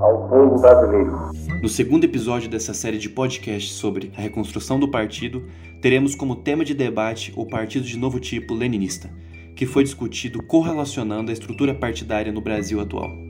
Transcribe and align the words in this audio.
ao 0.00 0.28
povo 0.28 0.58
brasileiro. 0.60 1.30
No 1.62 1.68
segundo 1.68 2.04
episódio 2.04 2.48
dessa 2.48 2.72
série 2.72 2.98
de 2.98 3.08
podcasts 3.08 3.72
sobre 3.72 4.10
a 4.16 4.20
reconstrução 4.20 4.80
do 4.80 4.90
partido, 4.90 5.44
teremos 5.80 6.14
como 6.14 6.36
tema 6.36 6.64
de 6.64 6.74
debate 6.74 7.32
o 7.36 7.46
partido 7.46 7.84
de 7.84 7.98
novo 7.98 8.18
tipo 8.18 8.54
leninista, 8.54 9.10
que 9.54 9.66
foi 9.66 9.84
discutido 9.84 10.42
correlacionando 10.42 11.30
a 11.30 11.34
estrutura 11.34 11.74
partidária 11.74 12.32
no 12.32 12.40
Brasil 12.40 12.80
atual. 12.80 13.29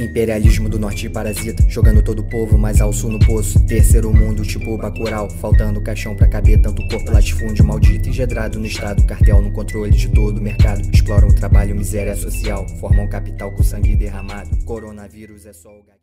Imperialismo 0.00 0.66
do 0.66 0.78
norte 0.78 1.10
parasita, 1.10 1.62
jogando 1.68 2.02
todo 2.02 2.20
o 2.20 2.28
povo 2.28 2.56
mais 2.56 2.80
ao 2.80 2.90
sul 2.90 3.10
no 3.10 3.18
poço. 3.18 3.62
Terceiro 3.66 4.10
mundo, 4.10 4.42
tipo 4.42 4.78
Bacurau, 4.78 5.28
faltando 5.28 5.82
caixão 5.82 6.16
pra 6.16 6.26
caber 6.26 6.58
tanto 6.62 6.88
corpo 6.88 7.12
latifúndio 7.12 7.66
maldito 7.66 8.08
e 8.08 8.12
gedrado 8.12 8.58
no 8.58 8.64
estado. 8.64 9.06
Cartel 9.06 9.42
no 9.42 9.52
controle 9.52 9.90
de 9.90 10.08
todo 10.08 10.38
o 10.38 10.42
mercado. 10.42 10.80
Exploram 10.90 11.28
o 11.28 11.34
trabalho, 11.34 11.76
miséria 11.76 12.16
social, 12.16 12.66
formam 12.80 13.06
capital 13.10 13.52
com 13.54 13.62
sangue 13.62 13.94
derramado. 13.94 14.48
Coronavírus 14.64 15.44
é 15.44 15.52
só 15.52 15.68
o 15.68 15.82
gatilho. 15.82 16.00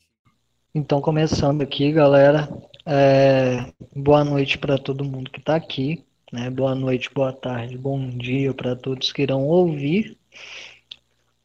Então, 0.76 1.02
começando 1.02 1.64
aqui, 1.64 1.92
galera, 1.92 2.48
é... 2.86 3.66
boa 3.96 4.24
noite 4.24 4.60
para 4.60 4.78
todo 4.78 5.04
mundo 5.04 5.32
que 5.32 5.42
tá 5.42 5.56
aqui. 5.56 6.06
Né? 6.32 6.52
Boa 6.52 6.76
noite, 6.76 7.10
boa 7.12 7.34
tarde, 7.34 7.76
bom 7.76 8.10
dia 8.10 8.54
para 8.54 8.76
todos 8.76 9.12
que 9.12 9.24
irão 9.24 9.48
ouvir. 9.48 10.16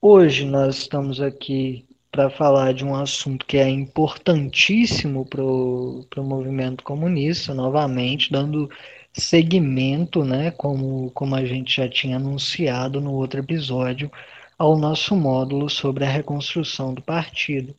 Hoje 0.02 0.44
nós 0.44 0.76
estamos 0.76 1.18
aqui 1.18 1.86
para 2.12 2.28
falar 2.28 2.74
de 2.74 2.84
um 2.84 2.94
assunto 2.94 3.46
que 3.46 3.56
é 3.56 3.68
importantíssimo 3.68 5.24
para 5.24 5.42
o 5.42 6.06
movimento 6.18 6.84
comunista, 6.84 7.54
novamente, 7.54 8.30
dando 8.30 8.70
seguimento, 9.14 10.22
né, 10.22 10.50
como, 10.50 11.10
como 11.12 11.34
a 11.34 11.44
gente 11.44 11.74
já 11.74 11.88
tinha 11.88 12.16
anunciado 12.16 13.00
no 13.00 13.12
outro 13.14 13.40
episódio, 13.40 14.12
ao 14.58 14.76
nosso 14.76 15.16
módulo 15.16 15.70
sobre 15.70 16.04
a 16.04 16.08
reconstrução 16.08 16.92
do 16.92 17.00
partido. 17.00 17.74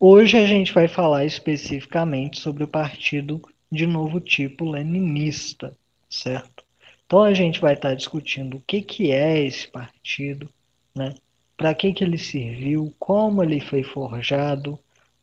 Hoje 0.00 0.38
a 0.38 0.46
gente 0.46 0.72
vai 0.72 0.88
falar 0.88 1.26
especificamente 1.26 2.40
sobre 2.40 2.64
o 2.64 2.68
partido 2.68 3.42
de 3.70 3.86
novo 3.86 4.20
tipo 4.20 4.70
leninista, 4.70 5.76
certo? 6.08 6.64
Então 7.04 7.22
a 7.22 7.34
gente 7.34 7.60
vai 7.60 7.74
estar 7.74 7.94
discutindo 7.94 8.56
o 8.56 8.62
que, 8.66 8.80
que 8.80 9.12
é 9.12 9.44
esse 9.44 9.68
partido, 9.68 10.48
né? 10.94 11.14
Para 11.58 11.74
que, 11.74 11.92
que 11.92 12.04
ele 12.04 12.16
serviu, 12.16 12.94
como 13.00 13.42
ele 13.42 13.60
foi 13.60 13.82
forjado, 13.82 14.78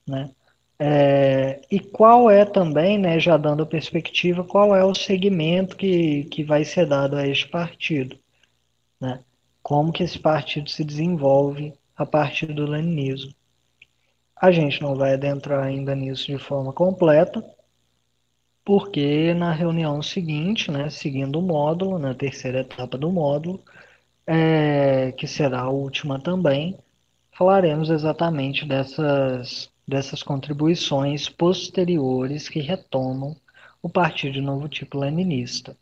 né? 0.06 0.30
É, 0.78 1.62
e 1.72 1.80
qual 1.80 2.30
é 2.30 2.44
também, 2.44 2.98
né, 2.98 3.18
já 3.18 3.38
dando 3.38 3.66
perspectiva, 3.66 4.44
qual 4.44 4.76
é 4.76 4.84
o 4.84 4.94
segmento 4.94 5.78
que, 5.78 6.26
que 6.26 6.44
vai 6.44 6.66
ser 6.66 6.86
dado 6.86 7.16
a 7.16 7.26
este 7.26 7.48
partido, 7.48 8.20
né? 9.00 9.24
Como 9.64 9.94
que 9.94 10.04
esse 10.04 10.20
partido 10.20 10.70
se 10.70 10.84
desenvolve 10.84 11.74
a 11.96 12.06
partir 12.06 12.48
do 12.48 12.66
leninismo. 12.66 13.34
A 14.36 14.52
gente 14.52 14.82
não 14.82 14.96
vai 14.96 15.14
adentrar 15.14 15.64
ainda 15.64 15.96
nisso 15.96 16.28
de 16.28 16.38
forma 16.38 16.74
completa, 16.74 17.42
porque 18.66 19.34
na 19.34 19.54
reunião 19.54 20.02
seguinte, 20.02 20.70
né, 20.70 20.90
seguindo 20.90 21.40
o 21.40 21.42
módulo, 21.42 21.98
na 21.98 22.14
terceira 22.14 22.60
etapa 22.60 22.98
do 22.98 23.10
módulo, 23.10 23.64
é, 24.28 25.12
que 25.14 25.28
será 25.28 25.62
a 25.62 25.70
última 25.70 26.20
também, 26.20 26.78
falaremos 27.32 27.90
exatamente 27.90 28.66
dessas, 28.66 29.70
dessas 29.88 30.24
contribuições 30.24 31.30
posteriores 31.30 32.50
que 32.50 32.60
retomam 32.60 33.36
o 33.82 33.90
Partido 33.90 34.34
de 34.34 34.42
Novo 34.42 34.68
Tipo 34.68 34.98
Leninista. 35.00 35.78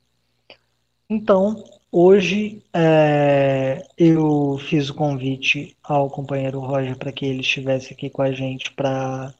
Então, 1.09 1.63
hoje 1.91 2.63
é, 2.73 3.85
eu 3.97 4.57
fiz 4.67 4.89
o 4.89 4.95
convite 4.95 5.75
ao 5.83 6.09
companheiro 6.09 6.59
Roger 6.59 6.97
para 6.97 7.11
que 7.11 7.25
ele 7.25 7.41
estivesse 7.41 7.93
aqui 7.93 8.09
com 8.09 8.21
a 8.21 8.31
gente 8.31 8.71
para 8.73 9.33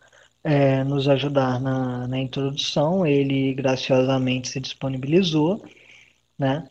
é, 0.44 0.84
nos 0.84 1.08
ajudar 1.08 1.60
na, 1.60 2.08
na 2.08 2.20
introdução. 2.20 3.06
Ele 3.06 3.54
graciosamente 3.54 4.50
se 4.50 4.60
disponibilizou, 4.60 5.66
né? 6.38 6.70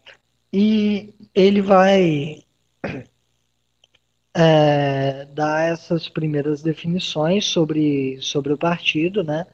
E 0.53 1.15
ele 1.35 1.63
vai 1.63 2.43
é, 4.35 5.25
dar 5.27 5.73
essas 5.73 6.09
primeiras 6.09 6.63
definições 6.63 7.47
sobre, 7.47 8.19
sobre 8.21 8.53
o 8.53 8.59
partido, 8.59 9.23
né? 9.23 9.47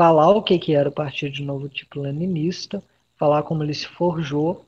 falar 0.00 0.30
o 0.30 0.42
que, 0.42 0.58
que 0.58 0.74
era 0.74 0.88
o 0.88 0.92
partido 0.92 1.32
de 1.32 1.42
novo 1.42 1.68
tipo 1.68 2.00
leninista, 2.00 2.82
falar 3.18 3.42
como 3.42 3.62
ele 3.62 3.74
se 3.74 3.86
forjou, 3.86 4.64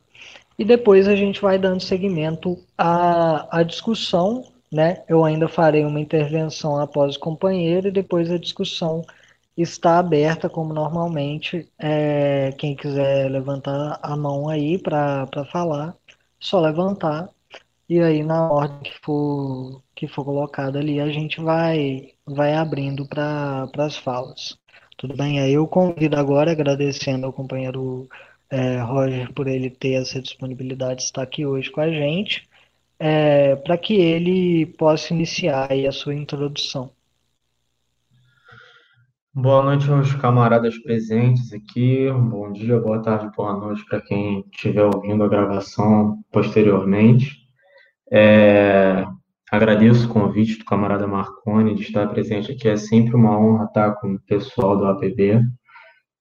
e 0.58 0.64
depois 0.64 1.08
a 1.08 1.16
gente 1.16 1.40
vai 1.40 1.58
dando 1.58 1.80
seguimento 1.80 2.58
à, 2.76 3.60
à 3.60 3.62
discussão. 3.62 4.44
Né? 4.70 5.02
Eu 5.08 5.24
ainda 5.24 5.48
farei 5.48 5.84
uma 5.84 6.00
intervenção 6.00 6.78
após 6.78 7.16
o 7.16 7.20
companheiro 7.20 7.88
e 7.88 7.90
depois 7.90 8.30
a 8.30 8.38
discussão 8.38 9.04
está 9.62 9.98
aberta, 9.98 10.48
como 10.48 10.74
normalmente. 10.74 11.68
É, 11.78 12.52
quem 12.58 12.76
quiser 12.76 13.30
levantar 13.30 13.98
a 14.02 14.16
mão 14.16 14.48
aí 14.48 14.78
para 14.78 15.26
falar, 15.50 15.96
só 16.40 16.60
levantar. 16.60 17.28
E 17.88 18.00
aí, 18.00 18.22
na 18.22 18.50
ordem 18.50 18.80
que 18.82 18.92
for, 19.02 19.82
que 19.94 20.08
for 20.08 20.24
colocada 20.24 20.78
ali, 20.78 21.00
a 21.00 21.08
gente 21.08 21.40
vai, 21.40 22.14
vai 22.26 22.54
abrindo 22.54 23.06
para 23.06 23.68
as 23.78 23.96
falas. 23.96 24.58
Tudo 24.96 25.16
bem? 25.16 25.40
Aí 25.40 25.52
eu 25.54 25.66
convido 25.66 26.16
agora, 26.16 26.52
agradecendo 26.52 27.26
ao 27.26 27.32
companheiro 27.32 28.08
é, 28.50 28.78
Roger 28.80 29.32
por 29.32 29.48
ele 29.48 29.70
ter 29.70 29.94
essa 29.94 30.20
disponibilidade 30.20 30.98
de 31.00 31.04
estar 31.04 31.22
aqui 31.22 31.46
hoje 31.46 31.70
com 31.70 31.80
a 31.80 31.90
gente, 31.90 32.48
é, 32.98 33.56
para 33.56 33.76
que 33.78 33.94
ele 33.94 34.66
possa 34.66 35.12
iniciar 35.14 35.70
a 35.72 35.92
sua 35.92 36.14
introdução. 36.14 36.90
Boa 39.34 39.62
noite 39.62 39.90
aos 39.90 40.14
camaradas 40.14 40.76
presentes 40.82 41.54
aqui. 41.54 42.06
Bom 42.12 42.52
dia, 42.52 42.78
boa 42.78 43.00
tarde, 43.00 43.34
boa 43.34 43.56
noite 43.58 43.82
para 43.86 43.98
quem 43.98 44.44
estiver 44.52 44.84
ouvindo 44.84 45.24
a 45.24 45.28
gravação 45.28 46.22
posteriormente. 46.30 47.38
É, 48.12 49.06
agradeço 49.50 50.06
o 50.06 50.12
convite 50.12 50.58
do 50.58 50.66
camarada 50.66 51.06
Marconi 51.06 51.74
de 51.74 51.80
estar 51.80 52.06
presente 52.08 52.52
aqui. 52.52 52.68
É 52.68 52.76
sempre 52.76 53.16
uma 53.16 53.38
honra 53.38 53.64
estar 53.64 53.94
com 53.94 54.12
o 54.12 54.20
pessoal 54.20 54.76
do 54.76 54.84
APB. 54.84 55.42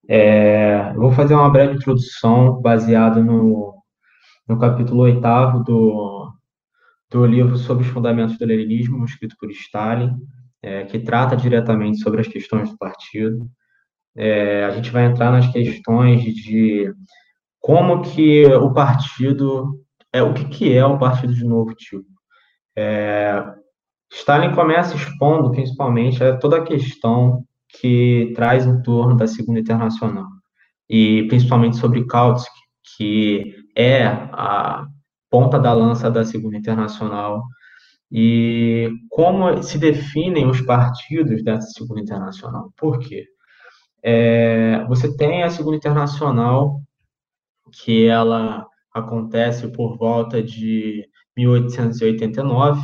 É, 0.08 0.94
vou 0.94 1.12
fazer 1.12 1.34
uma 1.34 1.50
breve 1.50 1.76
introdução 1.76 2.62
baseada 2.62 3.22
no, 3.22 3.76
no 4.48 4.58
capítulo 4.58 5.02
oitavo 5.02 5.62
do, 5.66 6.32
do 7.10 7.26
livro 7.26 7.58
sobre 7.58 7.84
os 7.84 7.90
fundamentos 7.90 8.38
do 8.38 8.46
leninismo, 8.46 9.04
escrito 9.04 9.36
por 9.38 9.52
Stalin 9.52 10.16
é, 10.64 10.86
que 10.86 11.00
trata 11.00 11.36
diretamente 11.36 12.00
sobre 12.00 12.22
as 12.22 12.28
questões 12.28 12.70
do 12.70 12.78
partido. 12.78 13.50
É, 14.16 14.66
a 14.66 14.72
gente 14.72 14.92
vai 14.92 15.06
entrar 15.06 15.32
nas 15.32 15.52
questões 15.52 16.24
de 16.24 16.94
como 17.60 18.02
que 18.02 18.46
o 18.46 18.74
partido 18.74 19.80
é 20.12 20.22
o 20.22 20.34
que, 20.34 20.46
que 20.46 20.74
é 20.76 20.86
o 20.86 21.00
partido 21.00 21.34
de 21.34 21.46
novo 21.46 21.74
tipo. 21.74 22.06
É, 22.76 23.44
Stalin 24.12 24.54
começa 24.54 24.96
expondo 24.96 25.52
principalmente 25.52 26.20
toda 26.40 26.58
a 26.58 26.64
questão 26.64 27.46
que 27.80 28.34
traz 28.36 28.66
em 28.66 28.82
torno 28.82 29.16
da 29.16 29.28
Segunda 29.28 29.60
Internacional 29.60 30.28
e 30.90 31.24
principalmente 31.30 31.78
sobre 31.78 32.06
Kautsky, 32.06 32.50
que 32.98 33.56
é 33.78 34.06
a 34.06 34.86
ponta 35.30 35.58
da 35.58 35.74
lança 35.74 36.12
da 36.12 36.26
Segunda 36.26 36.58
Internacional 36.58 37.44
e 38.12 38.90
como 39.10 39.64
se 39.64 39.78
definem 39.78 40.48
os 40.50 40.60
partidos 40.62 41.44
dessa 41.44 41.68
Segunda 41.68 42.02
Internacional. 42.02 42.74
Por 42.78 43.00
quê? 43.00 43.26
É, 44.04 44.84
você 44.88 45.16
tem 45.16 45.44
a 45.44 45.50
Segunda 45.50 45.78
Internacional, 45.78 46.82
que 47.72 48.06
ela 48.06 48.66
acontece 48.94 49.68
por 49.70 49.98
volta 49.98 50.44
de 50.44 51.08
1889, 51.38 52.82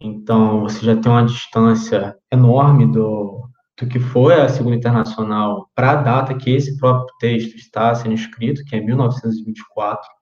então 0.00 0.62
você 0.62 0.84
já 0.84 0.96
tem 0.96 1.12
uma 1.12 1.24
distância 1.24 2.16
enorme 2.32 2.90
do, 2.90 3.48
do 3.78 3.86
que 3.86 4.00
foi 4.00 4.34
a 4.34 4.48
Segunda 4.48 4.76
Internacional 4.76 5.70
para 5.74 5.92
a 5.92 6.02
data 6.02 6.34
que 6.34 6.50
esse 6.50 6.76
próprio 6.76 7.14
texto 7.20 7.54
está 7.54 7.94
sendo 7.94 8.14
escrito, 8.14 8.64
que 8.64 8.74
é 8.74 8.80
1924. 8.80 10.15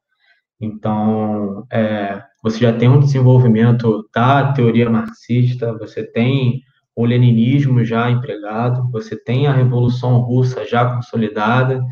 Então, 0.65 1.67
é, 1.71 2.23
você 2.43 2.59
já 2.59 2.73
tem 2.73 2.89
um 2.89 3.01
desenvolvimento 3.01 4.09
da 4.15 4.53
teoria 4.53 4.89
marxista, 4.89 5.77
você 5.79 6.03
tem 6.03 6.63
o 6.97 7.05
leninismo 7.05 7.85
já 7.85 8.11
empregado, 8.11 8.91
você 8.91 9.17
tem 9.17 9.47
a 9.47 9.53
Revolução 9.53 10.19
Russa 10.21 10.67
já 10.67 10.95
consolidada, 10.95 11.83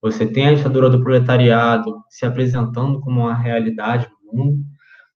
você 0.00 0.26
tem 0.26 0.48
a 0.48 0.54
ditadura 0.54 0.88
do 0.88 1.02
proletariado 1.02 2.02
se 2.08 2.24
apresentando 2.24 3.00
como 3.00 3.20
uma 3.20 3.34
realidade 3.34 4.08
no 4.24 4.44
mundo, 4.44 4.64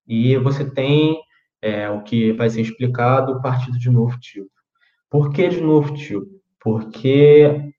e 0.07 0.37
você 0.39 0.69
tem 0.69 1.19
é, 1.63 1.89
o 1.89 2.03
que 2.03 2.33
vai 2.33 2.51
ser 2.51 2.61
explicado, 2.61 3.33
o 3.33 3.41
partido 3.41 3.79
de 3.79 3.91
novo 3.91 4.19
tipo. 4.19 4.51
Por 5.11 5.31
que 5.31 5.49
de 5.49 5.61
novo 5.61 5.95
tipo? 5.95 6.27
Porque 6.61 7.73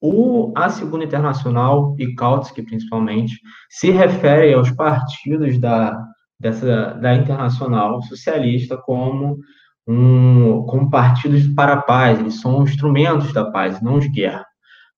o, 0.00 0.52
a 0.56 0.68
Segunda 0.68 1.04
Internacional 1.04 1.94
e 1.98 2.14
Kautsky, 2.14 2.62
principalmente, 2.62 3.40
se 3.68 3.90
refere 3.90 4.54
aos 4.54 4.70
partidos 4.70 5.58
da, 5.58 6.00
dessa, 6.38 6.94
da 6.94 7.14
Internacional 7.14 8.00
Socialista 8.02 8.76
como 8.76 9.38
um, 9.86 10.62
como 10.64 10.90
partidos 10.90 11.46
para 11.48 11.74
a 11.74 11.82
paz, 11.82 12.20
eles 12.20 12.40
são 12.40 12.62
instrumentos 12.62 13.32
da 13.32 13.50
paz, 13.50 13.80
não 13.80 13.98
de 13.98 14.08
guerra. 14.08 14.46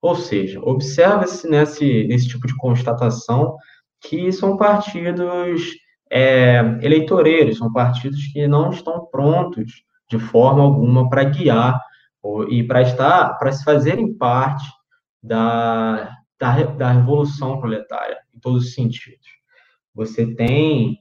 Ou 0.02 0.14
seja, 0.16 0.60
observa-se 0.60 1.48
nesse, 1.48 2.04
nesse 2.04 2.28
tipo 2.28 2.46
de 2.46 2.56
constatação 2.56 3.56
que 4.00 4.32
são 4.32 4.56
partidos 4.56 5.62
é, 6.10 6.78
eleitoreiros, 6.82 7.58
são 7.58 7.72
partidos 7.72 8.26
que 8.32 8.48
não 8.48 8.70
estão 8.70 9.06
prontos 9.06 9.84
de 10.10 10.18
forma 10.18 10.62
alguma 10.62 11.08
para 11.08 11.24
guiar 11.24 11.80
ou, 12.22 12.50
e 12.50 12.66
para 12.66 12.82
estar, 12.82 13.38
para 13.38 13.52
se 13.52 13.62
fazerem 13.62 14.12
parte 14.12 14.66
da, 15.22 16.16
da, 16.38 16.62
da 16.62 16.92
revolução 16.92 17.60
proletária, 17.60 18.18
em 18.34 18.40
todos 18.40 18.64
os 18.64 18.74
sentidos. 18.74 19.26
Você 19.94 20.34
tem, 20.34 20.98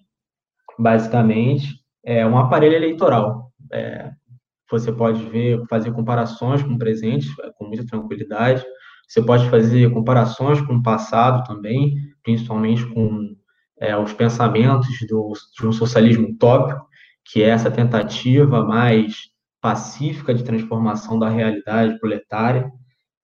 basicamente, 0.78 1.80
é, 2.04 2.26
um 2.26 2.38
aparelho 2.38 2.76
eleitoral. 2.76 3.52
É, 3.72 4.12
você 4.70 4.92
pode 4.92 5.24
ver, 5.30 5.66
fazer 5.68 5.92
comparações 5.92 6.62
com 6.62 6.74
o 6.74 6.78
presente 6.78 7.28
com 7.58 7.66
muita 7.66 7.86
tranquilidade. 7.86 8.64
Você 9.08 9.22
pode 9.22 9.50
fazer 9.50 9.92
comparações 9.92 10.62
com 10.62 10.76
o 10.76 10.84
passado 10.84 11.44
também, 11.48 11.96
principalmente 12.22 12.86
com 12.86 13.36
é, 13.80 13.98
os 13.98 14.14
pensamentos 14.14 14.88
do, 15.08 15.34
de 15.58 15.66
um 15.66 15.72
socialismo 15.72 16.30
utópico, 16.30 16.88
que 17.26 17.42
é 17.42 17.50
essa 17.50 17.72
tentativa 17.72 18.64
mais 18.64 19.30
pacífica 19.62 20.34
de 20.34 20.44
transformação 20.44 21.18
da 21.18 21.30
realidade 21.30 22.00
proletária. 22.00 22.72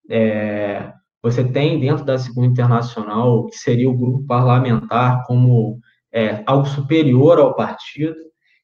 É, 0.10 0.92
você 1.22 1.44
tem 1.44 1.80
dentro 1.80 2.06
da 2.06 2.18
Segunda 2.18 2.48
Internacional, 2.48 3.48
que 3.48 3.58
seria 3.58 3.90
o 3.90 3.98
grupo 3.98 4.26
parlamentar, 4.28 5.24
como 5.26 5.80
é, 6.14 6.44
algo 6.46 6.68
superior 6.68 7.40
ao 7.40 7.56
partido. 7.56 8.16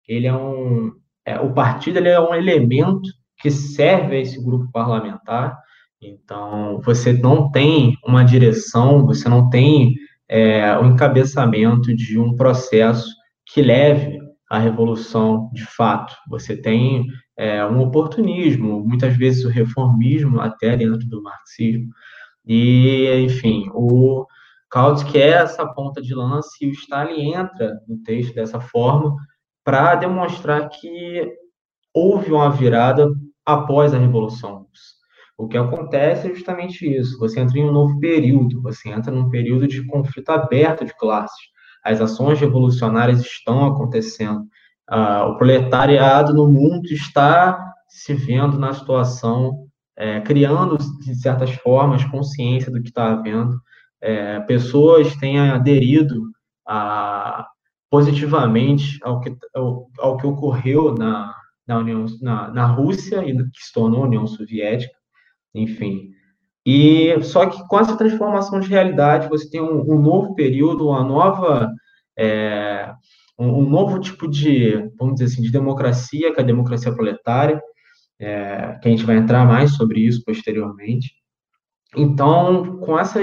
Ele 0.08 0.28
é 0.28 0.34
um, 0.34 0.92
é, 1.26 1.40
o 1.40 1.54
partido 1.54 1.98
ele 1.98 2.10
é 2.10 2.20
um 2.20 2.34
elemento 2.34 3.10
que 3.40 3.50
serve 3.50 4.16
a 4.16 4.20
esse 4.20 4.42
grupo 4.44 4.72
parlamentar. 4.72 5.58
Então, 6.02 6.80
você 6.84 7.14
não 7.14 7.52
tem 7.52 7.96
uma 8.06 8.24
direção, 8.24 9.06
você 9.06 9.28
não 9.28 9.50
tem 9.50 9.96
é, 10.30 10.78
o 10.78 10.86
encabeçamento 10.86 11.96
de 11.96 12.18
um 12.20 12.36
processo 12.36 13.08
que 13.46 13.62
leve 13.62 14.20
à 14.50 14.58
revolução 14.58 15.50
de 15.54 15.66
fato. 15.66 16.16
Você 16.30 16.56
tem 16.56 17.06
é, 17.42 17.66
um 17.66 17.82
oportunismo, 17.82 18.88
muitas 18.88 19.18
vezes 19.18 19.44
o 19.44 19.50
reformismo, 19.50 20.40
até 20.40 20.78
dentro 20.78 21.08
do 21.08 21.24
marxismo. 21.24 21.90
E, 22.46 23.10
enfim, 23.26 23.68
o 23.74 24.28
Kautsky 24.70 25.18
é 25.18 25.30
essa 25.30 25.66
ponta 25.66 26.00
de 26.04 26.14
lança 26.14 26.50
e 26.62 26.68
o 26.68 26.72
Stalin 26.72 27.34
entra 27.34 27.82
no 27.88 27.98
texto 28.04 28.36
dessa 28.36 28.62
forma 28.62 29.16
para 29.64 29.96
demonstrar 29.96 30.70
que 30.70 31.34
houve 31.92 32.32
uma 32.32 32.52
virada 32.52 33.10
após 33.44 33.92
a 33.92 33.98
Revolução 33.98 34.60
Russa. 34.60 34.92
O 35.36 35.48
que 35.48 35.58
acontece 35.58 36.28
é 36.28 36.36
justamente 36.36 36.88
isso. 36.88 37.18
Você 37.18 37.40
entra 37.40 37.58
em 37.58 37.64
um 37.64 37.72
novo 37.72 38.00
período, 38.00 38.62
você 38.62 38.90
entra 38.90 39.12
num 39.12 39.32
período 39.32 39.68
de 39.68 39.84
conflito 39.88 40.30
aberto 40.30 40.86
de 40.86 40.96
classes. 40.96 41.42
As 41.84 42.00
ações 42.00 42.40
revolucionárias 42.40 43.20
estão 43.20 43.66
acontecendo. 43.66 44.48
Ah, 44.94 45.26
o 45.26 45.38
proletariado 45.38 46.34
no 46.34 46.48
mundo 46.52 46.86
está 46.88 47.74
se 47.88 48.14
vendo 48.14 48.60
na 48.60 48.74
situação, 48.74 49.68
é, 49.96 50.20
criando, 50.22 50.78
de 50.78 51.16
certas 51.16 51.52
formas, 51.52 52.04
consciência 52.06 52.72
do 52.72 52.82
que 52.82 52.90
está 52.90 53.12
havendo. 53.12 53.58
É, 54.02 54.40
pessoas 54.42 55.16
têm 55.16 55.40
aderido 55.40 56.24
a, 56.68 57.48
positivamente 57.90 59.00
ao 59.04 59.22
que, 59.22 59.34
ao, 59.56 59.90
ao 60.00 60.18
que 60.18 60.28
ocorreu 60.28 60.94
na, 60.94 61.34
na, 61.66 61.78
União, 61.78 62.06
na, 62.22 62.50
na 62.50 62.66
Rússia 62.66 63.24
e 63.24 63.34
que 63.38 63.64
se 63.64 63.72
tornou 63.74 64.04
União 64.04 64.28
Soviética 64.28 65.02
enfim. 65.54 66.12
E 66.66 67.22
só 67.24 67.46
que 67.48 67.66
com 67.68 67.80
essa 67.80 67.98
transformação 67.98 68.60
de 68.60 68.68
realidade, 68.68 69.28
você 69.28 69.50
tem 69.50 69.62
um, 69.62 69.82
um 69.92 70.00
novo 70.00 70.36
período, 70.36 70.90
uma 70.90 71.04
nova, 71.04 71.72
é, 72.18 72.94
um, 73.42 73.70
novo 73.70 74.00
tipo 74.00 74.28
de, 74.28 74.90
vamos 74.98 75.16
dizer 75.16 75.26
assim, 75.26 75.42
de 75.42 75.52
democracia, 75.52 76.34
que 76.34 76.40
é 76.40 76.44
a 76.44 76.46
democracia 76.46 76.94
proletária, 76.94 77.62
é, 78.20 78.78
que 78.82 78.88
a 78.88 78.92
gente 78.92 79.06
vai 79.06 79.18
entrar 79.18 79.46
mais 79.46 79.76
sobre 79.76 80.00
isso 80.00 80.24
posteriormente. 80.24 81.14
Então, 81.96 82.78
com 82.80 82.98
essa 82.98 83.20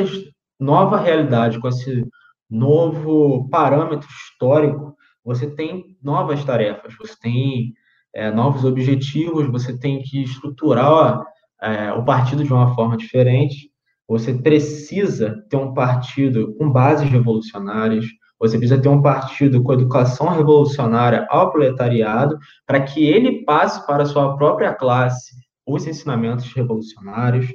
nova 0.58 0.98
realidade, 0.98 1.60
com 1.60 1.68
esse 1.68 2.04
novo 2.50 3.48
parâmetro 3.48 4.08
histórico, 4.08 4.94
você 5.24 5.48
tem 5.48 5.96
novas 6.02 6.44
tarefas, 6.44 6.94
você 6.98 7.14
tem 7.20 7.74
é, 8.14 8.30
novos 8.30 8.64
objetivos, 8.64 9.46
você 9.46 9.78
tem 9.78 10.02
que 10.02 10.22
estruturar 10.22 11.22
é, 11.62 11.92
o 11.92 12.04
partido 12.04 12.42
de 12.42 12.52
uma 12.52 12.74
forma 12.74 12.96
diferente. 12.96 13.70
Você 14.08 14.32
precisa 14.34 15.44
ter 15.50 15.56
um 15.56 15.74
partido 15.74 16.54
com 16.56 16.70
bases 16.70 17.08
revolucionárias, 17.08 18.06
você 18.38 18.56
precisa 18.56 18.80
ter 18.80 18.88
um 18.88 19.02
partido 19.02 19.62
com 19.62 19.72
educação 19.72 20.28
revolucionária 20.28 21.26
ao 21.28 21.50
proletariado, 21.50 22.38
para 22.66 22.82
que 22.82 23.04
ele 23.04 23.44
passe 23.44 23.84
para 23.86 24.04
a 24.04 24.06
sua 24.06 24.36
própria 24.36 24.72
classe 24.72 25.34
os 25.66 25.86
ensinamentos 25.86 26.52
revolucionários. 26.52 27.46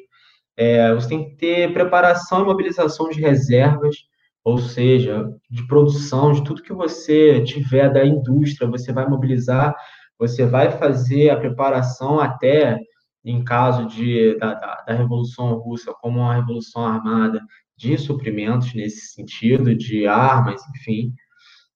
É, 0.58 0.94
você 0.94 1.10
tem 1.10 1.30
que 1.30 1.36
ter 1.38 1.74
preparação 1.74 2.42
e 2.42 2.46
mobilização 2.46 3.10
de 3.10 3.20
reservas, 3.20 3.96
ou 4.44 4.58
seja, 4.58 5.26
de 5.50 5.66
produção, 5.68 6.34
de 6.34 6.44
tudo 6.44 6.62
que 6.62 6.74
você 6.74 7.42
tiver 7.44 7.92
da 7.92 8.06
indústria, 8.06 8.70
você 8.70 8.92
vai 8.92 9.08
mobilizar, 9.08 9.74
você 10.20 10.46
vai 10.46 10.70
fazer 10.72 11.30
a 11.30 11.38
preparação 11.38 12.20
até 12.20 12.78
em 13.26 13.44
caso 13.44 13.88
de, 13.88 14.38
da, 14.38 14.54
da, 14.54 14.84
da 14.88 14.94
Revolução 14.94 15.56
Russa 15.56 15.94
como 16.02 16.20
uma 16.20 16.36
revolução 16.36 16.86
armada 16.86 17.42
de 17.84 17.98
suprimentos 17.98 18.74
nesse 18.74 19.14
sentido, 19.14 19.76
de 19.76 20.08
armas, 20.08 20.62
enfim, 20.76 21.14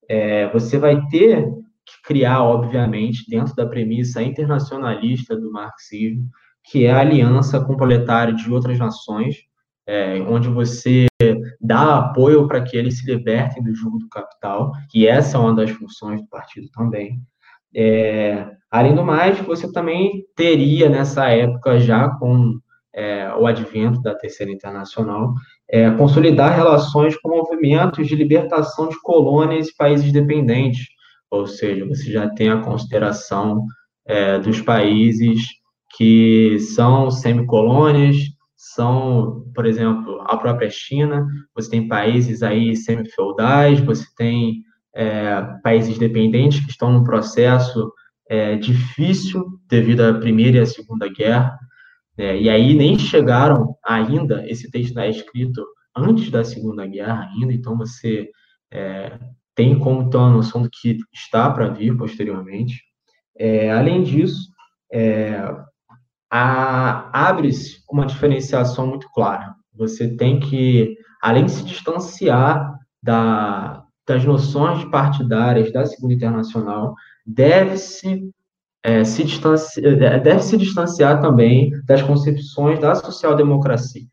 é, 0.09 0.49
você 0.51 0.77
vai 0.77 1.05
ter 1.07 1.45
que 1.85 2.01
criar, 2.05 2.43
obviamente, 2.43 3.29
dentro 3.29 3.53
da 3.53 3.65
premissa 3.65 4.23
internacionalista 4.23 5.35
do 5.35 5.51
marxismo, 5.51 6.29
que 6.63 6.85
é 6.85 6.91
a 6.91 7.01
aliança 7.01 7.59
com 7.59 7.73
o 7.73 7.77
proletário 7.77 8.35
de 8.35 8.51
outras 8.51 8.79
nações, 8.79 9.35
é, 9.85 10.21
onde 10.21 10.47
você 10.47 11.07
dá 11.59 11.97
apoio 11.97 12.47
para 12.47 12.61
que 12.61 12.77
eles 12.77 12.99
se 12.99 13.05
libertem 13.05 13.61
do 13.61 13.75
jugo 13.75 13.99
do 13.99 14.07
capital, 14.07 14.71
e 14.93 15.05
essa 15.05 15.37
é 15.37 15.41
uma 15.41 15.53
das 15.53 15.71
funções 15.71 16.21
do 16.21 16.27
partido 16.27 16.69
também. 16.71 17.19
É, 17.75 18.49
além 18.71 18.95
do 18.95 19.03
mais, 19.03 19.37
você 19.39 19.71
também 19.71 20.25
teria 20.35 20.89
nessa 20.89 21.29
época, 21.29 21.79
já 21.79 22.09
com 22.09 22.59
é, 22.97 23.31
o 23.35 23.45
advento 23.45 24.01
da 24.01 24.15
Terceira 24.15 24.51
Internacional, 24.51 25.35
é, 25.69 25.89
consolidar 25.91 26.55
relações 26.55 27.15
com 27.17 27.29
movimentos 27.29 28.07
de 28.07 28.15
libertação 28.15 28.89
de 28.89 28.99
colônias 29.01 29.67
e 29.67 29.75
países 29.75 30.11
dependentes, 30.11 30.87
ou 31.29 31.45
seja, 31.45 31.85
você 31.85 32.11
já 32.11 32.29
tem 32.29 32.49
a 32.49 32.61
consideração 32.61 33.65
é, 34.05 34.39
dos 34.39 34.61
países 34.61 35.41
que 35.97 36.57
são 36.59 37.11
semicolônias, 37.11 38.17
são, 38.55 39.43
por 39.53 39.65
exemplo, 39.65 40.21
a 40.25 40.37
própria 40.37 40.69
China, 40.69 41.27
você 41.55 41.69
tem 41.69 41.87
países 41.87 42.41
aí 42.43 42.75
semi-feudais, 42.75 43.79
você 43.79 44.05
tem 44.15 44.63
é, 44.95 45.41
países 45.63 45.97
dependentes 45.97 46.63
que 46.63 46.71
estão 46.71 46.91
num 46.91 47.03
processo 47.03 47.91
é, 48.29 48.55
difícil 48.55 49.45
devido 49.69 50.01
à 50.01 50.13
Primeira 50.13 50.57
e 50.57 50.61
à 50.61 50.65
Segunda 50.65 51.07
Guerra, 51.07 51.57
é, 52.17 52.39
e 52.39 52.49
aí 52.49 52.73
nem 52.73 52.97
chegaram 52.97 53.75
ainda, 53.85 54.45
esse 54.49 54.69
texto 54.71 54.97
é 54.99 55.09
escrito 55.09 55.65
antes 55.95 56.29
da 56.31 56.43
Segunda 56.43 56.85
Guerra 56.85 57.29
ainda, 57.31 57.53
então 57.53 57.77
você 57.77 58.29
é, 58.71 59.19
tem 59.55 59.77
como 59.77 60.09
ter 60.09 60.17
uma 60.17 60.29
noção 60.29 60.61
do 60.61 60.69
que 60.69 60.97
está 61.13 61.49
para 61.49 61.69
vir 61.69 61.95
posteriormente. 61.97 62.83
É, 63.37 63.71
além 63.71 64.03
disso, 64.03 64.49
é, 64.91 65.41
abre-se 66.29 67.83
uma 67.89 68.05
diferenciação 68.05 68.87
muito 68.87 69.09
clara. 69.11 69.55
Você 69.73 70.15
tem 70.15 70.39
que, 70.39 70.97
além 71.21 71.45
de 71.45 71.51
se 71.51 71.63
distanciar 71.63 72.77
da, 73.01 73.83
das 74.07 74.23
noções 74.23 74.83
partidárias 74.85 75.71
da 75.71 75.85
Segunda 75.85 76.13
Internacional 76.13 76.95
deve-se 77.25 78.31
é, 78.87 79.03
se 79.03 79.21
distanciar, 79.25 80.21
deve 80.21 80.39
se 80.41 80.55
distanciar 80.55 81.19
também 81.19 81.71
das 81.83 82.01
concepções 82.01 82.79
da 82.79 82.95
social-democracia, 82.95 84.03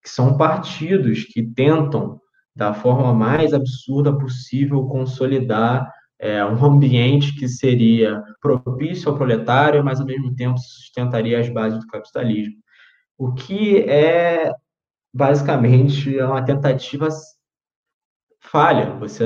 que 0.00 0.08
são 0.08 0.36
partidos 0.36 1.24
que 1.24 1.42
tentam, 1.42 2.20
da 2.54 2.72
forma 2.72 3.12
mais 3.12 3.52
absurda 3.52 4.16
possível, 4.16 4.86
consolidar 4.86 5.92
é, 6.20 6.44
um 6.44 6.64
ambiente 6.64 7.34
que 7.34 7.48
seria 7.48 8.22
propício 8.40 9.10
ao 9.10 9.16
proletário, 9.16 9.82
mas 9.82 9.98
ao 9.98 10.06
mesmo 10.06 10.32
tempo 10.36 10.56
sustentaria 10.56 11.40
as 11.40 11.48
bases 11.48 11.80
do 11.80 11.86
capitalismo. 11.88 12.54
O 13.18 13.32
que 13.32 13.78
é 13.80 14.52
basicamente 15.12 16.16
uma 16.20 16.44
tentativa 16.44 17.08
falha. 18.38 18.94
Você 19.00 19.24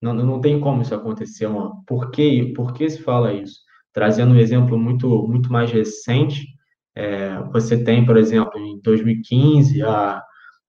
não, 0.00 0.14
não 0.14 0.40
tem 0.40 0.60
como 0.60 0.82
isso 0.82 0.94
acontecer. 0.94 1.48
Por, 1.84 2.12
que, 2.12 2.52
por 2.54 2.72
que 2.74 2.88
se 2.88 3.02
fala 3.02 3.32
isso? 3.32 3.68
Trazendo 3.92 4.34
um 4.34 4.38
exemplo 4.38 4.78
muito, 4.78 5.26
muito 5.28 5.52
mais 5.52 5.70
recente, 5.70 6.46
é, 6.94 7.38
você 7.52 7.82
tem, 7.82 8.04
por 8.04 8.16
exemplo, 8.16 8.58
em 8.58 8.80
2015, 8.82 9.82
a, 9.82 10.22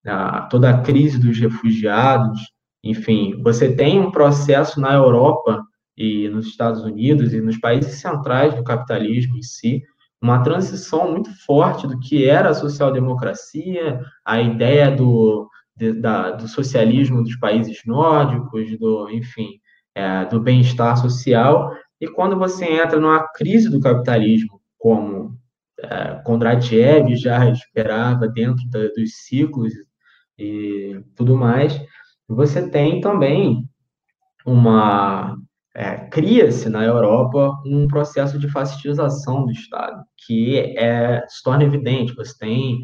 a, 0.05 0.41
toda 0.43 0.69
a 0.69 0.81
crise 0.81 1.19
dos 1.19 1.37
refugiados, 1.37 2.39
enfim, 2.83 3.41
você 3.43 3.73
tem 3.73 3.99
um 3.99 4.11
processo 4.11 4.79
na 4.79 4.93
Europa 4.93 5.61
e 5.97 6.27
nos 6.29 6.47
Estados 6.47 6.83
Unidos 6.83 7.33
e 7.33 7.41
nos 7.41 7.59
países 7.59 7.99
centrais 7.99 8.55
do 8.55 8.63
capitalismo 8.63 9.37
em 9.37 9.43
si, 9.43 9.83
uma 10.21 10.43
transição 10.43 11.11
muito 11.11 11.31
forte 11.45 11.87
do 11.87 11.99
que 11.99 12.25
era 12.25 12.49
a 12.49 12.53
social-democracia, 12.53 14.01
a 14.25 14.41
ideia 14.41 14.91
do, 14.91 15.49
de, 15.75 15.93
da, 15.93 16.31
do 16.31 16.47
socialismo 16.47 17.23
dos 17.23 17.35
países 17.37 17.81
nórdicos, 17.85 18.77
do, 18.77 19.09
enfim, 19.09 19.59
é, 19.95 20.25
do 20.25 20.39
bem-estar 20.39 20.97
social. 20.97 21.71
E 22.01 22.07
quando 22.07 22.37
você 22.37 22.65
entra 22.65 22.99
numa 22.99 23.27
crise 23.27 23.69
do 23.69 23.79
capitalismo, 23.79 24.59
como 24.77 25.37
é, 25.79 26.15
Kondratiev 26.25 27.15
já 27.15 27.47
esperava 27.49 28.27
dentro 28.27 28.67
da, 28.69 28.87
dos 28.87 29.17
ciclos 29.27 29.71
e 30.37 30.99
tudo 31.15 31.37
mais, 31.37 31.79
você 32.27 32.67
tem 32.67 32.99
também 32.99 33.63
uma 34.45 35.37
é, 35.75 35.97
cria-se 36.07 36.69
na 36.69 36.83
Europa 36.83 37.61
um 37.65 37.87
processo 37.87 38.39
de 38.39 38.49
fascistização 38.49 39.45
do 39.45 39.51
Estado, 39.51 40.03
que 40.25 40.75
é, 40.77 41.23
se 41.27 41.43
torna 41.43 41.63
evidente. 41.63 42.15
Você 42.15 42.35
tem 42.37 42.81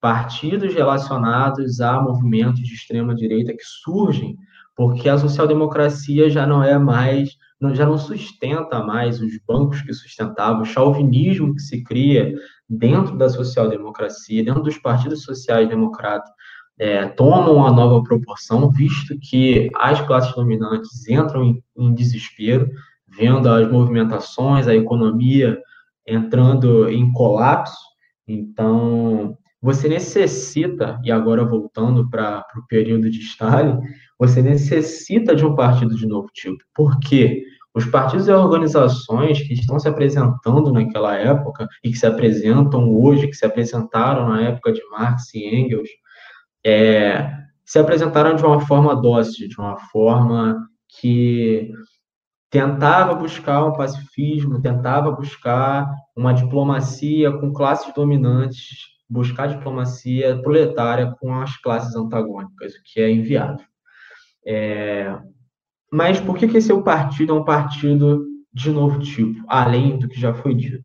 partidos 0.00 0.72
relacionados 0.72 1.80
a 1.80 2.00
movimentos 2.00 2.60
de 2.60 2.72
extrema 2.72 3.14
direita 3.14 3.52
que 3.52 3.64
surgem 3.64 4.36
porque 4.76 5.10
a 5.10 5.18
social-democracia 5.18 6.30
já 6.30 6.46
não 6.46 6.64
é 6.64 6.78
mais, 6.78 7.36
já 7.74 7.84
não 7.84 7.98
sustenta 7.98 8.82
mais 8.82 9.20
os 9.20 9.38
bancos 9.46 9.82
que 9.82 9.92
sustentavam, 9.92 10.62
o 10.62 10.64
chauvinismo 10.64 11.54
que 11.54 11.60
se 11.60 11.82
cria 11.84 12.34
dentro 12.68 13.16
da 13.16 13.28
social-democracia, 13.28 14.44
dentro 14.44 14.62
dos 14.62 14.78
partidos 14.78 15.22
sociais-democratas, 15.22 16.30
é, 16.78 17.06
tomam 17.08 17.56
uma 17.56 17.70
nova 17.70 18.02
proporção, 18.02 18.70
visto 18.70 19.18
que 19.20 19.68
as 19.76 20.00
classes 20.00 20.34
dominantes 20.34 21.06
entram 21.06 21.44
em, 21.44 21.62
em 21.76 21.92
desespero, 21.92 22.70
vendo 23.06 23.48
as 23.50 23.70
movimentações, 23.70 24.66
a 24.66 24.74
economia 24.74 25.60
entrando 26.06 26.88
em 26.88 27.12
colapso. 27.12 27.76
Então, 28.26 29.36
você 29.60 29.88
necessita, 29.88 30.98
e 31.04 31.12
agora 31.12 31.44
voltando 31.44 32.08
para 32.08 32.46
o 32.56 32.66
período 32.66 33.10
de 33.10 33.18
Stalin, 33.18 33.78
você 34.20 34.42
necessita 34.42 35.34
de 35.34 35.46
um 35.46 35.54
partido 35.54 35.96
de 35.96 36.06
novo 36.06 36.28
tipo. 36.34 36.62
Por 36.74 37.00
quê? 37.00 37.42
Os 37.74 37.86
partidos 37.86 38.28
e 38.28 38.32
organizações 38.32 39.40
que 39.40 39.54
estão 39.54 39.78
se 39.78 39.88
apresentando 39.88 40.70
naquela 40.70 41.16
época 41.16 41.66
e 41.82 41.90
que 41.90 41.96
se 41.96 42.04
apresentam 42.04 42.94
hoje, 42.94 43.28
que 43.28 43.34
se 43.34 43.46
apresentaram 43.46 44.28
na 44.28 44.42
época 44.42 44.72
de 44.72 44.82
Marx 44.90 45.32
e 45.34 45.46
Engels, 45.46 45.88
é, 46.66 47.32
se 47.64 47.78
apresentaram 47.78 48.36
de 48.36 48.44
uma 48.44 48.60
forma 48.60 48.94
dócil, 48.94 49.48
de 49.48 49.58
uma 49.58 49.78
forma 49.78 50.68
que 51.00 51.72
tentava 52.50 53.14
buscar 53.14 53.64
um 53.64 53.72
pacifismo, 53.72 54.60
tentava 54.60 55.12
buscar 55.12 55.88
uma 56.14 56.34
diplomacia 56.34 57.32
com 57.32 57.52
classes 57.52 57.94
dominantes, 57.94 58.88
buscar 59.08 59.46
diplomacia 59.46 60.42
proletária 60.42 61.14
com 61.20 61.32
as 61.32 61.56
classes 61.56 61.94
antagônicas, 61.94 62.74
o 62.74 62.82
que 62.84 63.00
é 63.00 63.10
inviável. 63.10 63.70
É, 64.46 65.18
mas 65.92 66.20
por 66.20 66.36
que, 66.36 66.48
que 66.48 66.56
esse 66.58 66.70
é 66.70 66.74
o 66.74 66.82
partido 66.82 67.32
é 67.32 67.34
um 67.34 67.44
partido 67.44 68.24
de 68.52 68.70
novo 68.70 68.98
tipo, 69.00 69.44
além 69.48 69.98
do 69.98 70.08
que 70.08 70.20
já 70.20 70.32
foi 70.34 70.54
dito? 70.54 70.84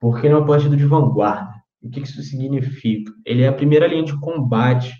Porque 0.00 0.26
ele 0.26 0.34
é 0.34 0.38
um 0.38 0.46
partido 0.46 0.76
de 0.76 0.84
vanguarda. 0.84 1.54
O 1.82 1.90
que 1.90 2.00
isso 2.00 2.22
significa? 2.22 3.12
Ele 3.24 3.42
é 3.42 3.48
a 3.48 3.52
primeira 3.52 3.86
linha 3.86 4.04
de 4.04 4.18
combate 4.20 4.92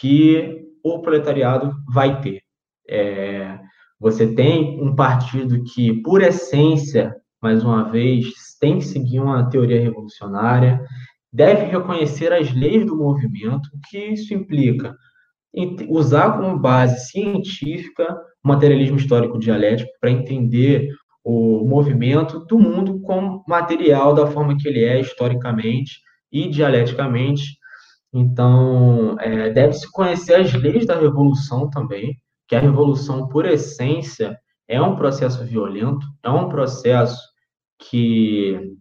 que 0.00 0.64
o 0.84 1.00
proletariado 1.00 1.74
vai 1.92 2.20
ter. 2.20 2.42
É, 2.88 3.58
você 4.00 4.34
tem 4.34 4.82
um 4.82 4.94
partido 4.94 5.62
que, 5.64 6.02
por 6.02 6.22
essência, 6.22 7.14
mais 7.40 7.64
uma 7.64 7.90
vez, 7.90 8.32
tem 8.60 8.78
que 8.78 8.84
seguir 8.84 9.20
uma 9.20 9.48
teoria 9.48 9.80
revolucionária, 9.80 10.84
deve 11.32 11.64
reconhecer 11.66 12.32
as 12.32 12.52
leis 12.52 12.84
do 12.84 12.96
movimento, 12.96 13.68
o 13.74 13.80
que 13.88 13.98
isso 13.98 14.34
implica? 14.34 14.94
Usar 15.88 16.38
como 16.38 16.58
base 16.58 17.10
científica 17.10 18.16
o 18.44 18.48
materialismo 18.48 18.96
histórico 18.96 19.38
dialético 19.38 19.90
para 20.00 20.10
entender 20.10 20.88
o 21.22 21.64
movimento 21.68 22.40
do 22.46 22.58
mundo 22.58 23.00
como 23.00 23.44
material 23.46 24.14
da 24.14 24.26
forma 24.26 24.56
que 24.56 24.66
ele 24.66 24.84
é 24.84 25.00
historicamente 25.00 26.00
e 26.32 26.48
dialeticamente, 26.48 27.44
então, 28.12 29.16
é, 29.18 29.50
deve-se 29.50 29.90
conhecer 29.90 30.34
as 30.34 30.52
leis 30.52 30.84
da 30.86 30.98
revolução 30.98 31.70
também, 31.70 32.14
que 32.46 32.54
a 32.54 32.60
revolução, 32.60 33.26
por 33.28 33.46
essência, 33.46 34.38
é 34.68 34.80
um 34.80 34.96
processo 34.96 35.44
violento, 35.44 36.06
é 36.22 36.28
um 36.28 36.48
processo 36.48 37.18
que 37.78 38.74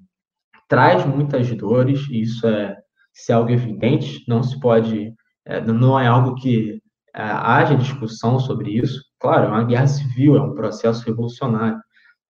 traz 0.68 1.06
muitas 1.06 1.50
dores, 1.56 2.02
e 2.10 2.22
isso 2.22 2.46
é, 2.46 2.78
isso 3.14 3.32
é 3.32 3.36
algo 3.36 3.52
evidente, 3.52 4.24
não 4.28 4.44
se 4.44 4.60
pode, 4.60 5.14
é, 5.46 5.62
não 5.62 6.00
é 6.00 6.08
algo 6.08 6.36
que 6.36 6.82
é, 7.16 7.22
haja 7.22 7.76
discussão 7.76 8.40
sobre 8.40 8.78
isso. 8.78 9.02
Claro, 9.20 9.46
é 9.46 9.50
uma 9.50 9.64
guerra 9.64 9.88
civil, 9.88 10.36
é 10.36 10.42
um 10.42 10.56
processo 10.56 11.06
revolucionário. 11.06 11.80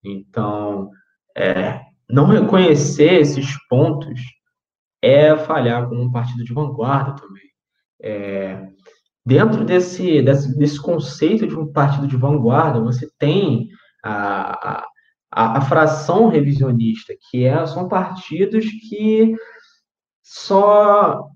Então, 0.03 0.89
é, 1.35 1.81
não 2.09 2.25
reconhecer 2.25 3.21
esses 3.21 3.55
pontos 3.67 4.19
é 5.01 5.35
falhar 5.35 5.87
como 5.87 6.01
um 6.01 6.11
partido 6.11 6.43
de 6.43 6.53
vanguarda 6.53 7.15
também. 7.15 7.49
É, 8.01 8.67
dentro 9.25 9.63
desse, 9.63 10.21
desse, 10.21 10.57
desse 10.57 10.81
conceito 10.81 11.47
de 11.47 11.55
um 11.55 11.71
partido 11.71 12.07
de 12.07 12.17
vanguarda, 12.17 12.79
você 12.79 13.09
tem 13.17 13.69
a, 14.03 14.83
a, 15.31 15.57
a 15.57 15.61
fração 15.61 16.27
revisionista, 16.27 17.13
que 17.29 17.45
é, 17.45 17.65
são 17.65 17.87
partidos 17.87 18.65
que 18.89 19.35
só 20.23 21.27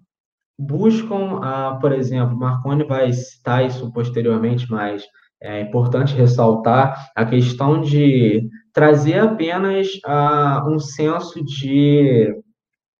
buscam, 0.57 1.39
a, 1.41 1.75
por 1.75 1.91
exemplo, 1.91 2.37
Marconi 2.37 2.83
vai 2.83 3.11
citar 3.13 3.65
isso 3.65 3.91
posteriormente, 3.91 4.69
mas 4.69 5.03
é 5.41 5.61
importante 5.61 6.15
ressaltar 6.15 7.11
a 7.15 7.25
questão 7.25 7.81
de 7.81 8.47
trazer 8.73 9.19
apenas 9.19 9.87
a, 10.05 10.63
um 10.67 10.79
senso 10.79 11.43
de 11.43 12.33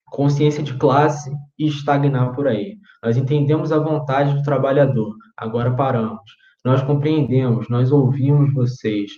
consciência 0.06 0.64
de 0.64 0.74
classe 0.78 1.32
e 1.58 1.68
estagnar 1.68 2.34
por 2.34 2.48
aí. 2.48 2.78
Nós 3.04 3.18
entendemos 3.18 3.72
a 3.72 3.80
vontade 3.80 4.34
do 4.34 4.44
trabalhador, 4.44 5.16
agora 5.38 5.76
paramos. 5.76 6.22
Nós 6.66 6.82
compreendemos, 6.82 7.70
nós 7.70 7.92
ouvimos 7.92 8.52
vocês, 8.52 9.12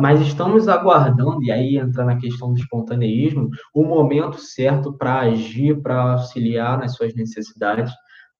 mas 0.00 0.20
estamos 0.20 0.66
aguardando, 0.66 1.44
e 1.44 1.52
aí 1.52 1.78
entra 1.78 2.04
na 2.04 2.16
questão 2.16 2.52
do 2.52 2.58
espontaneísmo, 2.58 3.50
o 3.72 3.84
momento 3.84 4.36
certo 4.36 4.92
para 4.92 5.20
agir, 5.20 5.80
para 5.80 6.14
auxiliar 6.14 6.76
nas 6.76 6.96
suas 6.96 7.14
necessidades, 7.14 7.92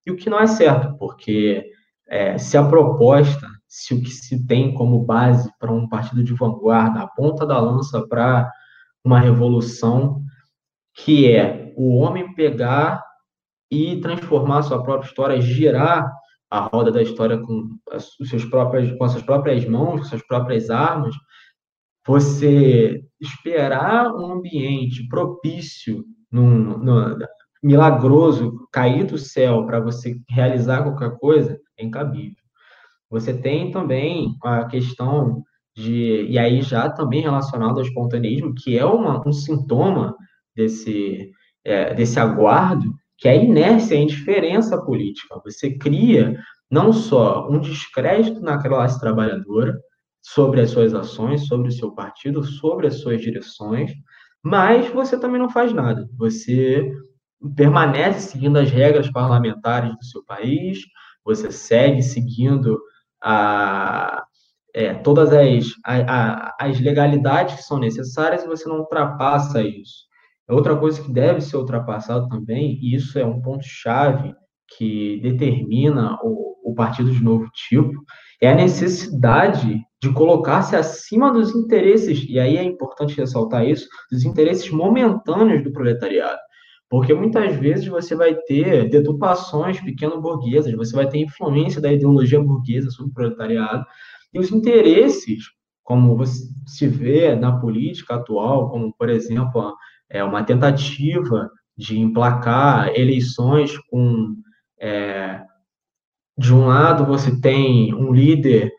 e 0.05 0.11
o 0.11 0.17
que 0.17 0.29
não 0.29 0.41
é 0.41 0.47
certo, 0.49 0.97
porque 0.99 1.71
é, 2.09 2.37
se 2.37 2.57
a 2.57 2.65
proposta, 2.65 3.47
se 3.69 3.95
o 3.95 4.03
que 4.03 4.11
se 4.11 4.45
tem 4.45 4.75
como 4.75 5.05
base 5.05 5.49
para 5.61 5.73
um 5.73 5.89
partido 5.89 6.25
de 6.25 6.35
vanguarda, 6.35 7.03
a 7.03 7.07
ponta 7.07 7.47
da 7.47 7.61
lança 7.61 8.05
para 8.09 8.51
uma 9.05 9.21
revolução, 9.21 10.21
que 10.95 11.31
é 11.31 11.73
o 11.77 11.97
homem 11.99 12.35
pegar 12.35 13.05
e 13.71 14.01
transformar 14.01 14.63
sua 14.63 14.83
própria 14.83 15.07
história, 15.07 15.41
girar 15.41 16.18
a 16.51 16.61
roda 16.61 16.91
da 16.91 17.03
história 17.03 17.39
com 17.39 17.79
as, 17.91 18.11
suas 18.27 18.45
próprias, 18.45 18.97
com 18.97 19.05
as 19.05 19.13
suas 19.13 19.25
próprias 19.25 19.65
mãos, 19.67 20.01
com 20.01 20.07
suas 20.07 20.27
próprias 20.27 20.71
armas, 20.71 21.15
você 22.07 23.05
esperar 23.21 24.15
um 24.15 24.33
ambiente 24.33 25.07
propício, 25.09 26.05
num, 26.31 26.79
num, 26.79 27.19
milagroso, 27.63 28.67
cair 28.73 29.05
do 29.05 29.19
céu 29.19 29.67
para 29.67 29.81
você 29.81 30.19
realizar 30.31 30.83
qualquer 30.83 31.19
coisa, 31.19 31.59
é 31.77 31.85
incabível. 31.85 32.37
Você 33.11 33.35
tem 33.35 33.71
também 33.71 34.37
a 34.43 34.65
questão 34.67 35.43
de, 35.75 36.27
e 36.29 36.39
aí 36.39 36.63
já 36.63 36.89
também 36.91 37.23
relacionado 37.23 37.79
ao 37.79 37.85
espontaneismo, 37.85 38.55
que 38.55 38.79
é 38.79 38.85
uma, 38.85 39.27
um 39.27 39.33
sintoma 39.33 40.15
desse, 40.55 41.31
é, 41.65 41.95
desse 41.95 42.19
aguardo, 42.19 42.95
que 43.19 43.29
é 43.29 43.33
a 43.33 43.37
inércia, 43.37 43.97
a 43.97 44.01
indiferença 44.01 44.81
política. 44.81 45.41
Você 45.45 45.77
cria 45.77 46.39
não 46.71 46.93
só 46.93 47.49
um 47.51 47.59
descrédito 47.59 48.41
na 48.41 48.63
classe 48.63 49.01
trabalhadora 49.01 49.77
sobre 50.23 50.61
as 50.61 50.71
suas 50.71 50.95
ações, 50.95 51.47
sobre 51.47 51.69
o 51.69 51.73
seu 51.73 51.93
partido, 51.93 52.45
sobre 52.45 52.87
as 52.87 53.01
suas 53.01 53.21
direções, 53.21 53.93
mas 54.43 54.89
você 54.91 55.19
também 55.19 55.41
não 55.41 55.51
faz 55.51 55.73
nada. 55.73 56.09
Você 56.17 56.91
permanece 57.57 58.31
seguindo 58.31 58.59
as 58.59 58.71
regras 58.71 59.11
parlamentares 59.11 59.91
do 59.97 60.05
seu 60.05 60.25
país, 60.25 60.81
você 61.25 61.51
segue 61.51 62.03
seguindo 62.03 62.81
a, 63.23 64.25
é, 64.75 64.95
todas 64.95 65.33
as, 65.33 65.67
a, 65.85 65.97
a, 65.97 66.57
as 66.61 66.81
legalidades 66.81 67.57
que 67.57 67.63
são 67.63 67.79
necessárias 67.79 68.45
e 68.45 68.49
você 68.49 68.69
não 68.69 68.79
ultrapassa 68.81 69.63
isso. 69.63 70.08
Outra 70.49 70.77
coisa 70.77 71.03
que 71.03 71.13
deve 71.13 71.41
ser 71.41 71.57
ultrapassado 71.57 72.29
também, 72.29 72.79
e 72.81 72.95
isso 72.95 73.19
é 73.19 73.25
um 73.25 73.41
ponto-chave 73.41 74.35
que 74.77 75.21
determina 75.21 76.19
o, 76.23 76.71
o 76.71 76.75
partido 76.75 77.11
de 77.11 77.23
novo 77.23 77.49
tipo, 77.69 77.93
é 78.41 78.51
a 78.51 78.55
necessidade 78.55 79.83
de 80.01 80.13
colocar-se 80.13 80.77
acima 80.77 81.33
dos 81.33 81.55
interesses, 81.55 82.25
e 82.29 82.39
aí 82.39 82.57
é 82.57 82.63
importante 82.63 83.17
ressaltar 83.17 83.67
isso, 83.67 83.89
dos 84.11 84.25
interesses 84.25 84.71
momentâneos 84.71 85.63
do 85.63 85.73
proletariado. 85.73 86.39
Porque 86.89 87.13
muitas 87.13 87.55
vezes 87.57 87.87
você 87.87 88.15
vai 88.15 88.35
ter 88.35 88.89
deturpações 88.89 89.81
pequeno-burguesas, 89.81 90.73
você 90.75 90.97
vai 90.97 91.09
ter 91.09 91.19
influência 91.19 91.81
da 91.81 91.93
ideologia 91.93 92.41
burguesa 92.41 92.91
sobre 92.91 93.11
o 93.11 93.15
proletariado, 93.15 93.85
e 94.33 94.39
os 94.39 94.51
interesses, 94.51 95.45
como 95.83 96.17
você 96.17 96.45
se 96.67 96.87
vê 96.87 97.35
na 97.35 97.59
política 97.59 98.15
atual, 98.15 98.71
como, 98.71 98.95
por 98.95 99.11
exemplo, 99.11 99.75
é 100.11 100.23
uma 100.23 100.43
tentativa 100.43 101.51
de 101.77 101.99
emplacar 101.99 102.89
eleições 102.89 103.77
com. 103.91 104.35
É, 104.81 105.43
de 106.37 106.55
um 106.55 106.67
lado, 106.67 107.05
você 107.05 107.41
tem 107.41 107.93
um 107.93 108.13
líder 108.13 108.73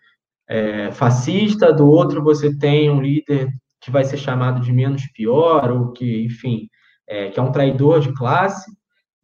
é, 0.47 0.91
fascista, 0.91 1.73
do 1.73 1.87
outro, 1.87 2.23
você 2.23 2.57
tem 2.57 2.89
um 2.89 3.01
líder 3.01 3.49
que 3.81 3.91
vai 3.91 4.03
ser 4.05 4.17
chamado 4.17 4.61
de 4.61 4.71
menos 4.71 5.05
pior, 5.13 5.69
ou 5.71 5.91
que, 5.91 6.25
enfim, 6.25 6.69
é, 7.07 7.29
que 7.29 7.39
é 7.39 7.43
um 7.43 7.51
traidor 7.51 7.99
de 7.99 8.13
classe, 8.13 8.71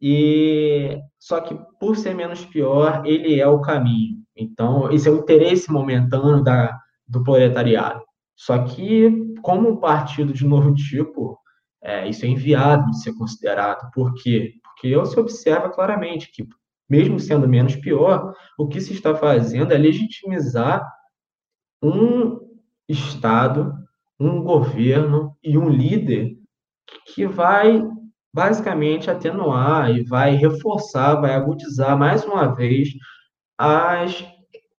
e 0.00 0.98
só 1.18 1.40
que 1.40 1.58
por 1.80 1.96
ser 1.96 2.14
menos 2.14 2.44
pior, 2.44 3.02
ele 3.06 3.40
é 3.40 3.46
o 3.46 3.60
caminho. 3.60 4.18
Então, 4.36 4.92
esse 4.92 5.08
é 5.08 5.10
o 5.10 5.18
interesse 5.18 5.72
momentâneo 5.72 6.42
da, 6.42 6.78
do 7.08 7.24
proletariado. 7.24 8.02
Só 8.36 8.58
que, 8.64 9.10
como 9.40 9.70
um 9.70 9.76
partido 9.76 10.32
de 10.32 10.46
novo 10.46 10.72
tipo, 10.76 11.38
é, 11.86 12.08
isso 12.08 12.26
é 12.26 12.28
enviado 12.28 12.90
de 12.90 13.00
ser 13.00 13.14
considerado. 13.14 13.88
Por 13.92 14.12
quê? 14.14 14.54
Porque 14.64 14.92
se 15.06 15.20
observa 15.20 15.70
claramente 15.70 16.32
que, 16.32 16.44
mesmo 16.90 17.20
sendo 17.20 17.48
menos 17.48 17.76
pior, 17.76 18.34
o 18.58 18.66
que 18.66 18.80
se 18.80 18.92
está 18.92 19.14
fazendo 19.14 19.72
é 19.72 19.78
legitimizar 19.78 20.84
um 21.80 22.44
Estado, 22.88 23.72
um 24.18 24.42
governo 24.42 25.36
e 25.42 25.56
um 25.56 25.68
líder 25.68 26.36
que 27.06 27.26
vai 27.26 27.84
basicamente 28.34 29.10
atenuar 29.10 29.90
e 29.90 30.04
vai 30.04 30.34
reforçar, 30.34 31.16
vai 31.16 31.34
agudizar 31.34 31.96
mais 31.96 32.24
uma 32.24 32.54
vez 32.54 32.90
as, 33.58 34.24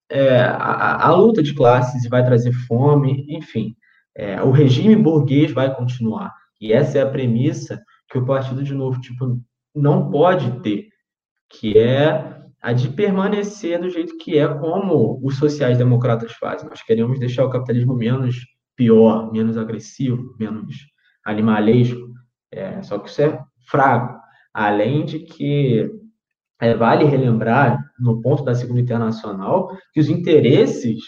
é, 0.09 0.39
a, 0.41 1.07
a, 1.07 1.11
luta 1.11 1.43
de 1.43 1.53
classes 1.53 2.03
e 2.03 2.09
vai 2.09 2.23
trazer 2.23 2.51
fome, 2.51 3.25
enfim, 3.29 3.75
é, 4.15 4.41
o 4.41 4.51
regime 4.51 4.95
burguês 4.95 5.51
vai 5.51 5.73
continuar. 5.73 6.33
E 6.59 6.73
essa 6.73 6.97
é 6.97 7.01
a 7.01 7.09
premissa 7.09 7.81
que 8.09 8.17
o 8.17 8.25
partido 8.25 8.63
de 8.63 8.73
novo 8.73 8.99
tipo 8.99 9.39
não 9.75 10.09
pode 10.09 10.59
ter, 10.61 10.87
que 11.49 11.77
é 11.77 12.37
a 12.61 12.73
de 12.73 12.89
permanecer 12.89 13.79
do 13.79 13.89
jeito 13.89 14.17
que 14.17 14.37
é, 14.37 14.47
como 14.47 15.19
os 15.23 15.37
sociais-democratas 15.37 16.33
fazem. 16.33 16.67
Nós 16.67 16.81
queremos 16.81 17.19
deixar 17.19 17.45
o 17.45 17.49
capitalismo 17.49 17.93
menos 17.93 18.35
pior, 18.75 19.31
menos 19.31 19.57
agressivo, 19.57 20.35
menos 20.39 20.75
animalesco. 21.23 22.07
É, 22.51 22.81
só 22.81 22.97
que 22.97 23.09
isso 23.09 23.21
é 23.21 23.39
fraco. 23.69 24.17
Além 24.53 25.05
de 25.05 25.19
que 25.19 25.89
é, 26.59 26.73
vale 26.73 27.05
relembrar, 27.05 27.83
no 27.99 28.21
ponto 28.21 28.43
da 28.43 28.55
Segunda 28.55 28.81
Internacional, 28.81 29.75
que 29.93 29.99
os 29.99 30.09
interesses 30.09 30.99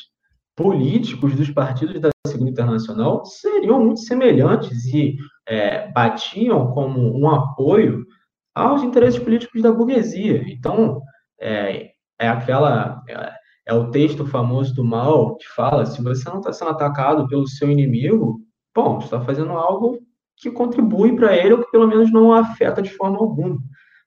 políticos 0.60 1.34
dos 1.36 1.50
partidos 1.50 2.02
da 2.02 2.10
Segunda 2.28 2.52
Internacional 2.52 3.24
seriam 3.24 3.82
muito 3.82 4.02
semelhantes 4.02 4.84
e 4.88 5.16
é, 5.48 5.90
batiam 5.94 6.72
como 6.72 7.18
um 7.18 7.30
apoio 7.30 8.06
aos 8.54 8.84
interesses 8.84 9.24
políticos 9.24 9.62
da 9.62 9.72
burguesia. 9.72 10.44
Então, 10.50 11.02
é, 11.40 11.92
é 12.20 12.28
aquela. 12.28 13.02
É, 13.08 13.40
é 13.68 13.74
o 13.74 13.90
texto 13.90 14.26
famoso 14.26 14.76
do 14.76 14.84
mal 14.84 15.38
que 15.38 15.48
fala: 15.48 15.86
se 15.86 16.04
você 16.04 16.28
não 16.30 16.40
está 16.40 16.52
sendo 16.52 16.72
atacado 16.72 17.26
pelo 17.30 17.48
seu 17.48 17.72
inimigo, 17.72 18.42
bom, 18.76 19.00
você 19.00 19.06
está 19.06 19.22
fazendo 19.22 19.52
algo 19.52 20.00
que 20.36 20.52
contribui 20.52 21.16
para 21.16 21.38
ele 21.38 21.54
ou 21.54 21.64
que 21.64 21.72
pelo 21.72 21.88
menos 21.88 22.12
não 22.12 22.34
afeta 22.34 22.82
de 22.82 22.90
forma 22.90 23.18
alguma. 23.18 23.60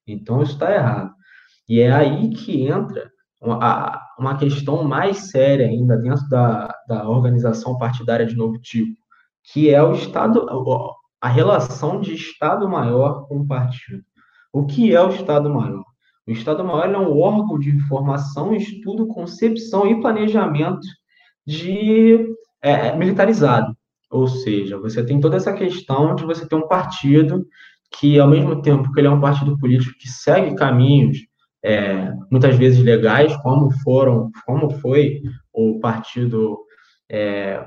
Então, 0.07 0.43
isso 0.43 0.53
está 0.53 0.71
errado. 0.75 1.15
E 1.67 1.81
é 1.81 1.91
aí 1.91 2.29
que 2.29 2.67
entra 2.67 3.11
uma, 3.41 4.02
uma 4.23 4.37
questão 4.37 4.85
mais 4.85 5.31
séria 5.31 5.67
ainda 5.67 5.97
dentro 5.97 6.29
da, 6.29 6.73
da 6.89 7.09
organização 7.09 7.77
partidária 7.77 8.25
de 8.25 8.37
novo 8.37 8.59
tipo, 8.59 8.97
que 9.53 9.69
é 9.69 9.83
o 9.83 9.93
Estado, 9.93 10.47
a 11.21 11.29
relação 11.29 12.01
de 12.01 12.15
Estado 12.15 12.69
maior 12.69 13.27
com 13.27 13.41
o 13.41 13.47
partido. 13.47 14.03
O 14.53 14.65
que 14.65 14.95
é 14.95 15.03
o 15.03 15.09
Estado 15.09 15.51
maior? 15.51 15.85
O 16.27 16.31
Estado 16.31 16.65
maior 16.65 16.89
é 16.89 16.99
um 16.99 17.19
órgão 17.19 17.59
de 17.59 17.71
informação, 17.71 18.55
estudo, 18.55 19.09
concepção 19.09 19.89
e 19.89 20.01
planejamento 20.01 20.87
de 21.45 22.25
é, 22.63 22.97
militarizado. 22.97 23.77
Ou 24.09 24.29
seja, 24.29 24.79
você 24.79 25.05
tem 25.05 25.19
toda 25.19 25.37
essa 25.37 25.53
questão 25.53 26.15
de 26.15 26.25
você 26.25 26.47
ter 26.47 26.55
um 26.55 26.69
partido 26.69 27.45
que, 27.91 28.21
ao 28.21 28.29
mesmo 28.29 28.63
tempo 28.63 28.93
que 28.93 29.01
ele 29.01 29.09
é 29.09 29.11
um 29.11 29.21
partido 29.21 29.59
político 29.59 29.99
que 29.99 30.09
segue 30.09 30.55
caminhos 30.55 31.19
é, 31.65 32.13
muitas 32.31 32.57
vezes 32.57 32.83
legais, 32.83 33.37
como 33.39 33.71
foram, 33.83 34.31
como 34.45 34.71
foi 34.79 35.23
o 35.53 35.79
partido 35.81 36.59
é, 37.09 37.65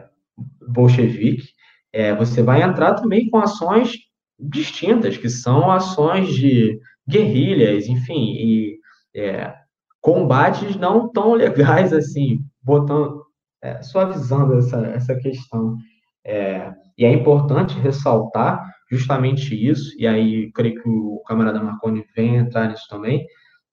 bolchevique, 0.67 1.47
é, 1.93 2.13
você 2.13 2.41
vai 2.43 2.61
entrar 2.61 2.95
também 2.95 3.29
com 3.29 3.37
ações 3.37 3.93
distintas, 4.37 5.17
que 5.17 5.29
são 5.29 5.71
ações 5.71 6.33
de 6.33 6.77
guerrilhas, 7.07 7.87
enfim, 7.87 8.33
e 8.33 8.79
é, 9.15 9.53
combates 10.01 10.75
não 10.75 11.09
tão 11.09 11.33
legais 11.33 11.93
assim, 11.93 12.39
botando, 12.61 13.23
é, 13.61 13.81
suavizando 13.81 14.57
essa, 14.57 14.77
essa 14.87 15.15
questão. 15.15 15.77
É, 16.25 16.73
e 16.97 17.05
é 17.05 17.11
importante 17.13 17.79
ressaltar 17.79 18.61
justamente 18.91 19.55
isso, 19.55 19.95
e 19.97 20.05
aí 20.05 20.51
creio 20.51 20.81
que 20.81 20.89
o 20.89 21.21
camarada 21.25 21.63
Marconi 21.63 22.03
vem 22.15 22.35
entrar 22.35 22.67
nisso 22.67 22.85
também, 22.89 23.25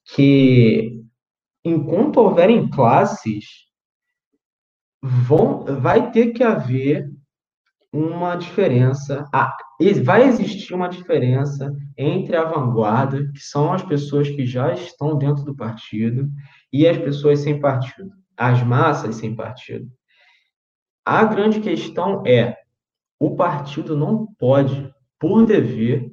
que 0.05 1.03
enquanto 1.65 2.19
houverem 2.19 2.69
classes, 2.69 3.45
vão, 5.01 5.65
vai 5.65 6.11
ter 6.11 6.33
que 6.33 6.43
haver 6.43 7.11
uma 7.93 8.37
diferença, 8.37 9.29
vai 10.03 10.23
existir 10.27 10.73
uma 10.73 10.88
diferença 10.88 11.71
entre 11.97 12.37
a 12.37 12.45
vanguarda, 12.45 13.31
que 13.33 13.41
são 13.41 13.73
as 13.73 13.83
pessoas 13.83 14.31
que 14.31 14.47
já 14.47 14.73
estão 14.73 15.19
dentro 15.19 15.45
do 15.45 15.55
partido, 15.55 16.31
e 16.73 16.87
as 16.87 16.97
pessoas 16.97 17.41
sem 17.41 17.61
partido, 17.61 18.11
as 18.37 18.62
massas 18.62 19.17
sem 19.17 19.37
partido. 19.37 19.91
A 21.05 21.25
grande 21.25 21.61
questão 21.61 22.23
é: 22.27 22.57
o 23.19 23.35
partido 23.37 23.97
não 23.97 24.27
pode, 24.38 24.93
por 25.19 25.45
dever, 25.45 26.12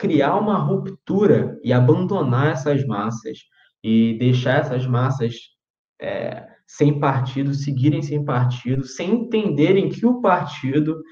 criar 0.00 0.36
uma 0.36 0.56
ruptura 0.56 1.60
e 1.62 1.74
abandonar 1.74 2.52
essas 2.52 2.86
massas 2.86 3.40
e 3.84 4.16
deixar 4.18 4.60
essas 4.60 4.86
massas 4.86 5.34
é, 6.00 6.46
sem 6.66 6.98
partido, 6.98 7.52
seguirem 7.52 8.00
sem 8.00 8.24
partido, 8.24 8.82
sem 8.82 9.10
entenderem 9.10 9.90
que 9.90 10.06
o 10.06 10.22
partido 10.22 11.02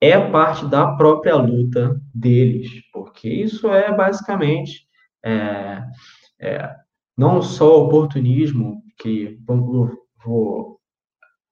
é 0.00 0.30
parte 0.30 0.66
da 0.66 0.94
própria 0.94 1.34
luta 1.34 2.00
deles, 2.14 2.70
porque 2.92 3.28
isso 3.28 3.72
é 3.72 3.92
basicamente 3.92 4.86
é, 5.24 5.82
é, 6.40 6.74
não 7.16 7.42
só 7.42 7.84
oportunismo, 7.84 8.80
que 9.00 9.36
vou, 9.44 9.90
vou 10.24 10.78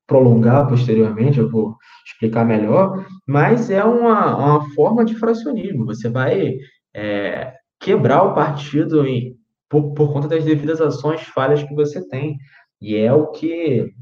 prolongar 0.06 0.68
posteriormente, 0.68 1.40
eu 1.40 1.50
vou 1.50 1.76
explicar 2.06 2.44
melhor, 2.44 3.04
mas 3.26 3.70
é 3.70 3.82
uma, 3.82 4.36
uma 4.36 4.70
forma 4.70 5.04
de 5.04 5.16
fracionismo. 5.16 5.84
Você 5.86 6.08
vai 6.08 6.56
é, 6.96 7.52
quebrar 7.78 8.22
o 8.22 8.34
partido 8.34 9.06
em, 9.06 9.36
por, 9.68 9.92
por 9.92 10.12
conta 10.12 10.26
das 10.26 10.44
devidas 10.44 10.80
ações 10.80 11.20
falhas 11.22 11.62
que 11.62 11.74
você 11.74 12.06
tem. 12.08 12.38
E 12.80 12.96
é 12.96 13.12
o 13.12 13.30
que 13.32 13.92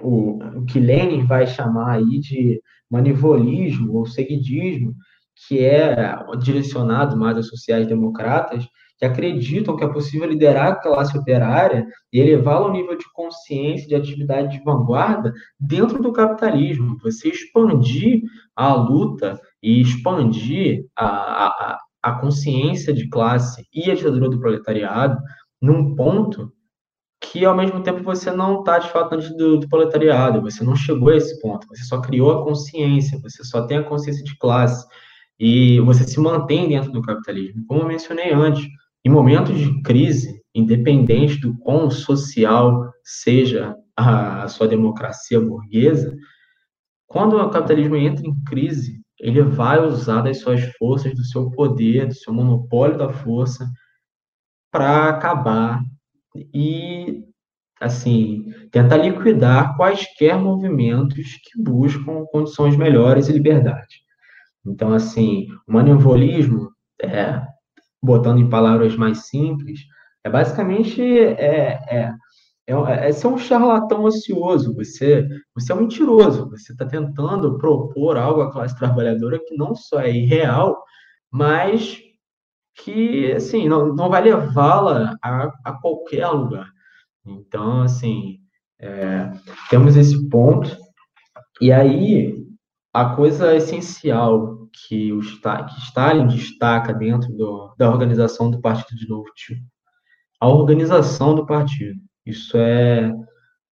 o, 0.00 0.38
o 0.60 0.64
que 0.64 0.78
Lenin 0.78 1.26
vai 1.26 1.46
chamar 1.46 1.96
aí 1.96 2.20
de 2.20 2.62
manivolismo 2.88 3.94
ou 3.94 4.06
seguidismo, 4.06 4.94
que 5.46 5.58
é 5.64 6.16
direcionado 6.38 7.16
mais 7.16 7.36
aos 7.36 7.48
sociais-democratas, 7.48 8.64
que 8.96 9.04
acreditam 9.04 9.76
que 9.76 9.82
é 9.82 9.88
possível 9.88 10.28
liderar 10.28 10.72
a 10.72 10.76
classe 10.76 11.16
operária 11.16 11.86
e 12.12 12.20
elevá-la 12.20 12.66
ao 12.66 12.72
nível 12.72 12.96
de 12.96 13.10
consciência 13.12 13.88
de 13.88 13.94
atividade 13.94 14.56
de 14.56 14.62
vanguarda 14.62 15.32
dentro 15.58 16.02
do 16.02 16.12
capitalismo. 16.12 16.98
Você 17.02 17.30
expandir 17.30 18.22
a 18.54 18.74
luta 18.74 19.40
e 19.62 19.80
expandir 19.80 20.84
a, 20.94 21.46
a, 21.46 21.78
a 22.02 22.12
consciência 22.12 22.92
de 22.92 23.08
classe 23.08 23.66
e 23.72 23.90
a 23.90 23.94
ditadura 23.94 24.28
do 24.28 24.40
proletariado 24.40 25.18
num 25.60 25.94
ponto 25.94 26.52
que 27.20 27.44
ao 27.44 27.54
mesmo 27.54 27.82
tempo 27.82 28.02
você 28.02 28.30
não 28.30 28.60
está 28.60 28.78
de 28.78 28.88
fato 28.88 29.14
antes 29.14 29.36
do, 29.36 29.58
do 29.58 29.68
proletariado, 29.68 30.40
você 30.40 30.64
não 30.64 30.74
chegou 30.74 31.10
a 31.10 31.16
esse 31.16 31.38
ponto, 31.40 31.66
você 31.68 31.84
só 31.84 32.00
criou 32.00 32.30
a 32.32 32.44
consciência, 32.44 33.20
você 33.20 33.44
só 33.44 33.66
tem 33.66 33.78
a 33.78 33.82
consciência 33.82 34.24
de 34.24 34.36
classe 34.38 34.86
e 35.38 35.78
você 35.80 36.04
se 36.04 36.18
mantém 36.18 36.68
dentro 36.68 36.90
do 36.90 37.02
capitalismo. 37.02 37.64
Como 37.66 37.82
eu 37.82 37.86
mencionei 37.86 38.32
antes, 38.32 38.66
em 39.04 39.10
momentos 39.10 39.56
de 39.58 39.82
crise, 39.82 40.42
independente 40.54 41.38
do 41.40 41.56
quão 41.58 41.90
social 41.90 42.90
seja 43.04 43.74
a, 43.96 44.44
a 44.44 44.48
sua 44.48 44.66
democracia 44.66 45.40
burguesa, 45.40 46.16
quando 47.06 47.36
o 47.36 47.50
capitalismo 47.50 47.96
entra 47.96 48.26
em 48.26 48.34
crise, 48.44 49.00
ele 49.20 49.42
vai 49.42 49.80
usar 49.84 50.22
das 50.22 50.40
suas 50.40 50.64
forças, 50.76 51.14
do 51.14 51.24
seu 51.24 51.50
poder, 51.50 52.06
do 52.06 52.14
seu 52.14 52.32
monopólio 52.32 52.96
da 52.96 53.12
força, 53.12 53.70
para 54.70 55.10
acabar 55.10 55.82
e, 56.54 57.22
assim, 57.80 58.46
tentar 58.70 58.96
liquidar 58.96 59.76
quaisquer 59.76 60.38
movimentos 60.38 61.38
que 61.42 61.62
buscam 61.62 62.24
condições 62.32 62.76
melhores 62.76 63.28
e 63.28 63.32
liberdade. 63.32 64.00
Então, 64.64 64.92
assim, 64.92 65.48
o 65.66 65.72
manivolismo, 65.72 66.70
é, 67.02 67.42
botando 68.02 68.38
em 68.38 68.48
palavras 68.48 68.96
mais 68.96 69.26
simples, 69.28 69.80
é 70.24 70.30
basicamente 70.30 71.02
é, 71.02 71.80
é, 71.88 72.12
é, 72.66 73.08
é 73.08 73.12
ser 73.12 73.26
um 73.26 73.38
charlatão 73.38 74.04
ocioso, 74.04 74.74
você, 74.74 75.28
você 75.54 75.72
é 75.72 75.74
um 75.74 75.80
mentiroso, 75.80 76.48
você 76.50 76.72
está 76.72 76.86
tentando 76.86 77.58
propor 77.58 78.16
algo 78.16 78.42
à 78.42 78.52
classe 78.52 78.76
trabalhadora 78.76 79.40
que 79.44 79.56
não 79.56 79.74
só 79.74 80.00
é 80.00 80.10
irreal, 80.10 80.82
mas 81.30 82.00
que, 82.74 83.32
assim, 83.32 83.68
não, 83.68 83.94
não 83.94 84.08
vai 84.08 84.22
levá-la 84.22 85.16
a, 85.22 85.52
a 85.64 85.72
qualquer 85.72 86.26
lugar. 86.28 86.68
Então, 87.26 87.82
assim, 87.82 88.40
é, 88.78 89.30
temos 89.68 89.96
esse 89.96 90.28
ponto. 90.28 90.76
E 91.60 91.70
aí, 91.70 92.42
a 92.92 93.14
coisa 93.14 93.54
essencial 93.54 94.68
que, 94.72 95.12
o, 95.12 95.20
que 95.20 95.80
Stalin 95.84 96.26
destaca 96.26 96.94
dentro 96.94 97.32
do, 97.32 97.74
da 97.76 97.90
organização 97.90 98.50
do 98.50 98.60
Partido 98.60 98.96
de 98.96 99.08
Novo 99.08 99.30
Tipo, 99.34 99.62
a 100.40 100.48
organização 100.48 101.34
do 101.34 101.44
partido. 101.44 102.00
Isso 102.30 102.56
é, 102.56 103.12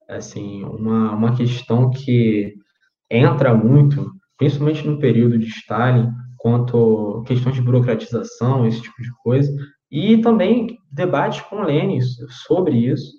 assim, 0.08 0.64
uma, 0.64 1.14
uma 1.14 1.36
questão 1.36 1.90
que 1.90 2.54
entra 3.10 3.54
muito, 3.54 4.12
principalmente 4.36 4.86
no 4.86 4.98
período 4.98 5.38
de 5.38 5.46
Stalin, 5.46 6.10
quanto 6.36 7.22
questões 7.26 7.54
de 7.56 7.62
burocratização, 7.62 8.66
esse 8.66 8.82
tipo 8.82 9.02
de 9.02 9.10
coisa, 9.22 9.52
e 9.90 10.18
também 10.20 10.78
debates 10.90 11.40
com 11.42 11.62
Lenin 11.62 11.98
sobre 12.46 12.76
isso, 12.76 13.12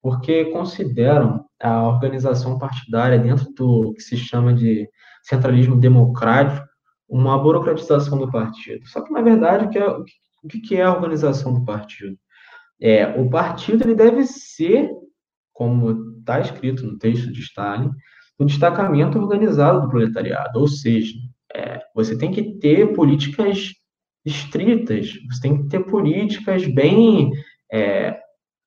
porque 0.00 0.46
consideram 0.46 1.44
a 1.60 1.86
organização 1.88 2.58
partidária 2.58 3.18
dentro 3.18 3.52
do 3.54 3.92
que 3.94 4.00
se 4.00 4.16
chama 4.16 4.52
de 4.52 4.88
centralismo 5.22 5.78
democrático 5.78 6.66
uma 7.08 7.38
burocratização 7.38 8.18
do 8.18 8.30
partido. 8.30 8.86
Só 8.88 9.02
que, 9.02 9.12
na 9.12 9.20
verdade, 9.20 9.66
o 9.66 9.70
que 9.70 9.78
é, 9.78 9.88
o 9.88 10.48
que 10.48 10.76
é 10.76 10.82
a 10.82 10.92
organização 10.92 11.52
do 11.52 11.64
partido? 11.64 12.16
É, 12.82 13.06
o 13.20 13.30
partido 13.30 13.84
ele 13.84 13.94
deve 13.94 14.24
ser, 14.24 14.90
como 15.52 16.18
está 16.18 16.40
escrito 16.40 16.84
no 16.84 16.98
texto 16.98 17.32
de 17.32 17.40
Stalin, 17.40 17.90
um 18.40 18.44
destacamento 18.44 19.16
organizado 19.18 19.82
do 19.82 19.88
proletariado, 19.88 20.58
ou 20.58 20.66
seja, 20.66 21.14
é, 21.54 21.80
você 21.94 22.18
tem 22.18 22.32
que 22.32 22.58
ter 22.58 22.92
políticas 22.92 23.68
estritas, 24.24 25.12
você 25.30 25.40
tem 25.40 25.62
que 25.62 25.68
ter 25.68 25.80
políticas 25.84 26.66
bem. 26.66 27.30
É, 27.70 28.18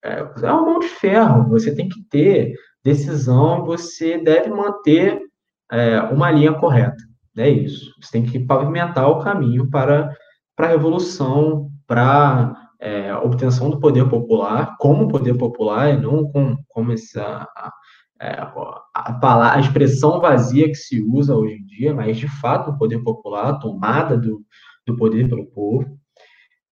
é, 0.03 0.19
é 0.43 0.51
uma 0.51 0.61
mão 0.61 0.79
de 0.79 0.87
ferro, 0.87 1.49
você 1.49 1.75
tem 1.75 1.89
que 1.89 2.01
ter 2.09 2.53
decisão, 2.83 3.65
você 3.65 4.17
deve 4.17 4.49
manter 4.49 5.19
é, 5.69 5.99
uma 6.03 6.31
linha 6.31 6.53
correta. 6.53 7.03
É 7.37 7.49
isso. 7.49 7.91
Você 7.99 8.13
tem 8.13 8.23
que 8.23 8.39
pavimentar 8.39 9.09
o 9.09 9.19
caminho 9.21 9.69
para, 9.69 10.15
para 10.55 10.67
a 10.67 10.69
revolução, 10.69 11.69
para 11.85 12.64
é, 12.85 13.09
a 13.09 13.19
obtenção 13.19 13.71
do 13.71 13.79
poder 13.79 14.07
popular, 14.07 14.75
como 14.77 15.07
poder 15.07 15.35
popular, 15.35 15.91
e 15.91 15.97
não 15.99 16.29
com, 16.31 16.55
como 16.67 16.91
essa, 16.91 17.47
é, 18.21 18.27
a, 18.33 19.53
a 19.55 19.59
expressão 19.59 20.19
vazia 20.19 20.67
que 20.67 20.75
se 20.75 21.01
usa 21.01 21.35
hoje 21.35 21.55
em 21.55 21.65
dia, 21.65 21.95
mas 21.95 22.15
de 22.15 22.27
fato 22.27 22.69
o 22.69 22.77
poder 22.77 22.99
popular, 22.99 23.49
a 23.49 23.57
tomada 23.57 24.15
do, 24.15 24.45
do 24.85 24.95
poder 24.95 25.27
pelo 25.27 25.47
povo. 25.47 25.97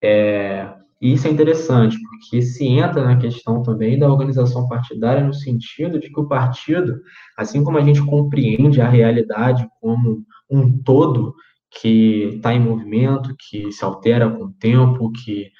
É, 0.00 0.72
e 1.02 1.14
isso 1.14 1.26
é 1.26 1.30
interessante, 1.30 1.98
porque 2.00 2.40
se 2.40 2.64
entra 2.64 3.02
na 3.02 3.16
questão 3.16 3.60
também 3.64 3.98
da 3.98 4.08
organização 4.08 4.68
partidária 4.68 5.24
no 5.24 5.34
sentido 5.34 5.98
de 5.98 6.12
que 6.12 6.20
o 6.20 6.28
partido, 6.28 7.00
assim 7.36 7.64
como 7.64 7.76
a 7.76 7.82
gente 7.82 8.00
compreende 8.06 8.80
a 8.80 8.88
realidade 8.88 9.66
como 9.80 10.22
um 10.48 10.78
todo 10.80 11.34
que 11.80 12.34
está 12.36 12.54
em 12.54 12.60
movimento, 12.60 13.34
que 13.36 13.72
se 13.72 13.84
altera 13.84 14.30
com 14.30 14.44
o 14.44 14.52
tempo, 14.52 15.10
que 15.10 15.50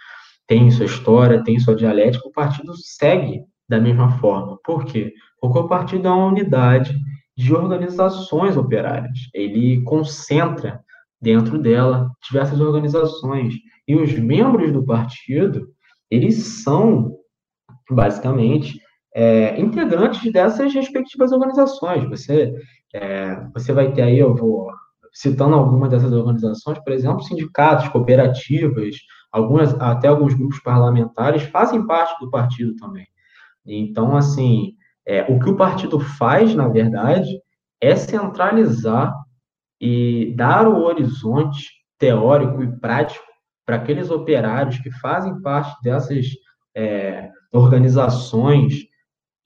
tem 0.46 0.70
sua 0.70 0.86
história, 0.86 1.42
tem 1.42 1.58
sua 1.58 1.74
dialética, 1.74 2.28
o 2.28 2.32
partido 2.32 2.74
segue 2.76 3.42
da 3.68 3.80
mesma 3.80 4.18
forma. 4.18 4.58
Por 4.64 4.84
quê? 4.84 5.12
Porque 5.40 5.58
o 5.58 5.68
partido 5.68 6.08
é 6.08 6.10
uma 6.10 6.26
unidade 6.26 6.94
de 7.36 7.54
organizações 7.54 8.56
operárias. 8.56 9.18
Ele 9.32 9.82
concentra 9.82 10.80
dentro 11.20 11.58
dela 11.58 12.10
diversas 12.28 12.60
organizações. 12.60 13.54
E 13.88 13.96
os 13.96 14.12
membros 14.12 14.72
do 14.72 14.84
partido, 14.84 15.68
eles 16.10 16.62
são, 16.62 17.16
basicamente, 17.90 18.80
é, 19.14 19.58
integrantes 19.60 20.30
dessas 20.32 20.72
respectivas 20.74 21.32
organizações. 21.32 22.08
Você, 22.08 22.54
é, 22.94 23.36
você 23.52 23.72
vai 23.72 23.92
ter 23.92 24.02
aí, 24.02 24.18
eu 24.18 24.34
vou 24.34 24.70
citando 25.12 25.54
algumas 25.54 25.90
dessas 25.90 26.12
organizações, 26.12 26.78
por 26.80 26.92
exemplo, 26.92 27.22
sindicatos, 27.22 27.88
cooperativas, 27.88 28.96
algumas, 29.34 29.74
até 29.80 30.06
alguns 30.06 30.32
grupos 30.32 30.60
parlamentares 30.60 31.42
fazem 31.42 31.84
parte 31.84 32.16
do 32.20 32.30
partido 32.30 32.76
também. 32.76 33.04
Então, 33.66 34.16
assim, 34.16 34.76
é, 35.04 35.22
o 35.22 35.40
que 35.40 35.50
o 35.50 35.56
partido 35.56 35.98
faz, 35.98 36.54
na 36.54 36.68
verdade, 36.68 37.40
é 37.80 37.96
centralizar 37.96 39.12
e 39.80 40.32
dar 40.36 40.68
o 40.68 40.84
horizonte 40.84 41.68
teórico 41.98 42.62
e 42.62 42.78
prático 42.78 43.24
para 43.66 43.76
aqueles 43.76 44.08
operários 44.08 44.78
que 44.78 44.90
fazem 45.00 45.40
parte 45.42 45.74
dessas 45.82 46.26
é, 46.76 47.28
organizações 47.52 48.84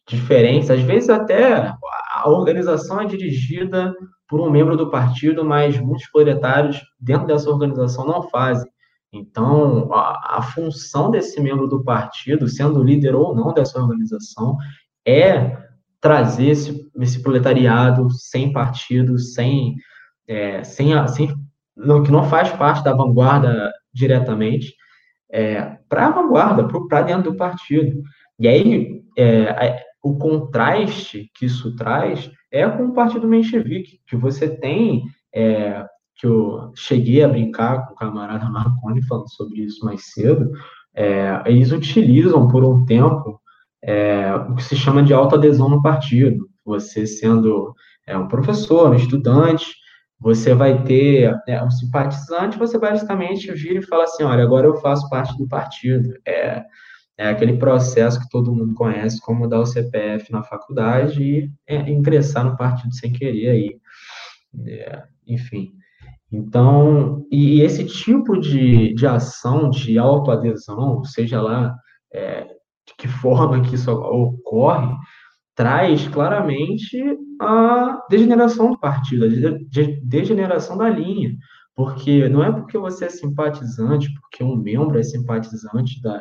diferentes. 0.06 0.70
Às 0.70 0.82
vezes, 0.82 1.08
até 1.08 1.72
a 2.12 2.28
organização 2.28 3.00
é 3.00 3.06
dirigida 3.06 3.94
por 4.28 4.38
um 4.38 4.50
membro 4.50 4.76
do 4.76 4.90
partido, 4.90 5.46
mas 5.46 5.80
muitos 5.80 6.10
proletários 6.10 6.78
dentro 7.00 7.26
dessa 7.26 7.48
organização 7.48 8.06
não 8.06 8.28
fazem. 8.28 8.70
Então, 9.12 9.92
a, 9.92 10.38
a, 10.38 10.42
função 10.42 11.10
desse 11.10 11.40
membro 11.40 11.66
do 11.66 11.82
partido, 11.82 12.46
sendo 12.46 12.82
líder 12.82 13.14
ou 13.14 13.34
não 13.34 13.54
dessa 13.54 13.80
organização, 13.80 14.56
é 15.06 15.56
trazer 16.00 16.50
esse, 16.50 16.90
esse 17.00 17.22
proletariado 17.22 18.10
sem 18.10 18.52
partido, 18.52 19.18
sem, 19.18 19.76
é, 20.26 20.62
sem, 20.62 20.90
sem 21.08 21.34
não, 21.76 22.02
que 22.02 22.10
não 22.10 22.24
faz 22.24 22.50
parte 22.52 22.84
da 22.84 22.92
vanguarda 22.92 23.72
diretamente, 23.92 24.74
é, 25.30 25.78
para 25.88 26.08
a 26.08 26.10
vanguarda, 26.10 26.68
para 26.88 27.02
dentro 27.02 27.30
do 27.30 27.36
partido. 27.36 28.02
E 28.38 28.46
aí, 28.46 29.02
é, 29.16 29.84
o 30.02 30.16
contraste 30.16 31.30
que 31.34 31.46
isso 31.46 31.74
traz 31.76 32.30
é 32.52 32.68
com 32.68 32.86
o 32.86 32.94
partido 32.94 33.26
menchevique, 33.26 34.00
que 34.06 34.16
você 34.16 34.48
tem 34.48 35.04
é, 35.34 35.84
que 36.18 36.26
eu 36.26 36.72
cheguei 36.74 37.22
a 37.22 37.28
brincar 37.28 37.86
com 37.86 37.94
o 37.94 37.96
camarada 37.96 38.44
Marconi 38.50 39.02
falando 39.06 39.30
sobre 39.30 39.60
isso 39.60 39.84
mais 39.84 40.12
cedo, 40.12 40.50
é, 40.94 41.42
eles 41.46 41.70
utilizam 41.70 42.48
por 42.48 42.64
um 42.64 42.84
tempo 42.84 43.40
é, 43.82 44.34
o 44.34 44.56
que 44.56 44.64
se 44.64 44.76
chama 44.76 45.02
de 45.02 45.14
autoadesão 45.14 45.68
no 45.68 45.80
partido. 45.80 46.48
Você 46.64 47.06
sendo 47.06 47.72
é, 48.06 48.18
um 48.18 48.26
professor, 48.26 48.90
um 48.90 48.94
estudante, 48.94 49.66
você 50.20 50.52
vai 50.52 50.82
ter 50.82 51.32
é, 51.46 51.62
um 51.62 51.70
simpatizante, 51.70 52.58
você 52.58 52.76
basicamente 52.76 53.54
gira 53.56 53.78
e 53.78 53.86
fala 53.86 54.04
assim, 54.04 54.24
olha, 54.24 54.42
agora 54.42 54.66
eu 54.66 54.76
faço 54.78 55.08
parte 55.08 55.36
do 55.38 55.46
partido. 55.46 56.12
É, 56.26 56.64
é 57.16 57.28
aquele 57.28 57.56
processo 57.56 58.20
que 58.20 58.28
todo 58.28 58.54
mundo 58.54 58.74
conhece, 58.74 59.20
como 59.20 59.48
dar 59.48 59.60
o 59.60 59.66
CPF 59.66 60.30
na 60.32 60.42
faculdade 60.42 61.22
e 61.22 61.50
é, 61.66 61.90
ingressar 61.90 62.44
no 62.44 62.56
partido 62.56 62.94
sem 62.94 63.12
querer 63.12 63.50
aí. 63.50 63.80
É, 64.66 65.02
enfim. 65.26 65.72
Então, 66.30 67.26
e 67.30 67.62
esse 67.62 67.84
tipo 67.84 68.38
de, 68.38 68.94
de 68.94 69.06
ação 69.06 69.70
de 69.70 69.98
autoadesão, 69.98 71.02
seja 71.04 71.40
lá 71.40 71.74
é, 72.12 72.44
de 72.44 72.94
que 72.98 73.08
forma 73.08 73.62
que 73.62 73.74
isso 73.74 73.90
ocorre, 73.90 74.94
traz 75.54 76.06
claramente 76.08 76.96
a 77.40 78.06
degeneração 78.08 78.70
do 78.70 78.78
partido, 78.78 79.24
a 79.24 79.28
degeneração 80.02 80.76
da 80.76 80.88
linha. 80.88 81.34
Porque 81.74 82.28
não 82.28 82.42
é 82.42 82.52
porque 82.52 82.76
você 82.76 83.06
é 83.06 83.08
simpatizante, 83.08 84.12
porque 84.20 84.42
um 84.42 84.56
membro 84.56 84.98
é 84.98 85.02
simpatizante 85.02 86.00
da, 86.02 86.20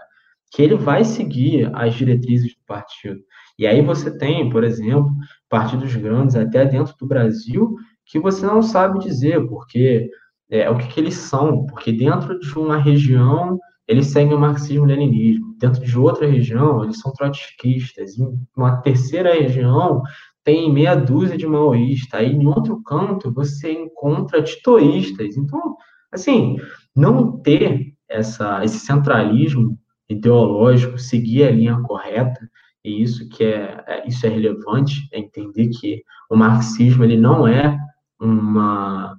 que 0.52 0.62
ele 0.62 0.76
vai 0.76 1.04
seguir 1.04 1.70
as 1.76 1.96
diretrizes 1.96 2.54
do 2.54 2.62
partido. 2.66 3.20
E 3.58 3.66
aí 3.66 3.82
você 3.82 4.16
tem, 4.16 4.50
por 4.50 4.64
exemplo, 4.64 5.12
partidos 5.50 5.96
grandes 5.96 6.36
até 6.36 6.66
dentro 6.66 6.96
do 6.98 7.08
Brasil 7.08 7.76
que 8.10 8.20
você 8.20 8.46
não 8.46 8.62
sabe 8.62 9.00
dizer 9.00 9.46
porque 9.48 10.10
é, 10.50 10.70
o 10.70 10.78
que, 10.78 10.88
que 10.88 11.00
eles 11.00 11.16
são, 11.16 11.66
porque 11.66 11.92
dentro 11.92 12.40
de 12.40 12.58
uma 12.58 12.78
região 12.78 13.60
eles 13.88 14.08
seguem 14.08 14.34
o 14.34 14.40
marxismo-leninismo, 14.40 15.56
dentro 15.58 15.82
de 15.84 15.98
outra 15.98 16.28
região 16.28 16.84
eles 16.84 17.00
são 17.00 17.12
trotskistas, 17.14 18.18
em 18.18 18.38
uma 18.56 18.82
terceira 18.82 19.34
região 19.34 20.02
tem 20.44 20.72
meia 20.72 20.96
dúzia 20.96 21.38
de 21.38 21.46
maoístas, 21.46 22.22
aí 22.22 22.32
em 22.32 22.46
outro 22.46 22.82
canto 22.84 23.34
você 23.34 23.70
encontra 23.74 24.42
titoístas. 24.42 25.36
Então, 25.36 25.76
assim, 26.10 26.56
não 26.96 27.38
ter 27.40 27.94
essa, 28.08 28.64
esse 28.64 28.80
centralismo 28.80 29.78
ideológico, 30.08 30.98
seguir 30.98 31.44
a 31.44 31.52
linha 31.52 31.82
correta, 31.82 32.50
e 32.82 33.02
isso 33.02 33.28
que 33.28 33.44
é, 33.44 33.84
é, 33.86 34.08
isso 34.08 34.26
é 34.26 34.30
relevante, 34.30 35.10
é 35.12 35.20
entender 35.20 35.68
que 35.68 36.02
o 36.30 36.38
marxismo 36.38 37.04
ele 37.04 37.18
não 37.18 37.46
é 37.46 37.78
uma, 38.20 39.18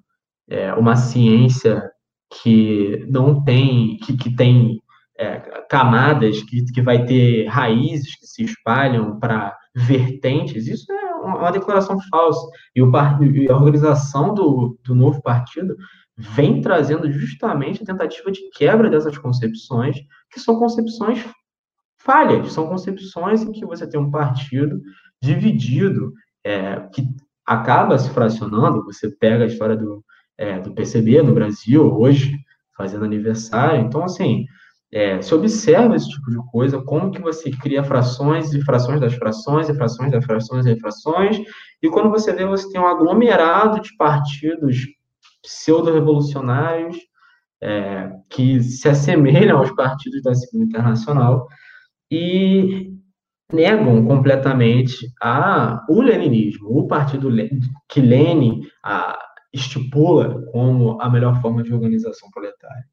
é, 0.48 0.72
uma 0.74 0.96
ciência 0.96 1.90
que 2.42 3.06
não 3.08 3.42
tem, 3.42 3.96
que, 3.98 4.16
que 4.16 4.34
tem 4.34 4.80
é, 5.18 5.38
camadas, 5.68 6.42
que, 6.42 6.64
que 6.64 6.82
vai 6.82 7.04
ter 7.04 7.46
raízes 7.46 8.14
que 8.16 8.26
se 8.26 8.44
espalham 8.44 9.18
para 9.18 9.56
vertentes, 9.74 10.66
isso 10.66 10.90
é 10.92 11.14
uma 11.14 11.50
declaração 11.50 11.98
falsa. 12.10 12.46
E, 12.74 12.82
o, 12.82 12.90
e 13.22 13.50
a 13.50 13.56
organização 13.56 14.34
do, 14.34 14.78
do 14.84 14.94
novo 14.94 15.22
partido 15.22 15.76
vem 16.16 16.60
trazendo 16.60 17.10
justamente 17.10 17.82
a 17.82 17.86
tentativa 17.86 18.30
de 18.30 18.48
quebra 18.50 18.90
dessas 18.90 19.16
concepções, 19.18 19.96
que 20.30 20.40
são 20.40 20.58
concepções 20.58 21.24
falhas, 21.98 22.52
são 22.52 22.66
concepções 22.66 23.42
em 23.42 23.52
que 23.52 23.64
você 23.66 23.88
tem 23.88 24.00
um 24.00 24.10
partido 24.10 24.80
dividido, 25.22 26.12
é, 26.44 26.80
que 26.92 27.02
acaba 27.48 27.98
se 27.98 28.10
fracionando. 28.10 28.84
Você 28.84 29.10
pega 29.10 29.44
a 29.44 29.46
história 29.46 29.74
do, 29.74 30.04
é, 30.36 30.60
do 30.60 30.74
PCB 30.74 31.22
no 31.22 31.32
Brasil, 31.32 31.82
hoje, 31.82 32.36
fazendo 32.76 33.06
aniversário. 33.06 33.80
Então, 33.80 34.04
assim, 34.04 34.44
é, 34.92 35.22
se 35.22 35.34
observa 35.34 35.96
esse 35.96 36.10
tipo 36.10 36.30
de 36.30 36.36
coisa, 36.50 36.82
como 36.82 37.10
que 37.10 37.22
você 37.22 37.50
cria 37.50 37.82
frações 37.82 38.52
e 38.52 38.62
frações 38.62 39.00
das 39.00 39.14
frações, 39.14 39.68
e 39.70 39.74
frações 39.74 40.12
das 40.12 40.24
frações 40.24 40.66
e 40.66 40.78
frações, 40.78 41.40
e 41.82 41.88
quando 41.88 42.10
você 42.10 42.34
vê, 42.34 42.44
você 42.44 42.70
tem 42.70 42.80
um 42.80 42.86
aglomerado 42.86 43.80
de 43.80 43.96
partidos 43.96 44.86
pseudo-revolucionários 45.42 46.98
é, 47.62 48.10
que 48.28 48.62
se 48.62 48.88
assemelham 48.88 49.58
aos 49.58 49.70
partidos 49.72 50.22
da 50.22 50.34
Segunda 50.34 50.66
Internacional 50.66 51.48
e 52.10 52.97
negam 53.52 54.04
completamente 54.04 55.10
a, 55.22 55.84
o 55.88 56.02
leninismo, 56.02 56.68
o 56.68 56.86
partido 56.86 57.30
que 57.88 58.00
Lenin 58.00 58.62
a, 58.84 59.18
estipula 59.52 60.44
como 60.52 61.00
a 61.00 61.08
melhor 61.08 61.40
forma 61.40 61.62
de 61.62 61.72
organização 61.72 62.30
proletária. 62.30 62.84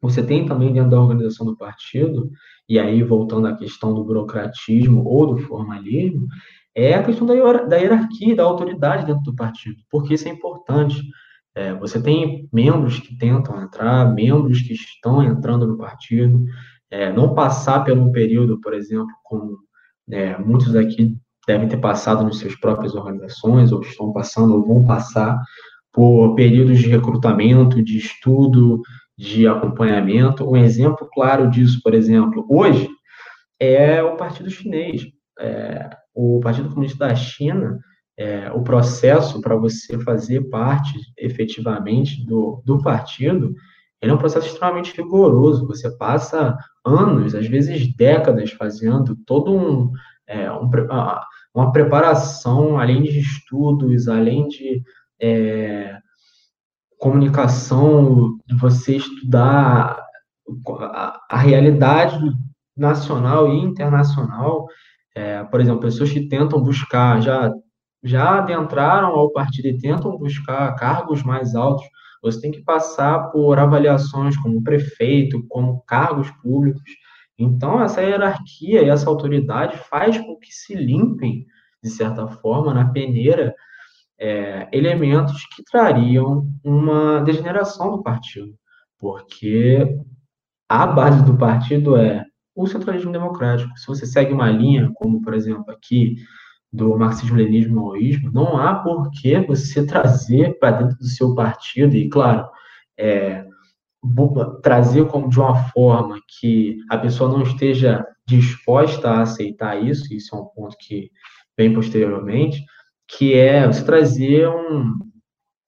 Você 0.00 0.22
tem 0.22 0.46
também 0.46 0.72
dentro 0.72 0.90
da 0.90 1.00
organização 1.00 1.46
do 1.46 1.56
partido, 1.56 2.30
e 2.68 2.78
aí 2.78 3.02
voltando 3.02 3.48
à 3.48 3.56
questão 3.56 3.94
do 3.94 4.04
burocratismo 4.04 5.04
ou 5.04 5.26
do 5.26 5.38
formalismo, 5.38 6.26
é 6.74 6.94
a 6.94 7.02
questão 7.02 7.26
da, 7.26 7.34
da 7.64 7.76
hierarquia, 7.76 8.36
da 8.36 8.44
autoridade 8.44 9.06
dentro 9.06 9.22
do 9.22 9.34
partido, 9.34 9.76
porque 9.90 10.14
isso 10.14 10.28
é 10.28 10.30
importante. 10.30 11.02
É, 11.54 11.74
você 11.74 12.00
tem 12.00 12.48
membros 12.52 13.00
que 13.00 13.16
tentam 13.16 13.60
entrar, 13.60 14.14
membros 14.14 14.60
que 14.62 14.72
estão 14.72 15.22
entrando 15.22 15.66
no 15.66 15.76
partido, 15.76 16.44
é, 16.90 17.12
não 17.12 17.34
passar 17.34 17.84
pelo 17.84 18.12
período, 18.12 18.60
por 18.60 18.74
exemplo, 18.74 19.12
como 19.24 19.58
é, 20.10 20.38
muitos 20.38 20.74
aqui 20.74 21.16
devem 21.46 21.68
ter 21.68 21.78
passado 21.78 22.24
nas 22.24 22.36
suas 22.36 22.54
próprias 22.56 22.94
organizações, 22.94 23.72
ou 23.72 23.80
estão 23.80 24.12
passando, 24.12 24.54
ou 24.54 24.66
vão 24.66 24.84
passar 24.84 25.40
por 25.92 26.34
períodos 26.34 26.78
de 26.78 26.88
recrutamento, 26.88 27.82
de 27.82 27.96
estudo, 27.96 28.82
de 29.16 29.48
acompanhamento. 29.48 30.48
Um 30.48 30.56
exemplo 30.56 31.08
claro 31.12 31.50
disso, 31.50 31.80
por 31.82 31.94
exemplo, 31.94 32.46
hoje, 32.48 32.88
é 33.58 34.02
o 34.02 34.16
Partido 34.16 34.50
Chinês. 34.50 35.06
É, 35.40 35.88
o 36.14 36.40
Partido 36.40 36.68
Comunista 36.68 37.06
da 37.06 37.14
China, 37.14 37.78
é, 38.18 38.50
o 38.50 38.62
processo 38.62 39.40
para 39.40 39.54
você 39.54 39.98
fazer 40.00 40.48
parte 40.48 40.98
efetivamente 41.16 42.26
do, 42.26 42.60
do 42.64 42.82
partido, 42.82 43.54
ele 44.00 44.12
é 44.12 44.14
um 44.14 44.18
processo 44.18 44.46
extremamente 44.46 44.96
rigoroso. 44.96 45.66
Você 45.66 45.90
passa 45.96 46.56
anos, 46.84 47.34
às 47.34 47.46
vezes 47.46 47.94
décadas, 47.96 48.52
fazendo 48.52 49.16
todo 49.26 49.52
um, 49.52 49.90
é, 50.26 50.50
um 50.52 50.68
uma 51.54 51.72
preparação, 51.72 52.78
além 52.78 53.02
de 53.02 53.18
estudos, 53.18 54.08
além 54.08 54.46
de 54.46 54.82
é, 55.20 55.98
comunicação, 56.98 58.38
você 58.60 58.96
estudar 58.96 60.04
a, 60.80 61.20
a 61.30 61.36
realidade 61.36 62.18
nacional 62.76 63.52
e 63.52 63.58
internacional. 63.58 64.66
É, 65.14 65.42
por 65.44 65.60
exemplo, 65.60 65.80
pessoas 65.80 66.12
que 66.12 66.28
tentam 66.28 66.62
buscar, 66.62 67.20
já, 67.20 67.52
já 68.04 68.38
adentraram 68.38 69.08
ao 69.08 69.32
partido 69.32 69.66
e 69.66 69.78
tentam 69.78 70.16
buscar 70.16 70.74
cargos 70.76 71.24
mais 71.24 71.56
altos, 71.56 71.84
você 72.22 72.40
tem 72.40 72.50
que 72.50 72.62
passar 72.62 73.30
por 73.30 73.58
avaliações 73.58 74.36
como 74.36 74.62
prefeito, 74.62 75.44
como 75.48 75.82
cargos 75.86 76.30
públicos. 76.42 76.82
Então, 77.38 77.80
essa 77.80 78.02
hierarquia 78.02 78.82
e 78.82 78.88
essa 78.88 79.08
autoridade 79.08 79.78
faz 79.78 80.18
com 80.18 80.36
que 80.36 80.52
se 80.52 80.74
limpem, 80.74 81.46
de 81.82 81.90
certa 81.90 82.26
forma, 82.26 82.74
na 82.74 82.90
peneira 82.90 83.54
é, 84.18 84.68
elementos 84.72 85.46
que 85.54 85.62
trariam 85.62 86.48
uma 86.64 87.20
degeneração 87.20 87.92
do 87.92 88.02
partido, 88.02 88.54
porque 88.98 89.96
a 90.68 90.86
base 90.86 91.24
do 91.24 91.38
partido 91.38 91.96
é 91.96 92.24
o 92.54 92.66
centralismo 92.66 93.12
democrático. 93.12 93.78
Se 93.78 93.86
você 93.86 94.04
segue 94.04 94.32
uma 94.32 94.50
linha, 94.50 94.90
como 94.94 95.22
por 95.22 95.32
exemplo 95.32 95.70
aqui 95.70 96.16
do 96.72 96.96
marxismo-leninismo 96.98 97.76
maoísmo, 97.76 98.30
não 98.32 98.58
há 98.58 98.74
por 98.74 99.10
que 99.10 99.40
você 99.40 99.86
trazer 99.86 100.58
para 100.58 100.82
dentro 100.82 100.98
do 100.98 101.06
seu 101.06 101.34
partido, 101.34 101.96
e 101.96 102.08
claro, 102.08 102.48
é, 102.98 103.46
trazer 104.62 105.06
como 105.06 105.28
de 105.28 105.38
uma 105.38 105.54
forma 105.70 106.20
que 106.38 106.78
a 106.90 106.98
pessoa 106.98 107.30
não 107.30 107.42
esteja 107.42 108.06
disposta 108.26 109.10
a 109.10 109.22
aceitar 109.22 109.82
isso, 109.82 110.12
isso 110.12 110.34
é 110.34 110.38
um 110.38 110.44
ponto 110.44 110.76
que 110.78 111.10
vem 111.56 111.72
posteriormente, 111.72 112.64
que 113.08 113.34
é 113.34 113.66
você 113.66 113.84
trazer 113.84 114.48
um. 114.48 114.94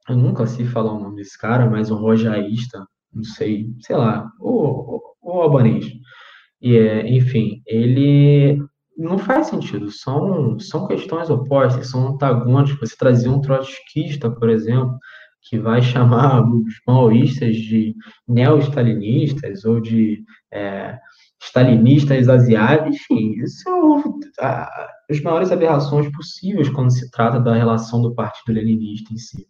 Eu 0.08 0.16
nunca 0.16 0.46
sei 0.46 0.66
falar 0.66 0.92
o 0.92 1.00
nome 1.00 1.16
desse 1.16 1.38
cara, 1.38 1.68
mas 1.68 1.90
um 1.90 1.96
rojaísta, 1.96 2.84
não 3.12 3.24
sei, 3.24 3.68
sei 3.80 3.96
lá, 3.96 4.30
o, 4.38 4.96
o, 4.96 5.00
o 5.22 5.40
albanês. 5.40 5.86
E 6.60 6.76
é, 6.76 7.08
enfim, 7.08 7.62
ele 7.66 8.62
não 9.00 9.18
faz 9.18 9.46
sentido, 9.46 9.90
são, 9.90 10.58
são 10.58 10.86
questões 10.86 11.30
opostas, 11.30 11.88
são 11.88 12.08
antagônicos. 12.08 12.78
Você 12.78 12.96
trazer 12.96 13.28
um 13.28 13.40
trotskista, 13.40 14.30
por 14.30 14.50
exemplo, 14.50 14.98
que 15.42 15.58
vai 15.58 15.80
chamar 15.80 16.42
os 16.52 16.74
maoístas 16.86 17.56
de 17.56 17.94
neo-stalinistas 18.28 19.64
ou 19.64 19.80
de 19.80 20.22
é, 20.52 20.98
stalinistas 21.42 22.28
asiáticos, 22.28 22.96
enfim, 22.96 23.40
isso 23.42 23.62
são 23.62 24.20
as 25.08 25.20
maiores 25.22 25.50
aberrações 25.50 26.10
possíveis 26.12 26.68
quando 26.68 26.92
se 26.92 27.10
trata 27.10 27.40
da 27.40 27.54
relação 27.54 28.02
do 28.02 28.14
Partido 28.14 28.54
Leninista 28.54 29.14
em 29.14 29.16
si. 29.16 29.46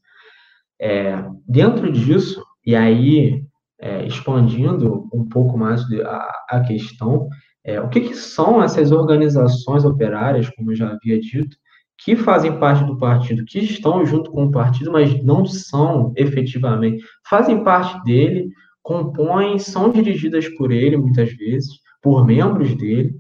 É, 0.81 1.25
dentro 1.47 1.91
disso, 1.91 2.43
e 2.65 2.77
aí 2.77 3.45
é, 3.81 4.07
expandindo 4.07 5.09
um 5.13 5.29
pouco 5.29 5.59
mais 5.59 5.83
a, 6.05 6.33
a 6.51 6.61
questão, 6.61 7.29
é, 7.65 7.81
o 7.81 7.89
que, 7.89 8.01
que, 8.01 8.15
são 8.15 8.63
essas 8.63 8.91
organizações 8.91 9.85
operárias, 9.85 10.49
como 10.51 10.73
eu 10.73 10.77
já 10.77 10.91
havia 10.91 11.21
dito, 11.21 11.57
que 11.99 12.17
fazem 12.17 12.59
parte 12.59 12.85
do 12.85 12.97
partido, 12.97 13.45
que 13.45 13.59
estão 13.59 14.07
junto 14.07 14.31
com 14.31 14.47
o 14.47 14.51
partido, 14.51 14.91
mas 14.91 15.23
não 15.23 15.45
são 15.45 16.13
efetivamente, 16.17 17.05
fazem 17.29 17.63
parte 17.63 18.03
dele, 18.05 18.49
compõem, 18.83 19.59
são 19.59 19.91
dirigidas 19.91 20.49
por 20.57 20.73
ele 20.73 20.97
muitas 20.97 21.31
vezes, 21.35 21.79
por 22.03 22.27
membros 22.27 22.75
dele, 22.75 23.15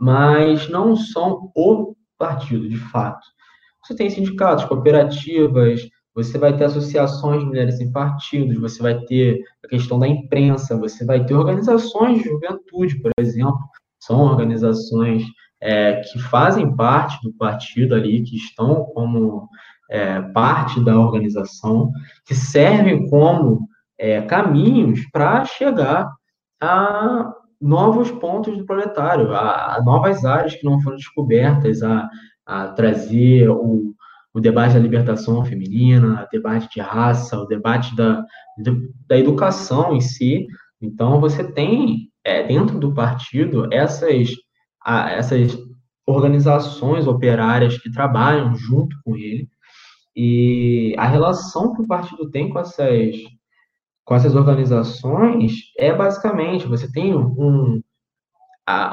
mas 0.00 0.68
não 0.68 0.96
são 0.96 1.52
o 1.54 1.94
partido, 2.18 2.68
de 2.68 2.76
fato. 2.76 3.24
Você 3.84 3.94
tem 3.94 4.08
sindicatos, 4.08 4.64
cooperativas, 4.64 5.82
você 6.14 6.38
vai 6.38 6.56
ter 6.56 6.64
associações 6.64 7.40
de 7.40 7.46
mulheres 7.46 7.80
em 7.80 7.90
partidos, 7.90 8.58
você 8.58 8.82
vai 8.82 8.98
ter 9.00 9.42
a 9.64 9.68
questão 9.68 9.98
da 9.98 10.06
imprensa, 10.06 10.76
você 10.76 11.04
vai 11.04 11.24
ter 11.24 11.34
organizações 11.34 12.22
de 12.22 12.28
juventude, 12.28 13.00
por 13.00 13.10
exemplo, 13.18 13.60
são 13.98 14.20
organizações 14.20 15.24
é, 15.60 16.00
que 16.00 16.18
fazem 16.18 16.74
parte 16.74 17.20
do 17.22 17.32
partido 17.34 17.94
ali, 17.94 18.22
que 18.22 18.36
estão 18.36 18.84
como 18.86 19.48
é, 19.90 20.20
parte 20.20 20.84
da 20.84 20.98
organização, 20.98 21.90
que 22.26 22.34
servem 22.34 23.08
como 23.08 23.68
é, 23.96 24.20
caminhos 24.22 25.00
para 25.12 25.44
chegar 25.44 26.10
a 26.60 27.32
novos 27.60 28.10
pontos 28.10 28.58
do 28.58 28.66
proletário, 28.66 29.32
a, 29.32 29.76
a 29.76 29.82
novas 29.82 30.24
áreas 30.24 30.56
que 30.56 30.64
não 30.64 30.80
foram 30.80 30.96
descobertas, 30.96 31.82
a, 31.82 32.10
a 32.44 32.68
trazer 32.68 33.48
o, 33.48 33.94
o 34.34 34.40
debate 34.40 34.74
da 34.74 34.80
libertação 34.80 35.44
feminina, 35.44 36.24
o 36.24 36.28
debate 36.30 36.68
de 36.72 36.80
raça, 36.80 37.38
o 37.38 37.46
debate 37.46 37.94
da, 37.94 38.24
da 39.06 39.18
educação 39.18 39.94
em 39.94 40.00
si. 40.00 40.46
Então, 40.80 41.20
você 41.20 41.44
tem 41.44 42.10
é, 42.24 42.42
dentro 42.42 42.78
do 42.78 42.94
partido 42.94 43.68
essas, 43.72 44.30
a, 44.82 45.10
essas 45.10 45.58
organizações 46.06 47.06
operárias 47.06 47.78
que 47.78 47.90
trabalham 47.90 48.54
junto 48.54 48.96
com 49.04 49.16
ele, 49.16 49.48
e 50.14 50.94
a 50.98 51.06
relação 51.06 51.74
que 51.74 51.82
o 51.82 51.86
partido 51.86 52.30
tem 52.30 52.50
com 52.50 52.58
essas, 52.58 53.16
com 54.04 54.14
essas 54.14 54.34
organizações 54.34 55.54
é 55.78 55.92
basicamente: 55.94 56.66
você 56.66 56.90
tem 56.90 57.14
um, 57.14 57.82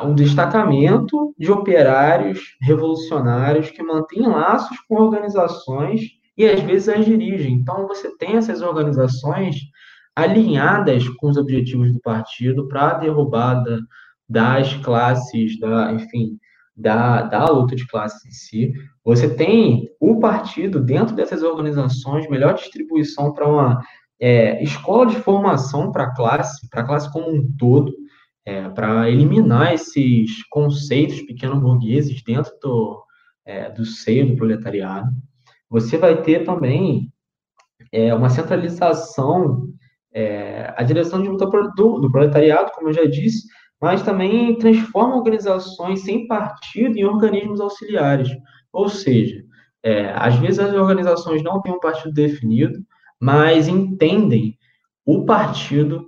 um 0.03 0.15
destacamento 0.15 1.33
de 1.37 1.51
operários 1.51 2.55
revolucionários 2.61 3.69
que 3.69 3.83
mantêm 3.83 4.27
laços 4.27 4.77
com 4.87 4.95
organizações 4.95 6.01
e 6.37 6.45
às 6.45 6.59
vezes 6.61 6.89
as 6.89 7.05
dirigem. 7.05 7.53
Então, 7.53 7.87
você 7.87 8.15
tem 8.17 8.37
essas 8.37 8.61
organizações 8.61 9.57
alinhadas 10.15 11.07
com 11.07 11.29
os 11.29 11.37
objetivos 11.37 11.93
do 11.93 11.99
partido 11.99 12.67
para 12.67 12.89
a 12.89 12.93
derrubada 12.95 13.79
das 14.27 14.73
classes, 14.75 15.59
da, 15.59 15.91
enfim, 15.93 16.37
da, 16.75 17.23
da 17.23 17.45
luta 17.45 17.75
de 17.75 17.85
classes 17.87 18.25
em 18.25 18.31
si. 18.31 18.73
Você 19.03 19.33
tem 19.33 19.89
o 19.99 20.19
partido 20.19 20.79
dentro 20.79 21.15
dessas 21.15 21.43
organizações, 21.43 22.29
melhor 22.29 22.53
distribuição 22.53 23.33
para 23.33 23.47
uma 23.47 23.81
é, 24.19 24.61
escola 24.63 25.07
de 25.07 25.15
formação 25.17 25.91
para 25.91 26.05
a 26.05 26.15
classe, 26.15 26.69
para 26.69 26.81
a 26.81 26.85
classe 26.85 27.11
como 27.11 27.29
um 27.29 27.47
todo, 27.57 27.93
é, 28.45 28.67
para 28.69 29.09
eliminar 29.09 29.73
esses 29.73 30.43
conceitos 30.49 31.21
pequeno-burgueses 31.21 32.23
dentro 32.23 32.51
do, 32.61 33.03
é, 33.45 33.69
do 33.69 33.85
seio 33.85 34.27
do 34.27 34.35
proletariado. 34.35 35.09
Você 35.69 35.97
vai 35.97 36.21
ter 36.21 36.43
também 36.45 37.11
é, 37.91 38.13
uma 38.13 38.29
centralização, 38.29 39.67
é, 40.13 40.73
a 40.75 40.83
direção 40.83 41.21
de 41.21 41.29
luta 41.29 41.45
do, 41.45 41.99
do 41.99 42.11
proletariado, 42.11 42.71
como 42.73 42.89
eu 42.89 42.93
já 42.93 43.05
disse, 43.05 43.47
mas 43.81 44.03
também 44.03 44.57
transforma 44.57 45.15
organizações 45.15 46.01
sem 46.01 46.27
partido 46.27 46.97
em 46.97 47.05
organismos 47.05 47.61
auxiliares. 47.61 48.29
Ou 48.73 48.89
seja, 48.89 49.43
é, 49.81 50.11
às 50.15 50.35
vezes 50.35 50.59
as 50.59 50.73
organizações 50.73 51.41
não 51.41 51.61
têm 51.61 51.71
um 51.71 51.79
partido 51.79 52.13
definido, 52.13 52.79
mas 53.19 53.67
entendem 53.67 54.57
o 55.05 55.25
partido 55.25 56.05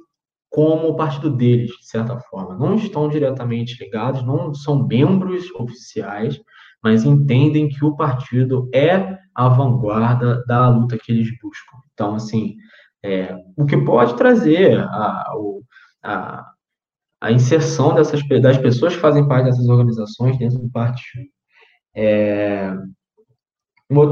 como 0.52 0.90
o 0.90 0.96
partido 0.96 1.30
deles, 1.30 1.72
de 1.72 1.88
certa 1.88 2.20
forma. 2.20 2.58
Não 2.58 2.76
estão 2.76 3.08
diretamente 3.08 3.82
ligados, 3.82 4.22
não 4.24 4.54
são 4.54 4.86
membros 4.86 5.50
oficiais, 5.56 6.40
mas 6.84 7.06
entendem 7.06 7.70
que 7.70 7.86
o 7.86 7.96
partido 7.96 8.70
é 8.74 9.18
a 9.34 9.48
vanguarda 9.48 10.44
da 10.46 10.68
luta 10.68 10.98
que 10.98 11.12
eles 11.12 11.30
buscam. 11.42 11.78
Então, 11.94 12.16
assim, 12.16 12.58
é, 13.04 13.34
o 13.58 13.66
que 13.66 13.78
pode 13.78 14.18
trazer 14.18 14.78
a, 14.78 15.34
a, 16.04 16.52
a 17.22 17.32
inserção 17.32 17.96
dessas, 17.96 18.22
das 18.42 18.58
pessoas 18.58 18.94
que 18.94 19.02
fazem 19.02 19.26
parte 19.26 19.46
dessas 19.46 19.70
organizações 19.70 20.38
dentro 20.38 20.60
do 20.60 20.70
partido. 20.70 21.30
É, 21.96 22.74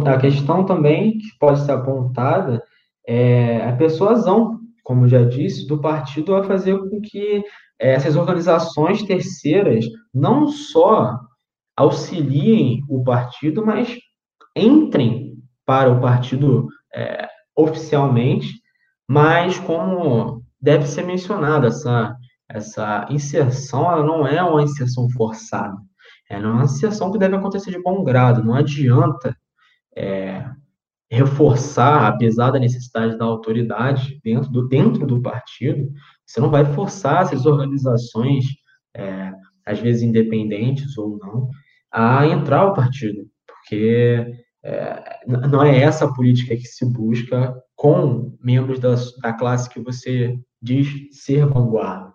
a 0.05 0.17
questão 0.17 0.65
também 0.65 1.17
que 1.17 1.37
pode 1.37 1.59
ser 1.65 1.73
apontada 1.73 2.63
é 3.05 3.67
a 3.67 3.75
persuasão, 3.75 4.58
como 4.89 5.07
já 5.07 5.23
disse, 5.23 5.67
do 5.67 5.79
partido 5.79 6.33
a 6.35 6.43
fazer 6.43 6.75
com 6.79 6.99
que 6.99 7.43
essas 7.77 8.15
organizações 8.15 9.03
terceiras 9.03 9.85
não 10.11 10.47
só 10.47 11.15
auxiliem 11.77 12.81
o 12.89 13.03
partido, 13.03 13.63
mas 13.63 13.95
entrem 14.55 15.35
para 15.63 15.91
o 15.91 16.01
partido 16.01 16.67
é, 16.91 17.27
oficialmente, 17.55 18.47
mas 19.07 19.59
como 19.59 20.43
deve 20.59 20.87
ser 20.87 21.05
mencionado, 21.05 21.67
essa 21.67 22.15
essa 22.49 23.05
inserção 23.11 23.91
ela 23.91 24.03
não 24.03 24.25
é 24.25 24.41
uma 24.41 24.63
inserção 24.63 25.07
forçada, 25.11 25.77
ela 26.27 26.47
é 26.47 26.51
uma 26.51 26.63
inserção 26.63 27.11
que 27.11 27.19
deve 27.19 27.35
acontecer 27.35 27.69
de 27.69 27.79
bom 27.83 28.03
grado. 28.03 28.43
Não 28.43 28.55
adianta 28.55 29.37
é, 29.95 30.49
reforçar, 31.09 32.07
apesar 32.07 32.51
da 32.51 32.59
necessidade 32.59 33.17
da 33.17 33.25
autoridade 33.25 34.19
dentro 34.23 34.49
do, 34.51 34.67
dentro 34.67 35.07
do 35.07 35.21
partido, 35.21 35.91
você 36.25 36.39
não 36.39 36.51
vai 36.51 36.65
forçar 36.73 37.23
essas 37.23 37.45
organizações, 37.45 38.45
é, 38.95 39.31
às 39.65 39.79
vezes 39.79 40.03
independentes 40.03 40.97
ou 40.97 41.17
não, 41.17 41.49
a 41.91 42.27
entrar 42.27 42.59
ao 42.59 42.73
partido, 42.73 43.25
porque 43.47 44.27
é, 44.63 45.19
não 45.25 45.63
é 45.63 45.79
essa 45.79 46.05
a 46.05 46.13
política 46.13 46.55
que 46.55 46.65
se 46.65 46.85
busca 46.85 47.55
com 47.75 48.37
membros 48.43 48.79
da, 48.79 48.93
da 49.21 49.33
classe 49.33 49.69
que 49.69 49.79
você 49.79 50.37
diz 50.61 50.87
ser 51.11 51.45
vanguarda. 51.45 52.13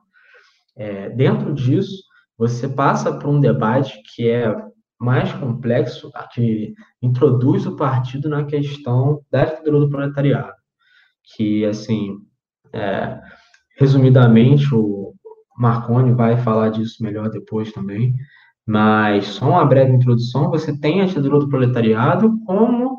É, 0.76 1.08
dentro 1.10 1.52
disso, 1.52 2.02
você 2.36 2.68
passa 2.68 3.18
por 3.18 3.28
um 3.28 3.40
debate 3.40 4.00
que 4.14 4.28
é 4.28 4.54
mais 5.00 5.32
complexo, 5.32 6.10
que 6.32 6.74
introduz 7.02 7.66
o 7.66 7.76
partido 7.76 8.28
na 8.28 8.44
questão 8.44 9.22
da 9.30 9.44
ditadura 9.44 9.80
do 9.80 9.90
proletariado, 9.90 10.54
que, 11.22 11.64
assim, 11.64 12.18
é, 12.72 13.20
resumidamente, 13.78 14.74
o 14.74 15.14
Marconi 15.56 16.12
vai 16.12 16.36
falar 16.36 16.70
disso 16.70 17.02
melhor 17.02 17.30
depois 17.30 17.72
também, 17.72 18.14
mas 18.66 19.26
só 19.26 19.48
uma 19.50 19.64
breve 19.64 19.92
introdução, 19.92 20.50
você 20.50 20.78
tem 20.78 21.02
a 21.02 21.06
ditadura 21.06 21.38
do 21.38 21.48
proletariado 21.48 22.38
como 22.46 22.98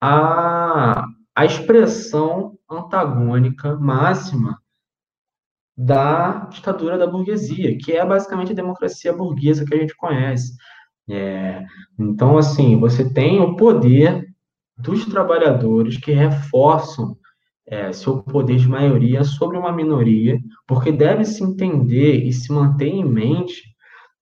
a, 0.00 1.06
a 1.34 1.44
expressão 1.44 2.58
antagônica 2.70 3.76
máxima 3.76 4.60
da 5.76 6.46
ditadura 6.46 6.96
da 6.96 7.06
burguesia, 7.06 7.76
que 7.78 7.92
é 7.92 8.04
basicamente 8.04 8.52
a 8.52 8.54
democracia 8.54 9.12
burguesa 9.12 9.64
que 9.64 9.74
a 9.74 9.78
gente 9.78 9.94
conhece. 9.96 10.56
É, 11.08 11.64
então, 11.98 12.36
assim, 12.36 12.78
você 12.78 13.12
tem 13.12 13.40
o 13.40 13.56
poder 13.56 14.26
dos 14.76 15.04
trabalhadores 15.06 15.96
que 15.96 16.12
reforçam 16.12 17.16
é, 17.66 17.92
seu 17.92 18.22
poder 18.22 18.56
de 18.56 18.68
maioria 18.68 19.24
sobre 19.24 19.58
uma 19.58 19.72
minoria, 19.72 20.38
porque 20.66 20.92
deve 20.92 21.24
se 21.24 21.42
entender 21.42 22.24
e 22.24 22.32
se 22.32 22.52
manter 22.52 22.88
em 22.88 23.04
mente 23.04 23.62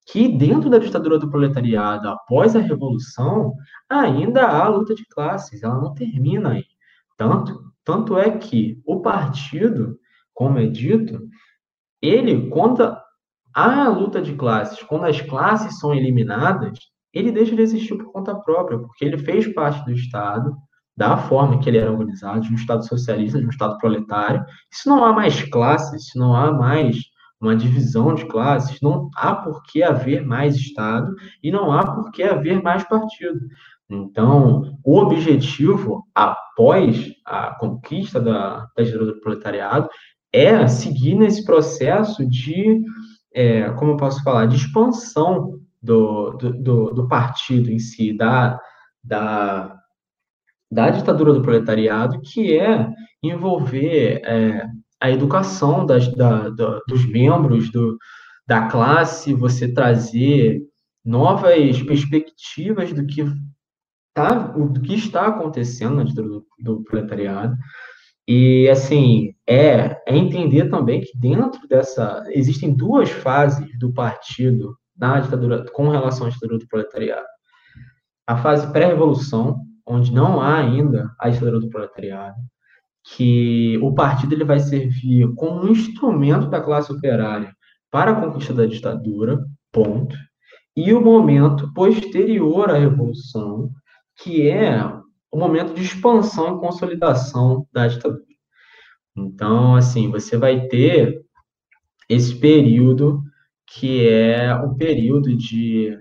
que 0.07 0.29
dentro 0.29 0.69
da 0.69 0.79
ditadura 0.79 1.19
do 1.19 1.31
proletariado, 1.31 2.09
após 2.09 2.55
a 2.55 2.61
revolução, 2.61 3.55
ainda 3.89 4.47
há 4.47 4.69
luta 4.69 4.95
de 4.95 5.05
classes, 5.07 5.63
ela 5.63 5.81
não 5.81 5.95
termina 5.95 6.53
aí. 6.53 6.65
Tanto, 7.17 7.73
tanto 7.83 8.19
é 8.19 8.31
que 8.31 8.81
o 8.85 9.01
partido, 9.01 9.99
como 10.35 10.59
é 10.59 10.67
dito, 10.67 11.27
ele, 12.03 12.51
quando 12.51 12.83
há 13.55 13.89
luta 13.89 14.21
de 14.21 14.35
classes, 14.35 14.83
quando 14.83 15.05
as 15.05 15.21
classes 15.21 15.79
são 15.79 15.95
eliminadas, 15.95 16.79
ele 17.13 17.31
deixa 17.31 17.55
de 17.55 17.63
existir 17.63 17.97
por 17.97 18.13
conta 18.13 18.35
própria, 18.35 18.79
porque 18.79 19.05
ele 19.05 19.19
fez 19.19 19.47
parte 19.55 19.85
do 19.85 19.93
Estado, 19.93 20.57
da 20.97 21.17
forma 21.17 21.59
que 21.59 21.69
ele 21.69 21.79
era 21.79 21.91
organizado, 21.91 22.41
de 22.41 22.53
um 22.53 22.57
Estado 22.57 22.87
socialista, 22.87 23.39
de 23.39 23.47
um 23.47 23.51
Estado 23.51 23.79
proletário. 23.79 24.45
Se 24.71 24.89
não 24.89 25.05
há 25.05 25.13
mais 25.13 25.43
classes, 25.43 26.11
se 26.11 26.19
não 26.19 26.35
há 26.35 26.53
mais 26.53 26.97
uma 27.41 27.55
divisão 27.55 28.15
de 28.15 28.25
classes, 28.27 28.81
não 28.81 29.11
há 29.17 29.35
por 29.35 29.63
que 29.65 29.83
haver 29.83 30.25
mais 30.25 30.57
Estado 30.57 31.15
e 31.43 31.51
não 31.51 31.71
há 31.73 31.95
por 31.95 32.11
que 32.11 32.23
haver 32.23 32.63
mais 32.63 32.83
partido. 32.85 33.41
Então, 33.89 34.79
o 34.83 34.99
objetivo, 34.99 36.07
após 36.15 37.13
a 37.25 37.55
conquista 37.59 38.21
da, 38.21 38.67
da 38.77 38.83
ditadura 38.83 39.13
do 39.13 39.21
proletariado, 39.21 39.89
é 40.33 40.67
seguir 40.67 41.15
nesse 41.15 41.45
processo 41.45 42.27
de, 42.27 42.83
é, 43.35 43.71
como 43.73 43.97
posso 43.97 44.23
falar, 44.23 44.47
de 44.47 44.57
expansão 44.57 45.61
do, 45.83 46.31
do, 46.33 46.95
do, 46.95 47.09
partido 47.09 47.71
em 47.71 47.79
si, 47.79 48.17
da, 48.17 48.59
da, 49.03 49.77
da 50.71 50.91
ditadura 50.91 51.33
do 51.35 51.43
proletariado, 51.43 52.21
que 52.21 52.57
é 52.57 52.89
envolver 53.23 54.23
é, 54.25 54.67
a 55.01 55.11
educação 55.11 55.85
das, 55.85 56.09
da, 56.15 56.49
da, 56.49 56.81
dos 56.89 57.05
membros 57.05 57.71
do, 57.71 57.99
da 58.47 58.69
classe, 58.69 59.35
você 59.35 59.73
trazer 59.73 60.63
novas 61.05 61.83
perspectivas 61.83 62.93
do 62.93 63.05
que, 63.05 63.25
tá, 64.15 64.33
do 64.33 64.81
que 64.81 64.95
está 64.95 65.27
acontecendo 65.27 65.97
na 65.97 66.05
ditadura 66.05 66.41
do, 66.41 66.47
do 66.59 66.85
proletariado, 66.85 67.57
e, 68.27 68.69
assim, 68.71 69.35
é, 69.47 70.01
é 70.07 70.17
entender 70.17 70.71
também 70.71 71.01
que 71.01 71.17
dentro 71.19 71.67
dessa. 71.69 72.25
Existem 72.29 72.75
duas 72.75 73.11
fases 73.11 73.79
do 73.79 73.93
partido 73.93 74.77
na 74.97 75.21
ditadura, 75.21 75.65
com 75.73 75.89
relação 75.89 76.27
à 76.27 76.31
ditadura 76.31 76.59
do 76.59 76.69
proletariado. 76.69 77.27
A 78.27 78.37
fase 78.37 78.73
pré-revolução, 78.73 79.61
onde 79.87 80.13
não 80.13 80.41
há 80.41 80.57
ainda 80.57 81.11
a 81.21 81.29
ditadura 81.29 81.61
do 81.61 81.69
proletariado, 81.69 82.37
que 83.05 83.79
o 83.83 83.93
partido 83.93 84.35
ele 84.35 84.45
vai 84.45 84.59
servir 84.59 85.29
como 85.35 85.63
um 85.63 85.69
instrumento 85.69 86.49
da 86.49 86.61
classe 86.61 86.91
operária 86.91 87.55
para 87.91 88.13
a 88.13 88.21
conquista 88.21 88.55
da 88.55 88.65
ditadura, 88.65 89.45
ponto, 89.71 90.17
e 90.75 90.93
o 90.95 91.01
momento 91.01 91.73
posterior 91.75 92.71
à 92.71 92.79
Revolução, 92.79 93.71
que 94.17 94.49
é 94.49 94.81
o 95.35 95.39
momento 95.39 95.75
de 95.75 95.83
expansão 95.83 96.57
e 96.57 96.61
consolidação 96.61 97.67
da 97.73 97.89
ditadura. 97.89 98.23
Então, 99.17 99.75
assim, 99.75 100.09
você 100.09 100.37
vai 100.37 100.69
ter 100.69 101.21
esse 102.09 102.37
período 102.37 103.21
que 103.67 104.09
é 104.09 104.55
o 104.55 104.77
período 104.77 105.37
de, 105.37 105.99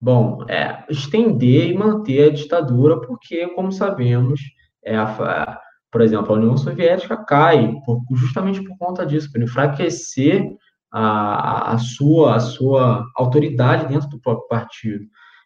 bom, 0.00 0.44
é, 0.48 0.84
estender 0.90 1.70
e 1.70 1.78
manter 1.78 2.30
a 2.30 2.32
ditadura, 2.34 3.00
porque, 3.00 3.46
como 3.48 3.70
sabemos, 3.70 4.40
é 4.84 4.96
a, 4.96 5.60
por 5.92 6.00
exemplo, 6.00 6.32
a 6.34 6.36
União 6.36 6.56
Soviética 6.56 7.16
cai 7.16 7.74
por, 7.86 8.02
justamente 8.12 8.60
por 8.64 8.76
conta 8.76 9.06
disso, 9.06 9.30
para 9.30 9.44
enfraquecer 9.44 10.50
a, 10.92 11.74
a, 11.74 11.78
sua, 11.78 12.34
a 12.34 12.40
sua 12.40 13.04
autoridade 13.14 13.86
dentro 13.86 14.08
do 14.08 14.20
próprio 14.20 14.48
partido. 14.48 15.04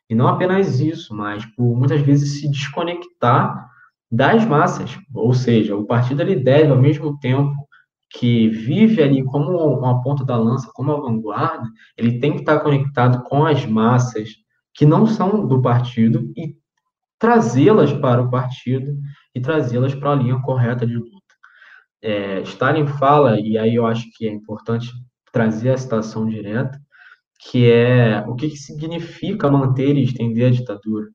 E 0.09 0.15
não 0.15 0.29
apenas 0.29 0.81
isso, 0.81 1.15
mas 1.15 1.45
por 1.45 1.77
muitas 1.77 2.01
vezes 2.01 2.41
se 2.41 2.51
desconectar 2.51 3.69
das 4.11 4.45
massas. 4.45 4.99
Ou 5.15 5.35
seja, 5.35 5.77
o 5.77 5.87
partido 5.87 6.23
ele 6.23 6.37
deve, 6.37 6.71
ao 6.71 6.79
mesmo 6.79 7.19
tempo 7.19 7.55
que 8.11 8.49
vive 8.49 9.03
ali 9.03 9.23
como 9.25 9.51
uma 9.51 10.03
ponta 10.03 10.25
da 10.25 10.37
lança, 10.37 10.71
como 10.73 10.93
a 10.93 11.01
vanguarda, 11.01 11.69
ele 11.97 12.19
tem 12.19 12.33
que 12.33 12.41
estar 12.41 12.61
conectado 12.61 13.23
com 13.25 13.45
as 13.45 13.67
massas 13.67 14.31
que 14.75 14.87
não 14.87 15.07
são 15.07 15.47
do 15.47 15.61
partido 15.61 16.33
e 16.37 16.57
trazê-las 17.19 17.93
para 17.93 18.23
o 18.23 18.31
partido 18.31 18.97
e 19.35 19.41
trazê-las 19.41 19.95
para 19.95 20.13
a 20.13 20.15
linha 20.15 20.41
correta 20.41 20.87
de 20.87 20.97
luta. 20.97 21.19
É, 22.01 22.41
Stalin 22.43 22.87
fala, 22.87 23.39
e 23.41 23.59
aí 23.59 23.75
eu 23.75 23.87
acho 23.87 24.07
que 24.15 24.27
é 24.27 24.31
importante 24.31 24.89
trazer 25.33 25.71
a 25.71 25.77
citação 25.77 26.27
direta, 26.27 26.81
que 27.39 27.71
é 27.71 28.25
o 28.27 28.35
que, 28.35 28.51
que 28.51 28.57
significa 28.57 29.51
manter 29.51 29.97
e 29.97 30.03
estender 30.03 30.49
a 30.49 30.51
ditadura. 30.51 31.07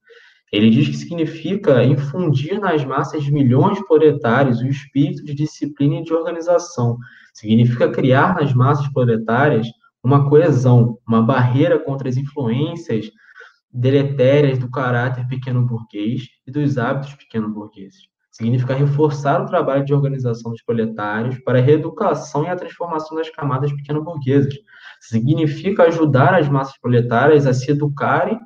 Ele 0.52 0.70
diz 0.70 0.88
que 0.88 0.98
significa 0.98 1.84
infundir 1.84 2.60
nas 2.60 2.86
massas 2.86 3.24
de 3.24 3.32
milhões 3.32 3.78
de 3.78 3.88
proletários 3.88 4.62
o 4.62 4.68
espírito 4.68 5.26
de 5.26 5.34
disciplina 5.34 5.96
e 5.96 6.04
de 6.04 6.14
organização. 6.14 6.98
Significa 7.34 7.90
criar 7.90 8.36
nas 8.36 8.54
massas 8.54 8.88
proletárias 8.94 9.68
uma 10.04 10.30
coesão, 10.30 11.00
uma 11.08 11.24
barreira 11.24 11.80
contra 11.80 12.08
as 12.08 12.18
influências 12.18 13.10
deletérias 13.72 14.60
do 14.60 14.70
caráter 14.70 15.28
pequeno-burguês 15.28 16.28
e 16.46 16.52
dos 16.52 16.78
hábitos 16.78 17.16
pequeno-burgueses. 17.16 18.13
Significa 18.34 18.74
reforçar 18.74 19.44
o 19.44 19.46
trabalho 19.46 19.86
de 19.86 19.94
organização 19.94 20.52
dos 20.52 20.64
proletários 20.64 21.38
para 21.44 21.60
a 21.60 21.62
reeducação 21.62 22.44
e 22.44 22.50
a 22.50 22.56
transformação 22.56 23.16
das 23.16 23.30
camadas 23.30 23.72
pequeno-burguesas. 23.72 24.56
Significa 25.00 25.84
ajudar 25.84 26.34
as 26.34 26.50
massas 26.50 26.76
proletárias 26.80 27.46
a 27.46 27.54
se 27.54 27.70
educarem, 27.70 28.40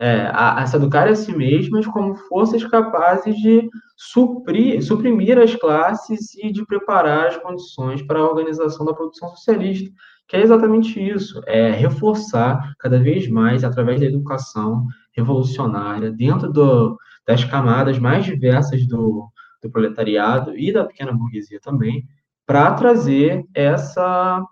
é, 0.00 0.22
a, 0.32 0.62
a, 0.62 0.66
se 0.66 0.74
educarem 0.76 1.12
a 1.12 1.16
si 1.16 1.36
mesmas 1.36 1.86
como 1.86 2.14
forças 2.14 2.64
capazes 2.64 3.36
de 3.36 3.68
suprir, 3.94 4.82
suprimir 4.82 5.38
as 5.38 5.54
classes 5.54 6.34
e 6.36 6.50
de 6.50 6.64
preparar 6.64 7.26
as 7.26 7.36
condições 7.36 8.00
para 8.00 8.20
a 8.20 8.26
organização 8.26 8.86
da 8.86 8.94
produção 8.94 9.28
socialista, 9.30 9.90
que 10.26 10.34
é 10.34 10.40
exatamente 10.40 10.98
isso, 10.98 11.42
é 11.46 11.72
reforçar 11.72 12.72
cada 12.78 12.98
vez 12.98 13.28
mais, 13.28 13.64
através 13.64 14.00
da 14.00 14.06
educação 14.06 14.86
revolucionária, 15.12 16.10
dentro 16.10 16.50
do, 16.50 16.96
das 17.28 17.44
camadas 17.44 17.98
mais 17.98 18.24
diversas 18.24 18.86
do, 18.86 19.30
do 19.62 19.70
proletariado 19.70 20.56
e 20.56 20.72
da 20.72 20.86
pequena 20.86 21.12
burguesia 21.12 21.60
também, 21.60 22.02
para 22.46 22.72
trazer 22.72 23.44
essa, 23.54 24.42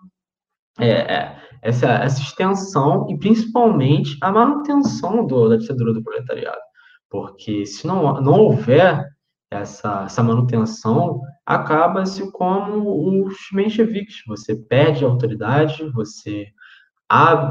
é, 0.79 0.91
é, 0.91 1.37
essa, 1.62 1.89
essa 1.95 2.20
extensão 2.20 3.07
e 3.09 3.18
principalmente 3.18 4.18
a 4.20 4.31
manutenção 4.31 5.27
do, 5.27 5.49
da 5.49 5.57
ditadura 5.57 5.95
do 5.95 6.03
proletariado. 6.03 6.61
Porque 7.09 7.64
se 7.64 7.87
não, 7.87 8.20
não 8.20 8.35
houver 8.35 9.09
essa, 9.51 10.03
essa 10.05 10.22
manutenção, 10.22 11.22
acaba-se 11.47 12.31
como 12.31 13.24
os 13.24 13.37
mencheviques. 13.55 14.16
Você 14.27 14.55
perde 14.55 15.03
a 15.03 15.09
autoridade, 15.09 15.89
você 15.93 16.49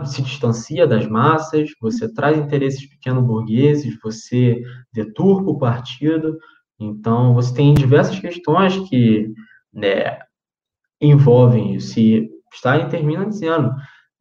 se 0.05 0.21
distancia 0.21 0.85
das 0.85 1.07
massas, 1.07 1.69
você 1.79 2.11
traz 2.11 2.37
interesses 2.37 2.87
pequeno-burgueses, 2.89 3.97
você 4.03 4.61
deturpa 4.93 5.49
o 5.51 5.57
partido. 5.57 6.37
Então, 6.79 7.33
você 7.33 7.53
tem 7.53 7.73
diversas 7.73 8.19
questões 8.19 8.77
que 8.89 9.31
né, 9.73 10.19
envolvem 10.99 11.75
isso. 11.75 11.99
E 11.99 12.29
Stalin 12.53 12.89
termina 12.89 13.25
dizendo: 13.25 13.71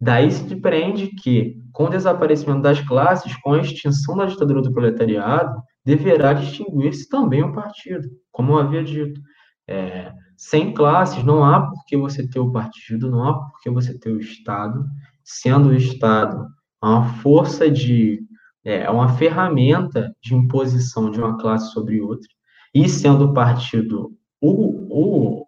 daí 0.01 0.30
se 0.30 0.45
depreende 0.45 1.09
que, 1.09 1.57
com 1.72 1.85
o 1.85 1.91
desaparecimento 1.91 2.62
das 2.62 2.80
classes, 2.80 3.35
com 3.43 3.55
a 3.55 3.61
extinção 3.61 4.16
da 4.16 4.26
ditadura 4.26 4.62
do 4.62 4.72
proletariado, 4.72 5.61
deverá 5.85 6.32
distinguir-se 6.32 7.09
também 7.09 7.43
o 7.43 7.53
partido, 7.53 8.09
como 8.30 8.53
eu 8.53 8.59
havia 8.59 8.85
dito. 8.85 9.20
É, 9.66 10.12
sem 10.37 10.74
classes, 10.74 11.24
não 11.24 11.45
há 11.45 11.68
por 11.68 11.85
que 11.87 11.97
você 11.97 12.28
ter 12.28 12.39
o 12.39 12.53
partido, 12.53 13.11
não 13.11 13.24
há 13.24 13.35
por 13.35 13.61
que 13.61 13.70
você 13.70 13.99
ter 13.99 14.11
o 14.11 14.20
Estado, 14.20 14.85
sendo 15.25 15.70
o 15.70 15.75
Estado 15.75 16.47
uma 16.83 17.14
força 17.20 17.70
de. 17.70 18.22
É, 18.66 18.89
uma 18.89 19.16
ferramenta 19.18 20.14
de 20.22 20.35
imposição 20.35 21.11
de 21.11 21.20
uma 21.20 21.37
classe 21.37 21.70
sobre 21.72 22.01
outra, 22.01 22.27
e 22.75 22.89
sendo 22.89 23.27
o 23.27 23.35
partido 23.35 24.16
o, 24.41 25.41
o, 25.41 25.47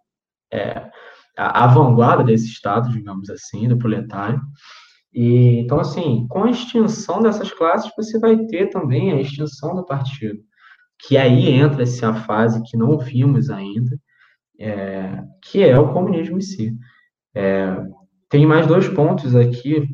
é, 0.51 0.89
a, 1.37 1.65
a 1.65 1.67
vanguarda 1.67 2.23
desse 2.23 2.47
Estado, 2.47 2.91
digamos 2.91 3.29
assim, 3.29 3.67
do 3.67 3.77
proletário. 3.77 4.41
E, 5.13 5.59
então, 5.59 5.79
assim, 5.79 6.27
com 6.27 6.43
a 6.43 6.51
extinção 6.51 7.21
dessas 7.21 7.51
classes, 7.51 7.91
você 7.95 8.19
vai 8.19 8.37
ter 8.45 8.67
também 8.69 9.11
a 9.11 9.21
extinção 9.21 9.75
do 9.75 9.85
partido, 9.85 10.39
que 10.99 11.17
aí 11.17 11.49
entra-se 11.49 12.03
a 12.05 12.13
fase 12.13 12.61
que 12.63 12.77
não 12.77 12.97
vimos 12.97 13.49
ainda, 13.49 13.99
é, 14.59 15.23
que 15.43 15.63
é 15.63 15.77
o 15.79 15.93
comunismo 15.93 16.37
em 16.37 16.41
si. 16.41 16.77
É, 17.35 17.77
tem 18.29 18.45
mais 18.45 18.67
dois 18.67 18.87
pontos 18.87 19.35
aqui, 19.35 19.87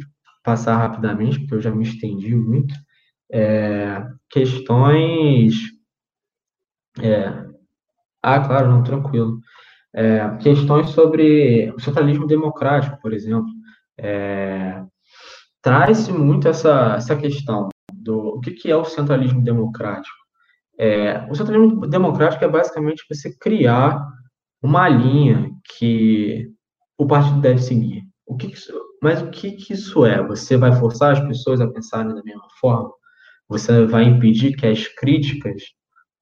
passar 0.44 0.78
rapidamente, 0.78 1.40
porque 1.40 1.56
eu 1.56 1.62
já 1.62 1.72
me 1.72 1.84
estendi 1.84 2.36
muito. 2.36 2.74
É, 3.32 4.04
questões. 4.30 5.56
É, 7.02 7.46
ah, 8.22 8.40
claro, 8.40 8.70
não, 8.70 8.84
tranquilo. 8.84 9.40
É, 9.94 10.38
questões 10.38 10.90
sobre 10.90 11.72
o 11.76 11.80
centralismo 11.80 12.28
democrático, 12.28 13.00
por 13.02 13.14
exemplo. 13.14 13.50
É, 13.98 14.84
Traz-se 15.64 16.12
muito 16.12 16.50
essa, 16.50 16.96
essa 16.98 17.16
questão 17.16 17.70
do 17.94 18.36
o 18.36 18.42
que, 18.42 18.52
que 18.52 18.70
é 18.70 18.76
o 18.76 18.84
centralismo 18.84 19.42
democrático. 19.42 20.14
É, 20.78 21.26
o 21.32 21.36
centralismo 21.36 21.88
democrático 21.88 22.44
é 22.44 22.50
basicamente 22.50 23.06
você 23.10 23.34
criar 23.40 24.06
uma 24.62 24.90
linha 24.90 25.50
que 25.78 26.52
o 26.98 27.08
partido 27.08 27.40
deve 27.40 27.60
seguir. 27.62 28.03
O 28.26 28.38
que, 28.38 28.48
que 28.48 28.56
isso, 28.56 28.74
mas 29.02 29.22
o 29.22 29.30
que, 29.30 29.52
que 29.52 29.74
isso 29.74 30.06
é? 30.06 30.26
Você 30.26 30.56
vai 30.58 30.74
forçar 30.74 31.14
as 31.14 31.20
pessoas 31.20 31.60
a 31.60 31.68
pensarem 31.68 32.14
da 32.14 32.24
mesma 32.24 32.48
forma? 32.60 32.92
Você 33.50 33.86
vai 33.86 34.06
impedir 34.06 34.56
que 34.56 34.66
as 34.66 34.88
críticas 34.88 35.62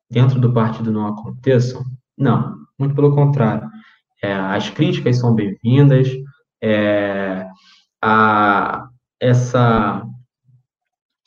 dentro 0.10 0.40
do 0.40 0.54
partido 0.54 0.92
não 0.92 1.08
aconteçam? 1.08 1.84
Não, 2.18 2.56
muito 2.78 2.96
pelo 2.96 3.14
contrário. 3.16 3.70
É, 4.24 4.34
as 4.34 4.70
críticas 4.70 5.18
são 5.18 5.34
bem-vindas, 5.34 6.10
é, 6.62 7.48
a, 8.02 8.88
essa 9.20 10.06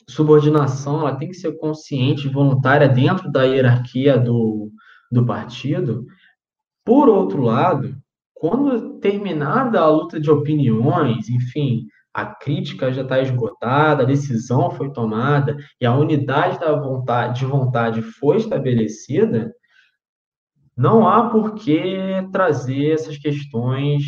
subordinação 0.07 0.99
ela 0.99 1.15
tem 1.15 1.27
que 1.27 1.33
ser 1.33 1.57
consciente 1.57 2.27
e 2.27 2.31
voluntária 2.31 2.87
dentro 2.87 3.31
da 3.31 3.43
hierarquia 3.43 4.17
do, 4.17 4.71
do 5.11 5.25
partido. 5.25 6.05
Por 6.85 7.09
outro 7.09 7.41
lado, 7.41 7.97
quando 8.47 8.99
terminada 8.99 9.81
a 9.81 9.89
luta 9.89 10.19
de 10.19 10.29
opiniões, 10.29 11.29
enfim, 11.29 11.87
a 12.13 12.27
crítica 12.27 12.93
já 12.93 13.01
está 13.01 13.19
esgotada, 13.19 14.03
a 14.03 14.05
decisão 14.05 14.69
foi 14.69 14.93
tomada 14.93 15.57
e 15.81 15.85
a 15.85 15.95
unidade 15.95 16.59
da 16.59 16.71
vontade, 16.73 17.39
de 17.39 17.45
vontade 17.47 18.03
foi 18.03 18.37
estabelecida, 18.37 19.51
não 20.77 21.07
há 21.07 21.27
por 21.27 21.55
que 21.55 21.97
trazer 22.31 22.91
essas 22.91 23.17
questões, 23.17 24.03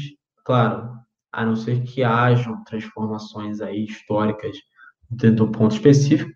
claro, 0.46 0.88
a 1.32 1.44
não 1.44 1.56
ser 1.56 1.82
que 1.82 2.04
hajam 2.04 2.64
transformações 2.64 3.60
aí 3.60 3.86
históricas 3.86 4.56
dentro 5.10 5.48
do 5.48 5.52
ponto 5.52 5.74
específico, 5.74 6.30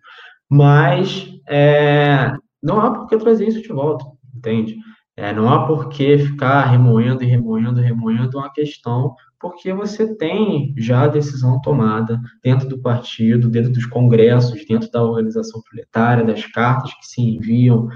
mas 0.50 1.32
é, 1.48 2.32
não 2.60 2.80
há 2.80 2.90
por 2.92 3.06
que 3.06 3.16
trazer 3.16 3.46
isso 3.46 3.62
de 3.62 3.68
volta, 3.68 4.04
entende? 4.34 4.76
É, 5.22 5.32
não 5.32 5.48
há 5.48 5.64
por 5.68 5.88
que 5.88 6.18
ficar 6.18 6.64
remoendo 6.64 7.22
e 7.22 7.26
remoendo 7.28 7.80
remoendo 7.80 8.38
uma 8.38 8.52
questão, 8.52 9.14
porque 9.38 9.72
você 9.72 10.16
tem 10.16 10.74
já 10.76 11.04
a 11.04 11.06
decisão 11.06 11.60
tomada 11.60 12.20
dentro 12.42 12.68
do 12.68 12.82
partido, 12.82 13.48
dentro 13.48 13.70
dos 13.70 13.86
congressos, 13.86 14.66
dentro 14.66 14.90
da 14.90 15.00
organização 15.00 15.62
proletária, 15.62 16.24
das 16.24 16.44
cartas 16.46 16.92
que 16.94 17.06
se 17.06 17.20
enviam 17.20 17.86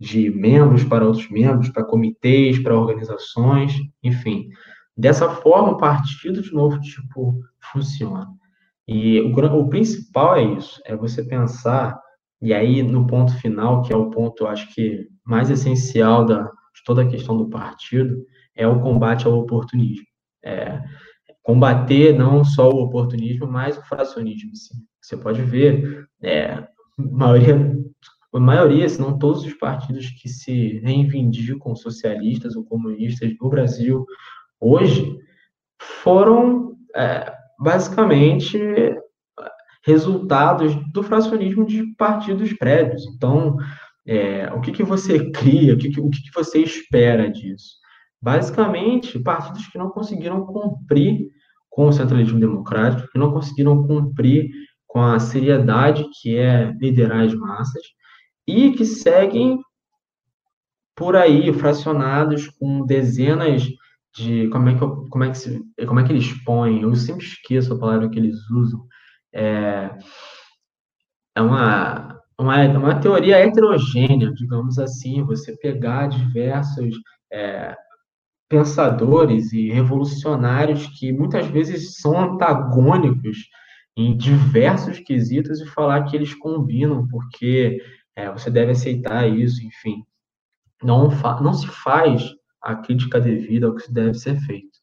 de 0.00 0.30
membros 0.30 0.82
para 0.82 1.04
outros 1.04 1.28
membros, 1.30 1.68
para 1.68 1.84
comitês, 1.84 2.58
para 2.58 2.74
organizações, 2.74 3.74
enfim. 4.02 4.48
Dessa 4.96 5.28
forma, 5.28 5.72
o 5.72 5.76
partido 5.76 6.40
de 6.40 6.54
novo 6.54 6.80
tipo 6.80 7.38
funciona. 7.70 8.26
E 8.88 9.20
o, 9.20 9.58
o 9.58 9.68
principal 9.68 10.36
é 10.36 10.44
isso, 10.44 10.80
é 10.86 10.96
você 10.96 11.22
pensar, 11.22 12.00
e 12.40 12.54
aí 12.54 12.82
no 12.82 13.06
ponto 13.06 13.34
final, 13.42 13.82
que 13.82 13.92
é 13.92 13.96
o 13.96 14.08
ponto, 14.08 14.46
acho 14.46 14.74
que 14.74 15.06
mais 15.22 15.50
essencial 15.50 16.24
da, 16.24 16.50
de 16.74 16.82
toda 16.84 17.02
a 17.02 17.08
questão 17.08 17.36
do 17.36 17.48
partido, 17.48 18.24
é 18.54 18.66
o 18.66 18.80
combate 18.80 19.26
ao 19.26 19.38
oportunismo. 19.38 20.06
É, 20.44 20.82
combater 21.42 22.16
não 22.16 22.44
só 22.44 22.70
o 22.70 22.82
oportunismo, 22.82 23.46
mas 23.46 23.76
o 23.76 23.82
fracionismo. 23.82 24.54
Sim. 24.54 24.78
Você 25.00 25.16
pode 25.16 25.42
ver, 25.42 26.06
é, 26.22 26.52
a 26.52 26.68
maioria, 26.98 27.76
a 28.32 28.40
maioria, 28.40 28.88
se 28.88 29.00
não 29.00 29.18
todos 29.18 29.44
os 29.44 29.54
partidos 29.54 30.10
que 30.10 30.28
se 30.28 30.78
reivindicam 30.78 31.74
socialistas 31.74 32.56
ou 32.56 32.64
comunistas 32.64 33.32
no 33.40 33.48
Brasil 33.48 34.06
hoje 34.60 35.18
foram 35.80 36.76
é, 36.94 37.32
basicamente 37.58 38.58
resultados 39.84 40.74
do 40.92 41.02
fracionismo 41.02 41.66
de 41.66 41.84
partidos 41.96 42.52
prévios. 42.52 43.04
Então, 43.06 43.56
é, 44.06 44.52
o 44.52 44.60
que, 44.60 44.72
que 44.72 44.82
você 44.82 45.30
cria, 45.30 45.74
o, 45.74 45.78
que, 45.78 45.90
que, 45.90 46.00
o 46.00 46.10
que, 46.10 46.22
que 46.22 46.34
você 46.34 46.58
espera 46.58 47.30
disso? 47.30 47.76
Basicamente, 48.20 49.18
partidos 49.18 49.66
que 49.68 49.78
não 49.78 49.90
conseguiram 49.90 50.44
cumprir 50.46 51.28
com 51.68 51.86
o 51.86 51.92
centralismo 51.92 52.38
democrático, 52.38 53.08
que 53.10 53.18
não 53.18 53.32
conseguiram 53.32 53.86
cumprir 53.86 54.50
com 54.86 55.00
a 55.00 55.18
seriedade 55.18 56.06
que 56.20 56.36
é 56.36 56.72
liderar 56.80 57.24
as 57.24 57.34
massas 57.34 57.82
e 58.46 58.72
que 58.72 58.84
seguem 58.84 59.58
por 60.94 61.16
aí 61.16 61.52
fracionados 61.52 62.48
com 62.48 62.84
dezenas 62.84 63.66
de 64.14 64.48
como 64.48 64.68
é 64.68 64.74
que 64.74 64.80
como 64.80 65.24
é 65.24 65.30
que 65.30 65.38
se, 65.38 65.62
como 65.86 65.98
é 65.98 66.04
que 66.04 66.12
eles 66.12 66.32
põem? 66.44 66.82
Eu 66.82 66.94
sempre 66.94 67.24
esqueço 67.24 67.72
a 67.72 67.78
palavra 67.78 68.10
que 68.10 68.18
eles 68.18 68.38
usam. 68.50 68.86
É, 69.32 69.90
é 71.34 71.40
uma, 71.40 72.21
uma 72.42 72.64
uma 72.78 73.00
teoria 73.00 73.38
heterogênea 73.38 74.32
digamos 74.34 74.78
assim 74.78 75.22
você 75.24 75.56
pegar 75.56 76.08
diversos 76.08 76.94
é, 77.32 77.74
pensadores 78.48 79.52
e 79.52 79.70
revolucionários 79.70 80.86
que 80.98 81.12
muitas 81.12 81.46
vezes 81.46 81.96
são 81.96 82.34
antagônicos 82.34 83.38
em 83.96 84.16
diversos 84.16 84.98
quesitos 85.00 85.60
e 85.60 85.66
falar 85.66 86.04
que 86.04 86.16
eles 86.16 86.34
combinam 86.34 87.06
porque 87.08 87.82
é, 88.16 88.30
você 88.30 88.50
deve 88.50 88.72
aceitar 88.72 89.28
isso 89.28 89.64
enfim 89.64 90.04
não 90.82 91.08
não 91.40 91.54
se 91.54 91.66
faz 91.66 92.34
a 92.62 92.76
crítica 92.76 93.20
devida 93.20 93.66
ao 93.66 93.74
que 93.74 93.92
deve 93.92 94.14
ser 94.14 94.38
feito. 94.42 94.78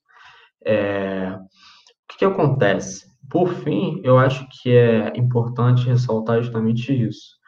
É, 0.66 1.32
o 1.32 2.08
que, 2.10 2.18
que 2.20 2.26
acontece? 2.26 3.08
Por 3.30 3.54
fim, 3.54 4.02
eu 4.04 4.18
acho 4.18 4.46
que 4.50 4.72
é 4.72 5.14
importante 5.16 5.88
ressaltar 5.88 6.42
justamente 6.42 6.92
isso. 6.92 7.39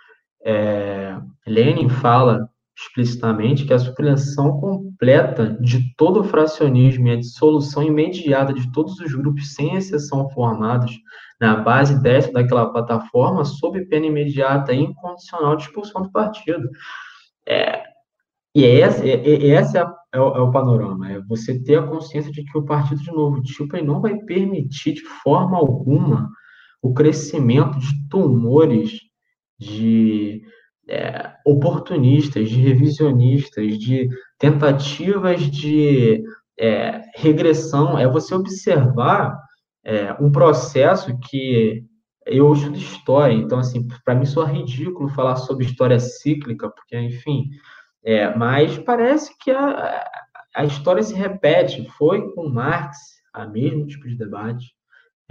É, 0.44 1.18
Lenin 1.46 1.90
fala 1.90 2.50
explicitamente 2.78 3.66
que 3.66 3.74
a 3.74 3.80
supressão 3.80 4.60
completa 4.60 5.58
de 5.62 5.94
todo 5.96 6.22
o 6.22 6.24
fracionismo 6.24 7.08
e 7.08 7.12
a 7.12 7.16
dissolução 7.18 7.84
imediata 7.84 8.54
de 8.54 8.72
todos 8.72 9.00
os 9.00 9.14
grupos, 9.14 9.54
sem 9.54 9.76
exceção 9.76 10.30
formados 10.30 10.92
na 11.40 11.56
base 11.58 12.02
dessa 12.02 12.32
daquela 12.32 12.72
plataforma, 12.72 13.46
sob 13.46 13.86
pena 13.86 14.08
imediata 14.08 14.74
e 14.74 14.80
incondicional 14.80 15.56
de 15.56 15.64
expulsão 15.64 16.02
do 16.02 16.12
partido. 16.12 16.70
É, 17.48 17.84
e 18.54 18.66
é 18.66 18.80
esse, 18.80 19.10
é, 19.10 19.16
é, 19.16 19.60
esse 19.60 19.78
é, 19.78 19.86
é, 20.14 20.20
o, 20.20 20.36
é, 20.36 20.42
o, 20.42 20.52
panorama, 20.52 21.12
é 21.12 21.20
você 21.22 21.62
ter 21.62 21.78
a 21.78 21.88
consciência 21.88 22.32
de 22.32 22.44
que 22.44 22.58
o 22.58 22.66
partido 22.66 23.02
de 23.02 23.12
novo 23.12 23.42
tipo 23.42 23.82
não 23.84 24.02
vai 24.02 24.18
permitir 24.18 24.94
de 24.94 25.06
forma 25.24 25.58
alguma 25.58 26.30
o 26.82 26.94
crescimento 26.94 27.80
de 27.80 28.10
tumores, 28.10 29.00
de 29.62 30.42
é, 30.90 31.34
oportunistas, 31.46 32.50
de 32.50 32.60
revisionistas, 32.60 33.78
de 33.78 34.10
tentativas 34.40 35.40
de 35.44 36.24
é, 36.60 37.04
regressão. 37.16 37.98
É 37.98 38.08
você 38.08 38.34
observar 38.34 39.38
é, 39.84 40.14
um 40.14 40.32
processo 40.32 41.16
que 41.20 41.84
eu 42.26 42.52
estudo 42.54 42.78
história, 42.78 43.34
então, 43.34 43.60
assim, 43.60 43.88
para 44.04 44.16
mim 44.16 44.26
soa 44.26 44.46
ridículo 44.46 45.10
falar 45.10 45.36
sobre 45.36 45.66
história 45.66 46.00
cíclica, 46.00 46.70
porque, 46.70 46.98
enfim, 46.98 47.50
é, 48.04 48.36
mas 48.36 48.78
parece 48.80 49.36
que 49.40 49.52
a, 49.52 50.04
a 50.56 50.66
história 50.66 51.04
se 51.04 51.14
repete. 51.14 51.88
Foi 51.98 52.32
com 52.34 52.50
Marx 52.50 52.98
a 53.34 53.46
mesmo 53.46 53.86
tipo 53.86 54.08
de 54.08 54.18
debate. 54.18 54.66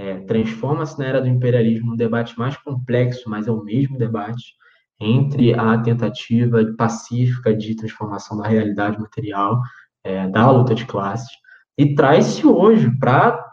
É, 0.00 0.18
Transforma-se 0.20 0.98
na 0.98 1.04
era 1.04 1.20
do 1.20 1.28
imperialismo 1.28 1.92
um 1.92 1.96
debate 1.96 2.38
mais 2.38 2.56
complexo, 2.56 3.28
mas 3.28 3.46
é 3.46 3.52
o 3.52 3.62
mesmo 3.62 3.98
debate 3.98 4.54
entre 4.98 5.52
a 5.52 5.76
tentativa 5.76 6.64
pacífica 6.78 7.54
de 7.54 7.76
transformação 7.76 8.38
da 8.38 8.48
realidade 8.48 8.98
material, 8.98 9.60
é, 10.02 10.26
da 10.26 10.50
luta 10.50 10.74
de 10.74 10.86
classes, 10.86 11.28
e 11.76 11.94
traz-se 11.94 12.46
hoje 12.46 12.90
para 12.98 13.44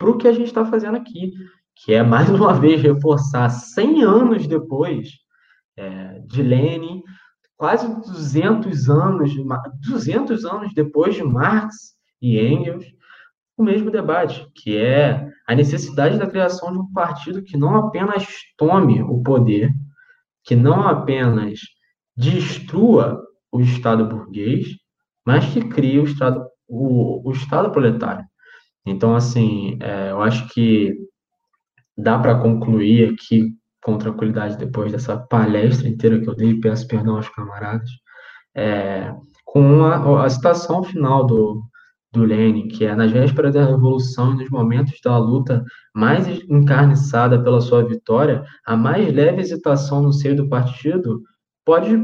o 0.00 0.16
que 0.16 0.28
a 0.28 0.32
gente 0.32 0.46
está 0.46 0.64
fazendo 0.64 0.96
aqui, 0.96 1.32
que 1.74 1.92
é, 1.92 2.04
mais 2.04 2.30
uma 2.30 2.54
vez, 2.54 2.80
reforçar 2.80 3.48
100 3.48 4.04
anos 4.04 4.46
depois 4.46 5.08
é, 5.76 6.20
de 6.20 6.40
Lenin, 6.40 7.02
quase 7.56 7.88
200 7.88 8.88
anos, 8.88 9.32
200 9.88 10.44
anos 10.44 10.72
depois 10.72 11.16
de 11.16 11.24
Marx 11.24 11.96
e 12.22 12.38
Engels, 12.38 12.86
o 13.56 13.64
mesmo 13.64 13.90
debate, 13.90 14.48
que 14.54 14.76
é 14.76 15.29
a 15.50 15.54
necessidade 15.54 16.16
da 16.16 16.28
criação 16.28 16.70
de 16.70 16.78
um 16.78 16.92
partido 16.92 17.42
que 17.42 17.56
não 17.56 17.74
apenas 17.74 18.24
tome 18.56 19.02
o 19.02 19.20
poder, 19.20 19.74
que 20.44 20.54
não 20.54 20.86
apenas 20.86 21.58
destrua 22.16 23.20
o 23.50 23.60
Estado 23.60 24.06
burguês, 24.06 24.68
mas 25.26 25.44
que 25.52 25.60
crie 25.60 25.98
o 25.98 26.04
Estado, 26.04 26.46
o, 26.68 27.28
o 27.28 27.32
Estado 27.32 27.72
proletário. 27.72 28.24
Então, 28.86 29.16
assim, 29.16 29.76
é, 29.80 30.12
eu 30.12 30.22
acho 30.22 30.46
que 30.50 30.96
dá 31.98 32.16
para 32.16 32.38
concluir 32.38 33.12
aqui 33.12 33.52
com 33.82 33.98
tranquilidade 33.98 34.56
depois 34.56 34.92
dessa 34.92 35.18
palestra 35.18 35.88
inteira 35.88 36.20
que 36.20 36.28
eu 36.28 36.36
dei, 36.36 36.60
peço 36.60 36.86
perdão 36.86 37.16
aos 37.16 37.28
camaradas, 37.28 37.90
é, 38.54 39.12
com 39.44 39.84
a, 39.84 40.26
a, 40.26 40.30
citação 40.30 40.84
final 40.84 41.26
do, 41.26 41.60
do 42.12 42.24
Lenin, 42.24 42.68
que 42.68 42.84
é 42.84 42.94
nas 42.94 43.10
vésperas 43.10 43.54
da 43.54 43.64
revolução 43.64 44.32
e 44.32 44.36
nos 44.36 44.50
momentos 44.50 45.00
da 45.02 45.16
luta 45.16 45.64
mais 45.94 46.26
encarniçada 46.48 47.42
pela 47.42 47.60
sua 47.60 47.84
vitória, 47.84 48.44
a 48.66 48.76
mais 48.76 49.12
leve 49.12 49.40
hesitação 49.40 50.02
no 50.02 50.12
seio 50.12 50.36
do 50.36 50.48
partido 50.48 51.22
pode 51.64 51.96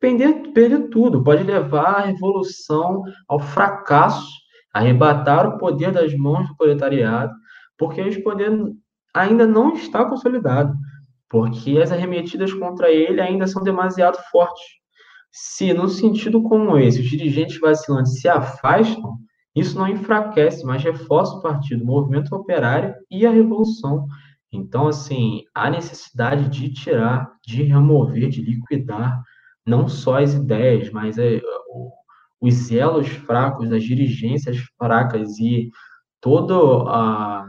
perder, 0.00 0.52
perder 0.52 0.88
tudo, 0.88 1.22
pode 1.22 1.42
levar 1.42 1.96
a 1.96 2.06
revolução 2.06 3.02
ao 3.28 3.38
fracasso, 3.38 4.30
arrebatar 4.72 5.46
o 5.46 5.58
poder 5.58 5.92
das 5.92 6.14
mãos 6.16 6.48
do 6.48 6.56
proletariado, 6.56 7.32
porque 7.76 8.00
esse 8.00 8.22
poder 8.22 8.50
ainda 9.14 9.46
não 9.46 9.74
está 9.74 10.04
consolidado 10.04 10.72
porque 11.28 11.78
as 11.78 11.92
arremetidas 11.92 12.52
contra 12.54 12.90
ele 12.90 13.20
ainda 13.20 13.46
são 13.46 13.62
demasiado 13.62 14.18
fortes. 14.30 14.64
Se, 15.30 15.72
no 15.72 15.88
sentido 15.88 16.42
como 16.42 16.76
esse, 16.78 17.00
os 17.00 17.08
dirigentes 17.08 17.58
vacilantes 17.60 18.20
se 18.20 18.28
afastam, 18.28 19.18
isso 19.54 19.78
não 19.78 19.88
enfraquece, 19.88 20.64
mas 20.64 20.82
reforça 20.82 21.34
o 21.34 21.42
partido, 21.42 21.82
o 21.82 21.86
movimento 21.86 22.34
operário 22.34 22.94
e 23.10 23.26
a 23.26 23.30
revolução. 23.30 24.06
Então, 24.52 24.88
assim, 24.88 25.42
há 25.54 25.68
necessidade 25.68 26.48
de 26.48 26.72
tirar, 26.72 27.30
de 27.46 27.62
remover, 27.62 28.28
de 28.28 28.40
liquidar 28.40 29.22
não 29.68 29.86
só 29.86 30.18
as 30.18 30.32
ideias, 30.32 30.90
mas 30.90 31.18
é, 31.18 31.40
os 32.40 32.72
elos 32.72 33.08
fracos, 33.08 33.70
as 33.70 33.84
dirigências 33.84 34.56
fracas 34.78 35.38
e 35.38 35.70
toda 36.20 36.54
a 36.88 37.46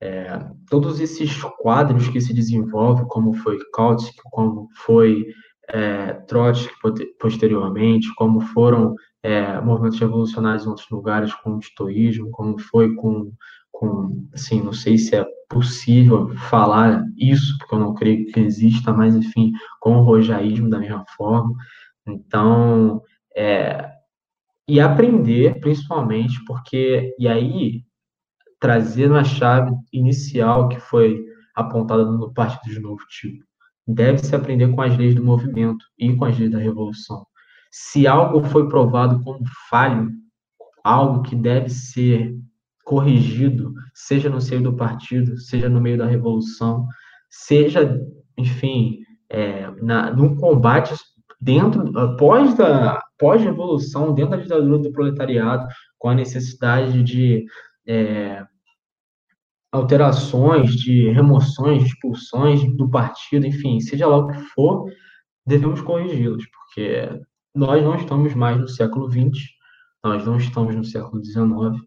é, 0.00 0.50
todos 0.68 0.98
esses 0.98 1.40
quadros 1.60 2.08
que 2.08 2.20
se 2.20 2.34
desenvolvem, 2.34 3.06
como 3.06 3.34
foi 3.34 3.56
Kautsky, 3.72 4.18
como 4.32 4.68
foi 4.84 5.26
é, 5.72 6.12
Trotsky 6.28 6.70
posteriormente, 7.18 8.14
como 8.14 8.40
foram 8.40 8.94
é, 9.22 9.58
movimentos 9.60 9.98
revolucionários 9.98 10.64
em 10.64 10.68
outros 10.68 10.90
lugares, 10.90 11.34
como 11.36 11.56
o 11.56 11.60
estoísmo, 11.60 12.30
como 12.30 12.58
foi 12.58 12.94
com, 12.94 13.32
com, 13.70 14.28
assim, 14.34 14.60
não 14.62 14.74
sei 14.74 14.98
se 14.98 15.16
é 15.16 15.24
possível 15.48 16.28
falar 16.50 17.02
isso, 17.16 17.56
porque 17.58 17.74
eu 17.74 17.78
não 17.78 17.94
creio 17.94 18.26
que 18.26 18.40
exista, 18.40 18.92
mas, 18.92 19.14
enfim, 19.14 19.52
com 19.80 19.96
o 19.96 20.02
rojaísmo 20.02 20.68
da 20.68 20.78
mesma 20.78 21.04
forma. 21.16 21.54
Então, 22.06 23.00
é, 23.34 23.90
e 24.68 24.78
aprender, 24.78 25.58
principalmente, 25.58 26.44
porque, 26.44 27.14
e 27.18 27.26
aí, 27.26 27.82
trazer 28.60 29.10
uma 29.10 29.24
chave 29.24 29.72
inicial 29.90 30.68
que 30.68 30.78
foi 30.78 31.24
apontada 31.54 32.04
no 32.04 32.32
Partido 32.32 32.74
de 32.74 32.80
Novo 32.80 33.02
Tipo. 33.08 33.51
Deve-se 33.86 34.34
aprender 34.34 34.68
com 34.68 34.80
as 34.80 34.96
leis 34.96 35.14
do 35.14 35.24
movimento 35.24 35.84
e 35.98 36.14
com 36.14 36.24
as 36.24 36.38
leis 36.38 36.50
da 36.50 36.58
revolução. 36.58 37.26
Se 37.70 38.06
algo 38.06 38.42
foi 38.44 38.68
provado 38.68 39.22
como 39.24 39.40
falho, 39.68 40.10
algo 40.84 41.22
que 41.22 41.34
deve 41.34 41.68
ser 41.68 42.34
corrigido, 42.84 43.72
seja 43.94 44.28
no 44.28 44.40
seio 44.40 44.62
do 44.62 44.76
partido, 44.76 45.38
seja 45.38 45.68
no 45.68 45.80
meio 45.80 45.96
da 45.98 46.06
revolução, 46.06 46.86
seja, 47.30 47.98
enfim, 48.36 48.98
é, 49.30 49.70
na, 49.82 50.12
num 50.12 50.36
combate 50.36 50.94
dentro, 51.40 51.98
após 51.98 52.54
da 52.54 53.02
pós-revolução, 53.18 54.14
dentro 54.14 54.36
da 54.36 54.42
ditadura 54.42 54.78
do 54.78 54.92
proletariado, 54.92 55.66
com 55.98 56.08
a 56.08 56.14
necessidade 56.14 57.02
de 57.02 57.44
é, 57.86 58.44
alterações, 59.72 60.76
de 60.76 61.08
remoções, 61.10 61.84
expulsões 61.84 62.62
do 62.76 62.88
partido, 62.90 63.46
enfim, 63.46 63.80
seja 63.80 64.06
lá 64.06 64.18
o 64.18 64.28
que 64.28 64.38
for, 64.54 64.84
devemos 65.46 65.80
corrigi-los, 65.80 66.44
porque 66.46 67.20
nós 67.54 67.82
não 67.82 67.96
estamos 67.96 68.34
mais 68.34 68.58
no 68.60 68.68
século 68.68 69.10
XX, 69.10 69.42
nós 70.04 70.24
não 70.26 70.36
estamos 70.36 70.76
no 70.76 70.84
século 70.84 71.24
XIX, 71.24 71.82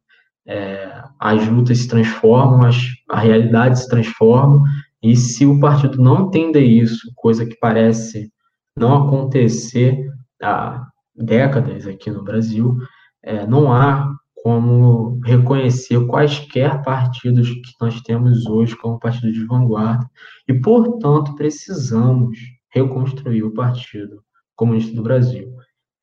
é, 0.47 1.03
as 1.19 1.47
lutas 1.47 1.79
se 1.79 1.87
transformam, 1.87 2.63
as, 2.65 2.77
a 3.09 3.19
realidade 3.19 3.79
se 3.79 3.87
transforma, 3.87 4.63
e 5.01 5.15
se 5.15 5.45
o 5.45 5.59
partido 5.59 6.01
não 6.01 6.27
entender 6.27 6.63
isso, 6.63 7.11
coisa 7.15 7.45
que 7.45 7.55
parece 7.59 8.31
não 8.75 9.05
acontecer 9.07 10.09
há 10.41 10.87
décadas 11.15 11.85
aqui 11.87 12.09
no 12.09 12.23
Brasil, 12.23 12.77
é, 13.23 13.45
não 13.45 13.71
há 13.71 14.11
como 14.45 15.19
reconhecer 15.25 16.05
quaisquer 16.05 16.83
partidos 16.83 17.49
que 17.49 17.73
nós 17.81 17.99
temos 18.01 18.45
hoje 18.45 18.77
como 18.77 18.99
partido 18.99 19.33
de 19.33 19.43
vanguarda, 19.43 20.07
e, 20.47 20.53
portanto, 20.53 21.33
precisamos 21.33 22.37
reconstruir 22.69 23.41
o 23.41 23.55
Partido 23.55 24.21
Comunista 24.55 24.95
do 24.95 25.01
Brasil. 25.01 25.51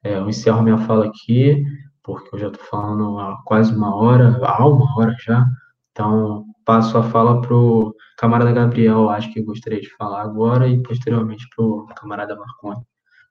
É, 0.02 0.16
eu 0.16 0.28
encerro 0.28 0.60
minha 0.60 0.76
fala 0.78 1.06
aqui, 1.06 1.64
porque 2.02 2.34
eu 2.34 2.40
já 2.40 2.48
estou 2.48 2.64
falando 2.64 3.16
há 3.20 3.40
quase 3.44 3.72
uma 3.72 3.94
hora, 3.94 4.36
há 4.42 4.66
uma 4.66 4.92
hora 4.98 5.14
já, 5.24 5.46
então 5.92 6.44
passo 6.64 6.98
a 6.98 7.02
fala 7.04 7.40
para 7.40 7.54
o 7.54 7.94
camarada 8.18 8.50
Gabriel, 8.50 9.08
acho 9.08 9.32
que 9.32 9.40
gostaria 9.40 9.80
de 9.80 9.94
falar 9.96 10.22
agora, 10.22 10.66
e 10.66 10.82
posteriormente 10.82 11.46
para 11.54 11.64
o 11.64 11.86
camarada 11.94 12.34
Marconi. 12.34 12.82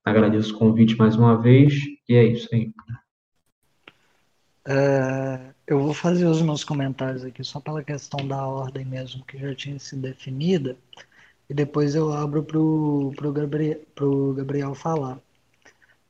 Agradeço 0.05 0.55
o 0.55 0.57
convite 0.57 0.95
mais 0.95 1.17
uma 1.17 1.35
vez, 1.35 1.73
e 2.07 2.15
é 2.15 2.23
isso 2.23 2.47
aí. 2.53 2.71
É, 4.67 5.53
eu 5.65 5.79
vou 5.79 5.93
fazer 5.93 6.25
os 6.25 6.41
meus 6.41 6.63
comentários 6.63 7.23
aqui 7.23 7.43
só 7.43 7.59
pela 7.59 7.83
questão 7.83 8.27
da 8.27 8.45
ordem 8.45 8.85
mesmo, 8.85 9.25
que 9.25 9.37
já 9.37 9.55
tinha 9.55 9.79
sido 9.79 10.01
definida, 10.03 10.77
e 11.49 11.53
depois 11.53 11.95
eu 11.95 12.11
abro 12.13 12.43
para 12.43 12.59
o 12.59 13.11
Gabriel, 13.33 13.79
pro 13.95 14.33
Gabriel 14.33 14.75
falar. 14.75 15.19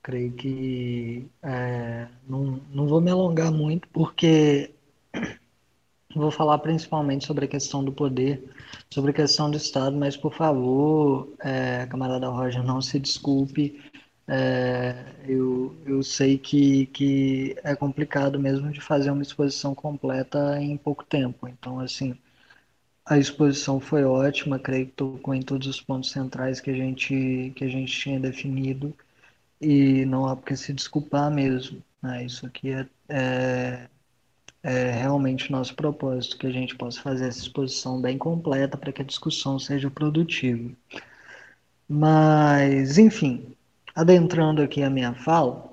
Creio 0.03 0.33
que 0.33 1.27
é, 1.43 2.07
não, 2.27 2.61
não 2.71 2.87
vou 2.87 3.01
me 3.01 3.11
alongar 3.11 3.51
muito, 3.51 3.87
porque 3.89 4.73
vou 6.15 6.31
falar 6.31 6.59
principalmente 6.59 7.25
sobre 7.25 7.45
a 7.45 7.47
questão 7.47 7.83
do 7.83 7.91
poder, 7.91 8.43
sobre 8.89 9.11
a 9.11 9.13
questão 9.13 9.49
do 9.49 9.57
Estado, 9.57 9.95
mas 9.97 10.17
por 10.17 10.33
favor, 10.33 11.33
é, 11.39 11.85
camarada 11.87 12.27
Roger, 12.27 12.63
não 12.63 12.81
se 12.81 12.99
desculpe. 12.99 13.79
É, 14.33 14.95
eu, 15.27 15.75
eu 15.85 16.01
sei 16.01 16.37
que, 16.37 16.85
que 16.87 17.53
é 17.63 17.75
complicado 17.75 18.39
mesmo 18.39 18.71
de 18.71 18.79
fazer 18.79 19.11
uma 19.11 19.21
exposição 19.21 19.75
completa 19.75 20.57
em 20.61 20.77
pouco 20.77 21.03
tempo. 21.03 21.47
Então, 21.49 21.79
assim, 21.81 22.17
a 23.05 23.17
exposição 23.17 23.79
foi 23.79 24.03
ótima, 24.05 24.59
creio 24.59 24.87
que 24.87 24.93
tocou 24.93 25.33
em 25.35 25.41
todos 25.43 25.67
os 25.67 25.81
pontos 25.81 26.11
centrais 26.11 26.61
que 26.61 26.71
a 26.71 26.75
gente, 26.75 27.53
que 27.55 27.63
a 27.65 27.67
gente 27.69 27.91
tinha 27.99 28.19
definido 28.19 28.95
e 29.61 30.05
não 30.05 30.27
há 30.27 30.35
porque 30.35 30.55
se 30.57 30.73
desculpar 30.73 31.31
mesmo. 31.31 31.83
Né? 32.01 32.25
Isso 32.25 32.45
aqui 32.45 32.71
é, 32.71 32.87
é, 33.09 33.89
é 34.63 34.91
realmente 34.91 35.49
o 35.49 35.53
nosso 35.53 35.75
propósito, 35.75 36.37
que 36.37 36.47
a 36.47 36.51
gente 36.51 36.75
possa 36.77 37.01
fazer 37.01 37.27
essa 37.29 37.39
exposição 37.41 38.01
bem 38.01 38.17
completa 38.17 38.77
para 38.77 38.93
que 38.93 39.01
a 39.01 39.05
discussão 39.05 39.59
seja 39.59 39.91
produtiva. 39.91 40.71
Mas, 41.87 42.97
enfim, 42.97 43.55
adentrando 44.01 44.63
aqui 44.63 44.81
a 44.81 44.89
minha 44.89 45.13
fala, 45.13 45.71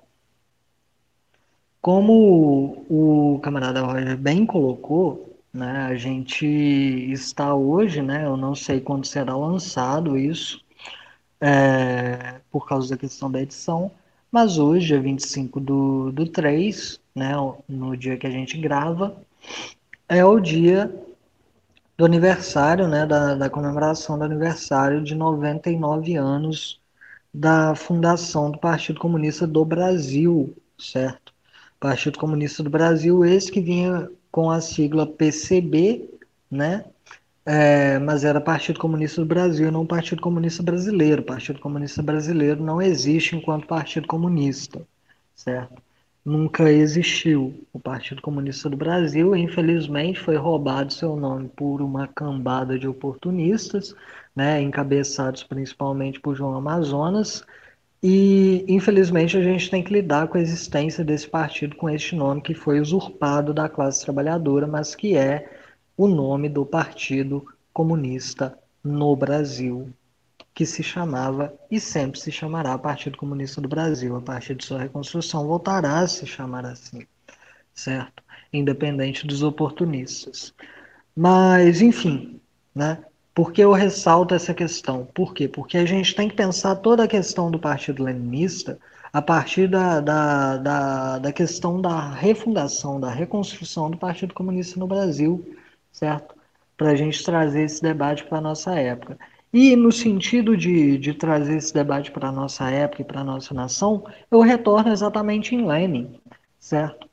como 1.81 2.85
o 2.91 3.41
camarada 3.43 3.81
Roger 3.81 4.19
bem 4.19 4.45
colocou, 4.45 5.39
né, 5.53 5.87
a 5.87 5.97
gente 5.97 6.47
está 6.47 7.55
hoje, 7.55 8.03
né, 8.03 8.27
eu 8.27 8.37
não 8.37 8.55
sei 8.55 8.81
quando 8.81 9.07
será 9.07 9.35
lançado 9.35 10.19
isso, 10.19 10.63
é, 11.41 12.41
por 12.51 12.67
causa 12.69 12.91
da 12.91 12.99
questão 12.99 13.31
da 13.31 13.41
edição, 13.41 13.91
mas 14.31 14.59
hoje, 14.59 14.95
é 14.95 14.99
25 14.99 15.59
do, 15.59 16.13
do 16.13 16.27
3, 16.27 17.01
né, 17.15 17.33
no 17.67 17.97
dia 17.97 18.19
que 18.19 18.27
a 18.27 18.31
gente 18.31 18.59
grava, 18.59 19.17
é 20.07 20.23
o 20.23 20.39
dia 20.39 20.95
do 21.97 22.05
aniversário, 22.05 22.87
né, 22.89 23.07
da, 23.07 23.35
da 23.35 23.49
comemoração 23.49 24.19
do 24.19 24.25
aniversário 24.25 25.03
de 25.03 25.15
99 25.15 26.15
anos 26.15 26.79
da 27.33 27.75
fundação 27.75 28.51
do 28.51 28.59
Partido 28.59 29.01
Comunista 29.01 29.47
do 29.47 29.65
Brasil, 29.65 30.57
certo? 30.79 31.33
Partido 31.81 32.19
Comunista 32.19 32.63
do 32.63 32.71
Brasil, 32.71 33.25
esse 33.25 33.53
que 33.53 33.61
vinha 33.61 34.11
com 34.31 34.51
a 34.51 34.61
sigla 34.61 35.07
PCB, 35.07 36.09
né? 36.51 36.85
É, 37.47 37.99
mas 37.99 38.25
era 38.25 38.41
Partido 38.41 38.79
Comunista 38.79 39.23
do 39.23 39.27
Brasil, 39.27 39.73
não 39.73 39.87
Partido 39.87 40.21
Comunista 40.21 40.63
Brasileiro. 40.63 41.23
Partido 41.23 41.61
Comunista 41.61 42.03
Brasileiro 42.03 42.63
não 42.63 42.83
existe 42.83 43.37
enquanto 43.37 43.67
Partido 43.67 44.07
Comunista, 44.07 44.87
certo? 45.35 45.81
Nunca 46.25 46.71
existiu. 46.71 47.67
O 47.73 47.81
Partido 47.81 48.21
Comunista 48.21 48.69
do 48.69 48.77
Brasil, 48.77 49.35
infelizmente, 49.35 50.21
foi 50.21 50.37
roubado 50.37 50.93
seu 50.93 51.17
nome 51.17 51.49
por 51.49 51.81
uma 51.81 52.07
cambada 52.07 52.79
de 52.79 52.87
oportunistas, 52.87 53.95
né, 54.35 54.61
encabeçados 54.61 55.43
principalmente 55.43 56.21
por 56.21 56.35
João 56.35 56.55
Amazonas, 56.55 57.45
e 58.03 58.65
infelizmente 58.69 59.37
a 59.37 59.43
gente 59.43 59.69
tem 59.71 59.83
que 59.83 59.93
lidar 59.93 60.29
com 60.29 60.39
a 60.39 60.41
existência 60.41 61.05
desse 61.05 61.29
partido 61.29 61.77
com 61.77 61.91
este 61.91 62.15
nome 62.15 62.41
que 62.41 62.55
foi 62.55 62.81
usurpado 62.81 63.53
da 63.53 63.69
classe 63.69 64.05
trabalhadora, 64.05 64.67
mas 64.67 64.95
que 64.95 65.17
é 65.17 65.51
o 65.97 66.07
nome 66.07 66.49
do 66.49 66.65
Partido 66.65 67.45
Comunista 67.73 68.57
no 68.85 69.17
Brasil, 69.17 69.93
que 70.55 70.65
se 70.65 70.83
chamava 70.83 71.53
e 71.71 71.81
sempre 71.81 72.21
se 72.21 72.31
chamará 72.31 72.79
Partido 72.79 73.19
Comunista 73.19 73.61
do 73.61 73.69
Brasil. 73.69 74.15
A 74.17 74.21
partir 74.23 74.55
de 74.55 74.65
sua 74.65 74.79
reconstrução 74.81 75.47
voltará 75.47 75.99
a 75.99 76.07
se 76.07 76.25
chamar 76.25 76.65
assim, 76.67 77.05
certo? 77.75 78.23
Independente 78.53 79.27
dos 79.27 79.43
oportunistas. 79.43 80.55
Mas, 81.17 81.81
enfim, 81.81 82.41
né? 82.75 83.05
Por 83.39 83.53
que 83.53 83.61
eu 83.63 83.71
ressalto 83.71 84.35
essa 84.35 84.53
questão? 84.53 85.07
Por 85.15 85.33
quê? 85.33 85.47
Porque 85.47 85.79
a 85.79 85.87
gente 85.87 86.13
tem 86.13 86.29
que 86.29 86.35
pensar 86.35 86.75
toda 86.75 87.05
a 87.05 87.07
questão 87.07 87.53
do 87.53 87.57
Partido 87.57 88.03
Leninista 88.03 88.81
a 89.13 89.23
partir 89.23 89.69
da, 89.69 90.01
da, 90.01 90.57
da, 90.57 91.19
da 91.21 91.33
questão 91.33 91.81
da 91.81 92.11
refundação, 92.15 92.99
da 92.99 93.09
reconstrução 93.09 93.93
do 93.93 93.97
Partido 93.97 94.35
Comunista 94.35 94.81
no 94.81 94.89
Brasil, 94.89 95.57
certo? 95.93 96.35
Para 96.77 96.91
a 96.91 96.97
gente 96.97 97.23
trazer 97.23 97.63
esse 97.63 97.81
debate 97.81 98.25
para 98.25 98.39
a 98.39 98.41
nossa 98.41 98.75
época. 98.75 99.17
E 99.53 99.77
no 99.77 99.93
sentido 99.93 100.57
de, 100.57 100.99
de 100.99 101.15
trazer 101.15 101.59
esse 101.59 101.73
debate 101.73 102.11
para 102.11 102.31
a 102.31 102.33
nossa 102.33 102.69
época 102.69 103.03
e 103.03 103.05
para 103.05 103.21
a 103.21 103.25
nossa 103.25 103.55
nação, 103.55 104.05
eu 104.33 104.41
retorno 104.41 104.91
exatamente 104.91 105.55
em 105.55 105.65
Lenin, 105.65 106.19
certo? 106.59 107.08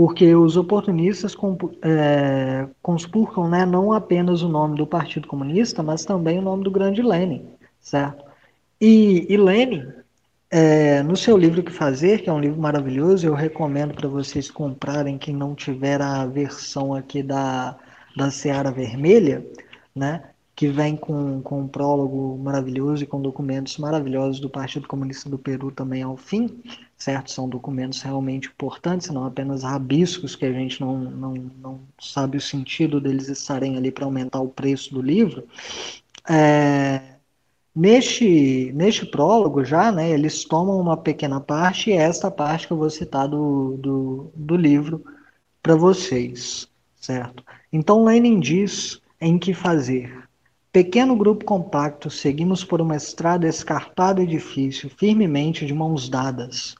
Porque 0.00 0.34
os 0.34 0.56
oportunistas 0.56 1.36
é, 1.82 2.66
conspurcam 2.80 3.50
né, 3.50 3.66
não 3.66 3.92
apenas 3.92 4.40
o 4.40 4.48
nome 4.48 4.74
do 4.74 4.86
Partido 4.86 5.28
Comunista, 5.28 5.82
mas 5.82 6.06
também 6.06 6.38
o 6.38 6.42
nome 6.42 6.64
do 6.64 6.70
grande 6.70 7.02
Lenin, 7.02 7.44
certo? 7.78 8.24
E, 8.80 9.26
e 9.28 9.36
Lenin, 9.36 9.86
é, 10.50 11.02
no 11.02 11.14
seu 11.14 11.36
livro 11.36 11.62
Que 11.62 11.70
Fazer, 11.70 12.22
que 12.22 12.30
é 12.30 12.32
um 12.32 12.40
livro 12.40 12.58
maravilhoso, 12.58 13.26
eu 13.26 13.34
recomendo 13.34 13.92
para 13.92 14.08
vocês 14.08 14.50
comprarem, 14.50 15.18
quem 15.18 15.36
não 15.36 15.54
tiver 15.54 16.00
a 16.00 16.24
versão 16.24 16.94
aqui 16.94 17.22
da, 17.22 17.76
da 18.16 18.30
Seara 18.30 18.72
Vermelha, 18.72 19.44
né? 19.94 20.29
Que 20.60 20.68
vem 20.68 20.94
com, 20.94 21.40
com 21.40 21.62
um 21.62 21.66
prólogo 21.66 22.36
maravilhoso 22.36 23.02
e 23.02 23.06
com 23.06 23.22
documentos 23.22 23.78
maravilhosos 23.78 24.40
do 24.40 24.50
Partido 24.50 24.86
Comunista 24.86 25.30
do 25.30 25.38
Peru 25.38 25.70
também 25.70 26.02
ao 26.02 26.18
fim, 26.18 26.62
certo? 26.98 27.30
São 27.30 27.48
documentos 27.48 28.02
realmente 28.02 28.48
importantes, 28.48 29.08
não 29.08 29.24
apenas 29.24 29.62
rabiscos 29.62 30.36
que 30.36 30.44
a 30.44 30.52
gente 30.52 30.78
não, 30.78 30.98
não, 30.98 31.32
não 31.62 31.80
sabe 31.98 32.36
o 32.36 32.40
sentido 32.42 33.00
deles 33.00 33.30
estarem 33.30 33.78
ali 33.78 33.90
para 33.90 34.04
aumentar 34.04 34.38
o 34.42 34.50
preço 34.50 34.92
do 34.92 35.00
livro. 35.00 35.48
É, 36.28 37.00
neste, 37.74 38.70
neste 38.74 39.06
prólogo 39.06 39.64
já, 39.64 39.90
né, 39.90 40.10
eles 40.10 40.44
tomam 40.44 40.78
uma 40.78 40.98
pequena 40.98 41.40
parte 41.40 41.88
e 41.88 41.94
é 41.94 42.02
esta 42.02 42.30
parte 42.30 42.66
que 42.66 42.74
eu 42.74 42.76
vou 42.76 42.90
citar 42.90 43.26
do, 43.26 43.78
do, 43.78 44.30
do 44.36 44.56
livro 44.56 45.02
para 45.62 45.74
vocês, 45.74 46.68
certo? 47.00 47.42
Então 47.72 48.04
Lenin 48.04 48.38
diz 48.38 49.00
em 49.18 49.38
que 49.38 49.54
fazer. 49.54 50.19
Pequeno 50.72 51.16
grupo 51.16 51.44
compacto, 51.44 52.08
seguimos 52.08 52.62
por 52.62 52.80
uma 52.80 52.94
estrada 52.94 53.48
escarpada 53.48 54.22
e 54.22 54.26
difícil, 54.26 54.88
firmemente 54.88 55.66
de 55.66 55.74
mãos 55.74 56.08
dadas. 56.08 56.76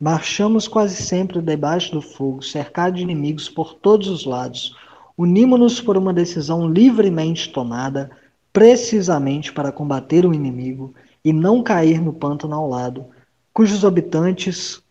Marchamos 0.00 0.66
quase 0.66 0.96
sempre 0.96 1.42
debaixo 1.42 1.92
do 1.92 2.00
fogo, 2.00 2.40
cercados 2.40 2.96
de 2.96 3.02
inimigos 3.02 3.46
por 3.46 3.74
todos 3.74 4.08
os 4.08 4.24
lados. 4.24 4.74
Unimos-nos 5.16 5.78
por 5.78 5.98
uma 5.98 6.14
decisão 6.14 6.66
livremente 6.66 7.52
tomada, 7.52 8.10
precisamente 8.50 9.52
para 9.52 9.70
combater 9.70 10.24
o 10.24 10.32
inimigo 10.32 10.94
e 11.22 11.30
não 11.30 11.62
cair 11.62 12.00
no 12.00 12.14
pântano 12.14 12.54
ao 12.54 12.66
lado, 12.66 13.04
cujos 13.52 13.84
habitantes, 13.84 14.82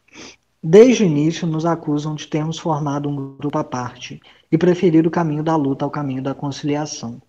desde 0.61 1.01
o 1.01 1.07
início, 1.07 1.47
nos 1.47 1.65
acusam 1.65 2.13
de 2.13 2.27
termos 2.27 2.59
formado 2.59 3.09
um 3.09 3.35
grupo 3.35 3.57
à 3.57 3.63
parte 3.63 4.21
e 4.51 4.59
preferir 4.59 5.07
o 5.07 5.11
caminho 5.11 5.43
da 5.43 5.55
luta 5.55 5.83
ao 5.83 5.89
caminho 5.89 6.21
da 6.21 6.35
conciliação. 6.35 7.19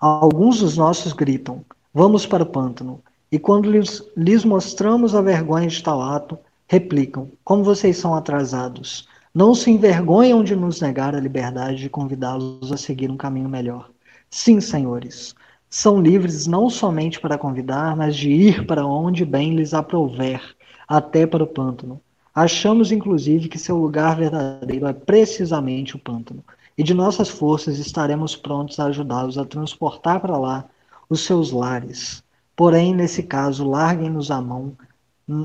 Alguns 0.00 0.60
dos 0.60 0.78
nossos 0.78 1.12
gritam: 1.12 1.62
Vamos 1.92 2.24
para 2.24 2.42
o 2.42 2.46
pântano. 2.46 3.02
E 3.30 3.38
quando 3.38 3.70
lhes, 3.70 4.02
lhes 4.16 4.46
mostramos 4.46 5.14
a 5.14 5.20
vergonha 5.20 5.68
de 5.68 5.82
tal 5.82 6.00
ato, 6.00 6.38
replicam: 6.66 7.28
Como 7.44 7.62
vocês 7.62 7.98
são 7.98 8.14
atrasados. 8.14 9.06
Não 9.34 9.54
se 9.54 9.70
envergonham 9.70 10.42
de 10.42 10.56
nos 10.56 10.80
negar 10.80 11.14
a 11.14 11.20
liberdade 11.20 11.82
de 11.82 11.90
convidá-los 11.90 12.72
a 12.72 12.78
seguir 12.78 13.10
um 13.10 13.16
caminho 13.16 13.48
melhor. 13.48 13.90
Sim, 14.30 14.58
senhores, 14.58 15.34
são 15.68 16.00
livres 16.00 16.46
não 16.46 16.70
somente 16.70 17.20
para 17.20 17.36
convidar, 17.36 17.94
mas 17.94 18.16
de 18.16 18.30
ir 18.30 18.66
para 18.66 18.86
onde 18.86 19.24
bem 19.26 19.54
lhes 19.54 19.74
aprouver, 19.74 20.42
até 20.88 21.26
para 21.26 21.44
o 21.44 21.46
pântano. 21.46 22.00
Achamos, 22.34 22.90
inclusive, 22.90 23.48
que 23.48 23.58
seu 23.58 23.76
lugar 23.76 24.16
verdadeiro 24.16 24.86
é 24.86 24.92
precisamente 24.94 25.94
o 25.94 25.98
pântano, 25.98 26.42
e 26.80 26.82
de 26.82 26.94
nossas 26.94 27.28
forças 27.28 27.78
estaremos 27.78 28.34
prontos 28.34 28.80
a 28.80 28.86
ajudá-los 28.86 29.36
a 29.36 29.44
transportar 29.44 30.18
para 30.18 30.38
lá 30.38 30.64
os 31.10 31.20
seus 31.26 31.52
lares. 31.52 32.24
Porém, 32.56 32.94
nesse 32.94 33.22
caso, 33.22 33.68
larguem-nos 33.68 34.30
a 34.30 34.40
mão 34.40 34.74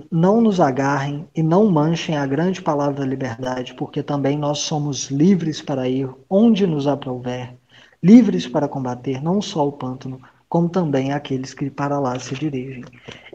não 0.09 0.39
nos 0.39 0.61
agarrem 0.61 1.27
e 1.35 1.43
não 1.43 1.69
manchem 1.69 2.15
a 2.15 2.25
grande 2.25 2.61
palavra 2.61 3.01
da 3.01 3.05
liberdade, 3.05 3.73
porque 3.73 4.01
também 4.01 4.37
nós 4.37 4.59
somos 4.59 5.11
livres 5.11 5.61
para 5.61 5.89
ir 5.89 6.09
onde 6.29 6.65
nos 6.65 6.87
aprouver, 6.87 7.53
livres 8.01 8.47
para 8.47 8.69
combater 8.69 9.21
não 9.21 9.41
só 9.41 9.67
o 9.67 9.73
pântano, 9.73 10.21
como 10.47 10.69
também 10.69 11.11
aqueles 11.11 11.53
que 11.53 11.69
para 11.69 11.99
lá 11.99 12.17
se 12.17 12.33
dirigem. 12.33 12.85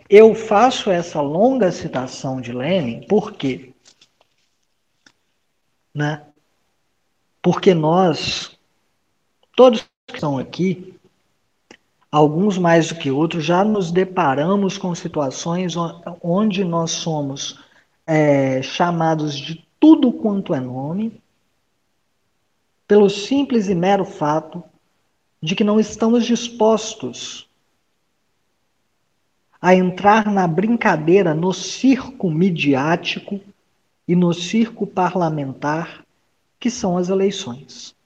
Eu 0.09 0.35
faço 0.35 0.91
essa 0.91 1.21
longa 1.21 1.71
citação 1.71 2.41
de 2.41 2.51
Lenin 2.51 3.05
porque, 3.07 3.75
né? 5.95 6.23
Porque 7.43 7.73
nós, 7.73 8.57
todos 9.57 9.85
que 10.07 10.15
estão 10.15 10.39
aqui, 10.39 10.95
alguns 12.11 12.59
mais 12.59 12.89
do 12.89 12.97
que 12.97 13.11
outros, 13.11 13.45
já 13.45 13.65
nos 13.65 13.91
deparamos 13.91 14.77
com 14.77 14.95
situações 14.95 15.75
onde 16.23 16.65
nós 16.65 16.91
somos 16.91 17.59
é, 18.07 18.61
chamados 18.63 19.35
de 19.35 19.65
tudo 19.79 20.13
quanto 20.13 20.55
é 20.55 20.61
nome, 20.61 21.23
pelo 22.87 23.09
simples 23.09 23.69
e 23.69 23.75
mero 23.75 24.05
fato 24.05 24.63
de 25.43 25.55
que 25.55 25.65
não 25.65 25.81
estamos 25.81 26.27
dispostos 26.27 27.49
a 29.63 29.75
entrar 29.75 30.27
na 30.31 30.47
brincadeira, 30.47 31.35
no 31.35 31.53
circo 31.53 32.31
midiático 32.31 33.41
e 34.09 34.17
no 34.17 34.35
circo 34.35 34.87
parlamentar 34.87 36.05
que 36.61 36.71
são 36.71 36.99
as 36.99 37.09
eleições. 37.09 37.97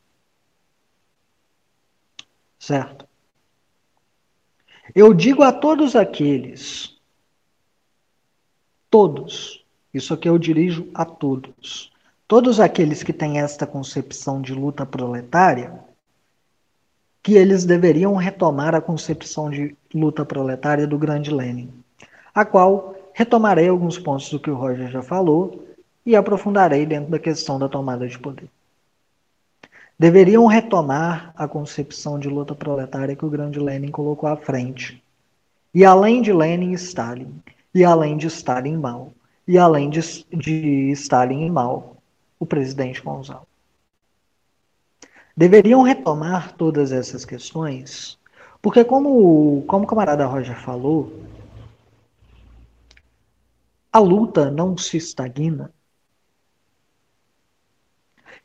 Certo? 2.59 3.07
Eu 4.95 5.13
digo 5.13 5.43
a 5.43 5.53
todos 5.53 5.97
aqueles, 5.97 6.97
todos, 8.89 9.65
isso 9.93 10.15
aqui 10.15 10.29
eu 10.29 10.39
dirijo 10.39 10.89
a 10.95 11.05
todos, 11.05 11.93
todos 12.29 12.61
aqueles 12.61 13.03
que 13.03 13.13
têm 13.13 13.41
esta 13.41 13.67
concepção 13.67 14.41
de 14.41 14.55
luta 14.55 14.87
proletária, 14.87 15.79
que 17.23 17.35
eles 17.35 17.65
deveriam 17.65 18.15
retomar 18.15 18.75
a 18.75 18.81
concepção 18.81 19.51
de 19.51 19.77
luta 19.93 20.25
proletária 20.25 20.87
do 20.87 20.99
grande 20.99 21.31
Lenin, 21.31 21.73
a 22.35 22.45
qual 22.45 22.95
retomarei 23.15 23.69
alguns 23.69 23.99
pontos 23.99 24.31
do 24.31 24.39
que 24.39 24.51
o 24.51 24.55
Roger 24.55 24.91
já 24.91 25.03
falou 25.03 25.64
e 26.05 26.15
aprofundarei 26.17 26.85
dentro 26.87 27.11
da 27.11 27.19
questão 27.19 27.59
da 27.59 27.69
tomada 27.69 28.07
de 28.07 28.19
poder 28.19 28.51
deveriam 29.99 30.47
retomar 30.47 31.33
a 31.37 31.47
concepção 31.47 32.19
de 32.19 32.29
luta 32.29 32.55
proletária 32.55 33.15
que 33.15 33.25
o 33.25 33.31
grande 33.31 33.59
Lenin 33.61 33.91
colocou 33.91 34.29
à 34.29 34.37
frente. 34.37 35.03
E 35.73 35.85
além 35.85 36.23
de 36.23 36.33
Lenin, 36.33 36.73
Stalin. 36.73 37.43
E 37.75 37.85
além 37.85 38.17
de 38.17 38.27
Stalin, 38.27 38.77
Mao. 38.77 39.13
E 39.47 39.59
além 39.59 39.91
de, 39.91 40.01
de 40.33 40.91
Stalin 40.93 41.47
e 41.47 41.51
Mao, 41.51 41.97
o 42.39 42.47
presidente 42.47 43.03
Gonzalo. 43.03 43.47
Deveriam 45.37 45.83
retomar 45.83 46.53
todas 46.53 46.93
essas 46.93 47.25
questões, 47.25 48.17
porque 48.63 48.85
como, 48.85 49.65
como 49.67 49.85
o 49.85 49.87
camarada 49.87 50.25
Roger 50.27 50.57
falou, 50.61 51.13
a 53.93 53.99
luta 53.99 54.49
não 54.49 54.79
se 54.79 54.97
estagna, 54.97 55.73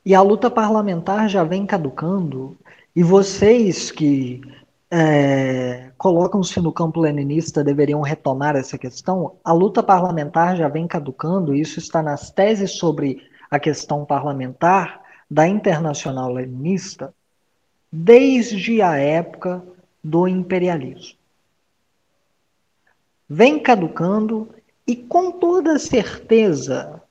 e 0.06 0.16
a 0.16 0.22
luta 0.22 0.50
parlamentar 0.50 1.30
já 1.30 1.44
vem 1.44 1.66
caducando, 1.66 2.58
e 2.96 3.04
vocês 3.04 3.92
que 3.92 4.42
é, 4.90 5.92
colocam-se 5.98 6.60
no 6.60 6.72
campo 6.72 7.00
leninista 7.00 7.64
deveriam 7.64 8.02
retomar 8.02 8.56
essa 8.56 8.78
questão. 8.78 9.38
A 9.44 9.54
luta 9.54 9.84
parlamentar 9.84 10.58
já 10.58 10.68
vem 10.68 10.88
caducando, 10.88 11.54
isso 11.54 11.80
está 11.80 12.02
nas 12.02 12.32
teses 12.32 12.72
sobre 12.72 13.22
a 13.52 13.60
questão 13.60 14.06
parlamentar 14.06 15.02
da 15.30 15.48
Internacional 15.48 16.32
Leninista 16.34 17.14
desde 17.92 18.82
a 18.82 18.98
época 18.98 19.64
do 20.04 20.28
imperialismo. 20.28 21.18
Vem 23.30 23.60
caducando 23.60 24.50
e 24.88 24.96
com 24.96 25.32
toda 25.32 25.78
certeza 25.78 27.02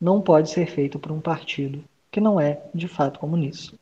não 0.00 0.22
pode 0.22 0.48
ser 0.48 0.66
feito 0.66 0.98
por 0.98 1.12
um 1.12 1.20
partido 1.20 1.84
que 2.10 2.20
não 2.20 2.40
é 2.40 2.62
de 2.74 2.88
fato 2.88 3.18
comunista. 3.18 3.76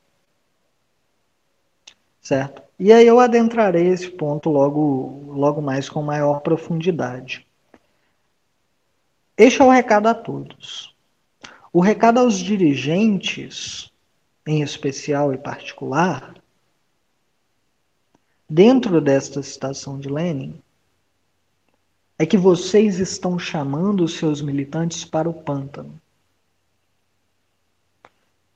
Certo? 2.20 2.62
E 2.79 2.93
aí 2.93 3.07
eu 3.07 3.18
adentrarei 3.18 3.87
esse 3.89 4.11
ponto 4.11 4.51
logo, 4.51 5.33
logo 5.33 5.62
mais 5.62 5.89
com 5.89 6.03
maior 6.03 6.41
profundidade. 6.41 7.47
Este 9.37 9.62
é 9.62 9.64
o 9.64 9.70
recado 9.70 10.09
a 10.09 10.14
todos. 10.14 10.95
O 11.72 11.81
recado 11.81 12.18
aos 12.18 12.39
dirigentes, 12.39 13.91
em 14.47 14.62
especial 14.62 15.33
e 15.33 15.39
particular, 15.39 16.35
dentro 18.49 19.01
desta 19.01 19.43
citação 19.43 19.99
de 19.99 20.09
Lenin, 20.09 20.61
é 22.18 22.26
que 22.26 22.37
vocês 22.37 22.99
estão 22.99 23.39
chamando 23.39 24.05
os 24.05 24.14
seus 24.14 24.43
militantes 24.43 25.05
para 25.05 25.29
o 25.31 25.35
pântano. 25.35 26.01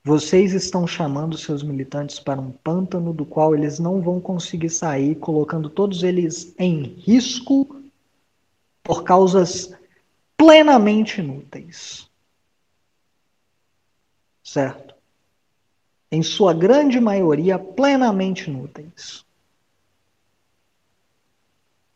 Vocês 0.04 0.52
estão 0.52 0.84
chamando 0.84 1.38
seus 1.38 1.62
militantes 1.62 2.18
para 2.18 2.40
um 2.40 2.50
pântano 2.50 3.12
do 3.12 3.24
qual 3.24 3.54
eles 3.54 3.78
não 3.78 4.00
vão 4.02 4.20
conseguir 4.20 4.70
sair, 4.70 5.14
colocando 5.14 5.70
todos 5.70 6.02
eles 6.02 6.52
em 6.58 6.82
risco 6.82 7.80
por 8.82 9.04
causas 9.04 9.72
plenamente 10.36 11.20
inúteis. 11.20 12.10
Certo? 14.42 14.92
Em 16.10 16.20
sua 16.20 16.52
grande 16.52 17.00
maioria, 17.00 17.56
plenamente 17.56 18.50
inúteis. 18.50 19.24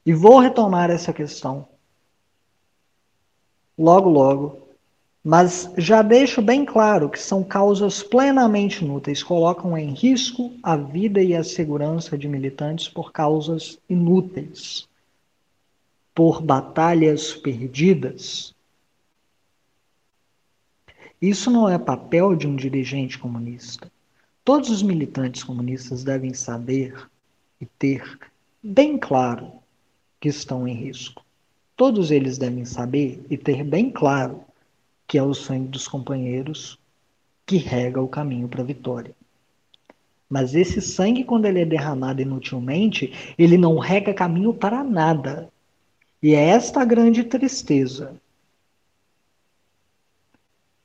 E 0.06 0.14
vou 0.14 0.38
retomar 0.38 0.90
essa 0.90 1.12
questão 1.12 1.68
logo, 3.76 4.08
logo, 4.08 4.65
mas 5.28 5.68
já 5.76 6.02
deixo 6.02 6.40
bem 6.40 6.64
claro 6.64 7.10
que 7.10 7.18
são 7.18 7.42
causas 7.42 8.00
plenamente 8.00 8.84
inúteis, 8.84 9.24
colocam 9.24 9.76
em 9.76 9.92
risco 9.92 10.54
a 10.62 10.76
vida 10.76 11.20
e 11.20 11.34
a 11.34 11.42
segurança 11.42 12.16
de 12.16 12.28
militantes 12.28 12.88
por 12.88 13.10
causas 13.10 13.76
inúteis, 13.90 14.88
por 16.14 16.40
batalhas 16.40 17.34
perdidas. 17.34 18.54
Isso 21.20 21.50
não 21.50 21.68
é 21.68 21.76
papel 21.76 22.36
de 22.36 22.46
um 22.46 22.54
dirigente 22.54 23.18
comunista. 23.18 23.90
Todos 24.44 24.70
os 24.70 24.80
militantes 24.80 25.42
comunistas 25.42 26.04
devem 26.04 26.34
saber 26.34 27.10
e 27.60 27.66
ter 27.66 28.16
bem 28.62 28.96
claro 28.96 29.54
que 30.20 30.28
estão 30.28 30.68
em 30.68 30.74
risco. 30.74 31.26
Todos 31.76 32.12
eles 32.12 32.38
devem 32.38 32.64
saber 32.64 33.26
e 33.28 33.36
ter 33.36 33.64
bem 33.64 33.90
claro 33.90 34.46
que 35.06 35.18
é 35.18 35.22
o 35.22 35.34
sangue 35.34 35.68
dos 35.68 35.86
companheiros 35.86 36.78
que 37.44 37.56
rega 37.56 38.00
o 38.00 38.08
caminho 38.08 38.48
para 38.48 38.62
a 38.62 38.66
vitória. 38.66 39.14
Mas 40.28 40.54
esse 40.54 40.80
sangue, 40.82 41.22
quando 41.22 41.46
ele 41.46 41.60
é 41.60 41.64
derramado 41.64 42.20
inutilmente, 42.20 43.12
ele 43.38 43.56
não 43.56 43.78
rega 43.78 44.12
caminho 44.12 44.52
para 44.52 44.82
nada. 44.82 45.48
E 46.20 46.34
é 46.34 46.48
esta 46.48 46.80
a 46.80 46.84
grande 46.84 47.22
tristeza. 47.22 48.20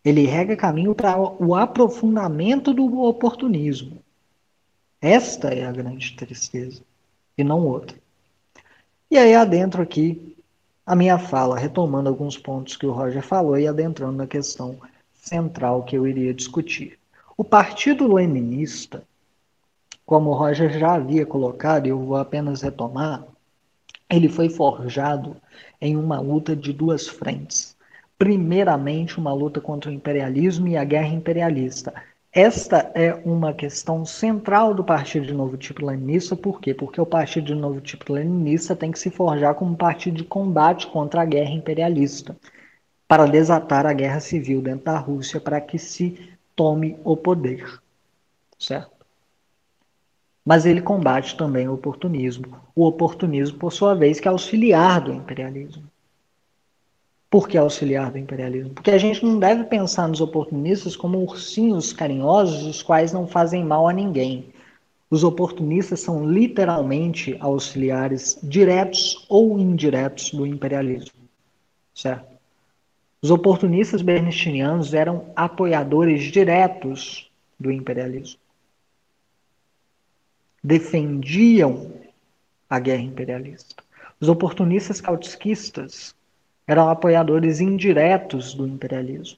Ele 0.06 0.26
rega 0.26 0.56
caminho 0.56 0.94
para 0.94 1.18
o 1.20 1.56
aprofundamento 1.56 2.74
do 2.74 3.02
oportunismo. 3.02 3.98
Esta 5.02 5.50
é 5.50 5.66
a 5.66 5.72
grande 5.72 6.16
tristeza, 6.16 6.84
e 7.36 7.44
não 7.44 7.66
outra. 7.66 7.98
E 9.10 9.18
aí 9.18 9.34
adentro 9.34 9.82
aqui 9.82 10.38
a 10.92 10.96
minha 10.96 11.18
fala, 11.18 11.58
retomando 11.58 12.10
alguns 12.10 12.38
pontos 12.38 12.76
que 12.76 12.86
o 12.86 12.92
Roger 12.92 13.24
falou 13.24 13.58
e 13.58 13.66
adentrando 13.66 14.18
na 14.18 14.28
questão 14.28 14.78
central 15.14 15.84
que 15.84 15.96
eu 15.96 16.06
iria 16.06 16.34
discutir. 16.34 17.00
O 17.38 17.46
Partido 17.46 18.14
Leninista, 18.14 19.02
como 20.06 20.32
o 20.32 20.34
Roger 20.34 20.78
já 20.78 20.96
havia 20.96 21.26
colocado, 21.26 21.88
eu 21.88 21.98
vou 21.98 22.18
apenas 22.18 22.62
retomar, 22.62 23.26
ele 24.10 24.28
foi 24.28 24.50
forjado 24.50 25.38
em 25.80 25.96
uma 25.96 26.20
luta 26.20 26.58
de 26.58 26.74
duas 26.74 27.08
frentes. 27.08 27.74
Primeiramente, 28.18 29.18
uma 29.18 29.34
luta 29.34 29.62
contra 29.62 29.90
o 29.90 29.94
imperialismo 29.94 30.68
e 30.68 30.76
a 30.76 30.84
guerra 30.84 31.14
imperialista. 31.14 31.94
Esta 32.34 32.90
é 32.96 33.14
uma 33.26 33.54
questão 33.54 34.06
central 34.06 34.74
do 34.74 34.86
Partido 34.86 35.26
de 35.26 35.34
Novo 35.34 35.58
Tipo 35.58 35.86
Leninista, 35.86 36.34
por 36.34 36.62
quê? 36.62 36.74
Porque 36.74 37.02
o 37.02 37.06
Partido 37.06 37.48
de 37.48 37.56
Novo 37.56 37.82
Tipo 37.82 38.14
Leninista 38.14 38.74
tem 38.74 38.90
que 38.90 39.00
se 39.00 39.10
forjar 39.10 39.54
como 39.54 39.72
um 39.72 39.76
partido 39.76 40.16
de 40.16 40.24
combate 40.24 40.88
contra 40.88 41.24
a 41.24 41.26
guerra 41.26 41.52
imperialista, 41.52 42.38
para 43.06 43.26
desatar 43.26 43.86
a 43.86 43.92
guerra 43.92 44.22
civil 44.22 44.62
dentro 44.62 44.86
da 44.86 44.98
Rússia, 44.98 45.42
para 45.42 45.60
que 45.60 45.78
se 45.78 46.32
tome 46.56 46.98
o 47.04 47.18
poder. 47.18 47.82
Certo? 48.58 49.06
Mas 50.46 50.66
ele 50.66 50.82
combate 50.82 51.36
também 51.36 51.68
o 51.68 51.74
oportunismo. 51.74 52.62
O 52.74 52.88
oportunismo, 52.88 53.60
por 53.60 53.74
sua 53.74 53.94
vez, 53.94 54.22
que 54.22 54.30
é 54.30 54.32
auxiliar 54.32 55.02
do 55.02 55.12
imperialismo. 55.12 55.91
Por 57.32 57.48
que 57.48 57.58
auxiliar 57.58 58.12
do 58.12 58.20
imperialismo? 58.20 58.74
Porque 58.74 58.92
a 58.92 58.98
gente 58.98 59.26
não 59.26 59.40
deve 59.40 59.64
pensar 59.64 60.08
nos 60.08 60.22
oportunistas 60.22 60.96
como 60.96 61.18
ursinhos 61.18 61.94
carinhosos, 61.94 62.64
os 62.64 62.84
quais 62.84 63.12
não 63.12 63.26
fazem 63.26 63.64
mal 63.66 63.88
a 63.88 63.94
ninguém. 63.94 64.54
Os 65.10 65.24
oportunistas 65.24 66.02
são 66.02 66.30
literalmente 66.30 67.36
auxiliares 67.40 68.38
diretos 68.44 69.26
ou 69.30 69.58
indiretos 69.58 70.32
do 70.32 70.46
imperialismo. 70.46 71.20
Certo? 71.96 72.30
Os 73.22 73.32
oportunistas 73.32 74.02
bernistinianos 74.02 74.94
eram 74.94 75.32
apoiadores 75.36 76.24
diretos 76.24 77.32
do 77.60 77.72
imperialismo 77.72 78.42
defendiam 80.64 81.92
a 82.70 82.80
guerra 82.80 83.02
imperialista. 83.02 83.84
Os 84.20 84.30
oportunistas 84.30 85.02
cautskistas 85.02 86.16
eram 86.72 86.90
apoiadores 86.90 87.60
indiretos 87.60 88.54
do 88.54 88.66
imperialismo. 88.66 89.38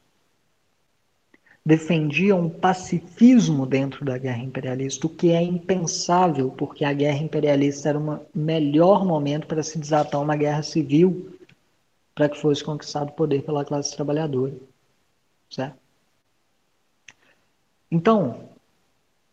Defendiam 1.66 2.46
o 2.46 2.50
pacifismo 2.50 3.66
dentro 3.66 4.06
da 4.06 4.20
guerra 4.20 4.44
imperialista, 4.44 5.08
o 5.08 5.10
que 5.10 5.32
é 5.32 5.42
impensável, 5.42 6.52
porque 6.52 6.86
a 6.86 6.94
guerra 6.94 7.24
imperialista 7.24 7.90
era 7.90 7.98
o 7.98 8.20
melhor 8.36 9.04
momento 9.04 9.48
para 9.48 9.64
se 9.64 9.80
desatar 9.80 10.22
uma 10.22 10.36
guerra 10.36 10.62
civil 10.62 11.36
para 12.14 12.30
que 12.30 12.40
fosse 12.40 12.64
conquistado 12.64 13.10
o 13.10 13.14
poder 13.14 13.42
pela 13.42 13.66
classe 13.66 13.96
trabalhadora. 13.96 14.54
Certo? 15.50 15.78
Então, 17.90 18.48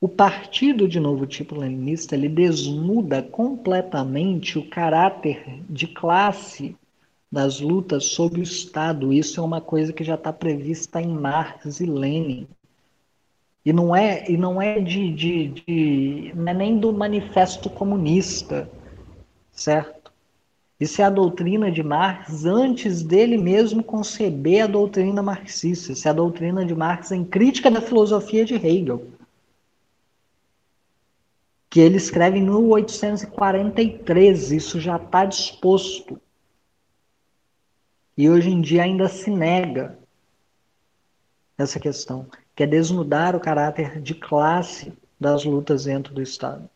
o 0.01 0.09
partido 0.09 0.89
de 0.89 0.99
novo 0.99 1.27
tipo 1.27 1.55
leninista 1.55 2.15
ele 2.15 2.31
desnuda 2.31 3.23
completamente 3.23 4.59
o 4.59 4.67
caráter 4.71 5.63
de 5.69 5.87
classe 5.87 6.75
das 7.31 7.61
lutas 7.61 8.07
sobre 8.07 8.41
o 8.41 8.43
Estado. 8.43 9.13
Isso 9.13 9.41
é 9.41 9.43
uma 9.43 9.61
coisa 9.61 9.93
que 9.93 10.05
já 10.05 10.15
está 10.15 10.33
prevista 10.33 11.01
em 11.01 11.09
Marx 11.09 11.81
e 11.81 11.87
Lenin. 11.87 12.47
E 13.65 13.73
não 13.73 13.95
é, 13.95 14.31
e 14.31 14.37
não 14.37 14.61
é 14.61 14.81
de, 14.81 15.13
de, 15.13 15.49
de 15.49 16.33
não 16.35 16.49
é 16.49 16.55
nem 16.55 16.79
do 16.79 16.93
manifesto 16.93 17.69
comunista, 17.69 18.71
certo? 19.53 20.11
Isso 20.79 21.03
é 21.03 21.05
a 21.05 21.11
doutrina 21.11 21.71
de 21.71 21.83
Marx 21.83 22.47
antes 22.47 23.03
dele 23.03 23.37
mesmo 23.37 23.83
conceber 23.83 24.65
a 24.65 24.67
doutrina 24.67 25.23
marxista. 25.23 25.93
Isso 25.93 26.09
é 26.09 26.11
a 26.11 26.15
doutrina 26.15 26.65
de 26.65 26.75
Marx 26.75 27.13
em 27.13 27.23
crítica 27.23 27.71
da 27.71 27.83
filosofia 27.83 28.47
de 28.47 28.55
Hegel 28.55 29.07
que 31.71 31.79
ele 31.79 31.97
escreve 31.97 32.39
em 32.39 32.43
1843. 32.43 34.51
Isso 34.51 34.81
já 34.81 34.97
está 34.97 35.25
disposto. 35.25 36.21
E 38.21 38.29
hoje 38.29 38.51
em 38.51 38.61
dia 38.61 38.83
ainda 38.83 39.09
se 39.09 39.31
nega 39.31 39.99
essa 41.57 41.81
questão, 41.81 42.27
que 42.55 42.63
é 42.63 42.67
desnudar 42.67 43.35
o 43.35 43.41
caráter 43.41 43.99
de 43.99 44.15
classe 44.15 44.93
das 45.19 45.43
lutas 45.47 45.85
dentro 45.85 46.13
do 46.13 46.21
Estado. 46.21 46.69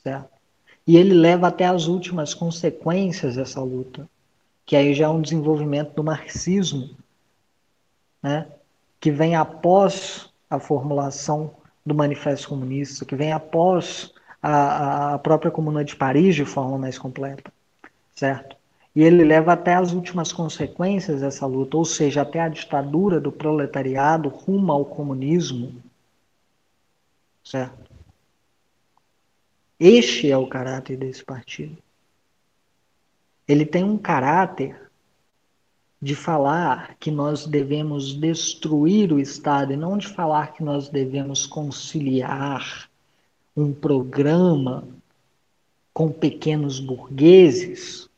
Certo? 0.00 0.30
E 0.86 0.96
ele 0.96 1.12
leva 1.12 1.48
até 1.48 1.64
as 1.64 1.88
últimas 1.88 2.34
consequências 2.34 3.34
dessa 3.34 3.60
luta, 3.60 4.08
que 4.64 4.76
aí 4.76 4.94
já 4.94 5.06
é 5.06 5.08
um 5.08 5.20
desenvolvimento 5.20 5.92
do 5.92 6.04
marxismo, 6.04 6.90
né? 8.22 8.46
que 9.00 9.10
vem 9.10 9.34
após 9.34 10.30
a 10.48 10.60
formulação 10.60 11.52
do 11.84 11.96
Manifesto 11.96 12.48
Comunista, 12.48 13.04
que 13.04 13.16
vem 13.16 13.32
após 13.32 14.14
a, 14.40 15.14
a 15.14 15.18
própria 15.18 15.50
Comuna 15.50 15.84
de 15.84 15.96
Paris 15.96 16.36
de 16.36 16.44
forma 16.44 16.78
mais 16.78 16.96
completa, 16.96 17.52
certo? 18.14 18.59
E 18.94 19.02
ele 19.02 19.24
leva 19.24 19.52
até 19.52 19.74
as 19.74 19.92
últimas 19.92 20.32
consequências 20.32 21.20
dessa 21.20 21.46
luta, 21.46 21.76
ou 21.76 21.84
seja, 21.84 22.22
até 22.22 22.40
a 22.40 22.48
ditadura 22.48 23.20
do 23.20 23.30
proletariado 23.30 24.28
rumo 24.28 24.72
ao 24.72 24.84
comunismo, 24.84 25.80
certo? 27.44 27.90
Este 29.78 30.30
é 30.30 30.36
o 30.36 30.46
caráter 30.46 30.96
desse 30.96 31.24
partido. 31.24 31.78
Ele 33.46 33.64
tem 33.64 33.82
um 33.84 33.96
caráter 33.96 34.90
de 36.02 36.14
falar 36.14 36.96
que 36.98 37.10
nós 37.10 37.46
devemos 37.46 38.14
destruir 38.14 39.12
o 39.12 39.20
Estado 39.20 39.72
e 39.72 39.76
não 39.76 39.96
de 39.96 40.08
falar 40.08 40.52
que 40.52 40.62
nós 40.62 40.88
devemos 40.88 41.46
conciliar 41.46 42.90
um 43.56 43.72
programa 43.72 44.86
com 45.92 46.10
pequenos 46.10 46.80
burgueses 46.80 48.09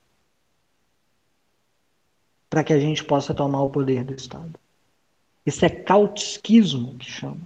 para 2.53 2.63
que 2.63 2.75
a 2.75 2.79
gente 2.79 3.03
possa 3.03 3.33
tomar 3.33 3.63
o 3.63 3.71
poder 3.71 4.05
do 4.05 4.13
Estado. 4.13 4.53
Isso 5.47 5.65
é 5.65 5.71
cautskismo 5.71 6.99
que 6.99 7.11
chama. 7.11 7.41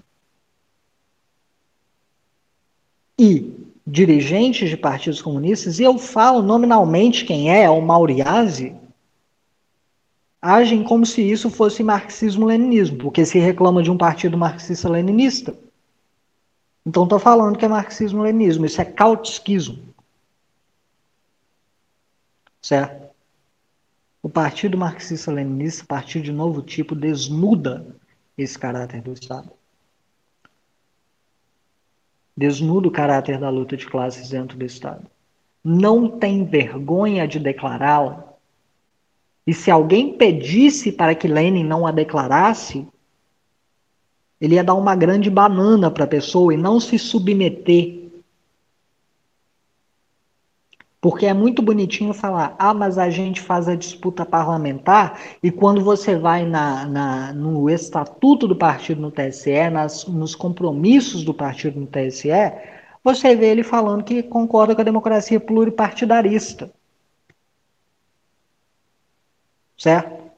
E 3.17 3.55
dirigentes 3.87 4.69
de 4.69 4.77
partidos 4.77 5.23
comunistas, 5.23 5.79
e 5.79 5.85
eu 5.85 5.97
falo 5.97 6.43
nominalmente 6.43 7.25
quem 7.25 7.53
é, 7.53 7.63
é 7.63 7.71
o 7.71 7.81
Mauriase, 7.81 8.75
agem 10.43 10.83
como 10.83 11.07
se 11.07 11.23
isso 11.23 11.51
fosse 11.51 11.85
marxismo-leninismo, 11.85 12.99
porque 12.99 13.25
se 13.25 13.39
reclama 13.39 13.85
de 13.85 13.93
um 13.93 13.97
partido 13.97 14.37
marxista-leninista. 14.37 15.57
Então 16.85 17.05
estou 17.05 17.21
falando 17.21 17.57
que 17.57 17.65
é 17.65 17.69
marxismo-leninismo, 17.69 18.67
isso 18.67 18.81
é 18.81 18.85
cautskismo. 18.85 19.79
Certo? 22.61 23.06
O 24.27 24.29
partido 24.29 24.77
marxista-leninista, 24.77 25.85
partido 25.87 26.25
de 26.25 26.33
novo 26.33 26.61
tipo, 26.61 26.97
desnuda 26.97 27.87
esse 28.37 28.59
caráter 28.59 29.01
do 29.01 29.13
Estado. 29.13 29.53
Desnuda 32.37 32.89
o 32.89 32.91
caráter 32.91 33.39
da 33.39 33.49
luta 33.51 33.77
de 33.77 33.87
classes 33.87 34.29
dentro 34.29 34.59
do 34.59 34.65
Estado. 34.65 35.07
Não 35.63 36.19
tem 36.19 36.45
vergonha 36.45 37.25
de 37.29 37.39
declará-la 37.39 38.35
e 39.47 39.55
se 39.55 39.71
alguém 39.71 40.19
pedisse 40.19 40.91
para 40.91 41.15
que 41.15 41.29
Lenin 41.29 41.63
não 41.63 41.87
a 41.87 41.93
declarasse, 41.93 42.85
ele 44.41 44.57
ia 44.57 44.65
dar 44.65 44.75
uma 44.75 44.97
grande 44.97 45.31
banana 45.31 45.89
para 45.89 46.03
a 46.03 46.09
pessoa 46.09 46.53
e 46.53 46.57
não 46.57 46.81
se 46.81 46.99
submeter. 46.99 48.06
Porque 51.07 51.25
é 51.25 51.33
muito 51.33 51.63
bonitinho 51.63 52.13
falar, 52.13 52.57
ah, 52.59 52.75
mas 52.75 52.99
a 52.99 53.09
gente 53.09 53.41
faz 53.41 53.69
a 53.69 53.77
disputa 53.77 54.27
parlamentar 54.27 55.21
e 55.41 55.53
quando 55.53 55.81
você 55.81 56.17
vai 56.17 56.45
na, 56.45 56.85
na 56.85 57.33
no 57.33 57.71
estatuto 57.71 58.49
do 58.49 58.57
partido 58.57 59.01
no 59.01 59.13
TSE, 59.13 59.71
nas, 59.71 60.05
nos 60.07 60.35
compromissos 60.35 61.23
do 61.23 61.33
partido 61.33 61.79
no 61.79 61.87
TSE, 61.87 62.29
você 63.05 63.37
vê 63.37 63.47
ele 63.53 63.63
falando 63.63 64.03
que 64.03 64.21
concorda 64.21 64.75
com 64.75 64.81
a 64.81 64.85
democracia 64.85 65.39
pluripartidarista 65.39 66.73
certo? 69.79 70.33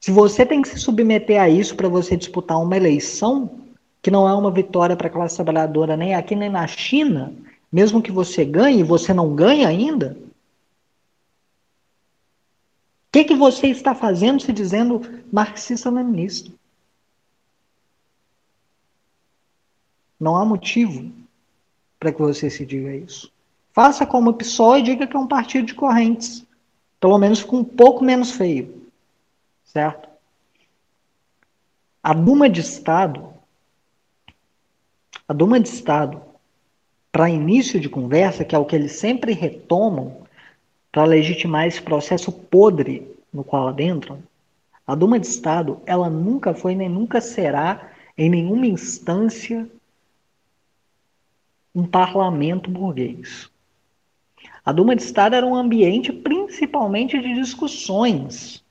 Se 0.00 0.10
você 0.10 0.46
tem 0.46 0.62
que 0.62 0.70
se 0.70 0.78
submeter 0.78 1.38
a 1.38 1.50
isso 1.50 1.76
para 1.76 1.90
você 1.90 2.16
disputar 2.16 2.58
uma 2.62 2.78
eleição, 2.78 3.58
que 4.00 4.10
não 4.10 4.26
é 4.26 4.32
uma 4.32 4.50
vitória 4.50 4.96
para 4.96 5.08
a 5.08 5.10
classe 5.10 5.36
trabalhadora 5.36 5.98
nem 5.98 6.14
aqui 6.14 6.34
nem 6.34 6.48
na 6.48 6.66
China, 6.66 7.34
mesmo 7.74 8.00
que 8.00 8.12
você 8.12 8.44
ganhe, 8.44 8.84
você 8.84 9.12
não 9.12 9.34
ganha 9.34 9.66
ainda. 9.66 10.16
que, 13.14 13.22
que 13.22 13.34
você 13.36 13.68
está 13.68 13.94
fazendo 13.94 14.42
se 14.42 14.52
dizendo 14.52 15.00
marxista-leninista? 15.32 16.50
Não 20.18 20.36
há 20.36 20.44
motivo 20.44 21.12
para 21.96 22.10
que 22.10 22.20
você 22.20 22.50
se 22.50 22.66
diga 22.66 22.92
isso. 22.92 23.30
Faça 23.72 24.04
como 24.04 24.30
o 24.30 24.34
PSOL 24.34 24.78
e 24.78 24.82
diga 24.82 25.06
que 25.06 25.16
é 25.16 25.18
um 25.18 25.28
partido 25.28 25.66
de 25.66 25.74
correntes. 25.74 26.44
Pelo 26.98 27.16
menos 27.16 27.44
com 27.44 27.58
um 27.58 27.64
pouco 27.64 28.04
menos 28.04 28.32
feio. 28.32 28.84
Certo? 29.64 30.08
A 32.02 32.12
Duma 32.12 32.50
de 32.50 32.60
Estado, 32.60 33.32
a 35.28 35.32
Duma 35.32 35.60
de 35.60 35.68
Estado, 35.68 36.20
para 37.14 37.30
início 37.30 37.78
de 37.78 37.88
conversa, 37.88 38.44
que 38.44 38.56
é 38.56 38.58
o 38.58 38.64
que 38.64 38.74
eles 38.74 38.90
sempre 38.90 39.34
retomam 39.34 40.26
para 40.90 41.04
legitimar 41.04 41.64
esse 41.64 41.80
processo 41.80 42.32
podre 42.32 43.08
no 43.32 43.44
qual 43.44 43.68
adentram, 43.68 44.20
a 44.84 44.96
Duma 44.96 45.20
de 45.20 45.28
Estado, 45.28 45.80
ela 45.86 46.10
nunca 46.10 46.52
foi 46.54 46.74
nem 46.74 46.88
nunca 46.88 47.20
será, 47.20 47.92
em 48.18 48.28
nenhuma 48.28 48.66
instância, 48.66 49.70
um 51.72 51.86
parlamento 51.86 52.68
burguês. 52.68 53.48
A 54.64 54.72
Duma 54.72 54.96
de 54.96 55.02
Estado 55.02 55.36
era 55.36 55.46
um 55.46 55.54
ambiente 55.54 56.12
principalmente 56.12 57.16
de 57.16 57.32
discussões, 57.34 58.64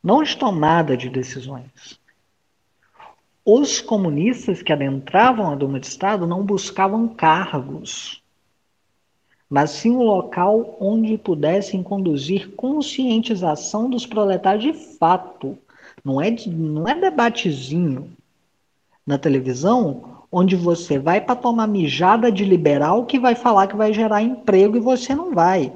não 0.00 0.22
de 0.22 0.36
tomada 0.36 0.96
de 0.96 1.08
decisões. 1.08 1.97
Os 3.50 3.80
comunistas 3.80 4.60
que 4.60 4.70
adentravam 4.70 5.50
a 5.50 5.54
Duma 5.54 5.80
de 5.80 5.86
Estado 5.86 6.26
não 6.26 6.44
buscavam 6.44 7.08
cargos, 7.08 8.22
mas 9.48 9.70
sim 9.70 9.90
um 9.90 10.02
local 10.02 10.76
onde 10.78 11.16
pudessem 11.16 11.82
conduzir 11.82 12.54
conscientização 12.56 13.88
dos 13.88 14.04
proletários 14.04 14.64
de 14.64 14.74
fato. 14.98 15.56
Não 16.04 16.20
é, 16.20 16.30
não 16.46 16.86
é 16.86 16.94
debatezinho 16.94 18.12
na 19.06 19.16
televisão 19.16 20.26
onde 20.30 20.54
você 20.54 20.98
vai 20.98 21.18
para 21.18 21.34
tomar 21.34 21.66
mijada 21.66 22.30
de 22.30 22.44
liberal 22.44 23.06
que 23.06 23.18
vai 23.18 23.34
falar 23.34 23.66
que 23.66 23.76
vai 23.76 23.94
gerar 23.94 24.20
emprego 24.20 24.76
e 24.76 24.80
você 24.80 25.14
não 25.14 25.34
vai, 25.34 25.72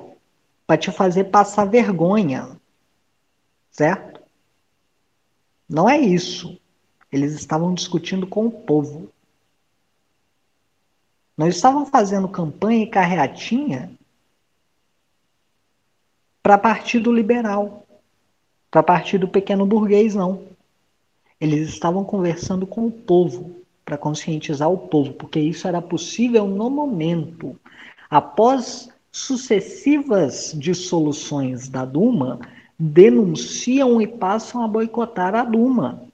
para 0.67 0.77
te 0.77 0.91
fazer 0.91 1.25
passar 1.25 1.65
vergonha. 1.65 2.51
Certo? 3.71 4.21
Não 5.67 5.89
é 5.89 5.99
isso. 5.99 6.61
Eles 7.13 7.35
estavam 7.35 7.75
discutindo 7.75 8.27
com 8.27 8.47
o 8.47 8.51
povo. 8.51 9.13
Não 11.37 11.47
estavam 11.47 11.85
fazendo 11.85 12.27
campanha 12.27 12.85
e 12.85 12.91
carreatinha 12.91 13.93
para 16.43 16.59
partido 16.59 17.13
liberal, 17.13 17.87
para 18.71 18.83
partido 18.83 19.29
pequeno 19.29 19.67
burguês, 19.67 20.15
não. 20.15 20.45
Eles 21.41 21.69
estavam 21.69 22.05
conversando 22.05 22.67
com 22.67 22.87
o 22.87 22.91
povo 22.91 23.63
para 23.85 23.99
conscientizar 23.99 24.71
o 24.71 24.79
povo, 24.79 25.13
porque 25.13 25.39
isso 25.39 25.69
era 25.69 25.83
possível 25.83 26.47
no 26.47 26.71
momento. 26.71 27.59
Após 28.09 28.89
sucessivas 29.11 30.53
dissoluções 30.57 31.69
da 31.69 31.85
Duma, 31.85 32.41
denunciam 32.79 34.01
e 34.01 34.07
passam 34.07 34.65
a 34.65 34.69
boicotar 34.69 35.35
a 35.35 35.45
Duma. 35.45 36.12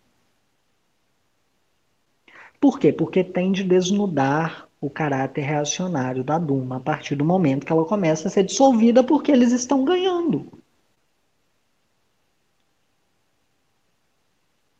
Por 2.60 2.78
quê? 2.78 2.92
Porque 2.92 3.22
tem 3.22 3.52
de 3.52 3.62
desnudar 3.62 4.68
o 4.80 4.88
caráter 4.88 5.42
reacionário 5.42 6.22
da 6.24 6.38
Duma 6.38 6.76
a 6.76 6.80
partir 6.80 7.14
do 7.16 7.24
momento 7.24 7.66
que 7.66 7.72
ela 7.72 7.84
começa 7.84 8.28
a 8.28 8.30
ser 8.30 8.44
dissolvida, 8.44 9.02
porque 9.02 9.32
eles 9.32 9.52
estão 9.52 9.84
ganhando. 9.84 10.46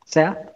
Certo? 0.05 0.49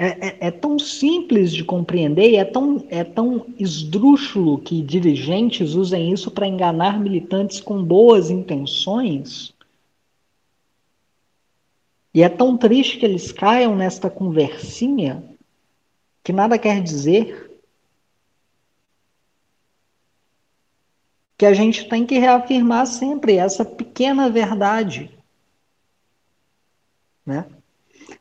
É, 0.00 0.06
é, 0.06 0.46
é, 0.46 0.50
tão 0.50 0.78
simples 0.78 1.52
de 1.52 1.64
compreender 1.64 2.30
e 2.30 2.36
é 2.36 2.44
tão, 2.44 2.86
é 2.88 3.02
tão 3.02 3.46
esdrúxulo 3.58 4.58
que 4.58 4.80
dirigentes 4.80 5.74
usem 5.74 6.12
isso 6.12 6.30
para 6.30 6.46
enganar 6.46 7.00
militantes 7.00 7.60
com 7.60 7.82
boas 7.82 8.30
intenções. 8.30 9.52
E 12.14 12.22
é 12.22 12.28
tão 12.28 12.56
triste 12.56 12.98
que 12.98 13.04
eles 13.04 13.32
caiam 13.32 13.74
nesta 13.74 14.08
conversinha 14.08 15.22
que 16.22 16.32
nada 16.32 16.58
quer 16.58 16.82
dizer. 16.82 17.50
Que 21.36 21.46
a 21.46 21.54
gente 21.54 21.88
tem 21.88 22.04
que 22.04 22.18
reafirmar 22.18 22.86
sempre 22.86 23.36
essa 23.36 23.64
pequena 23.64 24.28
verdade. 24.28 25.16
Né? 27.24 27.46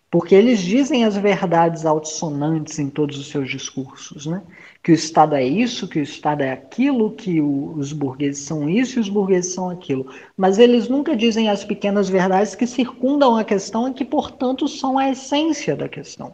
Porque 0.10 0.34
eles 0.34 0.60
dizem 0.60 1.04
as 1.04 1.18
verdades 1.18 1.86
altissonantes 1.86 2.80
em 2.80 2.90
todos 2.90 3.18
os 3.18 3.28
seus 3.28 3.50
discursos, 3.50 4.26
né? 4.26 4.42
Que 4.82 4.92
o 4.92 4.96
Estado 4.96 5.36
é 5.36 5.44
isso, 5.46 5.88
que 5.88 6.00
o 6.00 6.04
Estado 6.04 6.44
é 6.44 6.54
aquilo, 6.54 7.12
que 7.12 7.42
o, 7.42 7.74
os 7.74 7.92
burgueses 7.92 8.44
são 8.44 8.70
isso 8.70 8.98
e 8.98 9.02
os 9.02 9.10
burgueses 9.10 9.54
são 9.54 9.70
aquilo. 9.70 10.10
Mas 10.38 10.60
eles 10.60 10.88
nunca 10.88 11.16
dizem 11.16 11.50
as 11.50 11.66
pequenas 11.66 12.08
verdades 12.08 12.56
que 12.56 12.66
circundam 12.66 13.36
a 13.36 13.44
questão 13.44 13.90
e 13.90 13.94
que, 13.94 14.06
portanto, 14.06 14.66
são 14.68 14.98
a 14.98 15.10
essência 15.10 15.76
da 15.76 15.90
questão. 15.90 16.34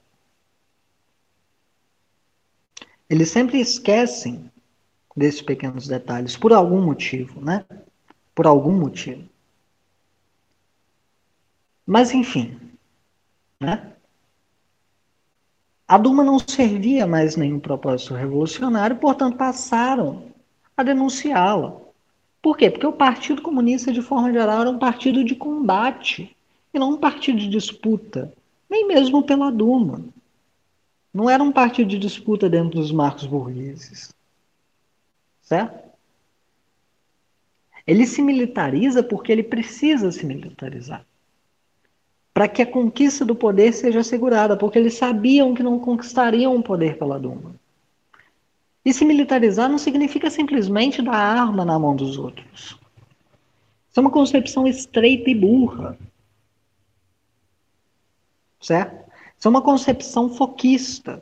Eles 3.13 3.29
sempre 3.29 3.59
esquecem 3.59 4.49
desses 5.15 5.39
pequenos 5.39 5.87
detalhes, 5.87 6.35
por 6.35 6.51
algum 6.51 6.81
motivo, 6.81 7.39
né? 7.39 7.63
Por 8.33 8.47
algum 8.47 8.71
motivo. 8.71 9.29
Mas, 11.85 12.11
enfim, 12.11 12.59
né? 13.59 13.93
A 15.87 15.95
Duma 15.99 16.23
não 16.23 16.39
servia 16.39 17.05
mais 17.05 17.35
nenhum 17.35 17.59
propósito 17.59 18.15
revolucionário, 18.15 18.95
portanto, 18.95 19.37
passaram 19.37 20.31
a 20.75 20.81
denunciá-la. 20.81 21.79
Por 22.41 22.57
quê? 22.57 22.71
Porque 22.71 22.87
o 22.87 22.93
Partido 22.93 23.43
Comunista, 23.43 23.93
de 23.93 24.01
forma 24.01 24.33
geral, 24.33 24.61
era 24.61 24.71
um 24.71 24.79
partido 24.79 25.23
de 25.23 25.35
combate 25.35 26.35
e 26.73 26.79
não 26.79 26.93
um 26.93 26.97
partido 26.97 27.37
de 27.37 27.47
disputa, 27.47 28.33
nem 28.67 28.87
mesmo 28.87 29.21
pela 29.21 29.51
Duma. 29.51 30.03
Não 31.13 31.29
era 31.29 31.43
um 31.43 31.51
partido 31.51 31.89
de 31.89 31.99
disputa 31.99 32.49
dentro 32.49 32.79
dos 32.79 32.91
marcos 32.91 33.25
burgueses. 33.25 34.13
Certo? 35.41 35.91
Ele 37.85 38.07
se 38.07 38.21
militariza 38.21 39.03
porque 39.03 39.31
ele 39.31 39.43
precisa 39.43 40.11
se 40.11 40.25
militarizar 40.25 41.05
para 42.33 42.47
que 42.47 42.63
a 42.63 42.65
conquista 42.65 43.23
do 43.23 43.35
poder 43.35 43.73
seja 43.73 43.99
assegurada, 43.99 44.57
porque 44.57 44.79
eles 44.79 44.95
sabiam 44.95 45.53
que 45.53 45.61
não 45.61 45.79
conquistariam 45.79 46.55
o 46.55 46.63
poder 46.63 46.97
pela 46.97 47.19
Duma. 47.19 47.53
E 48.83 48.91
se 48.91 49.05
militarizar 49.05 49.69
não 49.69 49.77
significa 49.77 50.29
simplesmente 50.29 51.01
dar 51.01 51.13
arma 51.13 51.63
na 51.63 51.77
mão 51.77 51.95
dos 51.95 52.17
outros. 52.17 52.77
Isso 53.89 53.99
é 53.99 54.01
uma 54.01 54.09
concepção 54.09 54.67
estreita 54.67 55.29
e 55.29 55.35
burra. 55.35 55.97
Certo? 58.59 59.12
Isso 59.43 59.49
é 59.49 59.51
uma 59.51 59.61
concepção 59.61 60.29
foquista. 60.29 61.21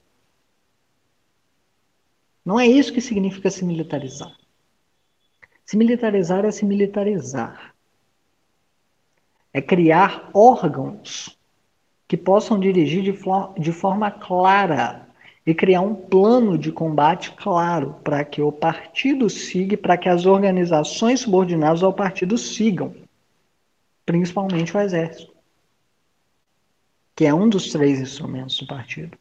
Não 2.46 2.60
é 2.60 2.68
isso 2.68 2.94
que 2.94 3.02
significa 3.02 3.50
se 3.50 3.66
militarizar. 3.66 4.38
Se 5.66 5.76
militarizar 5.76 6.46
é 6.46 6.52
se 6.52 6.64
militarizar 6.64 7.74
é 9.52 9.60
criar 9.60 10.30
órgãos 10.36 11.36
que 12.08 12.16
possam 12.16 12.60
dirigir 12.60 13.02
de, 13.02 13.12
for 13.12 13.56
de 13.58 13.72
forma 13.72 14.12
clara 14.12 15.08
e 15.44 15.56
criar 15.56 15.82
um 15.82 15.96
plano 15.96 16.60
de 16.60 16.72
combate 16.72 17.32
claro 17.32 17.96
para 18.04 18.24
que 18.24 18.40
o 18.40 18.52
partido 18.52 19.32
siga, 19.32 19.76
para 19.76 19.98
que 19.98 20.08
as 20.08 20.28
organizações 20.28 21.22
subordinadas 21.22 21.82
ao 21.82 21.92
partido 21.92 22.38
sigam, 22.38 22.94
principalmente 24.06 24.78
o 24.78 24.80
exército, 24.80 25.31
que 27.16 27.26
é 27.26 27.34
um 27.34 27.50
dos 27.50 27.72
três 27.72 28.00
instrumentos 28.00 28.58
do 28.58 28.68
partido. 28.68 29.18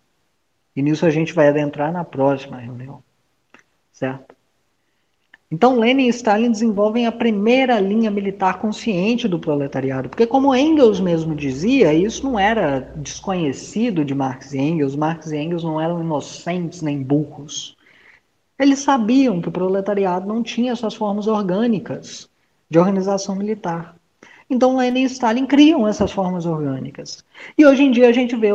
E 0.74 0.82
nisso 0.82 1.05
a 1.05 1.11
gente 1.11 1.32
vai 1.32 1.49
adentrar 1.49 1.93
na 1.93 2.05
próxima 2.05 2.59
reunião, 2.59 3.03
certo? 3.93 4.34
Então, 5.53 5.80
Lenin 5.80 6.07
e 6.07 6.11
Stalin 6.11 6.53
desenvolvem 6.53 7.07
a 7.07 7.12
primeira 7.12 7.80
linha 7.80 8.09
militar 8.09 8.61
consciente 8.61 9.26
do 9.26 9.36
proletariado, 9.36 10.09
porque, 10.09 10.24
como 10.24 10.55
Engels 10.55 11.01
mesmo 11.01 11.34
dizia, 11.34 11.93
isso 11.93 12.22
não 12.22 12.38
era 12.38 12.78
desconhecido 12.95 14.05
de 14.05 14.14
Marx 14.14 14.53
e 14.53 14.59
Engels. 14.59 14.95
Marx 14.95 15.32
e 15.32 15.36
Engels 15.36 15.64
não 15.64 15.80
eram 15.80 16.01
inocentes 16.01 16.82
nem 16.82 17.03
burros. 17.03 17.76
Eles 18.57 18.78
sabiam 18.78 19.41
que 19.41 19.49
o 19.49 19.53
proletariado 19.53 20.28
não 20.28 20.41
tinha 20.41 20.76
suas 20.76 20.95
formas 20.95 21.26
orgânicas 21.26 22.30
de 22.70 22.78
organização 22.78 23.34
militar. 23.34 23.97
Então, 24.51 24.76
Lenin 24.76 25.03
e 25.03 25.05
Stalin 25.05 25.46
criam 25.46 25.86
essas 25.88 26.12
formas 26.12 26.44
orgânicas. 26.44 27.24
E 27.57 27.64
hoje 27.64 27.84
em 27.84 27.90
dia 27.90 28.09
a 28.09 28.12
gente 28.12 28.36
vê 28.36 28.51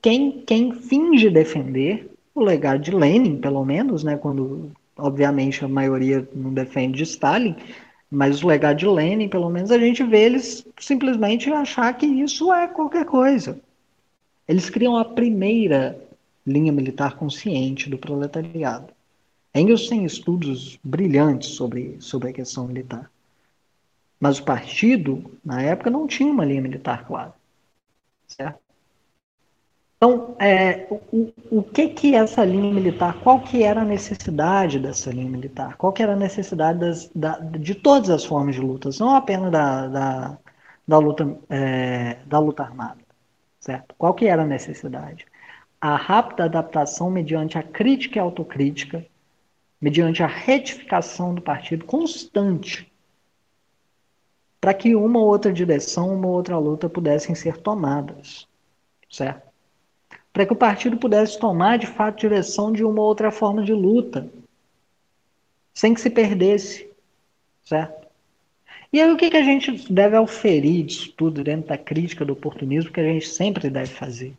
quem, 0.00 0.42
quem 0.46 0.72
finge 0.72 1.28
defender 1.28 2.10
o 2.34 2.42
legado 2.42 2.80
de 2.80 2.92
Lenin, 2.92 3.38
pelo 3.40 3.64
menos, 3.64 4.04
né, 4.04 4.16
quando 4.16 4.70
obviamente 4.96 5.64
a 5.64 5.68
maioria 5.68 6.28
não 6.34 6.52
defende 6.54 7.02
Stalin, 7.02 7.56
Mas 8.10 8.42
o 8.42 8.48
legado 8.48 8.78
de 8.78 8.86
Lenin, 8.86 9.28
pelo 9.28 9.48
menos, 9.50 9.70
a 9.70 9.78
gente 9.78 10.02
vê 10.02 10.24
eles 10.24 10.66
simplesmente 10.78 11.50
achar 11.52 11.92
que 11.96 12.06
isso 12.06 12.52
é 12.52 12.66
qualquer 12.68 13.04
coisa. 13.04 13.60
Eles 14.48 14.68
criam 14.70 14.96
a 14.96 15.04
primeira 15.04 15.98
linha 16.46 16.72
militar 16.72 17.16
consciente 17.16 17.88
do 17.88 17.98
proletariado. 17.98 18.92
Engels 19.54 19.88
tem 19.88 20.04
estudos 20.04 20.78
brilhantes 20.84 21.50
sobre, 21.50 21.96
sobre 22.00 22.30
a 22.30 22.32
questão 22.32 22.66
militar. 22.66 23.10
Mas 24.20 24.38
o 24.38 24.44
partido, 24.44 25.38
na 25.44 25.62
época, 25.62 25.90
não 25.90 26.06
tinha 26.06 26.30
uma 26.30 26.44
linha 26.44 26.60
militar 26.60 27.06
clara. 27.06 27.34
Certo? 28.28 28.60
Então, 29.96 30.34
é, 30.38 30.86
o, 30.90 31.30
o 31.50 31.62
que 31.62 31.88
que 31.88 32.14
essa 32.14 32.42
linha 32.42 32.72
militar, 32.72 33.20
qual 33.20 33.40
que 33.40 33.62
era 33.62 33.82
a 33.82 33.84
necessidade 33.84 34.78
dessa 34.78 35.10
linha 35.10 35.28
militar? 35.28 35.76
Qual 35.76 35.92
que 35.92 36.02
era 36.02 36.14
a 36.14 36.16
necessidade 36.16 36.78
das, 36.78 37.10
da, 37.14 37.38
de 37.38 37.74
todas 37.74 38.08
as 38.08 38.24
formas 38.24 38.54
de 38.54 38.62
lutas, 38.62 38.98
não 38.98 39.14
apenas 39.14 39.52
da, 39.52 39.88
da, 39.88 40.38
da 40.88 40.98
luta, 40.98 41.38
é, 41.50 42.16
da 42.26 42.38
luta 42.38 42.62
armada, 42.62 43.00
certo? 43.58 43.94
Qual 43.98 44.14
que 44.14 44.26
era 44.26 44.42
a 44.42 44.46
necessidade? 44.46 45.26
A 45.78 45.96
rápida 45.96 46.44
adaptação 46.44 47.10
mediante 47.10 47.58
a 47.58 47.62
crítica 47.62 48.16
e 48.18 48.20
autocrítica, 48.20 49.04
mediante 49.78 50.22
a 50.22 50.26
retificação 50.26 51.34
do 51.34 51.42
partido 51.42 51.84
constante, 51.84 52.89
para 54.60 54.74
que 54.74 54.94
uma 54.94 55.18
ou 55.18 55.26
outra 55.26 55.52
direção, 55.52 56.14
uma 56.14 56.26
ou 56.26 56.34
outra 56.34 56.58
luta 56.58 56.88
pudessem 56.88 57.34
ser 57.34 57.56
tomadas, 57.56 58.46
certo? 59.10 59.50
para 60.32 60.46
que 60.46 60.52
o 60.52 60.56
partido 60.56 60.96
pudesse 60.96 61.38
tomar 61.38 61.78
de 61.78 61.86
fato 61.86 62.20
direção 62.20 62.72
de 62.72 62.84
uma 62.84 63.02
outra 63.02 63.30
forma 63.30 63.62
de 63.64 63.72
luta, 63.72 64.30
sem 65.74 65.92
que 65.94 66.00
se 66.00 66.10
perdesse, 66.10 66.88
certo? 67.64 68.08
E 68.92 69.00
aí 69.00 69.10
o 69.12 69.16
que, 69.16 69.30
que 69.30 69.36
a 69.36 69.42
gente 69.42 69.92
deve 69.92 70.16
auferir 70.16 70.84
disso 70.84 71.12
tudo 71.16 71.44
dentro 71.44 71.68
da 71.68 71.78
crítica 71.78 72.24
do 72.24 72.32
oportunismo 72.32 72.92
que 72.92 73.00
a 73.00 73.04
gente 73.04 73.28
sempre 73.28 73.70
deve 73.70 73.92
fazer? 73.92 74.36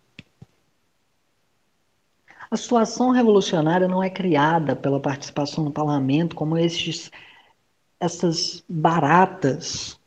A 2.50 2.58
situação 2.58 3.12
revolucionária 3.12 3.88
não 3.88 4.04
é 4.04 4.10
criada 4.10 4.76
pela 4.76 5.00
participação 5.00 5.64
no 5.64 5.72
parlamento 5.72 6.36
como 6.36 6.58
esses, 6.58 7.10
essas 7.98 8.62
baratas 8.68 9.98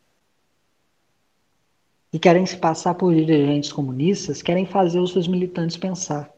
e 2.15 2.19
querem 2.21 2.47
se 2.47 2.57
passar 2.57 2.95
por 2.95 3.13
dirigentes 3.13 3.73
comunistas, 3.73 4.41
querem 4.41 4.65
fazer 4.65 5.01
os 5.01 5.11
seus 5.11 5.27
militantes 5.27 5.77
pensar. 5.77 6.31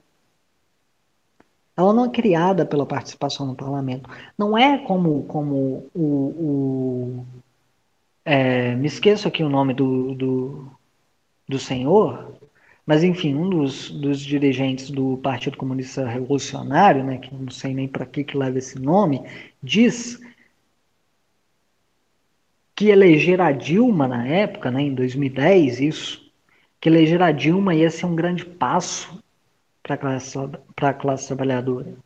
Ela 1.76 1.92
não 1.92 2.06
é 2.06 2.08
criada 2.08 2.64
pela 2.64 2.86
participação 2.86 3.46
no 3.46 3.54
parlamento. 3.54 4.08
Não 4.38 4.56
é 4.56 4.78
como, 4.78 5.24
como 5.24 5.90
o. 5.94 6.02
o 6.02 7.26
é, 8.24 8.74
me 8.74 8.86
esqueço 8.86 9.28
aqui 9.28 9.44
o 9.44 9.50
nome 9.50 9.74
do, 9.74 10.14
do, 10.14 10.70
do 11.46 11.58
senhor, 11.58 12.32
mas 12.86 13.04
enfim, 13.04 13.34
um 13.34 13.50
dos, 13.50 13.90
dos 13.90 14.20
dirigentes 14.20 14.90
do 14.90 15.18
Partido 15.18 15.58
Comunista 15.58 16.08
Revolucionário, 16.08 17.04
né, 17.04 17.18
que 17.18 17.34
não 17.34 17.50
sei 17.50 17.74
nem 17.74 17.86
para 17.86 18.06
que, 18.06 18.24
que 18.24 18.38
leva 18.38 18.56
esse 18.56 18.80
nome, 18.80 19.22
diz 19.62 20.18
que 22.76 22.90
eleger 22.90 23.40
a 23.40 23.52
Dilma 23.52 24.06
na 24.06 24.28
época, 24.28 24.70
né, 24.70 24.82
em 24.82 24.94
2010, 24.94 25.80
isso, 25.80 26.30
que 26.78 26.90
eleger 26.90 27.22
a 27.22 27.32
Dilma 27.32 27.74
ia 27.74 27.90
ser 27.90 28.04
um 28.04 28.14
grande 28.14 28.44
passo 28.44 29.18
para 29.82 29.94
a 29.94 29.98
classe, 29.98 30.38
classe 31.00 31.26
trabalhadora. 31.26 31.96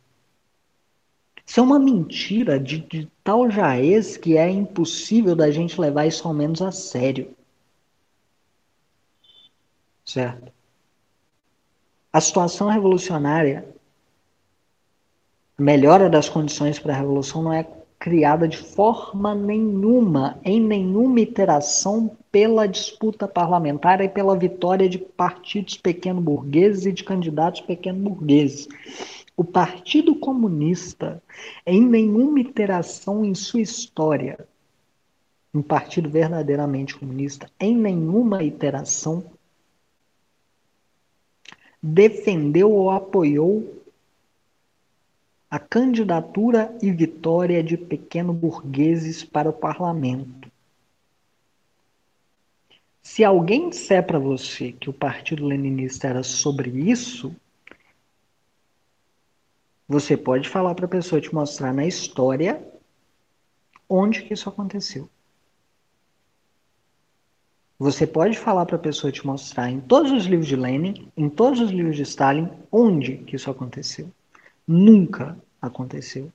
Isso 1.45 1.59
é 1.59 1.63
uma 1.63 1.77
mentira 1.77 2.57
de, 2.57 2.77
de 2.77 3.11
tal 3.21 3.51
jaez 3.51 4.15
que 4.15 4.37
é 4.37 4.49
impossível 4.49 5.35
da 5.35 5.51
gente 5.51 5.79
levar 5.79 6.05
isso 6.05 6.25
ao 6.25 6.33
menos 6.33 6.61
a 6.61 6.71
sério. 6.71 7.35
Certo? 10.05 10.53
A 12.13 12.21
situação 12.21 12.69
revolucionária, 12.69 13.67
a 15.57 15.61
melhora 15.61 16.09
das 16.09 16.29
condições 16.29 16.79
para 16.79 16.93
a 16.93 16.97
revolução 16.97 17.43
não 17.43 17.51
é 17.51 17.67
criada 18.01 18.47
de 18.47 18.57
forma 18.57 19.35
nenhuma, 19.35 20.39
em 20.43 20.59
nenhuma 20.59 21.19
iteração, 21.19 22.17
pela 22.31 22.65
disputa 22.65 23.27
parlamentar 23.27 24.01
e 24.01 24.09
pela 24.09 24.35
vitória 24.35 24.89
de 24.89 24.97
partidos 24.97 25.77
pequeno-burgueses 25.77 26.87
e 26.87 26.91
de 26.91 27.03
candidatos 27.03 27.61
pequeno-burgueses. 27.61 28.67
O 29.37 29.43
Partido 29.43 30.15
Comunista, 30.15 31.21
em 31.63 31.79
nenhuma 31.85 32.39
iteração 32.39 33.23
em 33.23 33.35
sua 33.35 33.61
história, 33.61 34.47
um 35.53 35.61
partido 35.61 36.09
verdadeiramente 36.09 36.97
comunista, 36.97 37.51
em 37.59 37.75
nenhuma 37.75 38.43
iteração, 38.43 39.23
defendeu 41.83 42.71
ou 42.71 42.89
apoiou 42.89 43.80
a 45.51 45.59
candidatura 45.59 46.73
e 46.81 46.89
vitória 46.93 47.61
de 47.61 47.75
pequeno 47.75 48.31
burgueses 48.31 49.21
para 49.21 49.49
o 49.49 49.53
parlamento. 49.53 50.49
Se 53.03 53.21
alguém 53.25 53.69
disser 53.69 54.07
para 54.07 54.17
você 54.17 54.71
que 54.71 54.89
o 54.89 54.93
Partido 54.93 55.45
Leninista 55.45 56.07
era 56.07 56.23
sobre 56.23 56.69
isso, 56.69 57.35
você 59.85 60.15
pode 60.15 60.47
falar 60.47 60.73
para 60.73 60.85
a 60.85 60.89
pessoa 60.89 61.19
te 61.19 61.33
mostrar 61.35 61.73
na 61.73 61.85
história 61.85 62.65
onde 63.89 64.21
que 64.21 64.33
isso 64.33 64.47
aconteceu. 64.47 65.09
Você 67.77 68.07
pode 68.07 68.39
falar 68.39 68.65
para 68.65 68.77
a 68.77 68.79
pessoa 68.79 69.11
te 69.11 69.25
mostrar 69.27 69.69
em 69.69 69.81
todos 69.81 70.13
os 70.13 70.25
livros 70.27 70.47
de 70.47 70.55
Lenin, 70.55 71.11
em 71.17 71.27
todos 71.27 71.59
os 71.59 71.71
livros 71.71 71.97
de 71.97 72.03
Stalin, 72.03 72.49
onde 72.71 73.17
que 73.17 73.35
isso 73.35 73.51
aconteceu. 73.51 74.09
Nunca 74.71 75.37
aconteceu. 75.61 76.31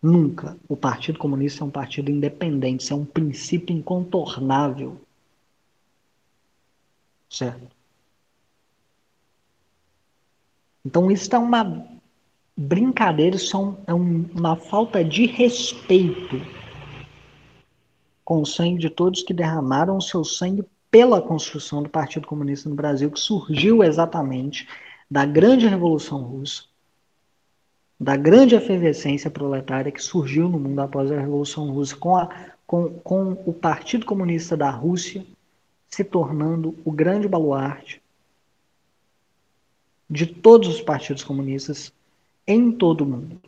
Nunca. 0.00 0.56
O 0.68 0.76
Partido 0.76 1.18
Comunista 1.18 1.64
é 1.64 1.66
um 1.66 1.70
partido 1.70 2.12
independente, 2.12 2.84
isso 2.84 2.92
é 2.92 2.96
um 2.96 3.04
princípio 3.04 3.76
incontornável. 3.76 5.00
Certo? 7.28 7.74
Então, 10.84 11.10
isso 11.10 11.34
é 11.34 11.38
uma 11.38 11.88
brincadeira, 12.56 13.34
isso 13.34 13.56
é, 13.88 13.90
é 13.90 13.94
um, 13.94 14.24
uma 14.32 14.54
falta 14.54 15.02
de 15.02 15.26
respeito 15.26 16.36
com 18.24 18.40
o 18.40 18.46
sangue 18.46 18.78
de 18.78 18.90
todos 18.90 19.24
que 19.24 19.34
derramaram 19.34 19.96
o 19.96 20.02
seu 20.02 20.22
sangue 20.22 20.64
pela 20.88 21.20
construção 21.20 21.82
do 21.82 21.88
Partido 21.88 22.28
Comunista 22.28 22.68
no 22.68 22.76
Brasil, 22.76 23.10
que 23.10 23.18
surgiu 23.18 23.82
exatamente 23.82 24.68
da 25.10 25.24
grande 25.24 25.66
Revolução 25.66 26.22
Russa, 26.22 26.64
da 27.98 28.16
grande 28.16 28.54
efervescência 28.54 29.30
proletária 29.30 29.92
que 29.92 30.02
surgiu 30.02 30.48
no 30.48 30.58
mundo 30.58 30.80
após 30.80 31.10
a 31.10 31.20
Revolução 31.20 31.70
Russa, 31.70 31.96
com, 31.96 32.16
a, 32.16 32.28
com, 32.66 32.90
com 33.00 33.32
o 33.46 33.52
Partido 33.52 34.04
Comunista 34.04 34.56
da 34.56 34.70
Rússia 34.70 35.24
se 35.88 36.02
tornando 36.02 36.76
o 36.84 36.90
grande 36.90 37.28
baluarte 37.28 38.02
de 40.10 40.26
todos 40.26 40.68
os 40.68 40.80
partidos 40.80 41.22
comunistas 41.22 41.92
em 42.46 42.72
todo 42.72 43.02
o 43.02 43.06
mundo. 43.06 43.40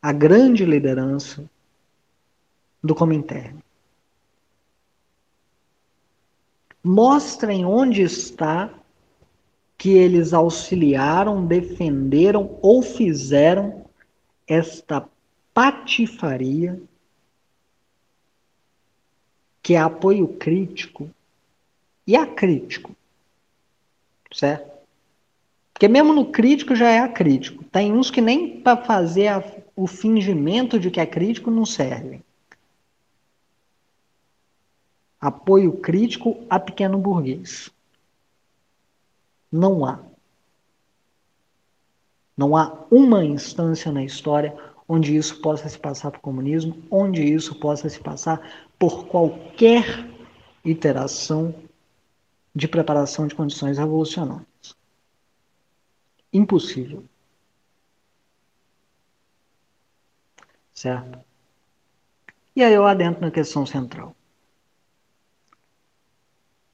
A 0.00 0.12
grande 0.12 0.64
liderança 0.64 1.48
do 2.82 2.94
Comintern. 2.94 3.62
Mostrem 6.82 7.64
onde 7.64 8.02
está 8.02 8.72
que 9.78 9.90
eles 9.90 10.32
auxiliaram, 10.32 11.46
defenderam 11.46 12.58
ou 12.62 12.82
fizeram 12.82 13.84
esta 14.46 15.06
patifaria 15.52 16.80
que 19.62 19.74
é 19.74 19.78
apoio 19.78 20.28
crítico 20.28 21.10
e 22.06 22.16
acrítico. 22.16 22.94
Certo? 24.32 24.76
Porque 25.72 25.88
mesmo 25.88 26.12
no 26.12 26.26
crítico 26.26 26.74
já 26.74 26.88
é 26.88 27.00
acrítico. 27.00 27.64
Tem 27.64 27.92
uns 27.92 28.10
que 28.10 28.20
nem 28.20 28.60
para 28.60 28.82
fazer 28.82 29.28
a, 29.28 29.44
o 29.74 29.86
fingimento 29.86 30.78
de 30.78 30.90
que 30.90 31.00
é 31.00 31.06
crítico 31.06 31.50
não 31.50 31.66
servem. 31.66 32.22
Apoio 35.20 35.72
crítico 35.78 36.46
a 36.48 36.60
pequeno 36.60 36.96
burguês. 36.96 37.70
Não 39.56 39.84
há. 39.84 39.98
Não 42.36 42.56
há 42.56 42.86
uma 42.90 43.24
instância 43.24 43.90
na 43.90 44.04
história 44.04 44.56
onde 44.86 45.16
isso 45.16 45.40
possa 45.40 45.68
se 45.68 45.78
passar 45.78 46.10
por 46.10 46.20
comunismo, 46.20 46.82
onde 46.90 47.22
isso 47.22 47.54
possa 47.58 47.88
se 47.88 47.98
passar 47.98 48.68
por 48.78 49.06
qualquer 49.06 50.06
iteração 50.64 51.54
de 52.54 52.68
preparação 52.68 53.26
de 53.26 53.34
condições 53.34 53.78
revolucionárias. 53.78 54.46
Impossível. 56.32 57.04
certo? 60.76 61.18
E 62.54 62.62
aí 62.62 62.72
eu 62.72 62.86
adentro 62.86 63.22
na 63.22 63.30
questão 63.30 63.66
central. 63.66 64.14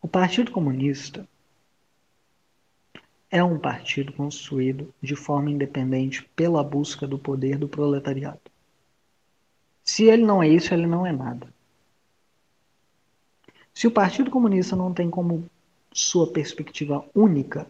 O 0.00 0.08
Partido 0.08 0.50
Comunista 0.50 1.26
é 3.32 3.42
um 3.42 3.58
partido 3.58 4.12
construído 4.12 4.92
de 5.02 5.16
forma 5.16 5.50
independente 5.50 6.22
pela 6.36 6.62
busca 6.62 7.06
do 7.06 7.18
poder 7.18 7.56
do 7.56 7.66
proletariado. 7.66 8.38
Se 9.82 10.04
ele 10.04 10.22
não 10.22 10.42
é 10.42 10.48
isso, 10.48 10.74
ele 10.74 10.86
não 10.86 11.06
é 11.06 11.12
nada. 11.12 11.52
Se 13.72 13.86
o 13.86 13.90
Partido 13.90 14.30
Comunista 14.30 14.76
não 14.76 14.92
tem 14.92 15.08
como 15.08 15.48
sua 15.90 16.30
perspectiva 16.30 17.04
única 17.14 17.66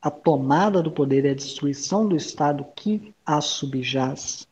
a 0.00 0.10
tomada 0.10 0.82
do 0.82 0.92
poder 0.92 1.24
e 1.24 1.30
a 1.30 1.34
destruição 1.34 2.06
do 2.06 2.14
Estado 2.14 2.64
que 2.76 3.14
a 3.24 3.40
subjaz 3.40 4.46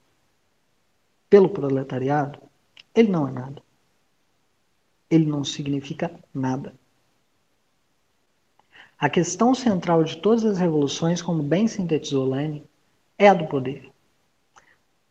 pelo 1.28 1.50
proletariado, 1.50 2.40
ele 2.94 3.10
não 3.10 3.28
é 3.28 3.30
nada. 3.30 3.62
Ele 5.10 5.26
não 5.26 5.44
significa 5.44 6.10
nada. 6.32 6.72
A 9.00 9.08
questão 9.08 9.54
central 9.54 10.02
de 10.02 10.16
todas 10.16 10.44
as 10.44 10.58
revoluções, 10.58 11.22
como 11.22 11.40
bem 11.40 11.68
sintetizou 11.68 12.28
Lenin, 12.28 12.64
é 13.16 13.28
a 13.28 13.34
do 13.34 13.46
poder. 13.46 13.92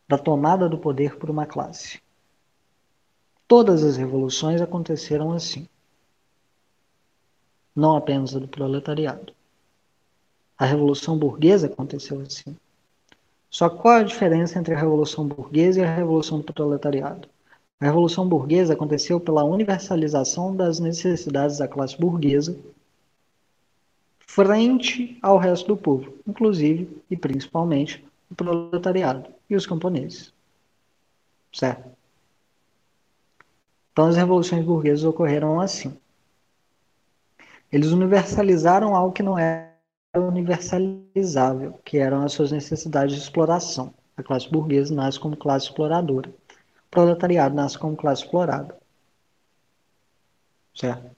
Da 0.09 0.17
tomada 0.17 0.67
do 0.67 0.77
poder 0.77 1.15
por 1.15 1.29
uma 1.29 1.45
classe. 1.45 2.01
Todas 3.47 3.85
as 3.85 3.95
revoluções 3.95 4.59
aconteceram 4.59 5.31
assim. 5.31 5.69
Não 7.73 7.95
apenas 7.95 8.35
a 8.35 8.39
do 8.39 8.47
proletariado. 8.47 9.33
A 10.57 10.65
Revolução 10.65 11.17
Burguesa 11.17 11.67
aconteceu 11.67 12.19
assim. 12.19 12.57
Só 13.49 13.69
qual 13.69 13.95
a 13.95 14.03
diferença 14.03 14.59
entre 14.59 14.73
a 14.73 14.77
Revolução 14.77 15.25
Burguesa 15.25 15.79
e 15.79 15.83
a 15.85 15.95
Revolução 15.95 16.41
do 16.41 16.53
Proletariado? 16.53 17.29
A 17.79 17.85
Revolução 17.85 18.27
Burguesa 18.27 18.73
aconteceu 18.73 19.17
pela 19.17 19.45
universalização 19.45 20.53
das 20.53 20.77
necessidades 20.77 21.59
da 21.59 21.69
classe 21.69 21.97
burguesa 21.97 22.57
frente 24.37 25.17
ao 25.19 25.39
resto 25.39 25.69
do 25.69 25.75
povo, 25.75 26.13
inclusive 26.27 27.01
e 27.09 27.17
principalmente 27.17 28.05
o 28.29 28.35
proletariado 28.35 29.33
e 29.49 29.55
os 29.55 29.65
camponeses. 29.65 30.31
Certo? 31.51 31.89
Então 33.91 34.05
as 34.05 34.15
revoluções 34.15 34.63
burguesas 34.63 35.03
ocorreram 35.03 35.59
assim. 35.59 35.97
Eles 37.71 37.89
universalizaram 37.89 38.95
algo 38.95 39.11
que 39.11 39.23
não 39.23 39.39
era 39.39 39.73
universalizável, 40.15 41.79
que 41.83 41.97
eram 41.97 42.21
as 42.23 42.33
suas 42.33 42.51
necessidades 42.51 43.15
de 43.15 43.21
exploração. 43.23 43.91
A 44.15 44.21
classe 44.21 44.47
burguesa 44.47 44.93
nasce 44.93 45.19
como 45.19 45.35
classe 45.35 45.65
exploradora. 45.65 46.29
O 46.29 46.91
proletariado 46.91 47.55
nasce 47.55 47.79
como 47.79 47.97
classe 47.97 48.21
explorada. 48.21 48.77
Certo? 50.75 51.16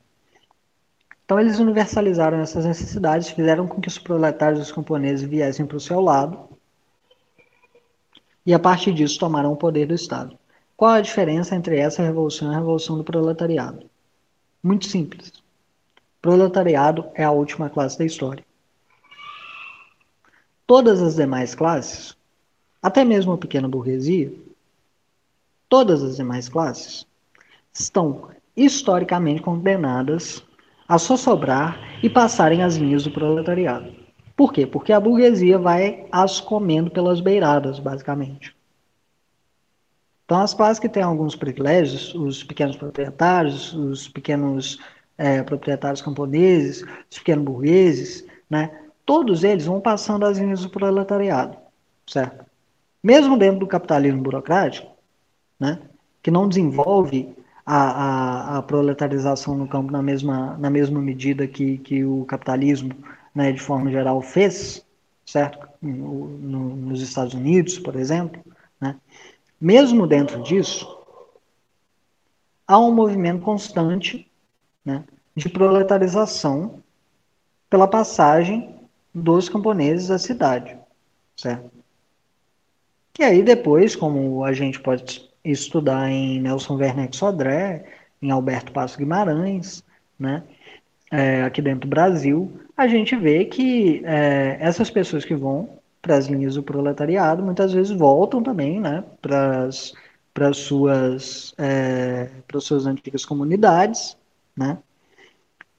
Então 1.29 1.39
eles 1.39 1.59
universalizaram 1.59 2.39
essas 2.39 2.65
necessidades, 2.65 3.29
fizeram 3.29 3.67
com 3.67 3.79
que 3.79 3.87
os 3.87 3.99
proletários 3.99 4.57
e 4.57 4.63
os 4.63 4.71
camponeses 4.71 5.29
viessem 5.29 5.63
para 5.63 5.77
o 5.77 5.79
seu 5.79 6.01
lado 6.01 6.49
e 8.43 8.51
a 8.51 8.57
partir 8.57 8.91
disso 8.91 9.19
tomaram 9.19 9.53
o 9.53 9.55
poder 9.55 9.85
do 9.85 9.93
Estado. 9.93 10.35
Qual 10.75 10.89
a 10.89 11.01
diferença 11.01 11.55
entre 11.55 11.77
essa 11.77 12.01
revolução 12.01 12.51
e 12.51 12.55
a 12.55 12.57
revolução 12.57 12.97
do 12.97 13.03
proletariado? 13.03 13.87
Muito 14.63 14.87
simples. 14.87 15.29
O 15.29 16.19
proletariado 16.19 17.05
é 17.13 17.23
a 17.23 17.29
última 17.29 17.69
classe 17.69 17.99
da 17.99 18.05
história. 18.05 18.43
Todas 20.65 20.99
as 20.99 21.13
demais 21.13 21.53
classes, 21.53 22.17
até 22.81 23.05
mesmo 23.05 23.33
a 23.33 23.37
pequena 23.37 23.67
burguesia, 23.67 24.33
todas 25.69 26.01
as 26.01 26.15
demais 26.15 26.49
classes 26.49 27.05
estão 27.71 28.31
historicamente 28.57 29.43
condenadas 29.43 30.43
a 30.89 30.97
só 30.97 31.15
sobrar 31.15 31.79
e 32.01 32.09
passarem 32.09 32.63
as 32.63 32.75
linhas 32.75 33.03
do 33.03 33.11
proletariado. 33.11 33.93
Por 34.35 34.51
quê? 34.51 34.65
Porque 34.65 34.91
a 34.91 34.99
burguesia 34.99 35.59
vai 35.59 36.07
as 36.11 36.41
comendo 36.41 36.89
pelas 36.89 37.21
beiradas, 37.21 37.77
basicamente. 37.77 38.55
Então, 40.25 40.39
as 40.41 40.53
classes 40.53 40.79
que 40.79 40.89
têm 40.89 41.03
alguns 41.03 41.35
privilégios, 41.35 42.15
os 42.15 42.43
pequenos 42.43 42.75
proprietários, 42.75 43.73
os 43.73 44.07
pequenos 44.07 44.79
é, 45.17 45.43
proprietários 45.43 46.01
camponeses, 46.01 46.83
os 47.11 47.19
pequenos 47.19 47.45
burgueses, 47.45 48.25
né, 48.49 48.71
todos 49.05 49.43
eles 49.43 49.65
vão 49.65 49.79
passando 49.79 50.25
as 50.25 50.39
linhas 50.39 50.63
do 50.63 50.69
proletariado, 50.69 51.57
certo? 52.07 52.45
Mesmo 53.03 53.37
dentro 53.37 53.59
do 53.59 53.67
capitalismo 53.67 54.21
burocrático, 54.21 54.91
né, 55.59 55.79
que 56.21 56.31
não 56.31 56.47
desenvolve 56.47 57.35
a, 57.71 57.75
a, 57.75 58.57
a, 58.57 58.61
proletarização 58.63 59.55
no 59.55 59.67
campo 59.67 59.91
na 59.91 60.01
mesma, 60.01 60.57
na 60.57 60.71
mesma 60.71 60.99
medida 60.99 61.45
que, 61.47 61.77
que 61.77 62.03
o 62.03 62.25
capitalismo, 62.25 62.95
né, 63.33 63.51
de 63.51 63.59
forma 63.59 63.91
geral, 63.91 64.19
fez, 64.23 64.83
certo? 65.23 65.69
No, 65.79 66.27
no, 66.29 66.75
nos 66.75 66.99
Estados 66.99 67.35
Unidos, 67.35 67.77
por 67.77 67.95
exemplo, 67.95 68.43
né? 68.81 68.95
Mesmo 69.61 70.07
dentro 70.07 70.41
disso, 70.41 70.87
há 72.67 72.79
um 72.79 72.91
movimento 72.91 73.43
constante 73.43 74.27
né, 74.83 75.03
de 75.35 75.47
proletarização 75.47 76.81
pela 77.69 77.87
passagem 77.87 78.79
dos 79.13 79.47
camponeses 79.47 80.09
à 80.09 80.17
cidade, 80.17 80.75
certo? 81.37 81.69
E 83.19 83.23
aí 83.23 83.43
depois, 83.43 83.95
como 83.95 84.43
a 84.43 84.53
gente 84.53 84.79
pode 84.79 85.28
estudar 85.43 86.09
em 86.09 86.39
Nelson 86.41 86.75
Werneck 86.75 87.15
Sodré, 87.15 87.85
em 88.21 88.31
Alberto 88.31 88.71
Passo 88.71 88.97
Guimarães, 88.97 89.83
né, 90.17 90.43
é, 91.11 91.43
aqui 91.43 91.61
dentro 91.61 91.81
do 91.81 91.87
Brasil, 91.87 92.59
a 92.75 92.87
gente 92.87 93.15
vê 93.15 93.45
que 93.45 94.01
é, 94.05 94.57
essas 94.59 94.89
pessoas 94.89 95.25
que 95.25 95.35
vão 95.35 95.79
para 96.01 96.15
as 96.15 96.27
linhas 96.27 96.55
do 96.55 96.63
proletariado, 96.63 97.43
muitas 97.43 97.73
vezes 97.73 97.91
voltam 97.91 98.41
também 98.41 98.79
né, 98.79 99.03
para 99.21 99.67
as 99.67 100.57
suas, 100.57 101.53
é, 101.57 102.29
suas 102.59 102.85
antigas 102.85 103.25
comunidades, 103.25 104.17
né, 104.55 104.77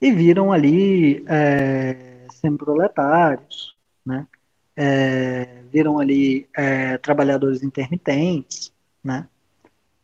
e 0.01 0.11
viram 0.11 0.51
ali 0.51 1.23
é, 1.27 2.25
semi-proletários, 2.33 3.75
né, 4.05 4.27
é, 4.75 5.61
viram 5.71 5.99
ali 5.99 6.47
é, 6.55 6.97
trabalhadores 6.97 7.63
intermitentes, 7.63 8.71
né, 9.03 9.27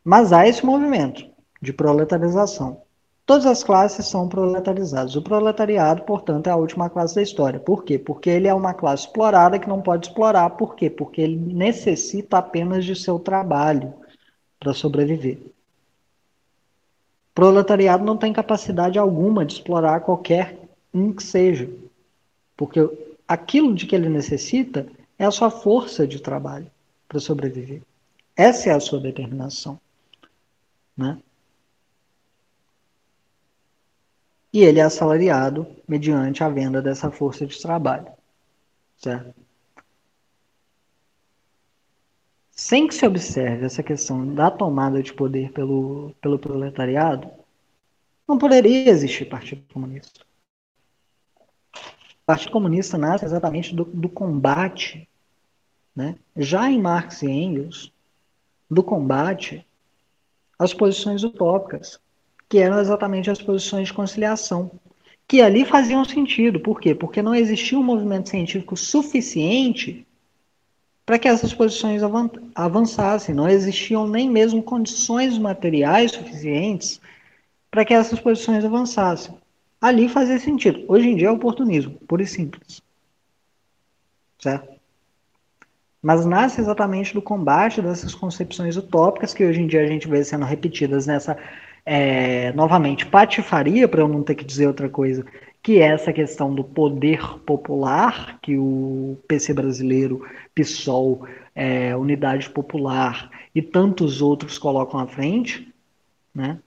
mas 0.07 0.31
há 0.31 0.47
esse 0.47 0.65
movimento 0.65 1.29
de 1.61 1.73
proletarização. 1.73 2.81
Todas 3.25 3.45
as 3.45 3.61
classes 3.61 4.05
são 4.05 4.29
proletarizadas. 4.29 5.17
O 5.17 5.21
proletariado, 5.21 6.03
portanto, 6.03 6.47
é 6.47 6.49
a 6.49 6.55
última 6.55 6.89
classe 6.89 7.13
da 7.13 7.21
história. 7.21 7.59
Por 7.59 7.83
quê? 7.83 7.99
Porque 7.99 8.29
ele 8.29 8.47
é 8.47 8.53
uma 8.53 8.73
classe 8.73 9.05
explorada 9.05 9.59
que 9.59 9.67
não 9.67 9.81
pode 9.81 10.07
explorar. 10.07 10.51
Por 10.51 10.77
quê? 10.77 10.89
Porque 10.89 11.19
ele 11.19 11.35
necessita 11.35 12.37
apenas 12.37 12.85
de 12.85 12.95
seu 12.95 13.19
trabalho 13.19 13.93
para 14.57 14.73
sobreviver. 14.73 15.39
O 15.39 15.51
proletariado 17.35 18.05
não 18.05 18.15
tem 18.15 18.31
capacidade 18.31 18.97
alguma 18.97 19.45
de 19.45 19.55
explorar 19.55 19.99
qualquer 19.99 20.57
um 20.93 21.11
que 21.11 21.21
seja. 21.21 21.69
Porque 22.55 22.79
aquilo 23.27 23.75
de 23.75 23.85
que 23.85 23.93
ele 23.93 24.07
necessita 24.07 24.87
é 25.19 25.25
a 25.25 25.31
sua 25.31 25.49
força 25.49 26.07
de 26.07 26.21
trabalho 26.21 26.71
para 27.09 27.19
sobreviver. 27.19 27.81
Essa 28.37 28.69
é 28.69 28.73
a 28.73 28.79
sua 28.79 29.01
determinação. 29.01 29.77
Né? 30.97 31.21
e 34.57 34.63
ele 34.63 34.79
é 34.79 34.83
assalariado 34.83 35.67
mediante 35.87 36.43
a 36.43 36.49
venda 36.49 36.81
dessa 36.81 37.11
força 37.11 37.45
de 37.45 37.61
trabalho. 37.61 38.07
Certo? 38.97 39.35
Sem 42.49 42.87
que 42.87 42.95
se 42.95 43.05
observe 43.05 43.67
essa 43.67 43.83
questão 43.83 44.33
da 44.33 44.49
tomada 44.49 45.03
de 45.03 45.13
poder 45.13 45.51
pelo, 45.51 46.11
pelo 46.19 46.39
proletariado, 46.39 47.29
não 48.27 48.39
poderia 48.39 48.89
existir 48.89 49.25
Partido 49.25 49.61
Comunista. 49.71 50.25
O 51.75 52.25
Partido 52.25 52.51
Comunista 52.51 52.97
nasce 52.97 53.25
exatamente 53.25 53.75
do, 53.75 53.85
do 53.85 54.09
combate, 54.09 55.07
né? 55.95 56.15
já 56.35 56.67
em 56.67 56.81
Marx 56.81 57.21
e 57.21 57.27
Engels, 57.27 57.93
do 58.67 58.81
combate 58.81 59.66
às 60.57 60.73
posições 60.73 61.23
utópicas, 61.23 61.99
que 62.49 62.59
eram 62.59 62.79
exatamente 62.79 63.29
as 63.29 63.41
posições 63.41 63.87
de 63.87 63.93
conciliação, 63.93 64.71
que 65.27 65.41
ali 65.41 65.65
faziam 65.65 66.05
sentido. 66.05 66.59
Por 66.59 66.79
quê? 66.79 66.95
Porque 66.95 67.21
não 67.21 67.35
existia 67.35 67.77
um 67.77 67.83
movimento 67.83 68.29
científico 68.29 68.77
suficiente 68.77 70.07
para 71.05 71.19
que 71.19 71.27
essas 71.27 71.53
posições 71.53 72.01
avançassem. 72.55 73.35
Não 73.35 73.49
existiam 73.49 74.07
nem 74.07 74.29
mesmo 74.29 74.63
condições 74.63 75.37
materiais 75.37 76.11
suficientes 76.11 76.99
para 77.69 77.85
que 77.85 77.93
essas 77.93 78.19
posições 78.19 78.63
avançassem. 78.63 79.37
Ali 79.79 80.09
fazia 80.09 80.39
sentido. 80.39 80.83
Hoje 80.87 81.07
em 81.07 81.15
dia 81.15 81.27
é 81.27 81.31
oportunismo, 81.31 81.93
puro 82.07 82.21
e 82.21 82.27
simples. 82.27 82.81
Certo? 84.39 84.76
Mas 86.07 86.25
nasce 86.25 86.61
exatamente 86.61 87.13
do 87.13 87.21
combate 87.21 87.81
dessas 87.81 88.15
concepções 88.15 88.77
utópicas 88.77 89.33
que 89.33 89.43
hoje 89.43 89.61
em 89.61 89.67
dia 89.67 89.81
a 89.81 89.85
gente 89.85 90.07
vê 90.07 90.23
sendo 90.23 90.45
repetidas 90.45 91.05
nessa, 91.05 91.37
é, 91.85 92.53
novamente, 92.53 93.05
patifaria, 93.05 93.89
para 93.89 93.99
eu 93.99 94.07
não 94.07 94.23
ter 94.23 94.35
que 94.35 94.45
dizer 94.45 94.67
outra 94.67 94.87
coisa, 94.87 95.25
que 95.61 95.81
é 95.81 95.87
essa 95.87 96.13
questão 96.13 96.55
do 96.55 96.63
poder 96.63 97.19
popular, 97.39 98.39
que 98.41 98.57
o 98.57 99.17
PC 99.27 99.53
brasileiro, 99.53 100.25
PSOL, 100.55 101.27
é, 101.53 101.93
Unidade 101.93 102.49
Popular 102.51 103.29
e 103.53 103.61
tantos 103.61 104.21
outros 104.21 104.57
colocam 104.57 105.01
à 105.01 105.07
frente, 105.07 105.67
né? 106.33 106.57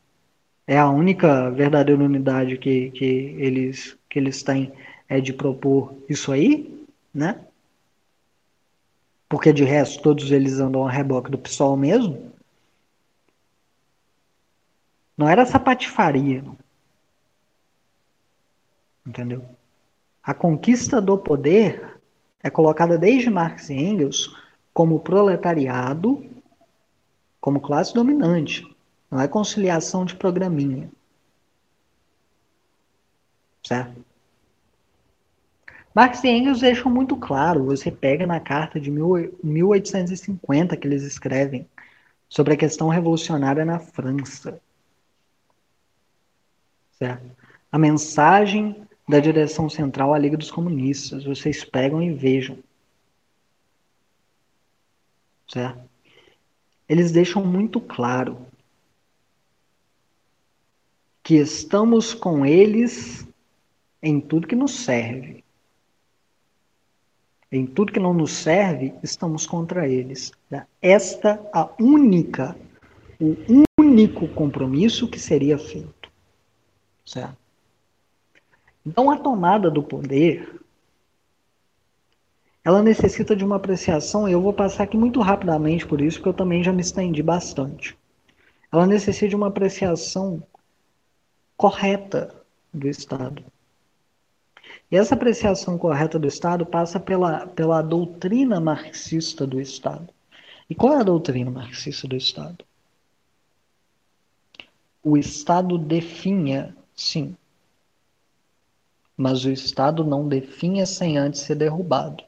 É 0.66 0.78
a 0.78 0.90
única 0.90 1.50
verdadeira 1.50 2.04
unidade 2.04 2.58
que, 2.58 2.90
que, 2.90 3.34
eles, 3.38 3.96
que 4.06 4.18
eles 4.18 4.42
têm 4.42 4.70
é 5.08 5.18
de 5.18 5.32
propor 5.32 5.94
isso 6.10 6.30
aí, 6.30 6.84
né? 7.14 7.40
Porque 9.30 9.52
de 9.52 9.62
resto 9.62 10.02
todos 10.02 10.32
eles 10.32 10.58
andam 10.58 10.84
a 10.84 10.90
reboque 10.90 11.30
do 11.30 11.38
PSOL 11.38 11.76
mesmo. 11.76 12.32
Não 15.16 15.28
era 15.28 15.42
essa 15.42 15.60
patifaria. 15.60 16.44
Entendeu? 19.06 19.48
A 20.20 20.34
conquista 20.34 21.00
do 21.00 21.16
poder 21.16 22.00
é 22.42 22.50
colocada 22.50 22.98
desde 22.98 23.30
Marx 23.30 23.70
e 23.70 23.74
Engels 23.74 24.36
como 24.74 24.98
proletariado, 24.98 26.28
como 27.40 27.60
classe 27.60 27.94
dominante. 27.94 28.66
Não 29.08 29.20
é 29.20 29.28
conciliação 29.28 30.04
de 30.04 30.16
programinha. 30.16 30.90
Certo? 33.64 34.09
Marx 35.94 36.22
e 36.22 36.28
Engels 36.28 36.60
deixam 36.60 36.90
muito 36.90 37.16
claro, 37.16 37.64
você 37.64 37.90
pega 37.90 38.26
na 38.26 38.38
carta 38.38 38.78
de 38.78 38.90
1850 38.90 40.76
que 40.76 40.86
eles 40.86 41.02
escrevem 41.02 41.66
sobre 42.28 42.54
a 42.54 42.56
questão 42.56 42.88
revolucionária 42.88 43.64
na 43.64 43.80
França. 43.80 44.60
Certo? 46.92 47.36
A 47.72 47.78
mensagem 47.78 48.86
da 49.08 49.18
direção 49.18 49.68
central 49.68 50.14
à 50.14 50.18
Liga 50.18 50.36
dos 50.36 50.50
Comunistas, 50.50 51.24
vocês 51.24 51.64
pegam 51.64 52.00
e 52.00 52.12
vejam. 52.14 52.58
Certo? 55.48 55.90
Eles 56.88 57.10
deixam 57.10 57.44
muito 57.44 57.80
claro 57.80 58.46
que 61.22 61.34
estamos 61.34 62.14
com 62.14 62.46
eles 62.46 63.26
em 64.00 64.20
tudo 64.20 64.46
que 64.46 64.54
nos 64.54 64.84
serve. 64.84 65.44
Em 67.52 67.66
tudo 67.66 67.92
que 67.92 67.98
não 67.98 68.14
nos 68.14 68.32
serve, 68.32 68.94
estamos 69.02 69.46
contra 69.46 69.88
eles. 69.88 70.30
Esta 70.80 71.40
a 71.52 71.68
única, 71.80 72.56
o 73.20 73.36
único 73.78 74.28
compromisso 74.28 75.08
que 75.08 75.18
seria 75.18 75.58
feito. 75.58 76.10
Certo? 77.04 77.36
Então 78.86 79.10
a 79.10 79.18
tomada 79.18 79.70
do 79.70 79.82
poder 79.82 80.60
ela 82.62 82.82
necessita 82.82 83.34
de 83.34 83.44
uma 83.44 83.56
apreciação, 83.56 84.28
e 84.28 84.32
eu 84.32 84.40
vou 84.40 84.52
passar 84.52 84.84
aqui 84.84 84.96
muito 84.96 85.20
rapidamente 85.20 85.86
por 85.86 86.00
isso, 86.00 86.18
porque 86.18 86.28
eu 86.28 86.34
também 86.34 86.62
já 86.62 86.72
me 86.72 86.82
estendi 86.82 87.22
bastante. 87.22 87.98
Ela 88.70 88.86
necessita 88.86 89.28
de 89.28 89.34
uma 89.34 89.48
apreciação 89.48 90.42
correta 91.56 92.34
do 92.72 92.86
Estado. 92.86 93.42
E 94.90 94.96
essa 94.96 95.14
apreciação 95.14 95.78
correta 95.78 96.18
do 96.18 96.26
Estado 96.26 96.66
passa 96.66 96.98
pela, 96.98 97.46
pela 97.46 97.80
doutrina 97.80 98.58
marxista 98.60 99.46
do 99.46 99.60
Estado. 99.60 100.08
E 100.68 100.74
qual 100.74 100.94
é 100.94 101.00
a 101.00 101.04
doutrina 101.04 101.50
marxista 101.50 102.08
do 102.08 102.16
Estado? 102.16 102.64
O 105.02 105.16
Estado 105.16 105.78
definha, 105.78 106.76
sim. 106.94 107.36
Mas 109.16 109.44
o 109.44 109.50
Estado 109.50 110.04
não 110.04 110.26
definha 110.26 110.84
sem 110.86 111.16
antes 111.16 111.42
ser 111.42 111.54
derrubado. 111.54 112.24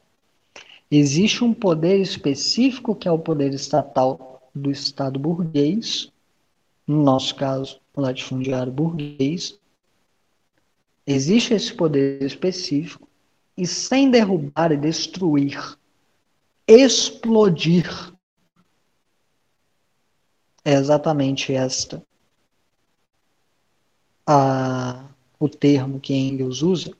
Existe 0.89 1.43
um 1.43 1.53
poder 1.53 1.99
específico 1.99 2.95
que 2.95 3.07
é 3.07 3.11
o 3.11 3.19
poder 3.19 3.53
estatal 3.53 4.41
do 4.53 4.71
Estado 4.71 5.19
burguês, 5.19 6.11
no 6.85 7.01
nosso 7.01 7.35
caso, 7.35 7.79
o 7.95 8.01
latifundiário 8.01 8.71
burguês, 8.71 9.57
Existe 11.05 11.53
esse 11.53 11.73
poder 11.73 12.23
específico 12.23 13.07
e 13.57 13.67
sem 13.67 14.09
derrubar 14.09 14.71
e 14.71 14.77
destruir, 14.77 15.77
explodir. 16.67 18.13
É 20.63 20.73
exatamente 20.73 21.53
esta 21.53 22.01
a, 24.25 25.05
o 25.37 25.49
termo 25.49 25.99
que 25.99 26.13
Engels 26.13 26.61
usa, 26.61 26.95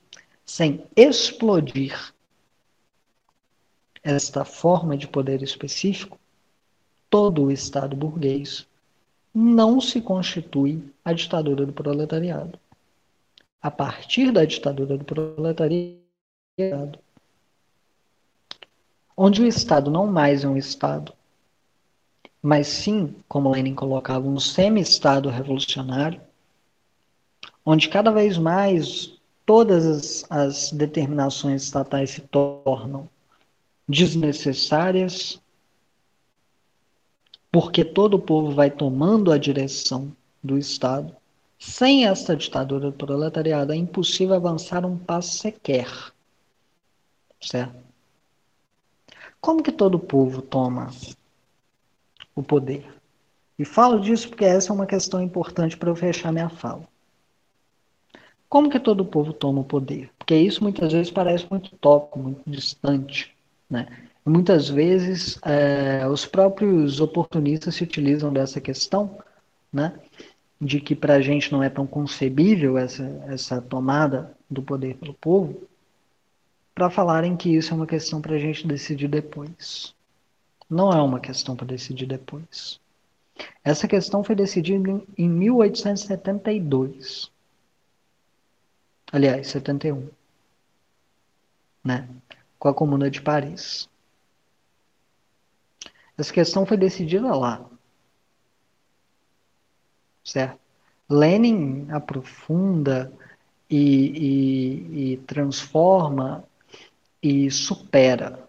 sem 0.45 0.85
explodir 0.95 2.13
esta 4.03 4.43
forma 4.43 4.97
de 4.97 5.07
poder 5.07 5.41
específico, 5.41 6.19
todo 7.09 7.43
o 7.43 7.51
Estado 7.51 7.95
burguês 7.95 8.67
não 9.33 9.79
se 9.79 10.01
constitui 10.01 10.83
a 11.05 11.13
ditadura 11.13 11.65
do 11.65 11.71
proletariado 11.71 12.59
a 13.63 13.71
partir 13.71 14.29
da 14.29 14.43
ditadura 14.43 14.97
do 14.97 15.05
proletariado, 15.05 15.97
onde 19.15 19.41
o 19.41 19.47
Estado 19.47 19.89
não 19.89 20.05
mais 20.05 20.43
é 20.43 20.47
um 20.49 20.57
Estado, 20.57 21.13
mas 22.41 22.67
sim, 22.67 23.15
como 23.25 23.49
Lenin 23.49 23.73
colocava, 23.73 24.27
um 24.27 24.37
semi-Estado 24.37 25.29
revolucionário, 25.29 26.19
onde 27.65 27.87
cada 27.87 28.11
vez 28.11 28.37
mais 28.37 29.17
todas 29.45 29.85
as, 29.85 30.25
as 30.29 30.71
determinações 30.73 31.63
estatais 31.63 32.09
se 32.09 32.21
tornam 32.21 33.09
desnecessárias, 33.87 35.41
porque 37.49 37.85
todo 37.85 38.15
o 38.15 38.21
povo 38.21 38.51
vai 38.51 38.69
tomando 38.69 39.31
a 39.31 39.37
direção 39.37 40.13
do 40.43 40.57
Estado 40.57 41.15
sem 41.63 42.05
esta 42.05 42.35
ditadura 42.35 42.91
do 42.91 42.97
proletariado 42.97 43.71
é 43.71 43.75
impossível 43.75 44.35
avançar 44.35 44.85
um 44.85 44.97
passo 44.97 45.37
sequer. 45.37 45.87
Certo? 47.39 47.75
Como 49.39 49.63
que 49.63 49.71
todo 49.71 49.97
povo 49.97 50.41
toma 50.41 50.91
o 52.35 52.43
poder? 52.43 52.85
E 53.57 53.63
falo 53.63 53.99
disso 53.99 54.27
porque 54.27 54.43
essa 54.43 54.71
é 54.71 54.75
uma 54.75 54.85
questão 54.85 55.21
importante 55.21 55.77
para 55.77 55.89
eu 55.89 55.95
fechar 55.95 56.33
minha 56.33 56.49
fala. 56.49 56.85
Como 58.49 58.69
que 58.69 58.79
todo 58.79 59.05
povo 59.05 59.31
toma 59.31 59.61
o 59.61 59.65
poder? 59.65 60.11
Porque 60.17 60.35
isso 60.35 60.61
muitas 60.61 60.91
vezes 60.91 61.11
parece 61.11 61.47
muito 61.49 61.75
tópico, 61.77 62.19
muito 62.19 62.41
distante. 62.45 63.33
Né? 63.69 63.87
Muitas 64.25 64.69
vezes 64.69 65.39
é, 65.43 66.05
os 66.07 66.25
próprios 66.25 66.99
oportunistas 66.99 67.75
se 67.75 67.83
utilizam 67.83 68.31
dessa 68.31 68.59
questão 68.59 69.17
né? 69.73 69.91
De 70.59 70.79
que 70.79 70.95
para 70.95 71.15
a 71.15 71.21
gente 71.21 71.51
não 71.51 71.61
é 71.61 71.69
tão 71.69 71.85
concebível 71.85 72.77
essa, 72.77 73.03
essa 73.27 73.61
tomada 73.61 74.35
do 74.49 74.61
poder 74.61 74.95
pelo 74.95 75.13
povo, 75.13 75.67
para 76.73 76.89
falarem 76.89 77.35
que 77.35 77.53
isso 77.55 77.73
é 77.73 77.75
uma 77.75 77.85
questão 77.85 78.21
para 78.21 78.35
a 78.35 78.39
gente 78.39 78.65
decidir 78.65 79.07
depois. 79.07 79.93
Não 80.69 80.91
é 80.91 81.01
uma 81.01 81.19
questão 81.19 81.55
para 81.55 81.67
decidir 81.67 82.05
depois. 82.05 82.79
Essa 83.63 83.87
questão 83.87 84.23
foi 84.23 84.35
decidida 84.35 85.01
em 85.17 85.29
1872. 85.29 87.31
Aliás, 89.11 89.47
71. 89.47 90.09
Né? 91.83 92.07
Com 92.57 92.69
a 92.69 92.73
Comuna 92.73 93.11
de 93.11 93.21
Paris. 93.21 93.89
Essa 96.17 96.33
questão 96.33 96.65
foi 96.65 96.77
decidida 96.77 97.35
lá 97.35 97.69
certo? 100.23 100.59
Lenin 101.09 101.87
aprofunda 101.91 103.11
e, 103.69 103.77
e, 103.77 105.13
e 105.13 105.17
transforma 105.17 106.43
e 107.21 107.49
supera 107.49 108.47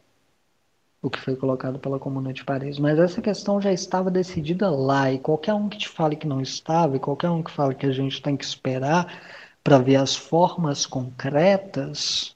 o 1.05 1.11
que 1.11 1.21
foi 1.21 1.37
colocado 1.37 1.79
pela 1.79 1.99
Comuna 1.99 2.33
de 2.33 2.45
Paris. 2.45 2.79
Mas 2.79 2.99
essa 2.99 3.21
questão 3.21 3.61
já 3.61 3.71
estava 3.73 4.11
decidida 4.11 4.71
lá, 4.71 5.13
e 5.13 5.19
qualquer 5.19 5.53
um 5.53 5.69
que 5.69 5.77
te 5.77 5.89
fale 5.89 6.17
que 6.17 6.27
não 6.27 6.41
estava, 6.41 6.97
e 6.97 7.01
qualquer 7.01 7.29
um 7.29 7.43
que 7.43 7.51
fale 7.51 7.75
que 7.75 7.85
a 7.85 7.93
gente 7.93 8.23
tem 8.23 8.37
que 8.37 8.45
esperar 8.45 9.23
para 9.63 9.79
ver 9.79 9.97
as 9.97 10.17
formas 10.17 10.87
concretas 10.87 12.35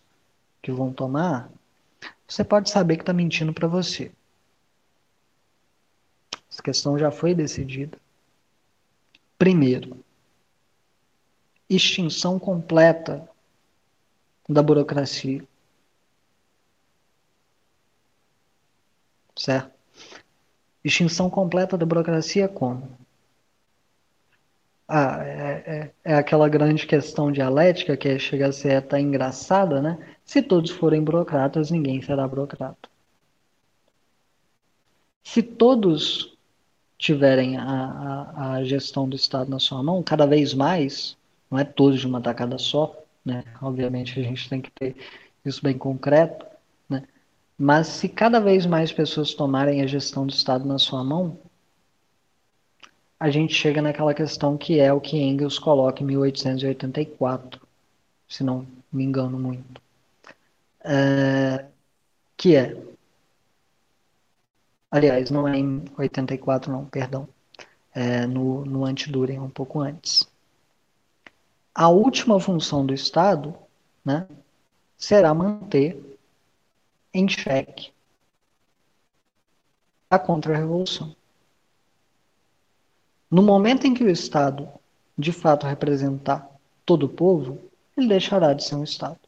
que 0.63 0.71
vão 0.71 0.93
tomar, 0.93 1.51
você 2.27 2.45
pode 2.45 2.69
saber 2.69 2.97
que 2.97 3.03
está 3.03 3.13
mentindo 3.13 3.55
para 3.55 3.67
você. 3.67 4.13
Essa 6.51 6.63
questão 6.63 6.99
já 6.99 7.11
foi 7.11 7.35
decidida. 7.35 7.99
Primeiro, 9.39 10.05
extinção 11.71 12.39
completa 12.39 13.29
da 14.49 14.63
burocracia. 14.63 15.47
certo? 19.39 19.73
Extinção 20.85 21.31
completa 21.31 21.77
da 21.79 21.87
burocracia 21.87 22.49
como? 22.49 22.89
Ah, 24.87 25.23
é, 25.23 25.93
é, 26.05 26.13
é, 26.13 26.15
aquela 26.15 26.49
grande 26.49 26.87
questão 26.87 27.31
dialética 27.31 27.97
que 27.97 28.19
chega 28.19 28.49
a 28.49 28.53
ser 28.53 28.77
até 28.77 28.99
engraçada, 28.99 29.83
né? 29.83 30.17
Se 30.25 30.43
todos 30.43 30.71
forem 30.71 31.03
burocratas, 31.05 31.71
ninguém 31.71 32.01
será 32.01 32.27
burocrata. 32.27 32.89
Se 35.23 35.43
todos 35.43 36.38
tiverem 36.99 37.57
a, 37.57 37.63
a, 37.65 38.53
a, 38.55 38.65
gestão 38.65 39.09
do 39.09 39.15
Estado 39.17 39.49
na 39.49 39.61
sua 39.61 39.83
mão, 39.83 40.03
cada 40.03 40.27
vez 40.27 40.53
mais, 40.53 41.17
não 41.51 41.59
é 41.59 41.65
todos 41.65 42.01
de 42.01 42.07
uma 42.07 42.21
tacada 42.21 42.59
só, 42.59 42.95
né? 43.25 43.45
Obviamente 43.63 44.19
a 44.19 44.23
gente 44.23 44.49
tem 44.49 44.61
que 44.61 44.71
ter 44.73 44.97
isso 45.45 45.63
bem 45.63 45.79
concreto, 45.79 46.45
né? 46.89 47.05
Mas 47.57 47.87
se 47.87 48.09
cada 48.09 48.41
vez 48.41 48.67
mais 48.67 48.93
pessoas 48.93 49.33
tomarem 49.33 49.81
a 49.83 49.87
gestão 49.87 50.27
do 50.27 50.33
Estado 50.33 50.67
na 50.67 50.79
sua 50.79 51.05
mão, 51.05 51.39
a 53.19 53.31
gente 53.31 53.55
chega 53.55 53.83
naquela 53.83 54.15
questão 54.15 54.57
que 54.57 54.79
é 54.81 54.93
o 54.93 55.01
que 55.01 55.17
Engels 55.17 55.59
coloca 55.59 56.03
em 56.03 56.07
1884, 56.07 57.61
se 58.29 58.45
não 58.45 58.67
me 58.93 59.05
engano 59.05 59.39
muito. 59.39 59.81
É, 60.85 61.67
que 62.37 62.57
é. 62.57 62.77
Aliás, 64.91 65.31
não 65.31 65.47
é 65.47 65.57
em 65.57 65.85
84, 65.97 66.73
não, 66.73 66.87
perdão. 66.87 67.29
É 67.95 68.27
no, 68.27 68.65
no 68.65 68.85
Antiduren, 68.85 69.41
um 69.41 69.51
pouco 69.51 69.81
antes. 69.81 70.27
A 71.75 71.89
última 71.89 72.41
função 72.41 72.85
do 72.85 72.95
Estado 72.95 73.55
né, 74.05 74.27
será 74.97 75.35
manter 75.35 76.03
em 77.13 77.29
xeque 77.29 77.93
a 80.11 80.19
contra-revolução. 80.19 81.15
No 83.31 83.43
momento 83.43 83.87
em 83.87 83.93
que 83.93 84.03
o 84.03 84.11
Estado, 84.11 84.69
de 85.17 85.33
fato, 85.33 85.67
representar 85.67 86.51
todo 86.87 87.05
o 87.05 87.09
povo, 87.09 87.61
ele 87.97 88.09
deixará 88.09 88.55
de 88.55 88.65
ser 88.65 88.75
um 88.75 88.85
Estado. 88.85 89.21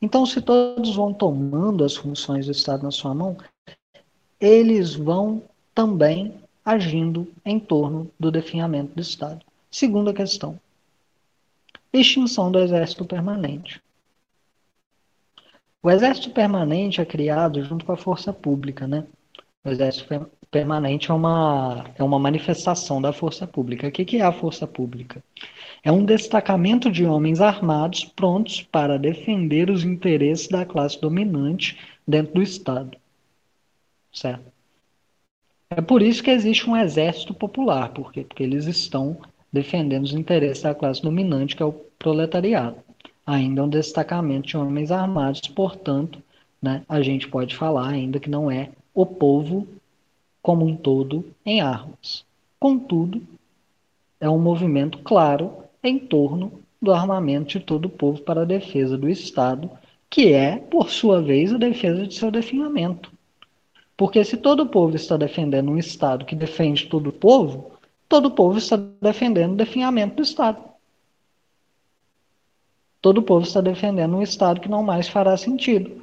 Então, 0.00 0.24
se 0.24 0.40
todos 0.40 0.96
vão 0.96 1.12
tomando 1.12 1.84
as 1.84 1.94
funções 1.94 2.46
do 2.46 2.52
Estado 2.52 2.82
na 2.82 2.90
sua 2.90 3.14
mão, 3.14 3.36
eles 4.42 4.94
vão 4.94 5.40
também 5.72 6.34
agindo 6.64 7.28
em 7.44 7.60
torno 7.60 8.10
do 8.18 8.28
definhamento 8.28 8.96
do 8.96 9.00
Estado. 9.00 9.40
Segunda 9.70 10.12
questão: 10.12 10.58
extinção 11.92 12.50
do 12.50 12.58
Exército 12.58 13.04
Permanente. 13.04 13.80
O 15.80 15.90
Exército 15.90 16.30
Permanente 16.30 17.00
é 17.00 17.04
criado 17.04 17.62
junto 17.64 17.84
com 17.84 17.92
a 17.92 17.96
Força 17.96 18.32
Pública, 18.32 18.86
né? 18.86 19.04
O 19.64 19.68
Exército 19.68 20.28
permanente 20.50 21.10
é 21.10 21.14
uma, 21.14 21.86
é 21.96 22.02
uma 22.02 22.18
manifestação 22.18 23.00
da 23.00 23.12
força 23.12 23.46
pública. 23.46 23.88
O 23.88 23.92
que, 23.92 24.04
que 24.04 24.18
é 24.18 24.22
a 24.22 24.32
força 24.32 24.66
pública? 24.66 25.22
É 25.82 25.90
um 25.90 26.04
destacamento 26.04 26.90
de 26.90 27.06
homens 27.06 27.40
armados 27.40 28.04
prontos 28.04 28.60
para 28.60 28.98
defender 28.98 29.70
os 29.70 29.82
interesses 29.82 30.48
da 30.48 30.66
classe 30.66 31.00
dominante 31.00 31.78
dentro 32.06 32.34
do 32.34 32.42
Estado. 32.42 32.98
Certo? 34.12 34.52
É 35.70 35.80
por 35.80 36.02
isso 36.02 36.22
que 36.22 36.30
existe 36.30 36.68
um 36.68 36.76
exército 36.76 37.32
popular, 37.32 37.88
por 37.92 38.12
quê? 38.12 38.24
Porque 38.24 38.42
eles 38.42 38.66
estão 38.66 39.16
defendendo 39.52 40.04
os 40.04 40.12
interesses 40.12 40.62
da 40.62 40.74
classe 40.74 41.00
dominante, 41.02 41.56
que 41.56 41.62
é 41.62 41.66
o 41.66 41.72
proletariado. 41.98 42.76
Ainda 43.24 43.60
é 43.60 43.64
um 43.64 43.68
destacamento 43.68 44.48
de 44.48 44.56
homens 44.56 44.90
armados, 44.90 45.40
portanto, 45.40 46.22
né, 46.60 46.82
a 46.88 47.00
gente 47.00 47.28
pode 47.28 47.56
falar 47.56 47.88
ainda 47.88 48.20
que 48.20 48.28
não 48.28 48.50
é 48.50 48.70
o 48.94 49.06
povo 49.06 49.66
como 50.42 50.66
um 50.66 50.76
todo 50.76 51.24
em 51.46 51.60
armas. 51.60 52.24
Contudo, 52.58 53.22
é 54.20 54.28
um 54.28 54.38
movimento 54.38 54.98
claro 54.98 55.52
em 55.82 55.98
torno 55.98 56.52
do 56.80 56.92
armamento 56.92 57.58
de 57.58 57.60
todo 57.60 57.86
o 57.86 57.90
povo 57.90 58.20
para 58.22 58.42
a 58.42 58.46
defesa 58.46 58.98
do 58.98 59.08
Estado, 59.08 59.70
que 60.10 60.32
é, 60.32 60.56
por 60.56 60.90
sua 60.90 61.22
vez, 61.22 61.52
a 61.52 61.58
defesa 61.58 62.06
de 62.06 62.14
seu 62.14 62.30
definhamento. 62.30 63.11
Porque 63.96 64.24
se 64.24 64.36
todo 64.36 64.64
o 64.64 64.68
povo 64.68 64.96
está 64.96 65.16
defendendo 65.16 65.70
um 65.70 65.78
Estado 65.78 66.24
que 66.24 66.34
defende 66.34 66.86
todo 66.86 67.08
o 67.08 67.12
povo, 67.12 67.72
todo 68.08 68.26
o 68.26 68.30
povo 68.30 68.58
está 68.58 68.76
defendendo 69.00 69.52
o 69.52 69.56
definhamento 69.56 70.16
do 70.16 70.22
Estado. 70.22 70.62
Todo 73.00 73.18
o 73.18 73.22
povo 73.22 73.44
está 73.44 73.60
defendendo 73.60 74.16
um 74.16 74.22
Estado 74.22 74.60
que 74.60 74.68
não 74.68 74.82
mais 74.82 75.08
fará 75.08 75.36
sentido 75.36 76.02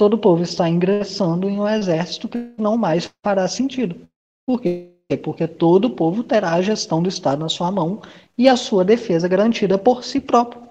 todo 0.00 0.14
o 0.14 0.18
povo 0.18 0.42
está 0.42 0.66
ingressando 0.66 1.46
em 1.46 1.60
um 1.60 1.68
exército 1.68 2.26
que 2.26 2.54
não 2.56 2.74
mais 2.74 3.12
fará 3.22 3.46
sentido. 3.46 4.08
Por 4.46 4.58
quê? 4.58 4.94
Porque 5.22 5.46
todo 5.46 5.84
o 5.84 5.90
povo 5.90 6.24
terá 6.24 6.54
a 6.54 6.62
gestão 6.62 7.02
do 7.02 7.08
Estado 7.10 7.40
na 7.40 7.50
sua 7.50 7.70
mão 7.70 8.00
e 8.38 8.48
a 8.48 8.56
sua 8.56 8.82
defesa 8.82 9.28
garantida 9.28 9.76
por 9.76 10.02
si 10.02 10.18
próprio. 10.18 10.62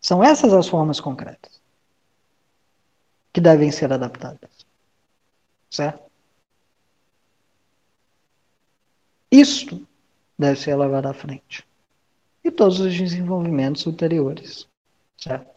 São 0.00 0.24
essas 0.24 0.54
as 0.54 0.66
formas 0.66 0.98
concretas 1.00 1.53
que 3.34 3.40
devem 3.40 3.72
ser 3.72 3.92
adaptadas. 3.92 4.64
Certo? 5.68 6.04
Isto 9.28 9.84
deve 10.38 10.60
ser 10.60 10.76
levado 10.76 11.06
à 11.06 11.12
frente. 11.12 11.66
E 12.44 12.50
todos 12.50 12.78
os 12.78 12.96
desenvolvimentos 12.96 13.84
ulteriores. 13.86 14.68
Certo? 15.18 15.50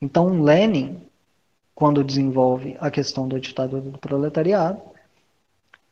Então, 0.00 0.42
Lenin, 0.42 1.00
quando 1.76 2.02
desenvolve 2.02 2.76
a 2.80 2.90
questão 2.90 3.28
da 3.28 3.38
ditadura 3.38 3.82
do 3.82 3.98
proletariado, 3.98 4.82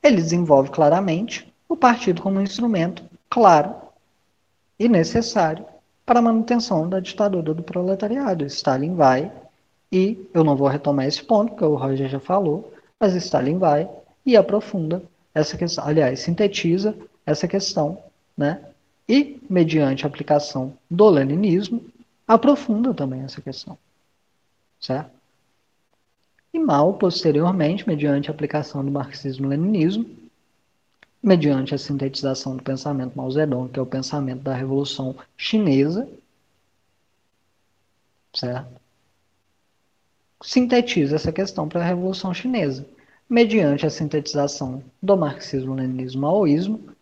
ele 0.02 0.16
desenvolve 0.16 0.70
claramente 0.70 1.50
o 1.68 1.76
partido 1.76 2.20
como 2.20 2.40
um 2.40 2.42
instrumento 2.42 3.04
claro 3.28 3.76
e 4.76 4.88
necessário 4.88 5.64
para 6.04 6.18
a 6.18 6.22
manutenção 6.22 6.88
da 6.88 6.98
ditadura 6.98 7.54
do 7.54 7.62
proletariado. 7.62 8.44
Stalin 8.46 8.96
vai 8.96 9.30
e 9.92 10.28
eu 10.32 10.44
não 10.44 10.56
vou 10.56 10.68
retomar 10.68 11.06
esse 11.06 11.22
ponto, 11.22 11.50
porque 11.50 11.64
o 11.64 11.76
Roger 11.76 12.08
já 12.08 12.20
falou, 12.20 12.72
mas 12.98 13.14
Stalin 13.14 13.58
vai 13.58 13.88
e 14.24 14.36
aprofunda 14.36 15.02
essa 15.34 15.56
questão, 15.56 15.86
aliás, 15.86 16.20
sintetiza 16.20 16.94
essa 17.24 17.48
questão, 17.48 18.02
né? 18.36 18.62
E 19.08 19.40
mediante 19.48 20.04
a 20.04 20.08
aplicação 20.08 20.74
do 20.90 21.08
leninismo, 21.08 21.84
aprofunda 22.26 22.94
também 22.94 23.22
essa 23.22 23.40
questão 23.40 23.76
certo? 24.80 25.10
E 26.52 26.58
Mao, 26.58 26.94
posteriormente, 26.94 27.86
mediante 27.86 28.30
a 28.30 28.34
aplicação 28.34 28.84
do 28.84 28.90
marxismo-leninismo, 28.90 30.06
mediante 31.22 31.74
a 31.74 31.78
sintetização 31.78 32.56
do 32.56 32.62
pensamento 32.62 33.16
Mao 33.16 33.30
Zedong, 33.30 33.70
que 33.70 33.78
é 33.78 33.82
o 33.82 33.86
pensamento 33.86 34.42
da 34.42 34.54
Revolução 34.54 35.14
Chinesa, 35.36 36.08
certo? 38.34 38.80
Sintetiza 40.42 41.16
essa 41.16 41.30
questão 41.30 41.68
para 41.68 41.80
a 41.80 41.86
Revolução 41.86 42.32
Chinesa, 42.32 42.86
mediante 43.28 43.84
a 43.84 43.90
sintetização 43.90 44.82
do 45.02 45.16
marxismo-leninismo-maoísmo, 45.16 46.94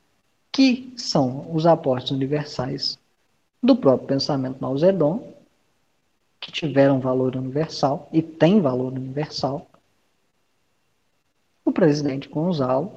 que 0.52 0.92
são 0.96 1.54
os 1.54 1.64
aportes 1.64 2.10
universais 2.10 2.98
do 3.62 3.76
próprio 3.76 4.08
pensamento 4.08 4.60
Mao 4.60 4.76
Zedong, 4.76 5.22
que 6.40 6.50
tiveram 6.50 7.00
valor 7.00 7.36
universal 7.36 8.08
e 8.12 8.20
têm 8.22 8.60
valor 8.60 8.92
universal, 8.92 9.68
o 11.64 11.72
presidente 11.72 12.28
Gonzalo, 12.28 12.92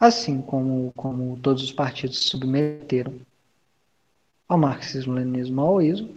assim 0.00 0.40
como, 0.40 0.92
como 0.96 1.38
todos 1.38 1.62
os 1.62 1.72
partidos 1.72 2.18
se 2.18 2.30
submeteram 2.30 3.14
ao 4.48 4.58
marxismo-leninismo 4.58 5.56
maoísmo, 5.56 6.16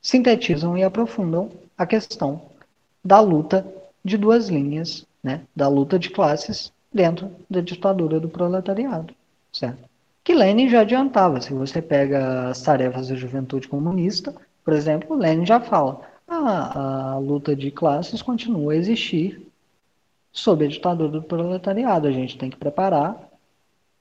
sintetizam 0.00 0.76
e 0.76 0.84
aprofundam 0.84 1.50
a 1.76 1.86
questão 1.86 2.42
da 3.04 3.20
luta 3.20 3.66
de 4.04 4.16
duas 4.16 4.48
linhas, 4.48 5.06
né, 5.22 5.42
da 5.54 5.68
luta 5.68 5.98
de 5.98 6.10
classes 6.10 6.72
dentro 6.92 7.30
da 7.48 7.60
ditadura 7.60 8.18
do 8.18 8.28
proletariado, 8.28 9.14
certo? 9.52 9.84
Que 10.24 10.34
Lenin 10.34 10.68
já 10.68 10.80
adiantava, 10.80 11.40
se 11.40 11.52
você 11.52 11.80
pega 11.80 12.48
as 12.48 12.60
tarefas 12.62 13.08
da 13.08 13.14
juventude 13.14 13.68
comunista, 13.68 14.34
por 14.64 14.74
exemplo, 14.74 15.16
Lenin 15.16 15.46
já 15.46 15.60
fala: 15.60 16.00
ah, 16.26 17.12
a 17.12 17.18
luta 17.18 17.54
de 17.54 17.70
classes 17.70 18.22
continua 18.22 18.72
a 18.72 18.76
existir 18.76 19.46
sob 20.32 20.64
a 20.64 20.68
ditadura 20.68 21.12
do 21.12 21.22
proletariado. 21.22 22.08
A 22.08 22.12
gente 22.12 22.36
tem 22.36 22.50
que 22.50 22.56
preparar 22.56 23.16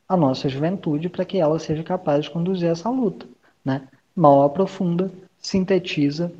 a 0.10 0.18
nossa 0.18 0.50
juventude 0.50 1.10
para 1.10 1.26
que 1.26 1.38
ela 1.38 1.60
seja 1.60 1.84
capaz 1.84 2.26
de 2.26 2.32
conduzir 2.32 2.70
essa 2.70 2.90
luta. 2.90 3.28
Né? 3.64 3.88
Mal 4.16 4.44
aprofunda, 4.44 5.12
sintetiza 5.38 6.32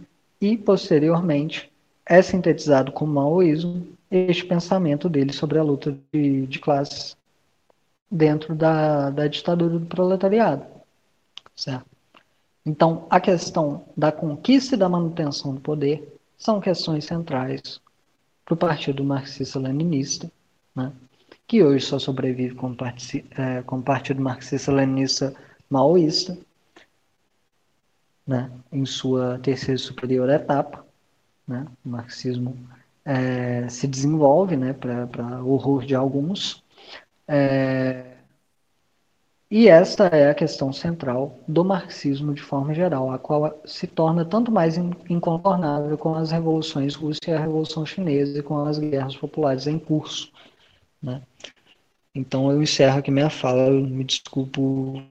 e, 0.46 0.56
posteriormente, 0.56 1.72
é 2.06 2.22
sintetizado 2.22 2.92
com 2.92 3.04
o 3.04 3.08
maoísmo 3.08 3.88
este 4.12 4.46
pensamento 4.46 5.10
dele 5.10 5.34
sobre 5.34 5.58
a 5.58 5.64
luta 5.64 5.98
de, 6.14 6.46
de 6.46 6.60
classes 6.60 7.18
dentro 8.12 8.54
da, 8.54 9.10
da 9.10 9.28
ditadura 9.28 9.80
do 9.80 9.86
proletariado. 9.88 10.64
Certo? 11.56 11.88
Então, 12.64 13.08
a 13.10 13.20
questão 13.20 13.86
da 13.98 14.12
conquista 14.12 14.76
e 14.76 14.78
da 14.78 14.88
manutenção 14.88 15.56
do 15.56 15.62
poder 15.62 16.16
são 16.38 16.62
questões 16.62 17.06
centrais 17.06 17.82
para 18.44 18.54
o 18.54 18.58
Partido 18.58 19.04
Marxista-Leninista, 19.04 20.32
né? 20.76 20.92
que 21.48 21.64
hoje 21.64 21.86
só 21.86 21.98
sobrevive 21.98 22.54
como, 22.54 22.78
é, 23.36 23.64
como 23.64 23.82
Partido 23.82 24.22
Marxista-Leninista 24.22 25.34
maoísta, 25.68 26.38
né? 28.26 28.52
em 28.72 28.86
sua 28.86 29.40
terceira 29.40 29.78
superior 29.78 30.30
etapa. 30.30 30.86
Né? 31.48 31.66
O 31.86 31.90
marxismo 31.90 32.58
é, 33.04 33.68
se 33.70 33.88
desenvolve, 33.88 34.58
né, 34.58 34.74
para 34.74 35.44
horror 35.44 35.86
de 35.86 35.94
alguns. 35.96 36.64
É, 37.28 38.16
e 39.50 39.68
esta 39.68 40.08
é 40.08 40.30
a 40.30 40.34
questão 40.34 40.74
central 40.74 41.40
do 41.48 41.64
marxismo 41.64 42.34
de 42.34 42.42
forma 42.42 42.74
geral, 42.74 43.12
a 43.12 43.20
qual 43.20 43.62
se 43.64 43.86
torna 43.86 44.26
tanto 44.26 44.52
mais 44.52 44.76
incontornável 44.78 45.98
com 45.98 46.16
as 46.16 46.32
revoluções 46.32 46.96
russa 46.96 47.20
e 47.28 47.32
a 47.32 47.40
revolução 47.40 47.86
chinesa 47.86 48.40
e 48.40 48.44
com 48.44 48.66
as 48.66 48.80
guerras 48.80 49.16
populares 49.16 49.68
em 49.68 49.78
curso. 49.78 50.32
Né? 51.02 51.22
Então 52.16 52.50
eu 52.50 52.64
encerro 52.64 52.98
aqui 52.98 53.12
minha 53.12 53.30
fala, 53.30 53.68
eu 53.68 53.82
me 53.82 54.04
desculpo 54.06 55.04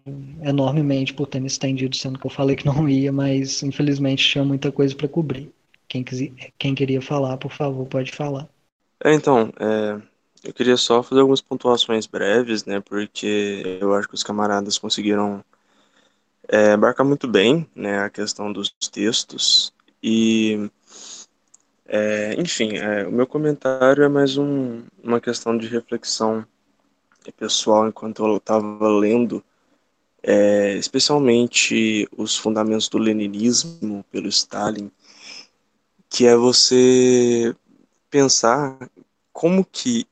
enormemente 0.43 1.13
por 1.13 1.27
ter 1.27 1.39
me 1.39 1.47
estendido, 1.47 1.95
sendo 1.95 2.19
que 2.19 2.27
eu 2.27 2.31
falei 2.31 2.57
que 2.57 2.65
não 2.65 2.89
ia, 2.89 3.13
mas 3.13 3.63
infelizmente 3.63 4.27
tinha 4.27 4.43
muita 4.43 4.73
coisa 4.73 4.97
para 4.97 5.07
cobrir. 5.07 5.53
Quem, 5.87 6.03
quis, 6.03 6.33
quem 6.59 6.75
queria 6.75 7.03
falar, 7.03 7.37
por 7.37 7.53
favor, 7.53 7.87
pode 7.87 8.11
falar. 8.11 8.49
É, 9.05 9.13
então, 9.13 9.53
é, 9.61 10.01
eu 10.43 10.55
queria 10.55 10.79
só 10.79 11.03
fazer 11.03 11.21
algumas 11.21 11.43
pontuações 11.43 12.07
breves, 12.07 12.65
né, 12.65 12.81
porque 12.81 13.79
eu 13.81 13.95
acho 13.95 14.09
que 14.09 14.15
os 14.15 14.23
camaradas 14.23 14.79
conseguiram 14.79 15.45
é, 16.49 16.73
abarcar 16.73 17.05
muito 17.07 17.29
bem, 17.29 17.69
né, 17.75 17.99
a 17.99 18.09
questão 18.09 18.51
dos 18.51 18.71
textos 18.91 19.75
e, 20.03 20.71
é, 21.87 22.35
enfim, 22.41 22.77
é, 22.79 23.07
o 23.07 23.13
meu 23.13 23.27
comentário 23.27 24.03
é 24.03 24.09
mais 24.09 24.39
um, 24.39 24.83
uma 25.03 25.21
questão 25.21 25.57
de 25.57 25.67
reflexão 25.67 26.47
pessoal 27.33 27.89
enquanto 27.89 28.25
eu 28.25 28.37
estava 28.37 28.89
lendo, 28.89 29.43
é, 30.23 30.75
especialmente 30.77 32.09
os 32.17 32.37
fundamentos 32.37 32.89
do 32.89 32.99
leninismo 32.99 34.05
pelo 34.11 34.29
Stalin, 34.29 34.91
que 36.09 36.27
é 36.27 36.37
você 36.37 37.55
pensar 38.09 38.79
como 39.33 39.65
que 39.65 40.07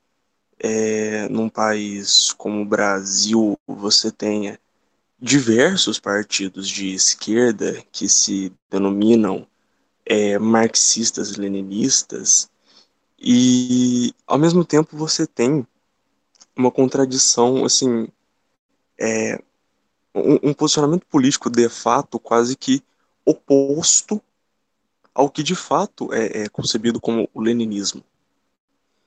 é, 0.58 1.28
num 1.28 1.48
país 1.48 2.32
como 2.32 2.62
o 2.62 2.66
Brasil 2.66 3.58
você 3.66 4.10
tenha 4.10 4.58
diversos 5.20 6.00
partidos 6.00 6.68
de 6.68 6.92
esquerda 6.92 7.82
que 7.92 8.08
se 8.08 8.52
denominam 8.70 9.46
é, 10.04 10.38
marxistas 10.38 11.36
leninistas 11.36 12.50
e 13.18 14.12
ao 14.26 14.36
mesmo 14.36 14.64
tempo 14.64 14.96
você 14.96 15.26
tem 15.26 15.64
uma 16.56 16.70
contradição 16.70 17.64
assim 17.64 18.08
é, 18.98 19.42
um, 20.14 20.50
um 20.50 20.54
posicionamento 20.54 21.06
político 21.06 21.50
de 21.50 21.68
fato 21.68 22.18
quase 22.18 22.56
que 22.56 22.82
oposto 23.24 24.20
ao 25.14 25.30
que 25.30 25.42
de 25.42 25.54
fato 25.54 26.12
é, 26.12 26.42
é 26.42 26.48
concebido 26.48 27.00
como 27.00 27.28
o 27.32 27.40
leninismo 27.40 28.02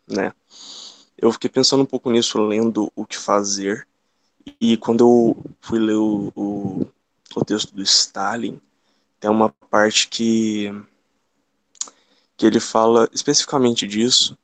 né 0.07 0.33
eu 1.17 1.31
fiquei 1.31 1.49
pensando 1.49 1.83
um 1.83 1.85
pouco 1.85 2.11
nisso, 2.11 2.37
lendo 2.41 2.91
O 2.95 3.05
que 3.05 3.17
Fazer. 3.17 3.87
E 4.59 4.77
quando 4.77 5.03
eu 5.03 5.43
fui 5.61 5.79
ler 5.79 5.95
o, 5.95 6.31
o, 6.35 6.87
o 7.35 7.45
texto 7.45 7.73
do 7.73 7.81
Stalin, 7.81 8.59
tem 9.19 9.31
uma 9.31 9.49
parte 9.49 10.07
que, 10.07 10.71
que 12.37 12.45
ele 12.45 12.59
fala 12.59 13.09
especificamente 13.11 13.87
disso. 13.87 14.37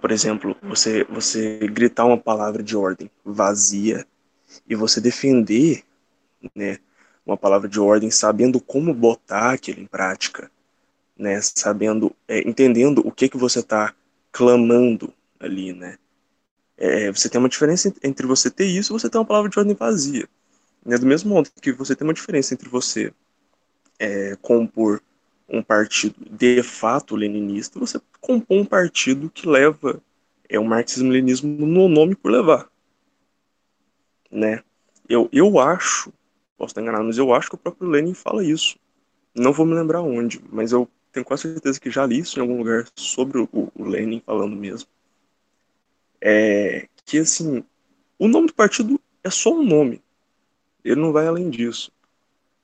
Por 0.00 0.10
exemplo, 0.10 0.56
você, 0.62 1.04
você 1.04 1.58
gritar 1.68 2.04
uma 2.04 2.18
palavra 2.18 2.62
de 2.62 2.76
ordem 2.76 3.10
vazia 3.24 4.06
e 4.68 4.74
você 4.74 5.00
defender 5.00 5.82
né, 6.54 6.78
uma 7.24 7.36
palavra 7.36 7.68
de 7.68 7.80
ordem 7.80 8.10
sabendo 8.10 8.60
como 8.60 8.94
botar 8.94 9.52
aquilo 9.52 9.80
em 9.80 9.86
prática, 9.86 10.50
né, 11.16 11.40
sabendo, 11.40 12.14
é, 12.28 12.48
entendendo 12.48 13.02
o 13.04 13.10
que, 13.10 13.28
que 13.28 13.36
você 13.36 13.60
está 13.60 13.94
clamando 14.30 15.12
ali, 15.40 15.72
né? 15.72 15.98
É, 16.78 17.10
você 17.10 17.28
tem 17.28 17.38
uma 17.38 17.48
diferença 17.48 17.92
entre 18.02 18.26
você 18.26 18.50
ter 18.50 18.66
isso 18.66 18.92
e 18.92 18.98
você 19.00 19.08
ter 19.08 19.16
uma 19.16 19.24
palavra 19.24 19.48
de 19.48 19.58
ordem 19.58 19.74
vazia. 19.74 20.28
Né? 20.84 20.98
Do 20.98 21.06
mesmo 21.06 21.30
modo 21.30 21.50
que 21.60 21.72
você 21.72 21.96
tem 21.96 22.06
uma 22.06 22.12
diferença 22.12 22.52
entre 22.52 22.68
você 22.68 23.12
é, 23.98 24.36
compor 24.42 25.00
um 25.48 25.62
partido 25.62 26.16
de 26.30 26.62
fato 26.62 27.14
leninista, 27.14 27.78
você 27.78 28.00
compor 28.20 28.58
um 28.58 28.64
partido 28.64 29.30
que 29.30 29.48
leva 29.48 30.02
é, 30.48 30.58
o 30.58 30.64
marxismo-leninismo 30.64 31.48
no 31.48 31.88
nome 31.88 32.14
por 32.14 32.30
levar. 32.30 32.68
Né? 34.30 34.62
Eu, 35.08 35.28
eu 35.32 35.58
acho, 35.58 36.12
posso 36.56 36.72
estar 36.72 36.82
enganado, 36.82 37.04
mas 37.04 37.18
eu 37.18 37.32
acho 37.32 37.48
que 37.48 37.54
o 37.54 37.58
próprio 37.58 37.88
Lenin 37.88 38.14
fala 38.14 38.44
isso. 38.44 38.76
Não 39.34 39.52
vou 39.52 39.64
me 39.64 39.74
lembrar 39.74 40.00
onde, 40.00 40.40
mas 40.50 40.72
eu 40.72 40.88
tenho 41.12 41.24
quase 41.24 41.42
certeza 41.42 41.78
que 41.78 41.90
já 41.90 42.04
li 42.04 42.18
isso 42.18 42.38
em 42.38 42.42
algum 42.42 42.58
lugar 42.58 42.86
sobre 42.96 43.38
o, 43.38 43.48
o 43.52 43.84
Lenin 43.84 44.20
falando 44.24 44.56
mesmo 44.56 44.88
é 46.20 46.88
que 47.04 47.18
assim, 47.18 47.64
o 48.18 48.26
nome 48.26 48.48
do 48.48 48.54
partido 48.54 49.00
é 49.22 49.30
só 49.30 49.50
um 49.50 49.62
nome. 49.62 50.02
Ele 50.84 51.00
não 51.00 51.12
vai 51.12 51.26
além 51.26 51.50
disso. 51.50 51.92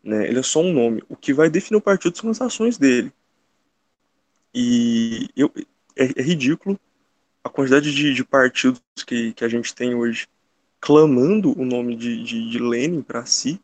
Né? 0.02 0.26
Ele 0.28 0.40
é 0.40 0.42
só 0.42 0.60
um 0.60 0.72
nome. 0.72 1.02
O 1.08 1.16
que 1.16 1.32
vai 1.32 1.48
definir 1.48 1.78
o 1.78 1.82
partido 1.82 2.16
são 2.16 2.30
as 2.30 2.40
ações 2.40 2.76
dele. 2.78 3.12
E 4.54 5.28
eu, 5.36 5.52
é, 5.96 6.20
é 6.20 6.22
ridículo 6.22 6.78
a 7.44 7.48
quantidade 7.48 7.92
de, 7.94 8.14
de, 8.14 8.24
partidos 8.24 8.80
que, 9.06 9.32
que 9.32 9.44
a 9.44 9.48
gente 9.48 9.74
tem 9.74 9.94
hoje 9.94 10.28
clamando 10.80 11.58
o 11.58 11.64
nome 11.64 11.96
de, 11.96 12.22
de, 12.22 12.50
de 12.50 12.58
Lenin 12.58 13.02
para 13.02 13.24
si, 13.24 13.60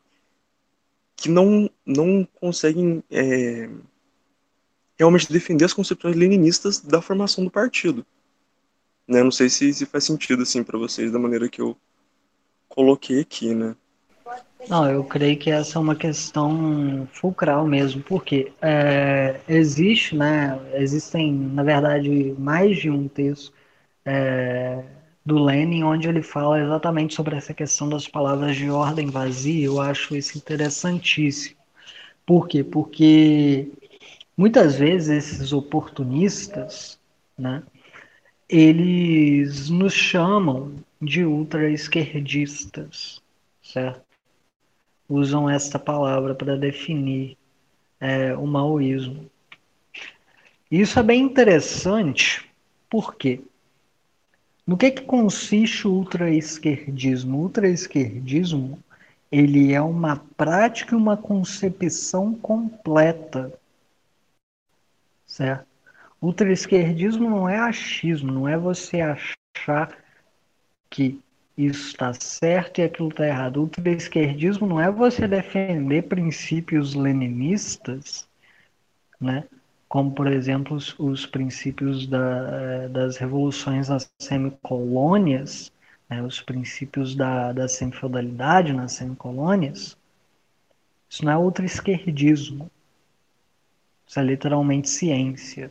que 1.17 1.29
não, 1.29 1.69
não 1.85 2.27
conseguem 2.41 3.03
é, 3.11 3.69
realmente 4.97 5.33
defender 5.33 5.65
as 5.65 5.73
concepções 5.73 6.17
leninistas 6.17 6.81
da 6.81 7.01
formação 7.01 7.45
do 7.45 7.51
partido. 7.51 8.05
Né? 9.07 9.23
Não 9.23 9.31
sei 9.31 9.49
se, 9.49 9.73
se 9.73 9.87
faz 9.87 10.05
sentido 10.05 10.43
assim 10.43 10.63
para 10.63 10.79
vocês 10.79 11.11
da 11.11 11.19
maneira 11.19 11.49
que 11.49 11.61
eu 11.61 11.77
coloquei 12.69 13.21
aqui, 13.21 13.55
né? 13.55 13.75
Não, 14.69 14.91
eu 14.91 15.03
creio 15.05 15.39
que 15.39 15.51
essa 15.51 15.79
é 15.79 15.81
uma 15.81 15.97
questão 15.97 17.09
fulcral 17.13 17.67
mesmo, 17.67 18.03
porque 18.03 18.53
é, 18.61 19.41
existe, 19.49 20.15
né, 20.15 20.59
existem, 20.75 21.33
na 21.33 21.63
verdade, 21.63 22.35
mais 22.39 22.77
de 22.77 22.91
um 22.91 23.09
texto 23.09 23.53
é, 24.05 24.85
do 25.25 25.43
Lenin 25.43 25.85
onde 25.85 26.09
ele 26.09 26.23
fala 26.23 26.61
exatamente 26.61 27.15
sobre 27.15 27.37
essa 27.37 27.55
questão 27.55 27.89
das 27.89 28.07
palavras 28.09 28.57
de 28.57 28.71
ordem 28.71 29.07
vazia. 29.09 29.67
Eu 29.67 29.81
acho 29.81 30.15
isso 30.17 30.37
interessantíssimo. 30.37 31.57
Por 32.27 32.47
quê? 32.49 32.63
Porque 32.63 33.71
muitas 34.37 34.77
vezes 34.77 35.09
esses 35.09 35.53
oportunistas, 35.53 36.99
né, 37.39 37.63
eles 38.49 39.71
nos 39.71 39.95
chamam 39.95 40.75
de 41.01 41.25
ultra-esquerdistas, 41.25 43.23
certo? 43.63 44.08
Usam 45.09 45.49
esta 45.49 45.79
palavra 45.79 46.35
para 46.35 46.57
definir 46.57 47.37
é, 47.99 48.35
o 48.35 48.47
maoísmo. 48.47 49.31
Isso 50.71 50.99
é 50.99 51.03
bem 51.03 51.23
interessante, 51.23 52.49
porque 52.91 53.41
no 54.67 54.77
que, 54.77 54.91
que 54.91 55.03
consiste 55.03 55.89
o 55.89 55.93
ultra-esquerdismo? 55.93 57.39
O 57.39 57.43
ultra-esquerdismo 57.43 58.79
ele 59.31 59.73
é 59.73 59.81
uma 59.81 60.17
prática 60.37 60.95
e 60.95 60.99
uma 60.99 61.17
concepção 61.17 62.35
completa, 62.35 63.53
certo? 65.27 65.67
Ultraesquerdismo 66.21 67.31
não 67.31 67.49
é 67.49 67.59
achismo, 67.59 68.33
não 68.33 68.49
é 68.49 68.59
você 68.59 69.01
achar 69.01 69.97
que 70.91 71.21
isso 71.67 71.89
está 71.89 72.13
certo 72.15 72.79
e 72.79 72.85
aquilo 72.85 73.09
está 73.09 73.27
errado. 73.27 73.61
Ultraesquerdismo 73.61 74.67
não 74.67 74.81
é 74.81 74.91
você 74.91 75.27
defender 75.27 76.03
princípios 76.03 76.95
leninistas, 76.95 78.29
né? 79.21 79.45
como, 79.89 80.13
por 80.13 80.27
exemplo, 80.27 80.77
os, 80.77 80.99
os 80.99 81.27
princípios 81.27 82.07
da, 82.07 82.89
das 82.89 83.17
revoluções 83.17 83.89
nas 83.89 84.11
semicolônias, 84.19 85.73
né? 86.09 86.23
os 86.23 86.41
princípios 86.41 87.15
da, 87.15 87.53
da 87.53 87.69
semifeudalidade 87.69 88.73
nas 88.73 88.93
semicolônias. 88.93 89.97
Isso 91.11 91.25
não 91.25 91.33
é 91.33 91.37
ultraesquerdismo. 91.37 92.71
Isso 94.07 94.21
é 94.21 94.23
literalmente 94.23 94.89
ciência 94.89 95.71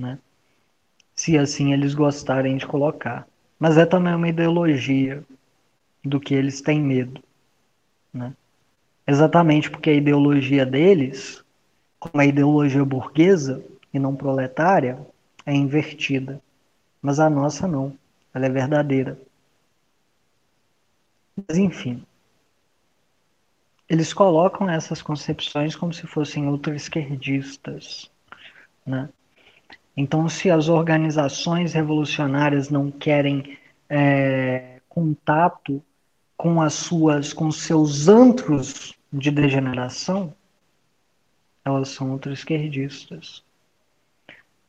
né? 0.00 0.18
Se 1.14 1.36
assim 1.38 1.72
eles 1.72 1.94
gostarem 1.94 2.56
de 2.56 2.66
colocar. 2.66 3.28
Mas 3.60 3.76
é 3.76 3.84
também 3.84 4.14
uma 4.14 4.28
ideologia 4.28 5.22
do 6.02 6.18
que 6.18 6.34
eles 6.34 6.62
têm 6.62 6.80
medo, 6.80 7.22
né? 8.12 8.34
Exatamente 9.06 9.70
porque 9.70 9.90
a 9.90 9.94
ideologia 9.94 10.64
deles, 10.64 11.44
como 11.98 12.22
a 12.22 12.24
ideologia 12.24 12.82
burguesa, 12.84 13.62
e 13.92 13.98
não 13.98 14.16
proletária 14.16 14.98
é 15.44 15.52
invertida. 15.52 16.40
Mas 17.02 17.20
a 17.20 17.28
nossa 17.28 17.68
não. 17.68 17.96
Ela 18.32 18.46
é 18.46 18.48
verdadeira. 18.48 19.20
Mas 21.36 21.58
enfim. 21.58 22.06
Eles 23.88 24.12
colocam 24.12 24.70
essas 24.70 25.02
concepções 25.02 25.74
como 25.74 25.92
se 25.92 26.06
fossem 26.06 26.46
ultra-esquerdistas. 26.46 28.10
Né? 28.86 29.08
Então, 29.96 30.28
se 30.28 30.50
as 30.50 30.68
organizações 30.68 31.72
revolucionárias 31.72 32.70
não 32.70 32.90
querem 32.90 33.58
é, 33.88 34.80
contato 34.88 35.82
com 36.36 36.62
as 36.62 36.74
suas, 36.74 37.32
com 37.32 37.50
seus 37.50 38.08
antros 38.08 38.94
de 39.12 39.30
degeneração, 39.30 40.34
elas 41.64 41.88
são 41.90 42.12
ultra-esquerdistas. 42.12 43.44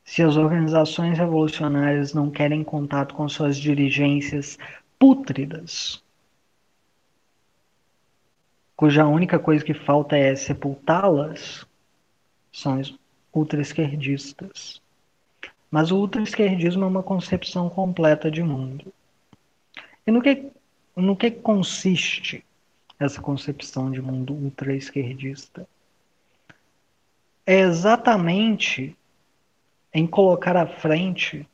Se 0.03 0.21
as 0.21 0.35
organizações 0.35 1.17
revolucionárias 1.17 2.13
não 2.13 2.29
querem 2.29 2.63
contato 2.63 3.15
com 3.15 3.29
suas 3.29 3.57
dirigências 3.57 4.57
pútridas, 4.99 6.03
cuja 8.75 9.05
única 9.05 9.39
coisa 9.39 9.63
que 9.63 9.73
falta 9.73 10.17
é 10.17 10.35
sepultá-las, 10.35 11.65
são 12.51 12.81
ultra-esquerdistas. 13.33 14.80
Mas 15.71 15.89
o 15.89 15.97
ultra-esquerdismo 15.97 16.83
é 16.83 16.87
uma 16.87 17.01
concepção 17.01 17.69
completa 17.69 18.29
de 18.29 18.43
mundo. 18.43 18.93
E 20.05 20.11
no 20.11 20.21
que, 20.21 20.51
no 20.93 21.15
que 21.15 21.31
consiste 21.31 22.43
essa 22.99 23.21
concepção 23.21 23.89
de 23.89 24.01
mundo 24.01 24.33
ultra-esquerdista? 24.33 25.65
É 27.45 27.61
exatamente 27.61 28.95
em 29.93 30.05
colocar 30.05 30.57
à 30.57 30.67
frente 30.67 31.47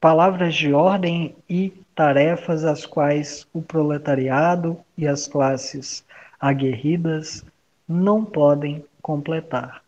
palavras 0.00 0.54
de 0.54 0.72
ordem 0.72 1.34
e 1.48 1.70
tarefas 1.94 2.64
as 2.64 2.86
quais 2.86 3.46
o 3.52 3.60
proletariado 3.60 4.78
e 4.96 5.08
as 5.08 5.26
classes 5.26 6.04
aguerridas 6.38 7.44
não 7.88 8.24
podem 8.24 8.84
completar. 9.02 9.82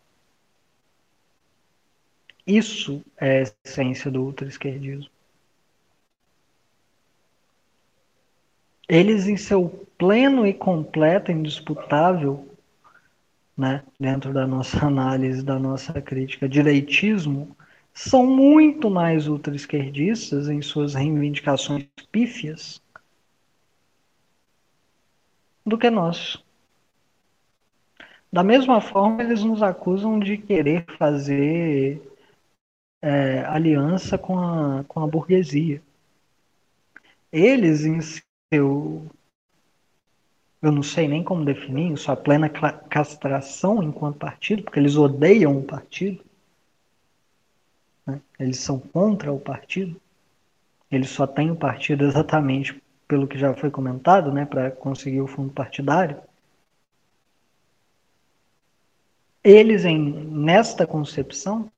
Isso 2.51 3.01
é 3.15 3.39
a 3.39 3.41
essência 3.65 4.11
do 4.11 4.23
ultraesquerdismo. 4.23 5.09
Eles, 8.89 9.25
em 9.25 9.37
seu 9.37 9.87
pleno 9.97 10.45
e 10.45 10.53
completo, 10.53 11.31
indisputável 11.31 12.45
né, 13.55 13.81
dentro 13.97 14.33
da 14.33 14.45
nossa 14.45 14.83
análise, 14.85 15.41
da 15.41 15.57
nossa 15.57 16.01
crítica, 16.01 16.49
direitismo, 16.49 17.55
são 17.93 18.27
muito 18.27 18.89
mais 18.89 19.29
ultra-esquerdistas 19.29 20.49
em 20.49 20.61
suas 20.61 20.93
reivindicações 20.93 21.87
pífias 22.11 22.81
do 25.65 25.77
que 25.77 25.89
nós. 25.89 26.43
Da 28.29 28.43
mesma 28.43 28.81
forma, 28.81 29.23
eles 29.23 29.41
nos 29.41 29.63
acusam 29.63 30.19
de 30.19 30.37
querer 30.37 30.83
fazer 30.97 32.10
é, 33.01 33.43
aliança 33.45 34.17
com 34.17 34.37
a, 34.37 34.83
com 34.87 34.99
a 35.01 35.07
burguesia. 35.07 35.81
Eles, 37.31 37.85
em 37.85 37.99
seu 38.53 39.09
eu 40.61 40.71
não 40.71 40.83
sei 40.83 41.07
nem 41.07 41.23
como 41.23 41.43
definir 41.43 41.91
isso, 41.91 42.11
a 42.11 42.15
plena 42.15 42.47
castração 42.47 43.81
enquanto 43.81 44.19
partido, 44.19 44.61
porque 44.61 44.79
eles 44.79 44.95
odeiam 44.95 45.57
o 45.57 45.63
partido, 45.63 46.23
né? 48.05 48.21
eles 48.39 48.59
são 48.59 48.79
contra 48.79 49.31
o 49.33 49.39
partido, 49.39 49.99
eles 50.91 51.09
só 51.09 51.25
têm 51.25 51.49
o 51.49 51.55
partido 51.55 52.05
exatamente 52.05 52.79
pelo 53.07 53.27
que 53.27 53.39
já 53.39 53.53
foi 53.55 53.71
comentado, 53.71 54.31
né, 54.31 54.45
para 54.45 54.71
conseguir 54.71 55.19
o 55.21 55.27
fundo 55.27 55.51
partidário. 55.51 56.17
Eles, 59.43 59.83
em, 59.83 59.97
nesta 59.97 60.85
concepção, 60.85 61.69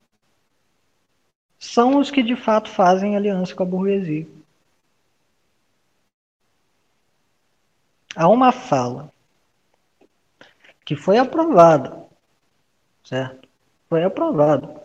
são 1.65 1.97
os 1.97 2.11
que 2.11 2.21
de 2.21 2.35
fato 2.35 2.69
fazem 2.69 3.15
aliança 3.15 3.55
com 3.55 3.63
a 3.63 3.65
burguesia. 3.65 4.27
há 8.15 8.27
uma 8.27 8.51
fala 8.51 9.11
que 10.85 10.95
foi 10.95 11.17
aprovada, 11.17 12.05
certo? 13.03 13.47
Foi 13.89 14.03
aprovada 14.03 14.83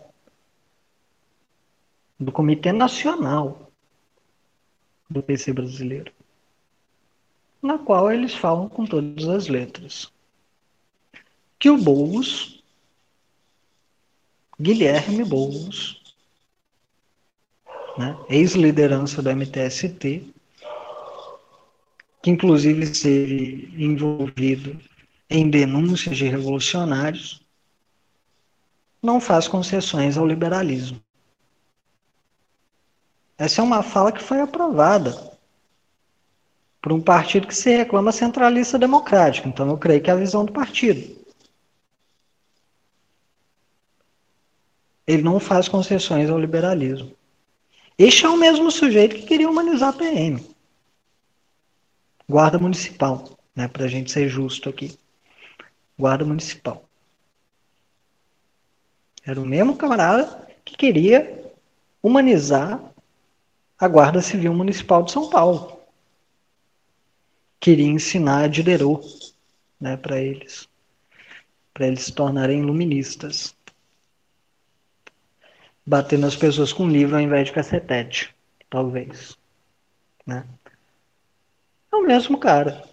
do 2.19 2.31
Comitê 2.31 2.71
Nacional 2.71 3.71
do 5.09 5.21
PC 5.21 5.53
brasileiro, 5.53 6.11
na 7.61 7.77
qual 7.77 8.11
eles 8.11 8.33
falam 8.33 8.69
com 8.69 8.85
todas 8.85 9.27
as 9.27 9.47
letras 9.47 10.11
que 11.57 11.69
o 11.69 11.77
Boulos, 11.77 12.63
Guilherme 14.59 15.25
Boulos, 15.25 15.98
né, 17.99 18.17
ex-liderança 18.29 19.21
do 19.21 19.29
MTST, 19.29 20.33
que 22.23 22.31
inclusive 22.31 22.83
esteve 22.83 23.73
envolvido 23.77 24.79
em 25.29 25.49
denúncias 25.49 26.17
de 26.17 26.25
revolucionários, 26.25 27.45
não 29.03 29.19
faz 29.19 29.49
concessões 29.49 30.17
ao 30.17 30.25
liberalismo. 30.25 31.01
Essa 33.37 33.61
é 33.61 33.63
uma 33.65 33.83
fala 33.83 34.13
que 34.13 34.23
foi 34.23 34.39
aprovada 34.39 35.37
por 36.81 36.93
um 36.93 37.01
partido 37.01 37.47
que 37.47 37.55
se 37.55 37.75
reclama 37.75 38.13
centralista 38.13 38.79
democrático. 38.79 39.49
Então 39.49 39.67
eu 39.69 39.77
creio 39.77 40.01
que 40.01 40.09
é 40.09 40.13
a 40.13 40.17
visão 40.17 40.45
do 40.45 40.53
partido. 40.53 41.19
Ele 45.05 45.21
não 45.21 45.37
faz 45.37 45.67
concessões 45.67 46.29
ao 46.29 46.39
liberalismo. 46.39 47.18
Este 47.99 48.25
é 48.25 48.29
o 48.29 48.37
mesmo 48.37 48.71
sujeito 48.71 49.15
que 49.15 49.27
queria 49.27 49.49
humanizar 49.49 49.89
a 49.89 49.93
PM 49.93 50.49
guarda 52.29 52.59
municipal, 52.59 53.39
né, 53.55 53.67
para 53.67 53.85
a 53.85 53.87
gente 53.87 54.11
ser 54.11 54.29
justo 54.29 54.69
aqui. 54.69 54.95
Guarda 55.97 56.23
municipal. 56.23 56.85
Era 59.25 59.41
o 59.41 59.45
mesmo 59.45 59.75
camarada 59.75 60.47
que 60.63 60.77
queria 60.77 61.51
humanizar 62.03 62.79
a 63.77 63.87
Guarda 63.87 64.21
Civil 64.21 64.53
Municipal 64.53 65.03
de 65.03 65.11
São 65.11 65.29
Paulo. 65.29 65.79
Queria 67.59 67.87
ensinar 67.87 68.43
a 68.43 68.47
Diderot 68.47 69.33
né, 69.79 69.97
para 69.97 70.21
eles, 70.21 70.69
para 71.73 71.87
eles 71.87 72.03
se 72.03 72.13
tornarem 72.13 72.59
iluministas. 72.59 73.55
Batendo 75.89 76.27
as 76.27 76.35
pessoas 76.35 76.71
com 76.71 76.87
livro 76.87 77.15
ao 77.15 77.21
invés 77.21 77.47
de 77.47 77.51
cacetete, 77.51 78.35
talvez. 78.69 79.35
Né? 80.23 80.45
É 81.91 81.95
o 81.95 82.03
mesmo 82.03 82.37
cara. 82.37 82.83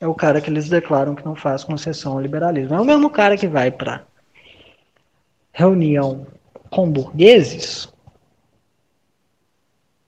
É 0.00 0.06
o 0.06 0.14
cara 0.14 0.40
que 0.40 0.48
eles 0.48 0.70
declaram 0.70 1.14
que 1.14 1.22
não 1.22 1.36
faz 1.36 1.64
concessão 1.64 2.14
ao 2.14 2.20
liberalismo. 2.20 2.74
É 2.74 2.80
o 2.80 2.84
mesmo 2.84 3.10
cara 3.10 3.36
que 3.36 3.46
vai 3.46 3.70
para 3.70 4.06
reunião 5.52 6.26
com 6.70 6.90
burgueses 6.90 7.92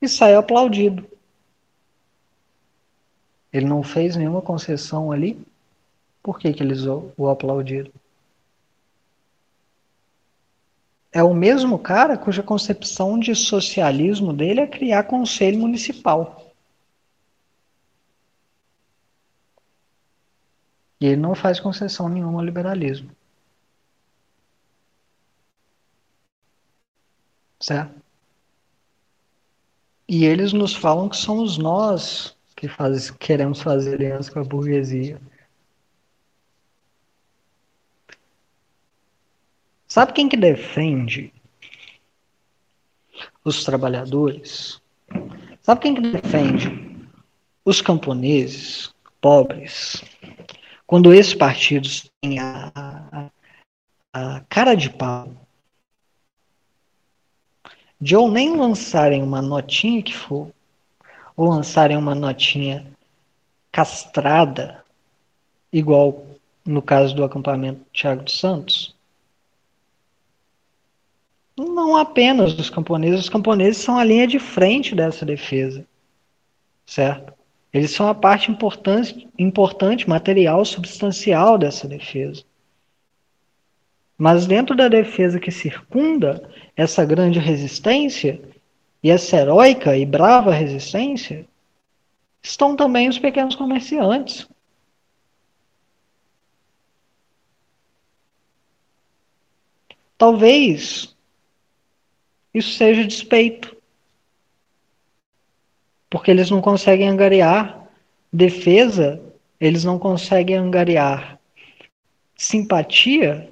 e 0.01 0.09
sai 0.09 0.37
aplaudido. 0.37 1.07
Ele 3.53 3.67
não 3.67 3.83
fez 3.83 4.17
nenhuma 4.17 4.41
concessão 4.41 5.13
ali. 5.13 5.39
Por 6.23 6.39
que, 6.39 6.51
que 6.55 6.63
eles 6.63 6.87
o 6.87 7.29
aplaudiram? 7.29 7.93
É 11.13 11.23
o 11.23 11.35
mesmo 11.35 11.79
cara 11.79 12.17
cuja 12.19 12.43
concepção 12.43 13.19
de 13.19 13.35
socialismo 13.35 14.33
dele 14.33 14.61
é 14.61 14.67
criar 14.67 15.05
conselho 15.05 15.59
municipal. 15.59 16.53
E 21.01 21.07
ele 21.07 21.17
não 21.17 21.35
faz 21.35 21.61
concessão 21.61 22.09
nenhuma 22.09 22.41
ao 22.41 22.45
liberalismo. 22.45 23.11
Certo? 27.61 28.01
E 30.09 30.25
eles 30.25 30.53
nos 30.53 30.75
falam 30.75 31.09
que 31.09 31.17
somos 31.17 31.59
nós 31.59 32.37
que 32.57 32.67
faz, 32.69 33.11
queremos 33.11 33.61
fazer 33.63 33.95
aliança 33.95 34.33
com 34.33 34.41
a 34.41 34.45
burguesia. 34.45 35.21
Sabe 39.89 40.13
quem 40.13 40.29
que 40.29 40.37
defende 40.37 41.33
os 43.43 43.65
trabalhadores? 43.65 44.83
Sabe 45.63 45.81
quem 45.81 45.95
que 45.95 46.03
defende 46.03 47.09
os 47.65 47.81
camponeses, 47.81 48.95
pobres, 49.19 50.05
quando 50.87 51.13
esses 51.13 51.35
partidos 51.35 52.11
têm 52.21 52.39
a, 52.39 53.31
a, 54.13 54.41
cara 54.49 54.75
de 54.75 54.91
pau 54.91 55.35
de 58.01 58.15
ou 58.15 58.31
nem 58.31 58.57
lançarem 58.57 59.23
uma 59.23 59.43
notinha 59.43 60.03
que 60.03 60.15
for, 60.15 60.53
ou 61.37 61.49
lançarem 61.49 61.97
uma 61.97 62.15
notinha 62.15 62.87
castrada, 63.73 64.85
igual 65.73 66.27
no 66.65 66.81
caso 66.81 67.15
do 67.15 67.25
acampamento 67.25 67.85
Tiago 67.93 68.23
dos 68.23 68.39
Santos, 68.39 68.95
não 71.65 71.97
apenas 71.97 72.59
os 72.59 72.71
camponeses, 72.71 73.21
os 73.21 73.29
camponeses 73.29 73.83
são 73.83 73.99
a 73.99 74.05
linha 74.05 74.27
de 74.27 74.39
frente 74.39 74.95
dessa 74.95 75.25
defesa, 75.25 75.87
certo? 76.87 77.33
Eles 77.73 77.91
são 77.91 78.09
a 78.09 78.15
parte 78.15 78.51
importante, 78.51 79.29
importante 79.39 80.09
material, 80.09 80.65
substancial 80.65 81.59
dessa 81.59 81.87
defesa. 81.87 82.43
Mas 84.17 84.47
dentro 84.47 84.75
da 84.75 84.89
defesa 84.89 85.39
que 85.39 85.51
circunda 85.51 86.51
essa 86.77 87.05
grande 87.05 87.39
resistência, 87.39 88.41
e 89.03 89.11
essa 89.11 89.37
heróica 89.37 89.97
e 89.97 90.05
brava 90.05 90.53
resistência, 90.53 91.47
estão 92.43 92.75
também 92.75 93.09
os 93.09 93.19
pequenos 93.19 93.55
comerciantes. 93.55 94.49
Talvez 100.17 101.17
isso 102.53 102.73
seja 102.73 103.05
despeito. 103.05 103.77
Porque 106.11 106.31
eles 106.31 106.51
não 106.51 106.61
conseguem 106.61 107.09
angariar 107.09 107.89
defesa, 108.33 109.23
eles 109.61 109.85
não 109.85 109.99
conseguem 109.99 110.57
angariar 110.57 111.39
simpatia 112.39 113.51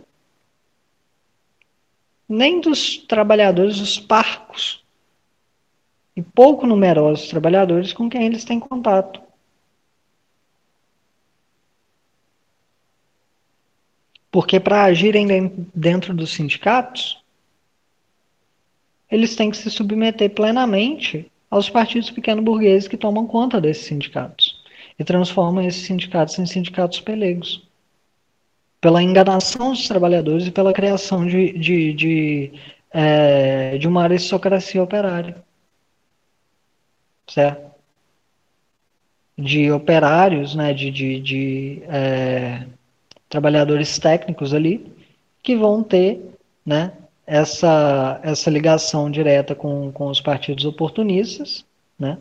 nem 2.29 2.61
dos 2.61 2.99
trabalhadores 2.99 3.79
dos 3.79 3.99
parcos 3.99 4.85
e 6.15 6.23
pouco 6.23 6.67
numerosos 6.67 7.29
trabalhadores 7.29 7.93
com 7.93 8.09
quem 8.09 8.25
eles 8.25 8.45
têm 8.45 8.59
contato. 8.59 9.21
Porque 14.31 14.61
para 14.61 14.85
agirem 14.85 15.27
dentro 15.75 16.15
dos 16.15 16.33
sindicatos, 16.35 17.23
eles 19.11 19.37
têm 19.37 19.51
que 19.51 19.57
se 19.57 19.71
submeter 19.71 20.31
plenamente 20.31 21.31
aos 21.51 21.71
partidos 21.71 22.11
pequeno-burgueses 22.11 22.89
que 22.89 22.97
tomam 22.97 23.27
conta 23.27 23.61
desses 23.61 23.87
sindicatos 23.87 24.57
e 24.99 25.05
transformam 25.05 25.65
esses 25.65 25.87
sindicatos 25.87 26.39
em 26.39 26.47
sindicatos 26.47 27.01
pelegos. 27.01 27.67
Pela 28.81 29.03
enganação 29.03 29.71
dos 29.71 29.87
trabalhadores 29.89 30.47
e 30.47 30.51
pela 30.51 30.73
criação 30.73 31.27
de, 31.27 31.53
de, 31.53 31.93
de, 31.93 32.53
é, 32.91 33.79
de 33.79 33.89
uma 33.89 34.05
aristocracia 34.05 34.83
operária. 34.83 35.43
Certo? 37.27 37.67
De 39.37 39.71
operários, 39.71 40.55
né, 40.55 40.73
de, 40.73 40.91
de, 40.91 41.21
de 41.21 41.83
é, 41.89 42.67
trabalhadores 43.29 43.99
técnicos 43.99 44.55
ali, 44.55 44.87
que 45.43 45.57
vão 45.57 45.83
ter 45.83 46.21
né, 46.65 46.93
essa, 47.27 48.21
essa 48.23 48.51
ligação 48.51 49.11
direta 49.11 49.55
com, 49.55 49.91
com 49.93 50.07
os 50.09 50.21
partidos 50.21 50.65
oportunistas, 50.65 51.65
né? 51.99 52.19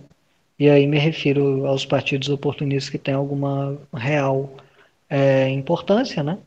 E 0.57 0.69
aí 0.69 0.87
me 0.87 0.97
refiro 0.97 1.67
aos 1.67 1.85
partidos 1.85 2.29
oportunistas 2.29 2.89
que 2.89 2.97
têm 2.97 3.13
alguma 3.13 3.77
real 3.93 4.49
é, 5.09 5.49
importância, 5.49 6.23
né? 6.23 6.39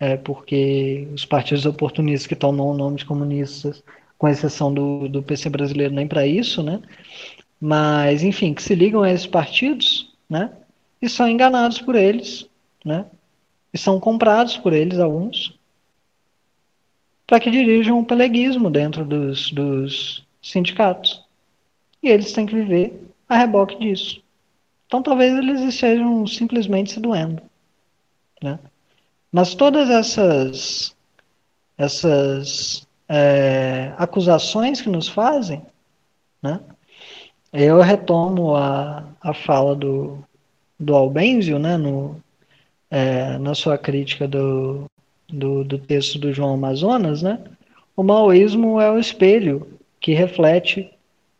É, 0.00 0.16
porque 0.16 1.08
os 1.12 1.24
partidos 1.24 1.66
oportunistas 1.66 2.26
que 2.26 2.36
tomam 2.36 2.68
o 2.68 2.76
nome 2.76 2.96
de 2.96 3.04
comunistas, 3.04 3.82
com 4.16 4.28
exceção 4.28 4.72
do, 4.72 5.08
do 5.08 5.22
PC 5.22 5.50
brasileiro, 5.50 5.94
nem 5.94 6.06
para 6.06 6.26
isso, 6.26 6.62
né? 6.62 6.80
Mas, 7.60 8.22
enfim, 8.22 8.54
que 8.54 8.62
se 8.62 8.74
ligam 8.74 9.02
a 9.02 9.10
esses 9.10 9.26
partidos, 9.26 10.14
né? 10.30 10.52
E 11.02 11.08
são 11.08 11.28
enganados 11.28 11.80
por 11.80 11.96
eles, 11.96 12.48
né? 12.84 13.06
E 13.72 13.78
são 13.78 14.00
comprados 14.00 14.56
por 14.56 14.72
eles, 14.72 14.98
alguns, 14.98 15.57
para 17.28 17.38
que 17.38 17.50
dirijam 17.50 18.00
o 18.00 18.04
peleguismo 18.06 18.70
dentro 18.70 19.04
dos, 19.04 19.52
dos 19.52 20.26
sindicatos. 20.42 21.22
E 22.02 22.08
eles 22.08 22.32
têm 22.32 22.46
que 22.46 22.54
viver 22.54 23.06
a 23.28 23.36
reboque 23.36 23.78
disso. 23.78 24.22
Então 24.86 25.02
talvez 25.02 25.36
eles 25.36 25.60
estejam 25.60 26.26
simplesmente 26.26 26.90
se 26.90 26.98
doendo. 26.98 27.42
Né? 28.42 28.58
Mas 29.30 29.54
todas 29.54 29.90
essas, 29.90 30.96
essas 31.76 32.88
é, 33.06 33.92
acusações 33.98 34.80
que 34.80 34.88
nos 34.88 35.06
fazem, 35.06 35.60
né? 36.42 36.58
eu 37.52 37.78
retomo 37.82 38.56
a, 38.56 39.04
a 39.20 39.34
fala 39.34 39.76
do, 39.76 40.18
do 40.80 40.96
Albenzio 40.96 41.58
né? 41.58 41.76
no, 41.76 42.22
é, 42.90 43.36
na 43.36 43.54
sua 43.54 43.76
crítica 43.76 44.26
do, 44.26 44.88
do, 45.28 45.62
do 45.64 45.78
texto 45.78 46.18
do 46.18 46.32
João 46.32 46.54
Amazonas, 46.54 47.22
né? 47.22 47.42
O 47.96 48.02
maoísmo 48.02 48.80
é 48.80 48.90
o 48.90 48.98
espelho 48.98 49.78
que 50.00 50.12
reflete, 50.12 50.90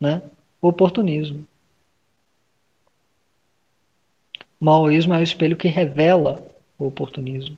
né, 0.01 0.23
o 0.61 0.69
oportunismo. 0.69 1.47
O 4.61 4.65
maoísmo 4.65 5.15
é 5.15 5.19
o 5.19 5.23
espelho 5.23 5.57
que 5.57 5.69
revela 5.69 6.45
o 6.79 6.87
oportunismo. 6.87 7.57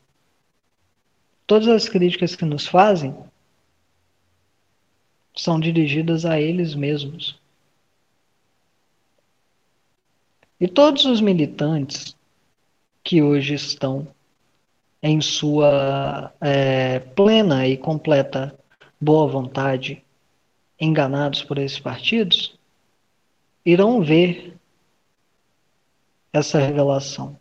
Todas 1.46 1.68
as 1.68 1.88
críticas 1.88 2.36
que 2.36 2.44
nos 2.44 2.66
fazem 2.66 3.16
são 5.34 5.58
dirigidas 5.58 6.24
a 6.26 6.38
eles 6.38 6.74
mesmos. 6.74 7.40
E 10.60 10.68
todos 10.68 11.06
os 11.06 11.22
militantes 11.22 12.14
que 13.02 13.22
hoje 13.22 13.54
estão 13.54 14.06
em 15.02 15.20
sua 15.20 16.32
é, 16.40 16.98
plena 16.98 17.66
e 17.66 17.76
completa 17.76 18.54
boa 19.00 19.26
vontade, 19.26 20.04
enganados 20.78 21.42
por 21.42 21.58
esses 21.58 21.78
partidos, 21.78 22.58
irão 23.64 24.02
ver 24.02 24.54
essa 26.32 26.58
revelação. 26.58 27.38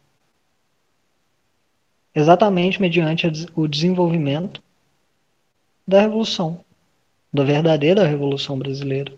Exatamente 2.16 2.82
mediante 2.82 3.28
o 3.56 3.68
desenvolvimento 3.68 4.62
da 5.88 6.02
revolução, 6.02 6.64
da 7.32 7.44
verdadeira 7.44 8.06
revolução 8.06 8.58
brasileira, 8.58 9.14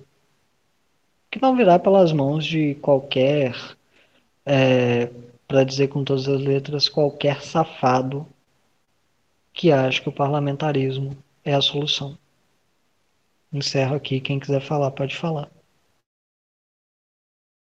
que 1.29 1.41
não 1.41 1.55
virá 1.55 1.79
pelas 1.79 2.11
mãos 2.11 2.45
de 2.45 2.75
qualquer 2.75 3.55
é, 4.45 5.09
para 5.47 5.63
dizer 5.63 5.89
com 5.89 6.03
todas 6.03 6.27
as 6.27 6.39
letras, 6.39 6.89
qualquer 6.89 7.41
safado 7.41 8.25
que 9.53 9.71
acha 9.71 10.01
que 10.01 10.09
o 10.09 10.13
parlamentarismo 10.13 11.17
é 11.43 11.53
a 11.53 11.61
solução. 11.61 12.17
Encerro 13.51 13.95
aqui, 13.95 14.19
quem 14.21 14.39
quiser 14.39 14.61
falar, 14.61 14.91
pode 14.91 15.17
falar. 15.17 15.49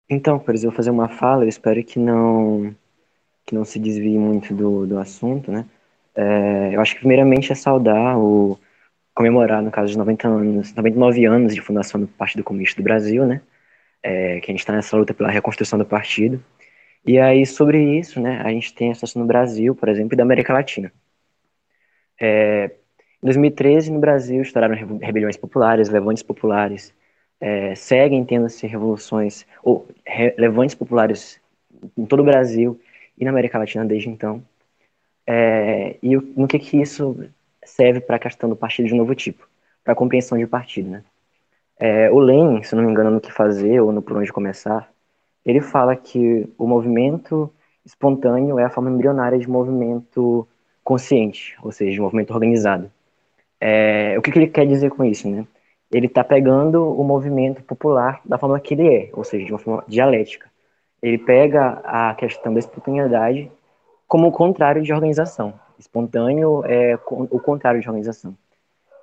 Então, 0.09 0.36
exemplo, 0.36 0.55
eu 0.55 0.70
vou 0.70 0.77
fazer 0.77 0.90
uma 0.90 1.09
fala, 1.09 1.44
eu 1.44 1.48
espero 1.48 1.82
que 1.85 1.98
não 1.98 2.74
que 3.44 3.55
não 3.55 3.65
se 3.65 3.78
desvie 3.78 4.19
muito 4.19 4.53
do, 4.53 4.86
do 4.86 4.98
assunto, 4.98 5.53
né? 5.53 5.65
É, 6.15 6.74
eu 6.74 6.81
acho 6.81 6.94
que 6.94 7.01
primeiramente 7.01 7.53
é 7.53 7.55
saudar 7.55 8.19
o 8.19 8.59
comemorar, 9.15 9.62
no 9.62 9.70
caso 9.70 9.93
de 9.93 9.98
90 9.98 10.28
anos, 10.28 10.74
99 10.74 11.24
anos 11.27 11.55
de 11.55 11.61
fundação 11.61 12.01
do 12.01 12.07
Partido 12.09 12.44
Comunista 12.44 12.81
do 12.81 12.85
Brasil, 12.85 13.24
né? 13.24 13.40
É, 14.03 14.40
que 14.40 14.51
a 14.51 14.53
gente 14.53 14.61
está 14.61 14.73
nessa 14.73 14.97
luta 14.97 15.15
pela 15.15 15.31
reconstrução 15.31 15.78
do 15.78 15.86
partido. 15.86 16.43
E 17.05 17.19
aí, 17.19 17.47
sobre 17.47 17.98
isso, 17.98 18.20
né, 18.20 18.40
a 18.44 18.51
gente 18.51 18.74
tem 18.74 18.90
a 18.90 18.94
situação 18.94 19.23
no 19.23 19.28
Brasil, 19.28 19.74
por 19.74 19.89
exemplo, 19.89 20.15
e 20.15 20.16
da 20.16 20.24
América 20.24 20.53
Latina. 20.53 20.93
É, 22.20 22.70
em 23.22 23.26
2013, 23.26 23.90
no 23.90 23.98
Brasil, 23.98 24.43
estouraram 24.43 24.74
rebeliões 25.01 25.36
populares, 25.36 25.88
levantes 25.88 26.22
populares, 26.22 26.93
é, 27.40 27.74
seguem 27.74 28.24
tendo-se 28.24 28.66
revoluções, 28.66 29.47
ou 29.62 29.86
re, 30.06 30.34
levantes 30.38 30.74
populares 30.74 31.40
em 31.97 32.06
todo 32.06 32.20
o 32.20 32.24
Brasil 32.24 32.80
e 33.18 33.24
na 33.24 33.30
América 33.30 33.59
Latina 33.59 33.84
desde 33.84 34.09
então. 34.09 34.43
É, 35.26 35.97
e 36.02 36.16
no 36.16 36.47
que, 36.47 36.59
que 36.59 36.80
isso 36.80 37.28
serve 37.64 38.01
para 38.01 38.16
a 38.16 38.18
questão 38.18 38.48
do 38.48 38.56
partido 38.56 38.88
de 38.88 38.94
novo 38.94 39.14
tipo, 39.14 39.48
para 39.82 39.93
a 39.93 39.97
compreensão 39.97 40.38
de 40.38 40.47
partido, 40.47 40.90
né? 40.90 41.05
É, 41.78 42.10
o 42.10 42.18
Lenin, 42.18 42.62
se 42.62 42.74
não 42.74 42.82
me 42.82 42.90
engano, 42.90 43.10
no 43.10 43.20
que 43.20 43.32
fazer 43.32 43.80
ou 43.80 43.93
no 43.93 44.01
por 44.01 44.16
onde 44.16 44.32
começar, 44.32 44.90
ele 45.44 45.60
fala 45.60 45.94
que 45.94 46.48
o 46.56 46.66
movimento 46.66 47.52
espontâneo 47.84 48.59
é 48.59 48.64
a 48.64 48.70
forma 48.70 48.90
embrionária 48.90 49.38
de 49.38 49.48
movimento 49.48 50.48
consciente, 50.87 51.57
ou 51.65 51.73
seja, 51.73 51.91
de 51.91 52.01
movimento 52.01 52.33
organizado. 52.33 52.93
É, 53.61 54.15
o 54.17 54.23
que, 54.23 54.31
que, 54.31 54.39
ele 54.39 54.47
quer 54.47 54.65
dizer 54.65 54.89
com 54.91 55.05
isso, 55.05 55.29
né? 55.29 55.45
Ele 55.91 56.07
está 56.07 56.23
pegando 56.23 56.81
o 56.81 57.03
movimento 57.03 57.61
popular 57.65 58.21
da 58.25 58.39
forma 58.39 58.61
que 58.61 58.75
ele 58.75 58.89
é, 58.89 59.11
ou 59.13 59.25
seja, 59.25 59.45
de 59.45 59.53
uma 59.53 59.59
forma 59.59 59.83
dialética. 59.89 60.49
Ele 61.03 61.19
pega 61.19 61.81
a 61.85 62.15
questão 62.15 62.55
da 62.55 62.61
espontaneidade 62.61 63.51
como 64.07 64.29
o 64.29 64.33
contrário 64.33 64.81
de 64.81 64.93
organização. 64.93 65.55
Espontâneo 65.77 66.65
é 66.65 66.95
o 66.95 67.41
contrário 67.41 67.81
de 67.81 67.89
organização. 67.89 68.37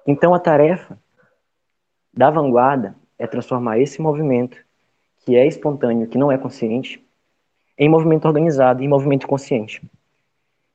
Então, 0.08 0.34
a 0.34 0.40
tarefa 0.40 0.98
da 2.14 2.30
vanguarda 2.30 2.96
é 3.20 3.28
transformar 3.28 3.78
esse 3.78 4.02
movimento, 4.02 4.58
que 5.26 5.36
é 5.36 5.46
espontâneo, 5.46 6.08
que 6.08 6.18
não 6.18 6.32
é 6.32 6.38
consciente, 6.38 7.06
em 7.78 7.90
movimento 7.90 8.26
organizado, 8.26 8.82
em 8.82 8.88
movimento 8.88 9.28
consciente. 9.28 9.82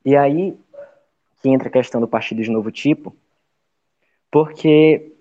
E 0.05 0.15
aí 0.15 0.55
que 1.39 1.49
entra 1.49 1.69
a 1.69 1.71
questão 1.71 2.01
do 2.01 2.07
partido 2.07 2.41
de 2.41 2.51
novo 2.51 2.71
tipo, 2.71 3.15
porque 4.31 5.13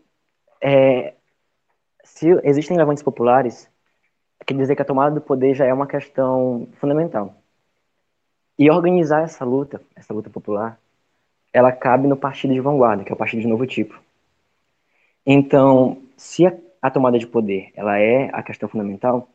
é, 0.61 1.15
se 2.05 2.29
existem 2.45 2.77
levantes 2.77 3.03
populares, 3.03 3.71
quer 4.45 4.55
dizer 4.55 4.75
que 4.75 4.83
a 4.83 4.85
tomada 4.85 5.15
do 5.15 5.21
poder 5.21 5.55
já 5.55 5.65
é 5.65 5.73
uma 5.73 5.87
questão 5.87 6.69
fundamental. 6.81 7.35
E 8.59 8.71
organizar 8.71 9.23
essa 9.23 9.45
luta, 9.45 9.81
essa 9.95 10.13
luta 10.13 10.29
popular, 10.29 10.81
ela 11.53 11.71
cabe 11.71 12.09
no 12.09 12.17
partido 12.17 12.53
de 12.53 12.61
vanguarda, 12.61 13.05
que 13.05 13.13
é 13.13 13.15
o 13.15 13.19
partido 13.19 13.41
de 13.41 13.49
novo 13.49 13.67
tipo. 13.67 13.99
Então, 15.25 16.03
se 16.17 16.47
a, 16.47 16.57
a 16.83 16.91
tomada 16.91 17.19
de 17.19 17.27
poder 17.27 17.71
ela 17.75 17.99
é 17.99 18.31
a 18.33 18.43
questão 18.43 18.69
fundamental, 18.69 19.29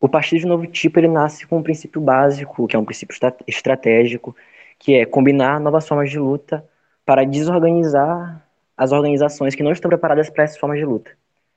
o 0.00 0.08
partido 0.08 0.40
de 0.40 0.46
novo 0.46 0.66
tipo 0.66 0.98
ele 0.98 1.08
nasce 1.08 1.46
com 1.46 1.58
um 1.58 1.62
princípio 1.62 2.00
básico, 2.00 2.66
que 2.66 2.76
é 2.76 2.78
um 2.78 2.84
princípio 2.84 3.16
estratégico, 3.46 4.36
que 4.78 4.94
é 4.94 5.06
combinar 5.06 5.60
novas 5.60 5.86
formas 5.86 6.10
de 6.10 6.18
luta 6.18 6.64
para 7.04 7.24
desorganizar 7.24 8.42
as 8.76 8.92
organizações 8.92 9.54
que 9.54 9.62
não 9.62 9.72
estão 9.72 9.88
preparadas 9.88 10.28
para 10.28 10.44
essas 10.44 10.58
formas 10.58 10.78
de 10.78 10.84
luta. 10.84 11.10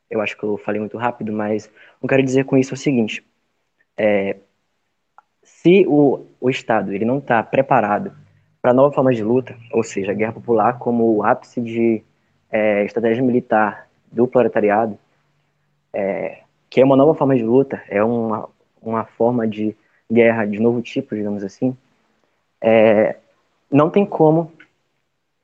Eu 0.09 0.21
acho 0.21 0.37
que 0.37 0.43
eu 0.43 0.57
falei 0.57 0.79
muito 0.79 0.97
rápido, 0.97 1.33
mas 1.33 1.69
eu 2.01 2.07
quero 2.07 2.23
dizer 2.23 2.45
com 2.45 2.57
isso 2.57 2.73
é 2.73 2.75
o 2.75 2.77
seguinte: 2.77 3.25
é, 3.97 4.37
se 5.43 5.85
o, 5.87 6.25
o 6.39 6.49
Estado 6.49 6.93
ele 6.93 7.05
não 7.05 7.17
está 7.17 7.41
preparado 7.43 8.13
para 8.61 8.73
novas 8.73 8.95
formas 8.95 9.15
de 9.15 9.23
luta, 9.23 9.55
ou 9.71 9.83
seja, 9.83 10.11
a 10.11 10.15
guerra 10.15 10.33
popular 10.33 10.77
como 10.77 11.15
o 11.15 11.23
ápice 11.23 11.61
de 11.61 12.03
é, 12.51 12.83
estratégia 12.85 13.23
militar 13.23 13.87
do 14.11 14.27
proletariado, 14.27 14.97
é, 15.93 16.39
que 16.69 16.81
é 16.81 16.85
uma 16.85 16.95
nova 16.95 17.13
forma 17.13 17.35
de 17.35 17.43
luta, 17.43 17.81
é 17.89 18.03
uma, 18.03 18.49
uma 18.81 19.05
forma 19.05 19.47
de 19.47 19.75
guerra 20.11 20.45
de 20.45 20.59
novo 20.59 20.81
tipo, 20.81 21.15
digamos 21.15 21.43
assim, 21.43 21.75
é, 22.61 23.17
não 23.71 23.89
tem 23.89 24.05
como, 24.05 24.51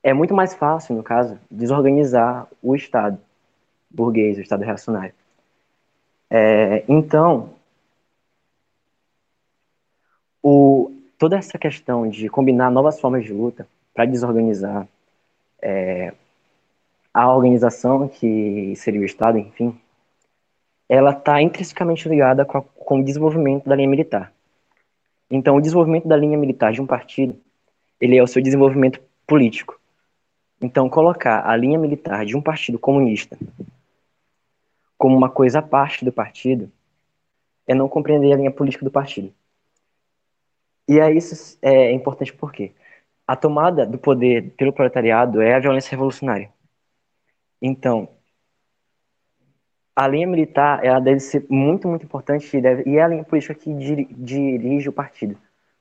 é 0.02 0.14
muito 0.14 0.34
mais 0.34 0.53
fácil, 0.53 0.95
no 0.95 1.03
caso, 1.03 1.40
desorganizar 1.49 2.48
o 2.61 2.76
Estado 2.76 3.19
burguês, 3.90 4.38
o 4.38 4.41
Estado 4.41 4.64
reacionário. 4.64 5.14
É, 6.30 6.84
então, 6.88 7.53
o, 10.41 10.91
toda 11.18 11.38
essa 11.38 11.57
questão 11.57 12.10
de 12.10 12.27
combinar 12.27 12.72
novas 12.72 12.99
formas 12.99 13.23
de 13.23 13.31
luta 13.31 13.68
para 13.94 14.06
desorganizar 14.06 14.88
é, 15.61 16.14
a 17.14 17.31
organização 17.31 18.07
que 18.07 18.76
seria 18.76 19.02
o 19.02 19.06
Estado, 19.06 19.38
enfim, 19.38 19.80
ela 20.90 21.11
está 21.11 21.41
intrinsecamente 21.41 22.10
ligada 22.10 22.44
com, 22.44 22.57
a, 22.57 22.61
com 22.61 22.99
o 22.99 23.03
desenvolvimento 23.03 23.69
da 23.69 23.76
linha 23.76 23.88
militar. 23.88 24.34
Então, 25.30 25.56
o 25.56 25.62
desenvolvimento 25.62 26.08
da 26.08 26.18
linha 26.18 26.38
militar 26.38 26.72
de 26.72 26.82
um 26.82 26.86
partido, 26.86 27.40
ele 28.00 28.18
é 28.18 28.24
o 28.24 28.28
seu 28.28 28.41
desenvolvimento 28.41 29.02
político. 29.26 29.80
Então, 30.62 30.90
colocar 30.90 31.48
a 31.48 31.56
linha 31.56 31.78
militar 31.78 32.26
de 32.26 32.38
um 32.38 32.41
partido 32.41 32.78
comunista 32.80 33.38
como 34.98 35.18
uma 35.18 35.30
coisa 35.30 35.60
à 35.60 35.62
parte 35.62 36.06
do 36.06 36.12
partido 36.12 36.72
é 37.68 37.74
não 37.74 37.90
compreender 37.90 38.32
a 38.34 38.38
linha 38.38 38.52
política 38.52 38.86
do 38.86 38.91
partido. 38.91 39.34
E 40.88 41.00
aí 41.00 41.18
isso 41.18 41.58
é 41.62 41.91
importante 41.91 42.34
porque 42.34 42.74
a 43.28 43.36
tomada 43.36 43.86
do 43.86 43.98
poder 43.98 44.52
pelo 44.58 44.74
proletariado 44.74 45.41
é 45.41 45.56
a 45.56 45.60
violência 45.60 45.91
revolucionária. 45.91 46.52
Então, 47.62 48.10
a 49.95 50.07
linha 50.07 50.28
militar 50.28 50.84
ela 50.84 50.99
deve 50.99 51.20
ser 51.20 51.45
muito, 51.49 51.88
muito 51.88 52.06
importante 52.06 52.56
e, 52.56 52.61
deve, 52.61 52.90
e 52.90 52.98
é 52.98 53.03
a 53.03 53.07
linha 53.07 53.24
política 53.24 53.53
que 53.53 53.74
dir, 53.74 54.07
dirige 54.11 54.90
o 54.90 54.94
partido. 54.94 55.38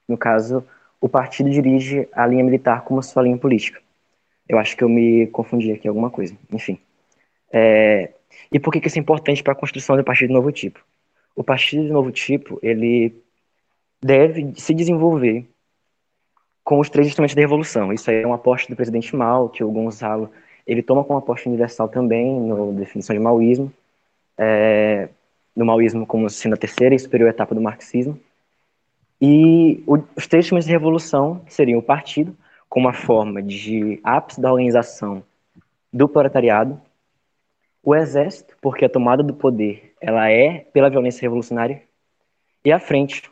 No 0.07 0.19
caso, 0.19 0.65
o 1.01 1.09
partido 1.09 1.51
dirige 1.51 2.09
a 2.13 2.27
linha 2.27 2.45
militar 2.45 2.85
como 2.85 3.03
sua 3.03 3.23
linha 3.23 3.39
política. 3.39 3.81
Eu 4.49 4.59
acho 4.59 4.77
que 4.77 4.85
eu 4.85 4.89
me 4.89 5.27
confundi 5.29 5.73
aqui 5.73 5.89
alguma 5.89 6.11
coisa. 6.11 6.37
Enfim. 6.53 6.79
É, 7.51 8.13
e 8.51 8.59
por 8.61 8.73
que, 8.73 8.81
que 8.81 8.89
isso 8.89 8.99
é 8.99 9.01
importante 9.01 9.43
para 9.43 9.53
a 9.53 9.57
construção 9.57 9.97
do 9.97 10.05
partido 10.05 10.29
de 10.29 10.35
novo 10.35 10.53
tipo? 10.53 10.85
O 11.35 11.43
partido 11.43 11.85
de 11.85 11.91
novo 11.91 12.11
tipo, 12.13 12.59
ele 12.63 13.15
deve 14.03 14.53
se 14.57 14.75
desenvolver 14.75 15.47
com 16.63 16.79
os 16.79 16.91
três 16.91 17.09
instrumentos 17.09 17.35
da 17.35 17.41
revolução. 17.41 17.93
Isso 17.93 18.11
aí 18.11 18.23
é 18.23 18.27
uma 18.27 18.37
aposta 18.37 18.71
do 18.73 18.77
presidente 18.77 19.15
Mao, 19.17 19.49
que 19.49 19.65
o 19.65 19.71
Gonzalo 19.71 20.31
ele 20.67 20.83
toma 20.83 21.03
como 21.03 21.19
aposta 21.19 21.49
universal 21.49 21.89
também, 21.89 22.41
na 22.41 22.55
definição 22.79 23.15
de 23.15 23.21
maoísmo, 23.21 23.73
é, 24.39 25.09
no 25.55 25.65
maoísmo 25.65 26.07
como 26.07 26.29
sendo 26.29 26.55
a 26.55 26.59
terceira 26.59 26.95
e 26.95 26.99
superior 26.99 27.31
etapa 27.31 27.55
do 27.55 27.61
marxismo. 27.61 28.19
E 29.21 29.83
o, 29.87 29.99
os 30.17 30.27
três 30.27 30.45
instrumentos 30.45 30.67
de 30.67 30.73
revolução 30.73 31.43
seriam 31.49 31.79
o 31.79 31.83
partido, 31.83 32.37
como 32.69 32.87
uma 32.87 32.93
forma 32.93 33.43
de 33.43 34.01
ápice 34.03 34.41
da 34.41 34.51
organização 34.51 35.23
do 35.93 36.09
proletariado, 36.09 36.81
o 37.83 37.95
exército, 37.95 38.57
porque 38.61 38.85
a 38.85 38.89
tomada 38.89 39.23
do 39.23 39.35
poder 39.35 39.93
ela 40.01 40.31
é 40.31 40.61
pela 40.73 40.89
violência 40.89 41.23
revolucionária, 41.23 41.83
e 42.65 42.73
a 42.73 42.79
frente, 42.79 43.31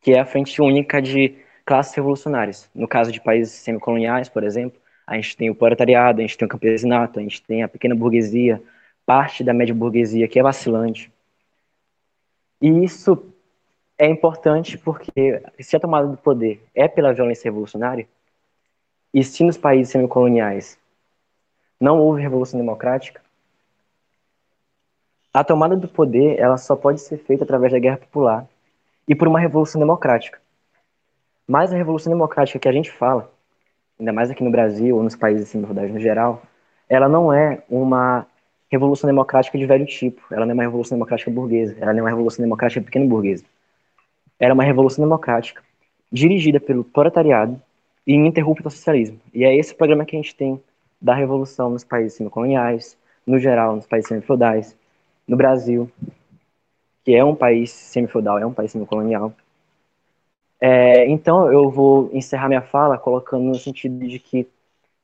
que 0.00 0.12
é 0.12 0.20
a 0.20 0.26
frente 0.26 0.60
única 0.60 1.00
de 1.00 1.34
classes 1.64 1.94
revolucionárias. 1.94 2.68
No 2.74 2.88
caso 2.88 3.12
de 3.12 3.20
países 3.20 3.54
semicoloniais, 3.54 4.28
por 4.28 4.42
exemplo, 4.42 4.80
a 5.06 5.14
gente 5.16 5.36
tem 5.36 5.50
o 5.50 5.54
proletariado, 5.54 6.20
a 6.20 6.22
gente 6.22 6.36
tem 6.36 6.46
o 6.46 6.48
campesinato, 6.48 7.18
a 7.18 7.22
gente 7.22 7.42
tem 7.42 7.62
a 7.62 7.68
pequena 7.68 7.94
burguesia, 7.94 8.62
parte 9.10 9.42
da 9.42 9.52
média 9.52 9.74
burguesia 9.74 10.28
que 10.28 10.38
é 10.38 10.42
vacilante. 10.42 11.12
E 12.62 12.84
isso 12.84 13.20
é 13.98 14.06
importante 14.06 14.78
porque 14.78 15.42
se 15.58 15.74
a 15.74 15.80
tomada 15.80 16.06
do 16.06 16.16
poder 16.16 16.62
é 16.72 16.86
pela 16.86 17.12
violência 17.12 17.48
revolucionária, 17.48 18.06
e 19.12 19.24
se 19.24 19.42
nos 19.42 19.58
países 19.58 19.90
semicoloniais 19.90 20.78
não 21.80 21.98
houve 21.98 22.22
revolução 22.22 22.60
democrática, 22.60 23.20
a 25.34 25.42
tomada 25.42 25.74
do 25.74 25.88
poder 25.88 26.38
ela 26.38 26.56
só 26.56 26.76
pode 26.76 27.00
ser 27.00 27.18
feita 27.18 27.42
através 27.42 27.72
da 27.72 27.80
guerra 27.80 27.96
popular 27.96 28.46
e 29.08 29.14
por 29.16 29.26
uma 29.26 29.40
revolução 29.40 29.80
democrática. 29.80 30.40
Mas 31.48 31.72
a 31.72 31.76
revolução 31.76 32.12
democrática 32.12 32.60
que 32.60 32.68
a 32.68 32.72
gente 32.72 32.92
fala 32.92 33.28
ainda 33.98 34.12
mais 34.12 34.30
aqui 34.30 34.44
no 34.44 34.52
Brasil 34.52 34.94
ou 34.94 35.02
nos 35.02 35.16
países 35.16 35.48
assim, 35.48 35.58
no 35.58 35.98
geral, 35.98 36.42
ela 36.88 37.08
não 37.08 37.32
é 37.32 37.64
uma 37.68 38.24
revolução 38.70 39.08
democrática 39.08 39.58
de 39.58 39.66
velho 39.66 39.84
tipo. 39.84 40.22
Ela 40.32 40.46
não 40.46 40.52
é 40.52 40.54
uma 40.54 40.62
revolução 40.62 40.96
democrática 40.96 41.30
burguesa. 41.30 41.76
Ela 41.80 41.92
não 41.92 42.00
é 42.00 42.02
uma 42.02 42.10
revolução 42.10 42.42
democrática 42.42 42.80
pequeno 42.80 43.06
burguesa. 43.06 43.44
Ela 44.38 44.52
é 44.52 44.54
uma 44.54 44.64
revolução 44.64 45.04
democrática 45.04 45.62
dirigida 46.10 46.60
pelo 46.60 46.84
proletariado 46.84 47.60
e 48.06 48.14
ininterrupta 48.14 48.68
ao 48.68 48.70
socialismo. 48.70 49.20
E 49.34 49.44
é 49.44 49.54
esse 49.56 49.72
o 49.72 49.76
programa 49.76 50.04
que 50.04 50.16
a 50.16 50.18
gente 50.18 50.34
tem 50.34 50.60
da 51.00 51.14
revolução 51.14 51.70
nos 51.70 51.84
países 51.84 52.14
semicoloniais, 52.14 52.96
no 53.26 53.38
geral, 53.38 53.76
nos 53.76 53.86
países 53.86 54.08
semifeudais, 54.08 54.76
no 55.26 55.36
Brasil, 55.36 55.90
que 57.04 57.14
é 57.14 57.24
um 57.24 57.34
país 57.34 57.70
semifeudal, 57.70 58.38
é 58.38 58.46
um 58.46 58.52
país 58.52 58.72
semicolonial. 58.72 59.32
É, 60.60 61.06
então, 61.08 61.50
eu 61.50 61.70
vou 61.70 62.10
encerrar 62.12 62.48
minha 62.48 62.60
fala 62.60 62.98
colocando 62.98 63.44
no 63.44 63.54
sentido 63.54 64.06
de 64.06 64.18
que 64.18 64.46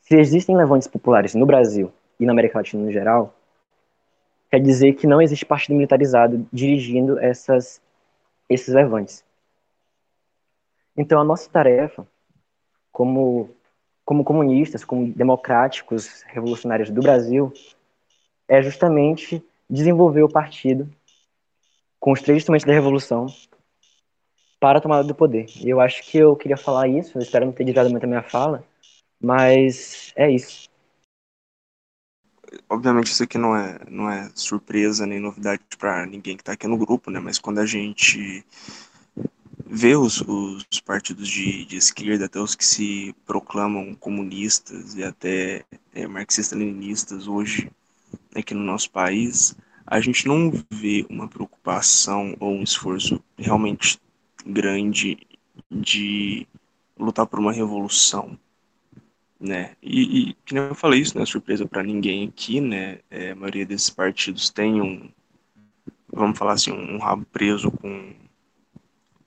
se 0.02 0.16
existem 0.16 0.56
levantes 0.56 0.86
populares 0.86 1.34
no 1.34 1.46
Brasil 1.46 1.92
e 2.20 2.26
na 2.26 2.32
América 2.32 2.58
Latina 2.58 2.82
no 2.82 2.92
geral, 2.92 3.34
quer 4.50 4.60
dizer 4.60 4.94
que 4.94 5.06
não 5.06 5.20
existe 5.20 5.44
partido 5.44 5.74
militarizado 5.74 6.46
dirigindo 6.52 7.18
essas, 7.18 7.80
esses 8.48 8.72
levantes. 8.72 9.24
Então, 10.96 11.20
a 11.20 11.24
nossa 11.24 11.50
tarefa, 11.50 12.06
como, 12.90 13.50
como 14.04 14.24
comunistas, 14.24 14.84
como 14.84 15.12
democráticos, 15.12 16.22
revolucionários 16.28 16.90
do 16.90 17.02
Brasil, 17.02 17.52
é 18.48 18.62
justamente 18.62 19.44
desenvolver 19.68 20.22
o 20.22 20.28
partido 20.28 20.88
com 21.98 22.12
os 22.12 22.22
três 22.22 22.38
instrumentos 22.38 22.66
da 22.66 22.72
revolução 22.72 23.26
para 24.60 24.78
a 24.78 24.80
tomada 24.80 25.04
do 25.04 25.14
poder. 25.14 25.46
E 25.60 25.68
eu 25.68 25.80
acho 25.80 26.02
que 26.04 26.16
eu 26.16 26.34
queria 26.34 26.56
falar 26.56 26.88
isso, 26.88 27.18
eu 27.18 27.22
espero 27.22 27.44
não 27.44 27.52
ter 27.52 27.64
desviado 27.64 27.90
muito 27.90 28.04
a 28.04 28.06
minha 28.06 28.22
fala, 28.22 28.64
mas 29.20 30.12
é 30.16 30.30
isso. 30.30 30.68
Obviamente 32.68 33.06
isso 33.06 33.22
aqui 33.22 33.38
não 33.38 33.56
é, 33.56 33.78
não 33.88 34.10
é 34.10 34.30
surpresa 34.34 35.06
nem 35.06 35.20
novidade 35.20 35.62
para 35.78 36.06
ninguém 36.06 36.36
que 36.36 36.42
está 36.42 36.52
aqui 36.52 36.66
no 36.66 36.76
grupo, 36.76 37.10
né? 37.10 37.20
Mas 37.20 37.38
quando 37.38 37.58
a 37.58 37.66
gente 37.66 38.44
vê 39.64 39.96
os, 39.96 40.20
os 40.20 40.64
partidos 40.84 41.28
de, 41.28 41.64
de 41.64 41.76
esquerda, 41.76 42.26
até 42.26 42.40
os 42.40 42.54
que 42.54 42.64
se 42.64 43.14
proclamam 43.26 43.94
comunistas 43.94 44.94
e 44.94 45.02
até 45.02 45.64
é, 45.94 46.06
marxistas-leninistas 46.06 47.26
hoje 47.26 47.70
aqui 48.34 48.54
no 48.54 48.62
nosso 48.62 48.90
país, 48.90 49.56
a 49.86 50.00
gente 50.00 50.26
não 50.26 50.52
vê 50.70 51.06
uma 51.08 51.28
preocupação 51.28 52.36
ou 52.38 52.52
um 52.52 52.62
esforço 52.62 53.22
realmente 53.36 53.98
grande 54.44 55.18
de 55.70 56.46
lutar 56.98 57.26
por 57.26 57.38
uma 57.38 57.52
revolução. 57.52 58.38
Né? 59.40 59.76
E, 59.82 60.30
e 60.30 60.34
que 60.44 60.54
nem 60.54 60.64
eu 60.64 60.74
falei 60.74 61.00
isso, 61.00 61.14
não 61.14 61.22
é 61.22 61.26
surpresa 61.26 61.66
para 61.66 61.82
ninguém 61.82 62.28
aqui, 62.28 62.60
né? 62.60 63.00
É, 63.10 63.32
a 63.32 63.36
maioria 63.36 63.66
desses 63.66 63.90
partidos 63.90 64.50
tem 64.50 64.80
um, 64.80 65.10
vamos 66.12 66.38
falar 66.38 66.54
assim, 66.54 66.72
um 66.72 66.98
rabo 66.98 67.26
preso 67.26 67.70
com, 67.70 68.12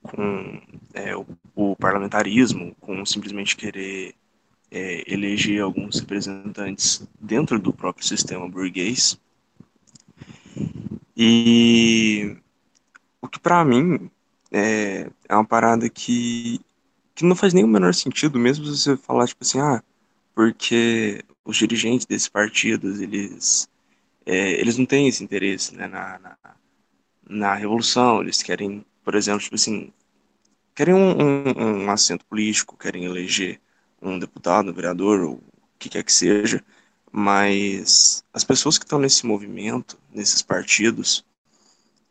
com 0.02 0.60
é, 0.92 1.16
o, 1.16 1.26
o, 1.54 1.76
parlamentarismo, 1.76 2.74
com 2.80 3.04
simplesmente 3.06 3.56
querer 3.56 4.14
é, 4.70 5.04
eleger 5.12 5.62
alguns 5.62 6.00
representantes 6.00 7.06
dentro 7.20 7.58
do 7.58 7.72
próprio 7.72 8.06
sistema 8.06 8.48
burguês. 8.48 9.18
E 11.16 12.36
o 13.20 13.28
que 13.28 13.38
para 13.38 13.64
mim 13.64 14.10
é, 14.50 15.10
é 15.28 15.34
uma 15.34 15.44
parada 15.44 15.88
que, 15.88 16.60
que 17.14 17.24
não 17.24 17.36
faz 17.36 17.52
nem 17.54 17.64
o 17.64 17.68
menor 17.68 17.94
sentido, 17.94 18.38
mesmo 18.38 18.64
se 18.64 18.78
você 18.78 18.96
falar, 18.96 19.26
tipo 19.26 19.44
assim, 19.44 19.60
ah, 19.60 19.82
porque 20.40 21.22
os 21.44 21.58
dirigentes 21.58 22.06
desses 22.06 22.26
partidos, 22.26 22.98
eles, 22.98 23.68
é, 24.24 24.52
eles 24.52 24.78
não 24.78 24.86
têm 24.86 25.06
esse 25.06 25.22
interesse 25.22 25.74
né, 25.76 25.86
na, 25.86 26.18
na, 26.18 26.36
na, 27.28 27.54
revolução, 27.54 28.22
eles 28.22 28.42
querem, 28.42 28.82
por 29.04 29.14
exemplo, 29.14 29.42
tipo 29.42 29.56
assim, 29.56 29.92
querem 30.74 30.94
um, 30.94 31.10
um, 31.10 31.84
um 31.84 31.90
assento 31.90 32.24
político, 32.24 32.74
querem 32.74 33.04
eleger 33.04 33.60
um 34.00 34.18
deputado, 34.18 34.70
um 34.70 34.72
vereador, 34.72 35.20
ou 35.20 35.34
o 35.34 35.42
que 35.78 35.90
quer 35.90 36.02
que 36.02 36.12
seja, 36.12 36.64
mas 37.12 38.24
as 38.32 38.42
pessoas 38.42 38.78
que 38.78 38.86
estão 38.86 38.98
nesse 38.98 39.26
movimento, 39.26 39.98
nesses 40.10 40.40
partidos, 40.40 41.22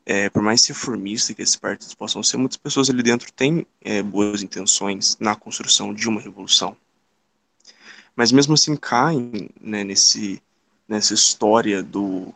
é, 0.06 0.30
por 0.30 0.44
mais 0.44 0.64
reformista 0.68 1.34
que 1.34 1.42
esses 1.42 1.56
partidos 1.56 1.96
possam 1.96 2.22
ser, 2.22 2.38
muitas 2.38 2.58
pessoas 2.58 2.92
ali 2.92 3.02
dentro 3.02 3.34
têm 3.34 3.66
é, 3.82 4.04
boas 4.04 4.44
intenções 4.44 5.18
na 5.20 5.36
construção 5.36 5.92
de 5.96 6.08
uma 6.08 6.22
revolução. 6.22 6.78
Mas 8.16 8.32
mesmo 8.32 8.54
assim 8.54 8.76
caem 8.76 9.50
né, 9.62 9.84
nesse, 9.84 10.42
nessa 10.88 11.14
história 11.14 11.82
do, 11.82 12.34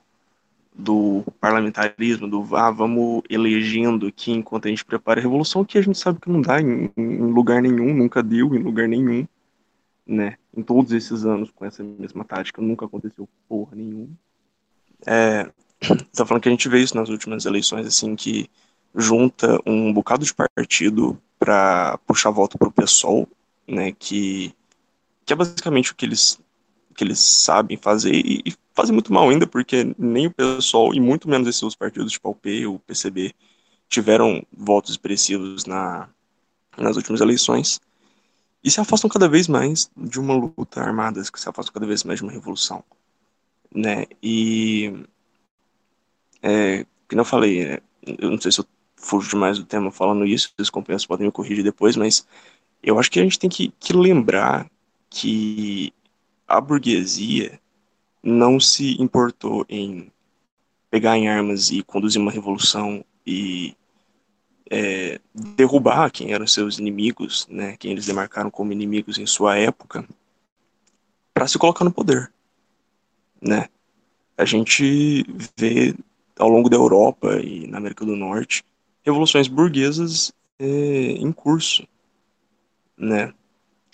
do 0.74 1.24
parlamentarismo, 1.40 2.28
do 2.28 2.56
ah, 2.56 2.72
vamos 2.72 3.22
elegendo 3.30 4.08
aqui 4.08 4.32
enquanto 4.32 4.68
a 4.68 4.70
gente 4.70 4.86
prepara 4.86 5.20
a 5.20 5.24
revolução, 5.24 5.66
que 5.66 5.78
a 5.78 5.82
gente 5.82 5.98
sabe 5.98 6.20
que 6.20 6.30
não 6.30 6.42
dá 6.42 6.62
em, 6.62 6.90
em 6.96 7.18
lugar 7.18 7.62
nenhum, 7.62 7.94
nunca 7.94 8.24
deu 8.24 8.56
em 8.56 8.60
lugar 8.60 8.88
nenhum 8.88 9.28
né, 10.06 10.38
em 10.56 10.62
todos 10.62 10.92
esses 10.92 11.26
anos 11.26 11.50
com 11.52 11.66
essa 11.66 11.84
mesma 11.84 12.24
tática, 12.24 12.62
nunca 12.62 12.86
aconteceu 12.86 13.28
porra 13.48 13.76
nenhuma. 13.76 14.10
É, 15.06 15.50
tá 16.14 16.26
falando 16.26 16.44
que 16.44 16.50
a 16.50 16.52
gente 16.52 16.70
vê 16.70 16.80
isso 16.80 16.96
nas 16.96 17.10
últimas 17.10 17.46
eleições, 17.46 17.86
assim, 17.86 18.16
que 18.16 18.50
junta 18.96 19.60
um 19.66 19.92
bocado 19.92 20.26
de 20.26 20.34
partido 20.34 21.20
para 21.40 21.98
puxar 22.06 22.30
voto 22.30 22.58
pro 22.58 22.72
PSOL, 22.72 23.28
né, 23.68 23.92
que, 23.92 24.54
que 25.26 25.34
é 25.34 25.36
basicamente 25.36 25.92
o 25.92 25.96
que 25.96 26.06
eles, 26.06 26.40
que 26.96 27.04
eles 27.04 27.20
sabem 27.20 27.78
fazer 27.78 28.14
e, 28.14 28.42
e 28.46 28.54
fazem 28.74 28.94
muito 28.94 29.14
mal 29.14 29.30
ainda, 29.30 29.48
porque 29.48 29.94
nem 29.98 30.28
o 30.28 30.32
PSOL 30.32 30.94
e 30.94 31.00
muito 31.00 31.30
menos 31.30 31.48
esses 31.48 31.76
partidos, 31.76 32.12
tipo 32.12 32.30
o 32.30 32.36
P, 32.36 32.66
o 32.66 32.80
PCB, 32.80 33.34
tiveram 33.88 34.46
votos 34.52 34.92
expressivos 34.92 35.66
na, 35.66 36.10
nas 36.78 36.98
últimas 36.98 37.22
eleições 37.22 37.80
e 38.64 38.72
se 38.72 38.80
afastam 38.80 39.10
cada 39.10 39.28
vez 39.28 39.48
mais 39.48 39.92
de 39.96 40.20
uma 40.20 40.34
luta 40.34 40.82
armada, 40.82 41.22
que 41.22 41.40
se 41.40 41.50
afastam 41.50 41.74
cada 41.74 41.86
vez 41.86 42.04
mais 42.04 42.20
de 42.20 42.24
uma 42.24 42.32
revolução, 42.32 42.84
né? 43.74 44.06
E 44.22 45.06
é, 46.42 46.86
que 47.08 47.16
não 47.16 47.26
falei, 47.26 47.62
é, 47.62 47.82
eu 48.06 48.32
não 48.32 48.40
sei 48.40 48.52
se 48.52 48.60
eu 48.60 48.66
fujo 48.96 49.30
demais 49.30 49.58
do 49.60 49.66
tema 49.66 49.92
falando 49.92 50.26
isso, 50.26 50.54
os 50.58 50.70
companheiros 50.70 51.06
podem 51.06 51.28
me 51.28 51.32
corrigir 51.32 51.64
depois, 51.64 51.96
mas 51.96 52.26
eu 52.82 52.98
acho 52.98 53.12
que 53.12 53.20
a 53.20 53.24
gente 53.24 53.38
tem 53.38 53.50
que, 53.50 53.74
que 53.80 53.94
lembrar 53.94 54.70
que 55.14 55.94
a 56.48 56.60
burguesia 56.60 57.60
não 58.22 58.60
se 58.60 59.00
importou 59.00 59.64
em 59.70 60.12
pegar 60.90 61.16
em 61.16 61.30
armas 61.30 61.70
e 61.70 61.84
conduzir 61.84 62.20
uma 62.20 62.32
revolução 62.32 63.06
e 63.26 63.76
é, 64.72 65.22
derrubar 65.34 66.12
quem 66.12 66.34
eram 66.34 66.48
seus 66.48 66.80
inimigos, 66.80 67.48
né, 67.48 67.78
quem 67.78 67.92
eles 67.92 68.08
demarcaram 68.08 68.50
como 68.50 68.74
inimigos 68.74 69.20
em 69.20 69.28
sua 69.28 69.56
época, 69.56 70.04
para 71.32 71.48
se 71.48 71.60
colocar 71.60 71.86
no 71.86 71.92
poder, 71.92 72.32
né? 73.40 73.70
A 74.36 74.46
gente 74.46 75.26
vê 75.56 75.96
ao 76.40 76.50
longo 76.50 76.70
da 76.70 76.78
Europa 76.78 77.40
e 77.40 77.68
na 77.68 77.78
América 77.78 78.04
do 78.04 78.16
Norte 78.16 78.64
revoluções 79.04 79.48
burguesas 79.48 80.34
é, 80.58 80.66
em 80.66 81.32
curso, 81.32 81.88
né? 82.98 83.32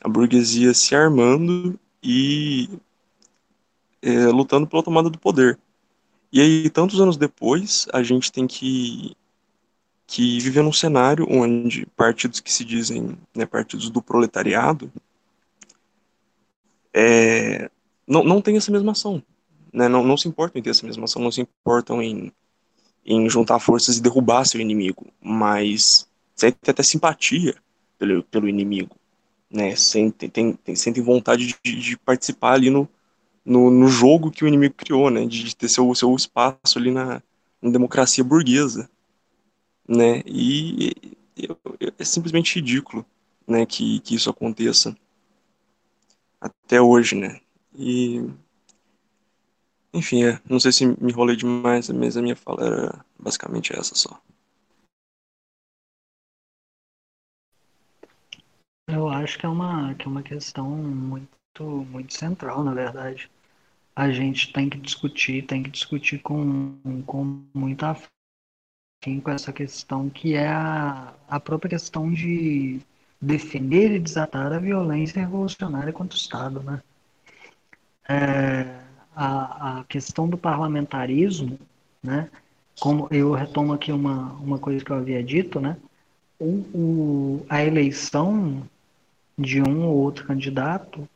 A 0.01 0.09
burguesia 0.09 0.73
se 0.73 0.95
armando 0.95 1.79
e 2.01 2.69
é, 4.01 4.27
lutando 4.27 4.67
pela 4.67 4.83
tomada 4.83 5.09
do 5.09 5.19
poder. 5.19 5.59
E 6.31 6.39
aí, 6.41 6.69
tantos 6.69 7.01
anos 7.01 7.17
depois, 7.17 7.87
a 7.91 8.03
gente 8.03 8.31
tem 8.31 8.47
que 8.47 9.15
que 10.05 10.39
vive 10.39 10.59
num 10.63 10.73
cenário 10.73 11.27
onde 11.29 11.85
partidos 11.95 12.39
que 12.39 12.51
se 12.51 12.65
dizem 12.65 13.15
né, 13.35 13.45
partidos 13.45 13.91
do 13.91 14.01
proletariado 14.01 14.91
é, 16.91 17.69
não, 18.07 18.23
não 18.23 18.41
têm 18.41 18.57
essa 18.57 18.71
mesma 18.71 18.93
ação. 18.93 19.21
Né, 19.71 19.87
não, 19.87 20.03
não 20.03 20.17
se 20.17 20.27
importam 20.27 20.59
em 20.59 20.63
ter 20.63 20.71
essa 20.71 20.83
mesma 20.83 21.05
ação, 21.05 21.21
não 21.21 21.31
se 21.31 21.41
importam 21.41 22.01
em, 22.01 22.31
em 23.05 23.29
juntar 23.29 23.59
forças 23.59 23.97
e 23.97 24.01
derrubar 24.01 24.45
seu 24.45 24.59
inimigo, 24.59 25.05
mas 25.21 26.09
sentem 26.35 26.71
até 26.71 26.81
simpatia 26.81 27.55
pelo, 27.99 28.23
pelo 28.23 28.49
inimigo. 28.49 28.95
Né, 29.51 29.75
sentem, 29.75 30.29
tem, 30.29 30.53
tem, 30.53 30.75
sentem 30.75 31.03
vontade 31.03 31.57
de, 31.63 31.75
de 31.75 31.97
participar 31.97 32.53
ali 32.53 32.69
no, 32.69 32.87
no, 33.43 33.71
no, 33.71 33.87
jogo 33.87 34.29
que 34.29 34.43
o 34.43 34.47
inimigo 34.47 34.75
criou, 34.75 35.09
né, 35.09 35.25
de, 35.25 35.43
de 35.43 35.55
ter 35.55 35.67
seu, 35.67 35.93
seu 35.95 36.15
espaço 36.15 36.77
ali 36.77 36.91
na, 36.91 37.19
na 37.59 37.71
democracia 37.71 38.23
burguesa 38.23 38.87
né? 39.89 40.21
E 40.25 40.93
é 41.97 42.03
simplesmente 42.05 42.55
ridículo, 42.55 43.03
né, 43.47 43.65
que, 43.65 43.99
que 44.01 44.13
isso 44.15 44.29
aconteça 44.29 44.95
até 46.39 46.79
hoje, 46.79 47.15
né? 47.15 47.41
E 47.75 48.23
enfim, 49.91 50.23
é, 50.23 50.39
não 50.47 50.59
sei 50.59 50.71
se 50.71 50.85
me 50.85 51.11
enrolei 51.11 51.35
demais, 51.35 51.89
mas 51.89 52.15
a 52.15 52.21
minha 52.21 52.35
fala 52.35 52.63
era 52.63 53.05
basicamente 53.17 53.73
essa 53.73 53.95
só. 53.95 54.21
Eu 58.91 59.07
acho 59.07 59.37
que 59.37 59.45
é 59.45 59.49
uma, 59.49 59.93
que 59.93 60.07
é 60.07 60.09
uma 60.09 60.23
questão 60.23 60.67
muito, 60.67 61.61
muito 61.91 62.11
central, 62.11 62.63
na 62.63 62.73
verdade. 62.73 63.29
A 63.95 64.09
gente 64.11 64.51
tem 64.51 64.67
que 64.67 64.79
discutir, 64.79 65.45
tem 65.45 65.61
que 65.61 65.69
discutir 65.69 66.19
com, 66.19 66.75
com 67.05 67.43
muita 67.53 67.95
com 69.23 69.31
essa 69.31 69.53
questão 69.53 70.09
que 70.09 70.33
é 70.33 70.47
a, 70.47 71.13
a 71.27 71.39
própria 71.39 71.69
questão 71.69 72.11
de 72.11 72.81
defender 73.21 73.91
e 73.91 73.99
desatar 73.99 74.51
a 74.51 74.59
violência 74.59 75.21
revolucionária 75.21 75.93
contra 75.93 76.17
o 76.17 76.19
Estado, 76.19 76.61
né? 76.61 76.81
É, 78.09 78.81
a, 79.15 79.79
a 79.79 79.83
questão 79.83 80.27
do 80.27 80.37
parlamentarismo, 80.37 81.59
né? 82.01 82.29
Como 82.79 83.07
eu 83.11 83.33
retomo 83.33 83.71
aqui 83.71 83.91
uma, 83.91 84.33
uma 84.33 84.57
coisa 84.57 84.83
que 84.83 84.91
eu 84.91 84.97
havia 84.97 85.23
dito, 85.23 85.59
né? 85.59 85.77
O, 86.39 86.65
o, 86.73 87.45
a 87.49 87.63
eleição 87.63 88.67
de 89.39 89.61
um 89.61 89.87
ou 89.87 89.95
outro 89.95 90.25
candidato, 90.25 91.07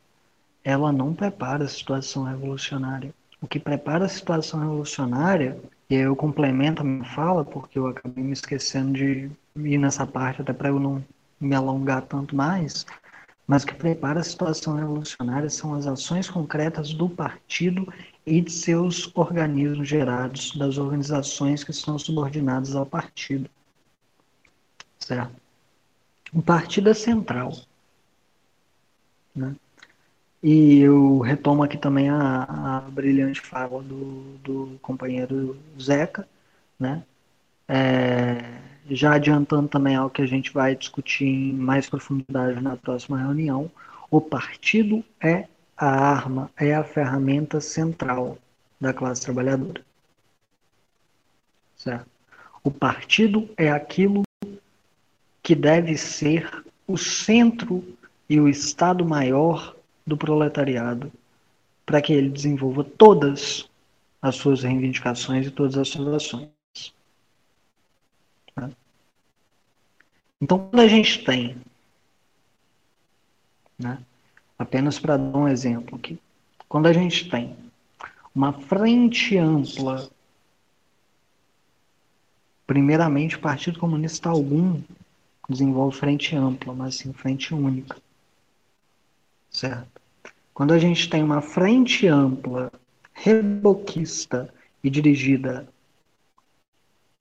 ela 0.64 0.90
não 0.90 1.14
prepara 1.14 1.64
a 1.64 1.68
situação 1.68 2.24
revolucionária. 2.24 3.14
O 3.40 3.46
que 3.46 3.60
prepara 3.60 4.06
a 4.06 4.08
situação 4.08 4.60
revolucionária 4.60 5.60
e 5.88 5.96
aí 5.96 6.02
eu 6.02 6.16
complemento 6.16 6.80
a 6.80 6.84
minha 6.84 7.04
fala, 7.04 7.44
porque 7.44 7.78
eu 7.78 7.86
acabei 7.86 8.24
me 8.24 8.32
esquecendo 8.32 8.94
de 8.94 9.30
ir 9.56 9.78
nessa 9.78 10.06
parte, 10.06 10.40
até 10.40 10.52
para 10.52 10.68
eu 10.68 10.80
não 10.80 11.04
me 11.38 11.54
alongar 11.54 12.02
tanto 12.02 12.34
mais. 12.34 12.86
Mas 13.46 13.62
o 13.62 13.66
que 13.66 13.74
prepara 13.74 14.20
a 14.20 14.24
situação 14.24 14.74
revolucionária 14.74 15.50
são 15.50 15.74
as 15.74 15.86
ações 15.86 16.30
concretas 16.30 16.94
do 16.94 17.08
partido 17.08 17.92
e 18.24 18.40
de 18.40 18.50
seus 18.50 19.14
organismos 19.14 19.86
gerados, 19.86 20.56
das 20.56 20.78
organizações 20.78 21.62
que 21.62 21.70
estão 21.70 21.98
subordinadas 21.98 22.74
ao 22.74 22.86
partido. 22.86 23.50
Certo? 24.98 25.34
O 26.32 26.40
partido 26.40 26.88
é 26.88 26.94
central. 26.94 27.52
Né? 29.34 29.54
E 30.42 30.80
eu 30.80 31.20
retomo 31.20 31.62
aqui 31.62 31.78
também 31.78 32.08
a, 32.10 32.78
a 32.78 32.80
brilhante 32.90 33.40
fala 33.40 33.82
do, 33.82 34.36
do 34.44 34.78
companheiro 34.82 35.58
Zeca, 35.80 36.28
né? 36.78 37.02
É, 37.66 38.60
já 38.90 39.14
adiantando 39.14 39.68
também 39.68 39.96
algo 39.96 40.10
que 40.10 40.20
a 40.20 40.26
gente 40.26 40.52
vai 40.52 40.76
discutir 40.76 41.24
em 41.24 41.54
mais 41.54 41.88
profundidade 41.88 42.60
na 42.60 42.76
próxima 42.76 43.18
reunião, 43.18 43.70
o 44.10 44.20
partido 44.20 45.02
é 45.22 45.48
a 45.76 45.88
arma, 45.88 46.50
é 46.56 46.74
a 46.74 46.84
ferramenta 46.84 47.60
central 47.60 48.38
da 48.80 48.92
classe 48.92 49.22
trabalhadora. 49.22 49.82
Certo? 51.76 52.06
O 52.62 52.70
partido 52.70 53.48
é 53.56 53.70
aquilo 53.70 54.22
que 55.42 55.54
deve 55.54 55.96
ser 55.96 56.64
o 56.86 56.96
centro 56.96 57.84
e 58.28 58.40
o 58.40 58.48
Estado 58.48 59.04
maior 59.04 59.74
do 60.06 60.16
proletariado 60.16 61.12
para 61.84 62.00
que 62.00 62.12
ele 62.12 62.30
desenvolva 62.30 62.84
todas 62.84 63.68
as 64.20 64.36
suas 64.36 64.62
reivindicações 64.62 65.46
e 65.46 65.50
todas 65.50 65.76
as 65.76 65.88
suas 65.88 66.14
ações. 66.14 66.48
Tá? 68.54 68.70
Então, 70.40 70.58
quando 70.70 70.80
a 70.80 70.88
gente 70.88 71.24
tem, 71.24 71.56
né, 73.78 73.98
apenas 74.58 74.98
para 74.98 75.16
dar 75.16 75.36
um 75.36 75.48
exemplo 75.48 75.96
aqui, 75.96 76.18
quando 76.68 76.86
a 76.86 76.92
gente 76.92 77.28
tem 77.28 77.54
uma 78.34 78.52
frente 78.52 79.36
ampla, 79.36 80.08
primeiramente 82.66 83.36
o 83.36 83.40
Partido 83.40 83.78
Comunista 83.78 84.30
algum 84.30 84.82
desenvolve 85.48 85.96
frente 85.96 86.34
ampla, 86.34 86.74
mas 86.74 86.96
sim 86.96 87.12
frente 87.12 87.54
única. 87.54 88.03
Certo? 89.54 90.02
Quando 90.52 90.74
a 90.74 90.78
gente 90.78 91.08
tem 91.08 91.22
uma 91.22 91.40
frente 91.40 92.08
ampla, 92.08 92.72
reboquista 93.12 94.52
e 94.82 94.90
dirigida 94.90 95.66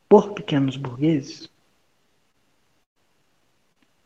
por 0.10 0.34
pequenos 0.34 0.76
burgueses, 0.76 1.48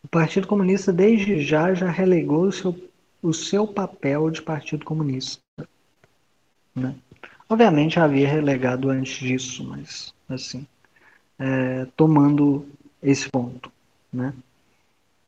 o 0.04 0.08
Partido 0.10 0.46
Comunista 0.46 0.92
desde 0.92 1.42
já 1.42 1.74
já 1.74 1.90
relegou 1.90 2.44
o 2.44 2.52
seu, 2.52 2.90
o 3.22 3.34
seu 3.34 3.66
papel 3.66 4.30
de 4.30 4.42
Partido 4.42 4.84
Comunista. 4.84 5.42
Né? 6.76 6.96
Obviamente 7.50 7.98
havia 7.98 8.28
relegado 8.28 8.90
antes 8.90 9.20
disso, 9.20 9.64
mas 9.64 10.14
assim, 10.28 10.68
é, 11.40 11.86
tomando 11.96 12.68
esse 13.02 13.30
ponto. 13.30 13.72
Né? 14.12 14.34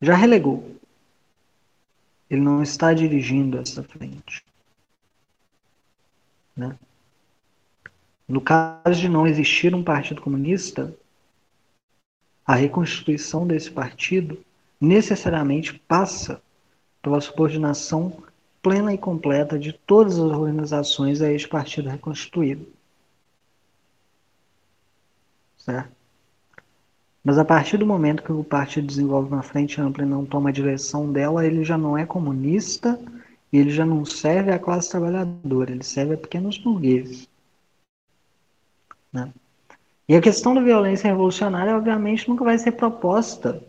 Já 0.01 0.15
relegou. 0.15 0.78
Ele 2.29 2.41
não 2.41 2.61
está 2.61 2.93
dirigindo 2.93 3.57
essa 3.57 3.83
frente. 3.83 4.43
Né? 6.55 6.77
No 8.27 8.39
caso 8.39 8.99
de 8.99 9.09
não 9.09 9.25
existir 9.25 9.73
um 9.73 9.83
partido 9.83 10.21
comunista, 10.21 10.93
a 12.45 12.55
reconstituição 12.55 13.47
desse 13.47 13.71
partido 13.71 14.43
necessariamente 14.79 15.73
passa 15.73 16.41
pela 17.01 17.21
subordinação 17.21 18.23
plena 18.61 18.93
e 18.93 18.97
completa 18.97 19.57
de 19.57 19.73
todas 19.73 20.13
as 20.13 20.31
organizações 20.31 21.21
a 21.21 21.31
este 21.31 21.47
partido 21.47 21.89
reconstituído. 21.89 22.67
Certo? 25.57 25.98
Mas 27.29 27.37
a 27.37 27.45
partir 27.45 27.77
do 27.77 27.85
momento 27.85 28.23
que 28.23 28.31
o 28.31 28.43
partido 28.43 28.87
desenvolve 28.87 29.31
uma 29.31 29.43
frente 29.43 29.79
ampla 29.79 30.03
e 30.03 30.07
não 30.07 30.25
toma 30.25 30.49
a 30.49 30.51
direção 30.51 31.11
dela, 31.11 31.45
ele 31.45 31.63
já 31.63 31.77
não 31.77 31.95
é 31.95 32.03
comunista 32.03 32.99
e 33.53 33.59
ele 33.59 33.69
já 33.69 33.85
não 33.85 34.03
serve 34.03 34.51
à 34.51 34.57
classe 34.57 34.89
trabalhadora, 34.89 35.69
ele 35.69 35.83
serve 35.83 36.15
a 36.15 36.17
pequenos 36.17 36.57
burgueses. 36.57 37.29
Né? 39.13 39.31
E 40.07 40.15
a 40.15 40.21
questão 40.21 40.55
da 40.55 40.61
violência 40.61 41.07
revolucionária, 41.07 41.77
obviamente, 41.77 42.27
nunca 42.27 42.43
vai 42.43 42.57
ser 42.57 42.71
proposta. 42.71 43.61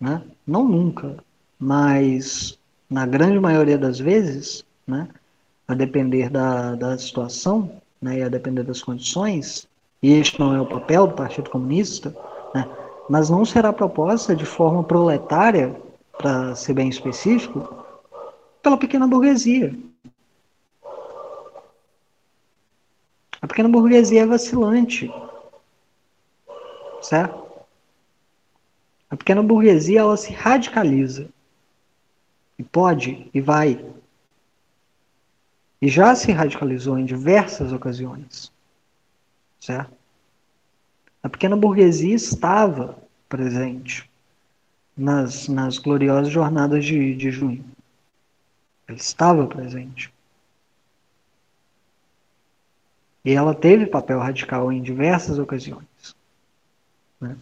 Né? 0.00 0.24
Não 0.44 0.66
nunca, 0.66 1.22
mas 1.56 2.58
na 2.90 3.06
grande 3.06 3.38
maioria 3.38 3.78
das 3.78 4.00
vezes, 4.00 4.64
né, 4.84 5.08
a 5.68 5.74
depender 5.74 6.30
da, 6.30 6.74
da 6.74 6.98
situação 6.98 7.80
né, 8.02 8.18
e 8.18 8.22
a 8.24 8.28
depender 8.28 8.64
das 8.64 8.82
condições, 8.82 9.69
e 10.02 10.12
este 10.12 10.40
não 10.40 10.54
é 10.54 10.60
o 10.60 10.66
papel 10.66 11.06
do 11.06 11.14
Partido 11.14 11.50
Comunista, 11.50 12.16
né, 12.54 12.68
mas 13.08 13.28
não 13.28 13.44
será 13.44 13.72
proposta 13.72 14.34
de 14.34 14.44
forma 14.44 14.82
proletária, 14.82 15.74
para 16.20 16.54
ser 16.54 16.74
bem 16.74 16.88
específico, 16.88 17.82
pela 18.62 18.76
pequena 18.76 19.06
burguesia. 19.06 19.74
A 23.40 23.46
pequena 23.46 23.70
burguesia 23.70 24.20
é 24.22 24.26
vacilante. 24.26 25.10
Certo? 27.00 27.42
A 29.08 29.16
pequena 29.16 29.42
burguesia 29.42 30.00
ela 30.00 30.16
se 30.16 30.30
radicaliza. 30.32 31.28
E 32.58 32.62
pode 32.62 33.30
e 33.32 33.40
vai. 33.40 33.82
E 35.80 35.88
já 35.88 36.14
se 36.14 36.30
radicalizou 36.30 36.98
em 36.98 37.06
diversas 37.06 37.72
ocasiões. 37.72 38.49
Certo? 39.60 39.92
A 41.22 41.28
pequena 41.28 41.54
burguesia 41.54 42.14
estava 42.14 42.98
presente 43.28 44.10
nas, 44.96 45.48
nas 45.48 45.76
gloriosas 45.76 46.32
jornadas 46.32 46.84
de, 46.84 47.14
de 47.14 47.30
junho. 47.30 47.64
Ela 48.88 48.96
estava 48.96 49.46
presente. 49.46 50.10
E 53.22 53.32
ela 53.32 53.54
teve 53.54 53.86
papel 53.86 54.18
radical 54.18 54.72
em 54.72 54.82
diversas 54.82 55.38
ocasiões. 55.38 56.16
Né? 57.20 57.36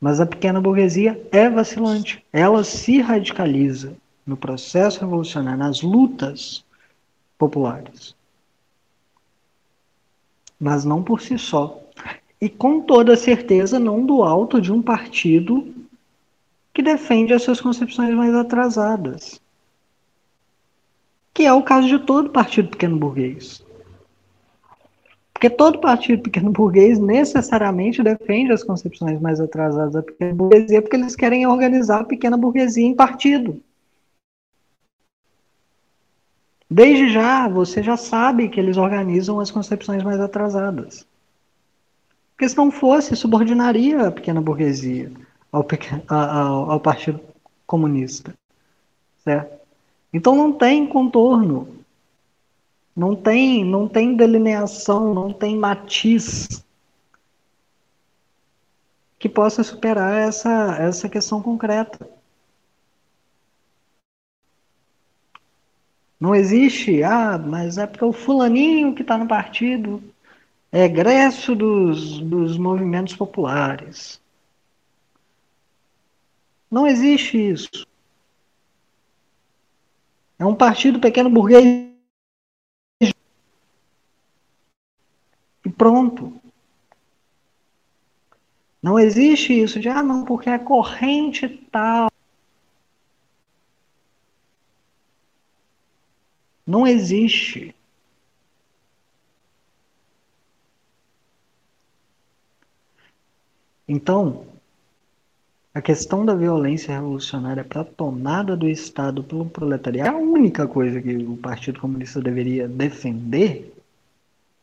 Mas 0.00 0.20
a 0.20 0.26
pequena 0.26 0.60
burguesia 0.60 1.24
é 1.30 1.48
vacilante. 1.48 2.24
Ela 2.32 2.64
se 2.64 3.00
radicaliza 3.00 3.96
no 4.26 4.36
processo 4.36 5.00
revolucionário, 5.00 5.60
nas 5.60 5.80
lutas 5.80 6.64
populares. 7.38 8.15
Mas 10.58 10.84
não 10.84 11.02
por 11.02 11.20
si 11.20 11.38
só. 11.38 11.80
E 12.40 12.48
com 12.48 12.80
toda 12.80 13.16
certeza 13.16 13.78
não 13.78 14.04
do 14.04 14.22
alto 14.22 14.60
de 14.60 14.72
um 14.72 14.82
partido 14.82 15.74
que 16.72 16.82
defende 16.82 17.32
as 17.32 17.42
suas 17.42 17.60
concepções 17.60 18.14
mais 18.14 18.34
atrasadas. 18.34 19.40
Que 21.32 21.44
é 21.44 21.52
o 21.52 21.62
caso 21.62 21.88
de 21.88 21.98
todo 21.98 22.30
partido 22.30 22.68
pequeno 22.68 22.96
burguês. 22.96 23.64
Porque 25.32 25.50
todo 25.50 25.80
partido 25.80 26.22
pequeno 26.22 26.50
burguês 26.50 26.98
necessariamente 26.98 28.02
defende 28.02 28.52
as 28.52 28.62
concepções 28.62 29.20
mais 29.20 29.38
atrasadas 29.38 29.92
da 29.92 30.02
pequena 30.02 30.32
burguesia, 30.34 30.80
porque 30.80 30.96
eles 30.96 31.14
querem 31.14 31.46
organizar 31.46 32.00
a 32.00 32.04
pequena 32.04 32.38
burguesia 32.38 32.86
em 32.86 32.94
partido. 32.94 33.60
Desde 36.68 37.08
já, 37.08 37.48
você 37.48 37.82
já 37.82 37.96
sabe 37.96 38.48
que 38.48 38.58
eles 38.58 38.76
organizam 38.76 39.38
as 39.38 39.50
concepções 39.50 40.02
mais 40.02 40.20
atrasadas. 40.20 41.06
Porque 42.32 42.48
se 42.48 42.56
não 42.56 42.70
fosse, 42.70 43.14
subordinaria 43.16 44.08
a 44.08 44.12
pequena 44.12 44.40
burguesia 44.40 45.10
ao, 45.50 45.66
ao, 46.08 46.70
ao 46.72 46.80
Partido 46.80 47.20
Comunista. 47.66 48.34
Certo? 49.22 49.60
Então 50.12 50.34
não 50.34 50.52
tem 50.52 50.86
contorno. 50.86 51.76
Não 52.94 53.14
tem, 53.14 53.64
não 53.64 53.86
tem 53.86 54.16
delineação, 54.16 55.12
não 55.12 55.32
tem 55.32 55.56
matiz 55.56 56.64
que 59.18 59.28
possa 59.28 59.62
superar 59.62 60.14
essa, 60.16 60.76
essa 60.78 61.08
questão 61.08 61.42
concreta. 61.42 62.08
Não 66.18 66.34
existe, 66.34 67.02
ah, 67.02 67.38
mas 67.38 67.76
é 67.76 67.86
porque 67.86 68.04
o 68.04 68.12
fulaninho 68.12 68.94
que 68.94 69.02
está 69.02 69.18
no 69.18 69.28
partido 69.28 70.02
é 70.72 70.84
egresso 70.84 71.54
dos, 71.54 72.18
dos 72.20 72.56
movimentos 72.56 73.14
populares. 73.14 74.20
Não 76.70 76.86
existe 76.86 77.36
isso. 77.36 77.86
É 80.38 80.44
um 80.44 80.54
partido 80.54 81.00
pequeno 81.00 81.30
burguês. 81.30 81.64
E 85.64 85.70
pronto. 85.76 86.40
Não 88.82 88.98
existe 88.98 89.52
isso 89.52 89.80
de, 89.80 89.88
ah, 89.88 90.02
não, 90.02 90.24
porque 90.24 90.48
é 90.48 90.58
corrente 90.58 91.48
tal. 91.70 92.08
Não 96.66 96.86
existe. 96.86 97.74
Então, 103.88 104.44
a 105.72 105.80
questão 105.80 106.24
da 106.24 106.34
violência 106.34 106.92
revolucionária 106.94 107.62
para 107.62 107.82
a 107.82 107.84
tomada 107.84 108.56
do 108.56 108.68
Estado 108.68 109.22
pelo 109.22 109.44
proletariado 109.44 110.08
é 110.08 110.12
a 110.12 110.16
única 110.16 110.66
coisa 110.66 111.00
que 111.00 111.16
o 111.16 111.36
Partido 111.36 111.80
Comunista 111.80 112.20
deveria 112.20 112.66
defender, 112.66 113.72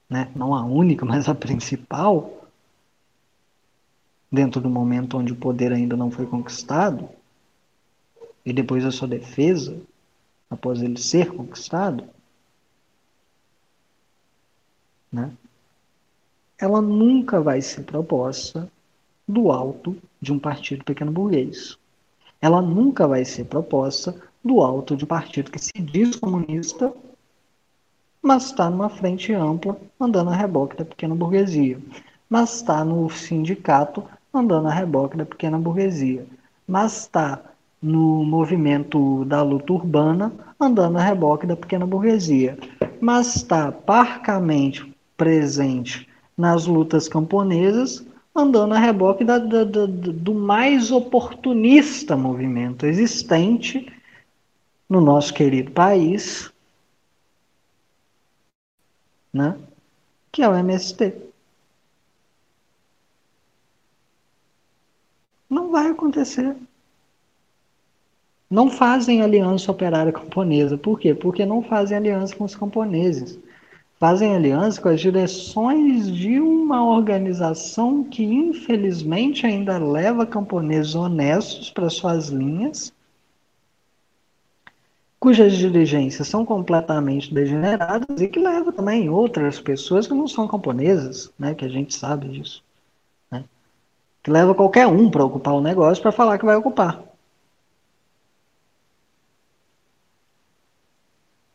né? 0.10 0.30
não 0.36 0.54
a 0.54 0.66
única, 0.66 1.06
mas 1.08 1.30
a 1.30 1.36
principal, 1.36 2.48
dentro 4.32 4.60
do 4.60 4.70
momento 4.70 5.18
onde 5.18 5.32
o 5.32 5.38
poder 5.38 5.72
ainda 5.72 5.96
não 5.96 6.12
foi 6.12 6.26
conquistado, 6.26 7.08
e 8.46 8.52
depois 8.52 8.84
a 8.84 8.92
sua 8.92 9.08
defesa, 9.08 9.80
após 10.54 10.82
ele 10.82 10.98
ser 10.98 11.32
conquistado, 11.32 12.06
né? 15.12 15.32
ela 16.60 16.82
nunca 16.82 17.42
vai 17.42 17.62
ser 17.62 17.84
proposta 17.84 18.72
do 19.28 19.52
alto 19.52 19.98
de 20.22 20.32
um 20.32 20.40
partido 20.40 20.84
pequeno 20.84 21.12
burguês. 21.12 21.78
ela 22.42 22.62
nunca 22.62 23.08
vai 23.08 23.26
ser 23.26 23.46
proposta 23.46 24.16
do 24.44 24.62
alto 24.62 24.96
de 24.96 25.06
um 25.06 25.08
partido 25.08 25.50
que 25.50 25.60
se 25.60 25.72
diz 25.80 26.16
comunista, 26.18 26.94
mas 28.22 28.46
está 28.46 28.70
numa 28.70 28.90
frente 28.90 29.34
ampla, 29.34 29.80
andando 30.00 30.30
a 30.30 30.36
reboque 30.36 30.78
da 30.78 30.86
pequena 30.86 31.16
burguesia. 31.16 31.80
Mas 32.30 32.56
está 32.56 32.84
no 32.84 33.10
sindicato, 33.10 34.04
andando 34.34 34.68
a 34.68 34.74
reboque 34.74 35.18
da 35.18 35.26
pequena 35.26 35.58
burguesia. 35.58 36.26
Mas 36.68 37.02
está 37.02 37.53
no 37.84 38.24
movimento 38.24 39.26
da 39.26 39.42
luta 39.44 39.74
urbana, 39.74 40.32
andando 40.58 40.98
a 40.98 41.04
reboque 41.04 41.46
da 41.46 41.56
pequena 41.56 41.86
burguesia. 41.86 42.58
Mas 43.02 43.36
está 43.36 43.72
parcamente 43.74 44.90
presente 45.18 46.08
nas 46.38 46.66
lutas 46.66 47.10
camponesas, 47.10 48.06
andando 48.34 48.74
a 48.74 48.80
reboque 48.80 49.26
da, 49.26 49.38
da, 49.38 49.66
da, 49.66 49.86
do 49.86 50.34
mais 50.34 50.92
oportunista 50.92 52.16
movimento 52.16 52.86
existente 52.86 53.92
no 54.90 55.02
nosso 55.02 55.34
querido 55.34 55.72
país, 55.72 56.52
né? 59.34 59.58
que 60.32 60.42
é 60.42 60.48
o 60.48 60.56
MST. 60.56 61.14
Não 65.50 65.72
vai 65.72 65.88
acontecer. 65.92 66.56
Não 68.54 68.70
fazem 68.70 69.22
aliança 69.22 69.72
operária 69.72 70.12
camponesa. 70.12 70.78
Por 70.78 71.00
quê? 71.00 71.16
Porque 71.16 71.46
não 71.46 71.64
fazem 71.64 71.98
aliança 71.98 72.36
com 72.36 72.44
os 72.44 72.56
camponeses 72.56 73.40
fazem 74.04 74.36
aliança 74.36 74.82
com 74.82 74.90
as 74.90 75.00
direções 75.00 76.12
de 76.12 76.38
uma 76.38 76.86
organização 76.86 78.04
que, 78.04 78.22
infelizmente, 78.22 79.46
ainda 79.46 79.78
leva 79.78 80.26
camponeses 80.26 80.94
honestos 80.94 81.70
para 81.70 81.90
suas 81.90 82.28
linhas, 82.28 82.92
cujas 85.18 85.54
dirigências 85.54 86.28
são 86.28 86.46
completamente 86.46 87.34
degeneradas 87.34 88.20
e 88.20 88.28
que 88.28 88.40
leva 88.40 88.74
também 88.74 89.08
outras 89.08 89.62
pessoas 89.62 90.06
que 90.06 90.14
não 90.14 90.28
são 90.28 90.50
camponesas, 90.50 91.32
né, 91.40 91.56
que 91.56 91.64
a 91.64 91.70
gente 91.70 91.96
sabe 91.96 92.28
disso. 92.28 92.62
Né, 93.32 93.46
que 94.22 94.30
leva 94.30 94.54
qualquer 94.54 94.86
um 94.86 95.10
para 95.10 95.24
ocupar 95.24 95.54
o 95.54 95.62
negócio 95.62 96.04
para 96.04 96.12
falar 96.12 96.38
que 96.38 96.44
vai 96.44 96.58
ocupar. 96.58 97.13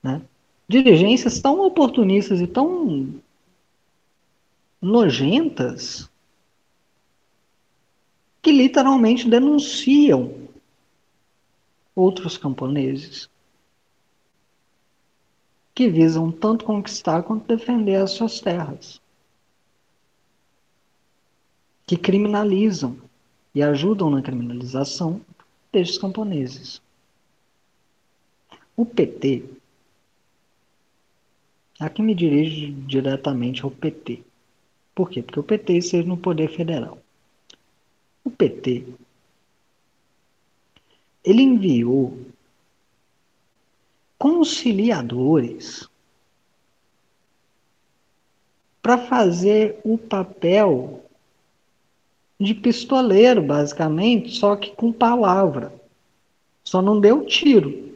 Né? 0.08 0.22
dirigências 0.68 1.40
tão 1.40 1.60
oportunistas 1.60 2.40
e 2.40 2.46
tão 2.46 3.20
nojentas 4.80 6.10
que 8.42 8.52
literalmente 8.52 9.28
denunciam 9.28 10.48
outros 11.96 12.36
camponeses 12.36 13.28
que 15.74 15.88
visam 15.88 16.30
tanto 16.30 16.64
conquistar 16.64 17.22
quanto 17.22 17.46
defender 17.46 17.96
as 17.96 18.10
suas 18.10 18.40
terras, 18.40 19.00
que 21.86 21.96
criminalizam 21.96 22.98
e 23.54 23.62
ajudam 23.62 24.10
na 24.10 24.20
criminalização 24.20 25.20
destes 25.72 25.96
camponeses. 25.96 26.82
O 28.76 28.84
PT 28.84 29.57
Aqui 31.78 32.02
me 32.02 32.14
dirijo 32.14 32.72
diretamente 32.86 33.62
ao 33.62 33.70
PT. 33.70 34.22
Por 34.94 35.08
quê? 35.08 35.22
Porque 35.22 35.38
o 35.38 35.44
PT 35.44 35.74
esteve 35.74 36.08
no 36.08 36.16
poder 36.16 36.48
federal. 36.48 36.98
O 38.24 38.30
PT 38.30 38.84
ele 41.24 41.42
enviou 41.42 42.18
conciliadores 44.18 45.88
para 48.82 48.98
fazer 48.98 49.78
o 49.84 49.98
papel 49.98 51.04
de 52.40 52.54
pistoleiro, 52.54 53.42
basicamente, 53.42 54.36
só 54.36 54.56
que 54.56 54.70
com 54.74 54.92
palavra. 54.92 55.72
Só 56.64 56.80
não 56.80 57.00
deu 57.00 57.26
tiro 57.26 57.87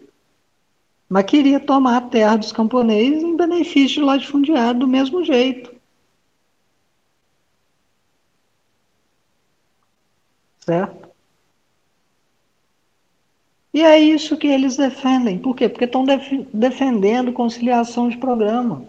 mas 1.12 1.26
queria 1.26 1.60
tomar 1.60 1.98
a 1.98 2.00
terra 2.00 2.36
dos 2.36 2.52
camponeses 2.52 3.22
em 3.22 3.36
benefício 3.36 4.00
de 4.00 4.00
latifundiário 4.00 4.80
do 4.80 4.88
mesmo 4.88 5.22
jeito. 5.22 5.70
Certo? 10.60 11.10
E 13.74 13.82
é 13.82 13.98
isso 13.98 14.38
que 14.38 14.46
eles 14.46 14.78
defendem. 14.78 15.38
Por 15.38 15.54
quê? 15.54 15.68
Porque 15.68 15.84
estão 15.84 16.02
def 16.02 16.32
defendendo 16.50 17.30
conciliação 17.30 18.08
de 18.08 18.16
programa. 18.16 18.82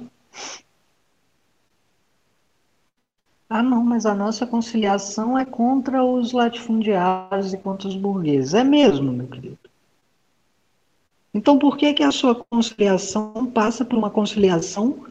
Ah, 3.49 3.61
não, 3.61 3.83
mas 3.83 4.05
a 4.05 4.15
nossa 4.15 4.47
conciliação 4.47 5.37
é 5.37 5.43
contra 5.43 6.05
os 6.05 6.31
latifundiários 6.31 7.53
e 7.53 7.57
contra 7.57 7.89
os 7.89 7.97
burgueses. 7.97 8.53
É 8.53 8.63
mesmo, 8.63 9.11
meu 9.11 9.27
querido. 9.27 9.59
Então, 11.33 11.57
por 11.57 11.77
que, 11.77 11.93
que 11.93 12.03
a 12.03 12.11
sua 12.11 12.35
conciliação 12.35 13.45
passa 13.47 13.83
por 13.83 13.97
uma 13.97 14.11
conciliação 14.11 15.05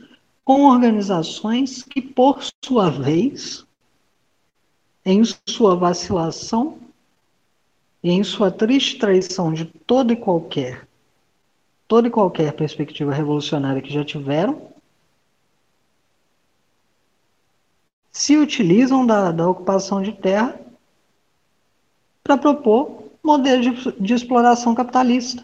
com 0.45 0.67
organizações 0.67 1.83
que, 1.83 2.01
por 2.01 2.41
sua 2.65 2.91
vez, 2.91 3.67
em 5.05 5.23
sua 5.49 5.75
vacilação 5.75 6.79
e 8.03 8.11
em 8.11 8.23
sua 8.23 8.51
triste 8.51 8.99
traição 8.99 9.53
de 9.53 9.65
toda 9.65 10.13
e 10.13 10.17
qualquer, 10.17 10.87
toda 11.89 12.09
e 12.09 12.11
qualquer 12.11 12.53
perspectiva 12.53 13.13
revolucionária 13.13 13.83
que 13.83 13.93
já 13.93 14.05
tiveram, 14.05 14.71
se 18.13 18.37
utilizam 18.37 19.05
da, 19.07 19.33
da 19.33 19.49
ocupação 19.49 20.03
de 20.03 20.13
terra 20.13 20.61
para 22.23 22.37
propor 22.37 23.05
modelos 23.23 23.85
de, 23.85 24.01
de 24.01 24.15
exploração 24.15 24.75
capitalista. 24.75 25.43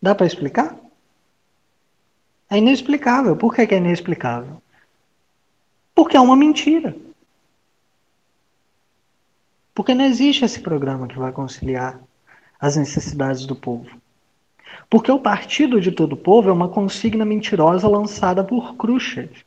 Dá 0.00 0.14
para 0.14 0.26
explicar? 0.26 0.76
É 2.50 2.56
inexplicável. 2.56 3.36
Por 3.36 3.54
que, 3.54 3.62
é 3.62 3.76
inexplicável? 3.76 4.62
Porque 5.94 6.16
é 6.16 6.20
uma 6.20 6.36
mentira. 6.36 6.96
Porque 9.74 9.94
não 9.94 10.04
existe 10.04 10.44
esse 10.44 10.60
programa 10.60 11.06
que 11.06 11.18
vai 11.18 11.32
conciliar 11.32 12.00
as 12.58 12.76
necessidades 12.76 13.44
do 13.46 13.54
povo. 13.54 14.00
Porque 14.88 15.10
o 15.12 15.20
partido 15.20 15.80
de 15.80 15.92
todo 15.92 16.14
o 16.14 16.16
povo 16.16 16.48
é 16.48 16.52
uma 16.52 16.68
consigna 16.68 17.24
mentirosa 17.24 17.86
lançada 17.86 18.42
por 18.42 18.76
Khrushchev. 18.76 19.44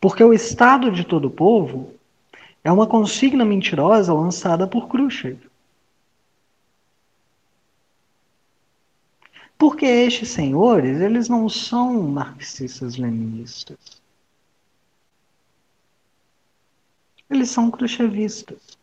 Porque 0.00 0.22
o 0.24 0.32
Estado 0.32 0.90
de 0.90 1.04
todo 1.04 1.26
o 1.26 1.30
povo 1.30 1.92
é 2.64 2.72
uma 2.72 2.86
consigna 2.86 3.44
mentirosa 3.44 4.12
lançada 4.12 4.66
por 4.66 4.88
Khrushchev. 4.88 5.38
Porque 9.58 9.86
estes 9.86 10.28
senhores, 10.30 11.00
eles 11.00 11.28
não 11.28 11.48
são 11.48 12.02
marxistas-leninistas. 12.02 13.78
Eles 17.30 17.50
são 17.50 17.70
khrushchevistas. 17.70 18.76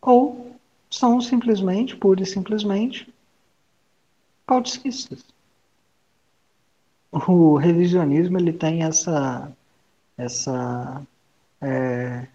Ou 0.00 0.56
são 0.90 1.20
simplesmente, 1.20 1.96
pura 1.96 2.22
e 2.22 2.26
simplesmente, 2.26 3.12
kautsquistas. 4.46 5.24
O 7.12 7.56
revisionismo 7.56 8.38
ele 8.38 8.52
tem 8.52 8.82
essa, 8.82 9.52
essa 10.16 11.06
é, 11.60 12.26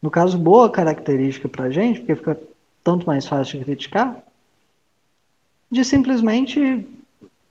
no 0.00 0.10
caso, 0.10 0.38
boa 0.38 0.70
característica 0.70 1.48
para 1.48 1.64
a 1.64 1.70
gente, 1.70 2.00
porque 2.00 2.16
fica 2.16 2.40
tanto 2.84 3.06
mais 3.06 3.26
fácil 3.26 3.58
de 3.58 3.64
criticar, 3.64 4.22
de 5.70 5.84
simplesmente 5.84 6.86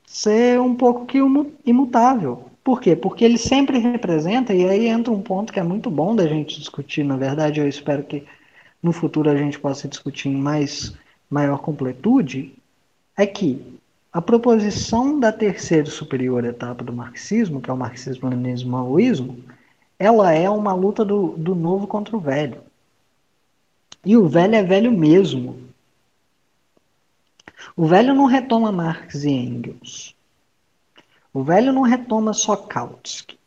ser 0.06 0.60
um 0.60 0.76
pouco 0.76 1.06
que 1.06 1.20
imutável. 1.66 2.50
Por 2.64 2.82
quê? 2.82 2.96
Porque 2.96 3.24
ele 3.24 3.38
sempre 3.38 3.78
representa, 3.78 4.54
e 4.54 4.68
aí 4.68 4.88
entra 4.88 5.14
um 5.14 5.22
ponto 5.22 5.54
que 5.54 5.60
é 5.60 5.64
muito 5.64 5.90
bom 5.90 6.16
da 6.16 6.28
gente 6.28 6.60
discutir, 6.60 7.04
na 7.04 7.16
verdade, 7.16 7.60
eu 7.60 7.68
espero 7.68 8.04
que 8.04 8.24
no 8.82 8.92
futuro 8.92 9.30
a 9.30 9.36
gente 9.36 9.60
possa 9.60 9.88
discutir 9.88 10.30
em 10.30 10.36
mais 10.36 10.94
maior 11.30 11.60
completude, 11.60 12.54
é 13.16 13.26
que 13.26 13.62
a 14.12 14.22
proposição 14.22 15.20
da 15.20 15.32
terceira 15.32 15.88
e 15.88 15.92
superior 15.92 16.44
etapa 16.44 16.84
do 16.84 16.94
marxismo, 16.94 17.62
para 17.62 17.74
o 17.74 17.78
marxismo-leninismo 17.78 18.72
maoísmo, 18.72 19.38
ela 20.00 20.32
é 20.32 20.50
uma 20.50 20.74
luta 20.74 21.04
do, 21.04 21.30
do 21.38 21.56
novo 21.56 21.88
contra 21.88 22.16
o 22.16 22.20
velho. 22.20 22.62
E 24.06 24.16
o 24.16 24.28
velho 24.28 24.56
é 24.56 24.64
velho 24.64 24.92
mesmo. 24.92 25.67
O 27.76 27.86
velho 27.86 28.14
não 28.14 28.26
retoma 28.26 28.72
Marx 28.72 29.24
e 29.24 29.30
Engels. 29.30 30.16
O 31.34 31.44
velho 31.44 31.72
não 31.72 31.84
retoma 31.84 32.34
só 32.34 32.56
Kautsky. 32.56 33.38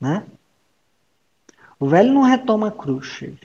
né? 0.00 0.26
O 1.80 1.86
velho 1.86 2.12
não 2.12 2.22
retoma 2.22 2.70
Khrushchev. 2.70 3.38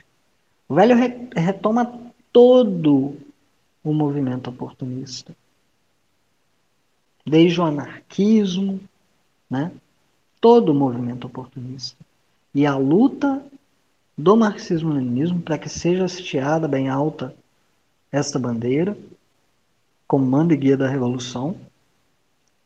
O 0.68 0.76
velho 0.76 0.96
re 0.96 1.30
retoma 1.36 2.12
todo 2.32 3.18
o 3.84 3.94
movimento 3.94 4.50
oportunista. 4.50 5.36
Desde 7.26 7.62
o 7.62 7.64
anarquismo, 7.64 8.82
né? 9.50 9.72
todo 10.42 10.70
o 10.70 10.76
movimento 10.76 11.28
oportunista. 11.28 12.04
E 12.54 12.66
a 12.66 12.76
luta 12.76 13.42
do 14.18 14.36
marxismo-leninismo 14.36 15.42
para 15.42 15.58
que 15.58 15.70
seja 15.70 16.04
hasteada 16.04 16.68
bem 16.68 16.90
alta 16.90 17.34
esta 18.14 18.38
bandeira, 18.38 18.96
comando 20.08 20.54
e 20.54 20.58
guia 20.58 20.78
da 20.78 20.88
revolução, 20.88 21.58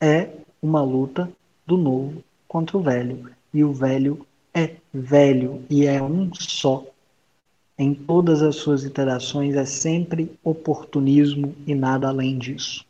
é 0.01 0.29
uma 0.61 0.83
luta 0.83 1.31
do 1.65 1.77
novo 1.77 2.21
contra 2.49 2.77
o 2.77 2.81
velho. 2.81 3.31
E 3.53 3.63
o 3.63 3.71
velho 3.71 4.27
é 4.53 4.75
velho 4.93 5.63
e 5.69 5.85
é 5.85 6.03
um 6.03 6.33
só. 6.33 6.85
Em 7.79 7.95
todas 7.95 8.41
as 8.43 8.57
suas 8.57 8.83
iterações 8.83 9.55
é 9.55 9.65
sempre 9.65 10.37
oportunismo 10.43 11.55
e 11.65 11.73
nada 11.73 12.09
além 12.09 12.37
disso. 12.37 12.85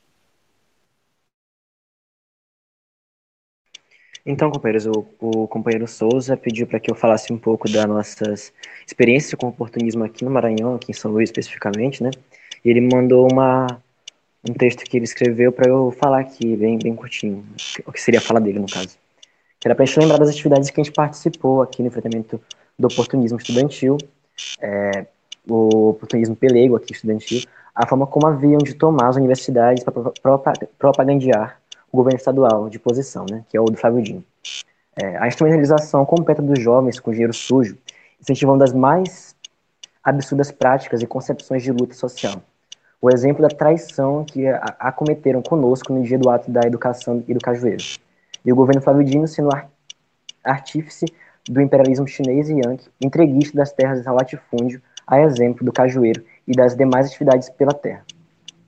Então, 4.25 4.51
companheiros, 4.51 4.85
o, 4.85 5.05
o 5.21 5.47
companheiro 5.47 5.87
Souza 5.87 6.35
pediu 6.35 6.67
para 6.67 6.81
que 6.81 6.91
eu 6.91 6.95
falasse 6.95 7.31
um 7.31 7.37
pouco 7.37 7.71
das 7.71 7.85
nossas 7.85 8.53
experiências 8.85 9.33
com 9.35 9.47
oportunismo 9.47 10.03
aqui 10.03 10.25
no 10.25 10.31
Maranhão, 10.31 10.75
aqui 10.75 10.91
em 10.91 10.93
São 10.93 11.11
Luís 11.11 11.29
especificamente, 11.29 12.03
né? 12.03 12.09
E 12.67 12.69
ele 12.69 12.81
mandou 12.81 13.29
uma, 13.31 13.65
um 14.45 14.53
texto 14.53 14.83
que 14.83 14.97
ele 14.97 15.05
escreveu 15.05 15.53
para 15.53 15.69
eu 15.69 15.89
falar 15.89 16.19
aqui, 16.19 16.53
bem, 16.57 16.77
bem 16.77 16.93
curtinho, 16.93 17.41
o 17.85 17.93
que 17.93 18.01
seria 18.01 18.19
a 18.19 18.21
fala 18.21 18.41
dele, 18.41 18.59
no 18.59 18.67
caso. 18.67 18.97
Que 19.57 19.69
era 19.69 19.73
para 19.73 19.83
a 19.83 19.85
gente 19.85 19.97
lembrar 19.97 20.17
das 20.17 20.27
atividades 20.27 20.69
que 20.69 20.81
a 20.81 20.83
gente 20.83 20.93
participou 20.93 21.61
aqui 21.61 21.81
no 21.81 21.87
enfrentamento 21.87 22.41
do 22.77 22.87
oportunismo 22.87 23.37
estudantil, 23.37 23.97
é, 24.59 25.05
o 25.47 25.91
oportunismo 25.91 26.35
pelego 26.35 26.75
aqui 26.75 26.91
estudantil, 26.91 27.41
a 27.73 27.87
forma 27.87 28.05
como 28.05 28.27
haviam 28.27 28.57
de 28.57 28.73
tomar 28.73 29.07
as 29.07 29.15
universidades 29.15 29.81
para 29.85 30.53
propagandear 30.77 31.61
o 31.89 31.95
governo 31.95 32.17
estadual 32.17 32.67
de 32.67 32.79
posição, 32.79 33.25
né, 33.31 33.45
que 33.47 33.55
é 33.55 33.61
o 33.61 33.65
do 33.67 33.77
Flávio 33.77 34.03
Dino. 34.03 34.25
É, 35.01 35.15
a 35.15 35.25
instrumentalização 35.25 36.05
completa 36.05 36.41
dos 36.41 36.59
jovens 36.59 36.99
com 36.99 37.11
dinheiro 37.11 37.33
sujo, 37.33 37.77
incentivando 38.19 38.61
as 38.65 38.73
mais 38.73 39.33
absurdas 40.03 40.51
práticas 40.51 41.01
e 41.01 41.07
concepções 41.07 41.63
de 41.63 41.71
luta 41.71 41.93
social. 41.93 42.43
O 42.99 43.11
exemplo 43.11 43.41
da 43.41 43.47
traição 43.47 44.25
que 44.25 44.47
acometeram 44.79 45.41
conosco 45.41 45.93
no 45.93 46.01
dia 46.01 46.17
do 46.17 46.29
ato 46.29 46.49
da 46.49 46.61
educação 46.61 47.23
e 47.27 47.33
do 47.33 47.39
cajueiro. 47.39 47.83
E 48.43 48.51
o 48.51 48.55
governo 48.55 48.81
Flávio 48.81 49.03
Dino 49.03 49.27
sendo 49.27 49.49
artífice 50.43 51.05
do 51.47 51.61
imperialismo 51.61 52.07
chinês 52.07 52.49
e 52.49 52.53
yankee, 52.53 52.89
entreguista 52.99 53.55
das 53.55 53.71
terras 53.71 54.05
ao 54.07 54.15
latifúndio, 54.15 54.81
a 55.05 55.21
exemplo 55.21 55.63
do 55.63 55.71
cajueiro 55.71 56.23
e 56.47 56.53
das 56.53 56.75
demais 56.75 57.07
atividades 57.07 57.49
pela 57.49 57.73
terra. 57.73 58.03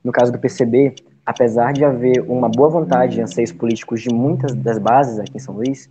No 0.03 0.11
caso 0.11 0.31
do 0.31 0.39
PCB, 0.39 0.95
apesar 1.25 1.73
de 1.73 1.83
haver 1.83 2.21
uma 2.21 2.47
boa 2.49 2.69
vontade 2.69 3.19
e 3.19 3.21
anseios 3.21 3.51
políticos 3.51 4.01
de 4.01 4.13
muitas 4.13 4.53
das 4.53 4.77
bases 4.77 5.19
aqui 5.19 5.35
em 5.35 5.39
São 5.39 5.55
Luís, 5.55 5.89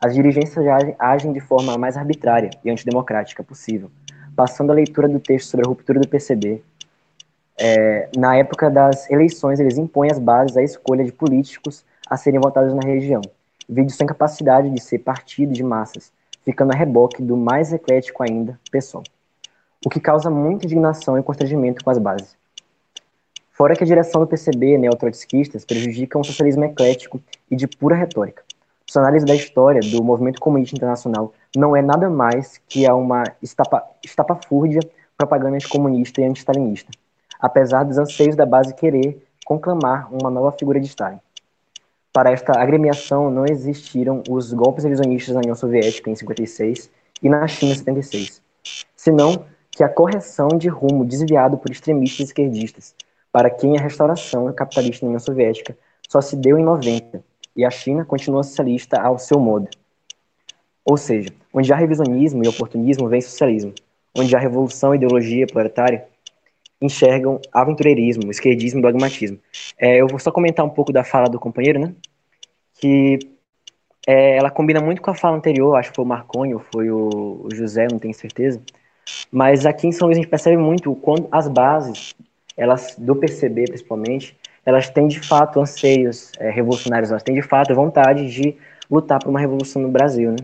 as 0.00 0.14
dirigências 0.14 0.64
agem 0.98 1.32
de 1.32 1.40
forma 1.40 1.76
mais 1.76 1.96
arbitrária 1.96 2.50
e 2.64 2.70
antidemocrática 2.70 3.42
possível, 3.42 3.90
passando 4.36 4.70
a 4.70 4.74
leitura 4.74 5.08
do 5.08 5.18
texto 5.18 5.48
sobre 5.48 5.66
a 5.66 5.68
ruptura 5.68 5.98
do 5.98 6.06
PCB. 6.06 6.62
É, 7.60 8.08
na 8.16 8.36
época 8.36 8.70
das 8.70 9.10
eleições, 9.10 9.58
eles 9.58 9.76
impõem 9.76 10.10
às 10.10 10.18
bases 10.18 10.56
a 10.56 10.62
escolha 10.62 11.04
de 11.04 11.10
políticos 11.10 11.84
a 12.08 12.16
serem 12.16 12.38
votados 12.38 12.72
na 12.72 12.82
região, 12.82 13.20
vídeo 13.68 13.90
sem 13.90 14.06
capacidade 14.06 14.70
de 14.70 14.80
ser 14.80 15.00
partido 15.00 15.52
de 15.52 15.62
massas, 15.64 16.12
ficando 16.44 16.72
a 16.72 16.76
reboque 16.76 17.20
do 17.20 17.36
mais 17.36 17.72
eclético 17.72 18.22
ainda, 18.22 18.58
PSOL. 18.70 19.02
O 19.84 19.90
que 19.90 19.98
causa 19.98 20.30
muita 20.30 20.66
indignação 20.66 21.18
e 21.18 21.22
constrangimento 21.22 21.84
com 21.84 21.90
as 21.90 21.98
bases. 21.98 22.36
Fora 23.52 23.74
que 23.74 23.82
a 23.82 23.86
direção 23.86 24.20
do 24.20 24.26
PCB, 24.26 24.78
neotrotskistas, 24.78 25.64
prejudica 25.64 26.16
um 26.16 26.22
socialismo 26.22 26.64
eclético 26.64 27.20
e 27.50 27.56
de 27.56 27.66
pura 27.66 27.96
retórica. 27.96 28.44
Sua 28.86 29.02
análise 29.02 29.26
da 29.26 29.34
história 29.34 29.80
do 29.80 30.02
movimento 30.02 30.40
comunista 30.40 30.76
internacional 30.76 31.34
não 31.56 31.76
é 31.76 31.82
nada 31.82 32.08
mais 32.08 32.60
que 32.68 32.88
uma 32.88 33.24
estapa, 33.42 33.84
estapafúrdia 34.02 34.80
propaganda 35.16 35.56
anticomunista 35.56 36.20
e 36.20 36.24
anti-stalinista, 36.24 36.90
apesar 37.40 37.84
dos 37.84 37.98
anseios 37.98 38.36
da 38.36 38.44
base 38.44 38.74
querer 38.74 39.26
conclamar 39.44 40.12
uma 40.12 40.30
nova 40.30 40.52
figura 40.52 40.80
de 40.80 40.86
Stalin. 40.86 41.18
Para 42.12 42.30
esta 42.30 42.58
agremiação 42.60 43.30
não 43.30 43.44
existiram 43.46 44.22
os 44.28 44.52
golpes 44.52 44.84
revisionistas 44.84 45.34
na 45.34 45.40
União 45.40 45.54
Soviética 45.54 46.10
em 46.10 46.14
56 46.14 46.90
e 47.22 47.28
na 47.28 47.46
China 47.46 47.72
em 47.72 47.76
76, 47.76 48.42
senão 48.96 49.44
que 49.70 49.84
a 49.84 49.88
correção 49.88 50.48
de 50.48 50.68
rumo 50.68 51.04
desviado 51.04 51.56
por 51.56 51.70
extremistas 51.70 52.26
esquerdistas, 52.26 52.94
para 53.30 53.48
quem 53.50 53.78
a 53.78 53.80
restauração 53.80 54.52
capitalista 54.52 55.04
na 55.04 55.10
União 55.10 55.20
Soviética 55.20 55.76
só 56.08 56.20
se 56.20 56.34
deu 56.34 56.58
em 56.58 56.64
90 56.64 57.22
e 57.54 57.64
a 57.64 57.70
China 57.70 58.04
continua 58.04 58.42
socialista 58.42 59.00
ao 59.00 59.18
seu 59.18 59.38
modo. 59.38 59.68
Ou 60.84 60.96
seja, 60.96 61.30
onde 61.52 61.72
há 61.72 61.76
revisionismo 61.76 62.42
e 62.42 62.48
oportunismo 62.48 63.08
vem 63.08 63.20
socialismo, 63.20 63.74
onde 64.16 64.34
há 64.34 64.38
revolução 64.38 64.94
e 64.94 64.96
ideologia 64.96 65.46
proletária 65.46 66.06
enxergam 66.80 67.40
aventureirismo, 67.52 68.30
esquerdismo 68.30 68.80
dogmatismo. 68.80 69.38
É, 69.78 70.00
eu 70.00 70.06
vou 70.06 70.18
só 70.18 70.30
comentar 70.30 70.64
um 70.64 70.70
pouco 70.70 70.92
da 70.92 71.04
fala 71.04 71.28
do 71.28 71.38
companheiro, 71.38 71.80
né? 71.80 71.94
Que 72.74 73.18
é, 74.06 74.36
ela 74.36 74.50
combina 74.50 74.80
muito 74.80 75.02
com 75.02 75.10
a 75.10 75.14
fala 75.14 75.36
anterior, 75.36 75.76
acho 75.76 75.90
que 75.90 75.96
foi 75.96 76.04
o 76.04 76.08
Marconi 76.08 76.54
ou 76.54 76.60
foi 76.72 76.90
o, 76.90 77.48
José, 77.52 77.86
não 77.90 77.98
tenho 77.98 78.14
certeza. 78.14 78.60
Mas 79.30 79.66
aqui 79.66 79.86
em 79.86 79.92
São 79.92 80.06
Luís 80.06 80.18
a 80.18 80.20
gente 80.22 80.30
percebe 80.30 80.56
muito 80.56 80.94
quando 80.96 81.28
as 81.30 81.48
bases 81.48 82.14
elas 82.56 82.96
do 82.98 83.14
PCB 83.14 83.66
principalmente, 83.66 84.36
elas 84.66 84.90
têm 84.90 85.06
de 85.06 85.20
fato 85.20 85.60
anseios 85.60 86.32
é, 86.38 86.50
revolucionários, 86.50 87.10
elas 87.10 87.22
têm 87.22 87.34
de 87.34 87.42
fato 87.42 87.74
vontade 87.74 88.28
de 88.30 88.56
lutar 88.90 89.20
por 89.20 89.30
uma 89.30 89.38
revolução 89.38 89.80
no 89.80 89.88
Brasil, 89.88 90.30
né? 90.32 90.38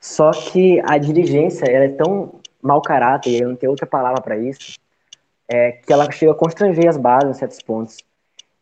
Só 0.00 0.30
que 0.30 0.80
a 0.84 0.98
dirigência 0.98 1.66
ela 1.66 1.84
é 1.84 1.88
tão 1.88 2.40
mau 2.62 2.80
caráter, 2.80 3.40
eu 3.40 3.48
não 3.48 3.56
tenho 3.56 3.70
outra 3.70 3.86
palavra 3.86 4.20
para 4.20 4.36
isso, 4.36 4.78
é, 5.48 5.72
que 5.72 5.92
ela 5.92 6.10
chega 6.10 6.32
a 6.32 6.34
constranger 6.34 6.88
as 6.88 6.96
bases 6.96 7.30
em 7.30 7.38
certos 7.38 7.62
pontos. 7.62 7.98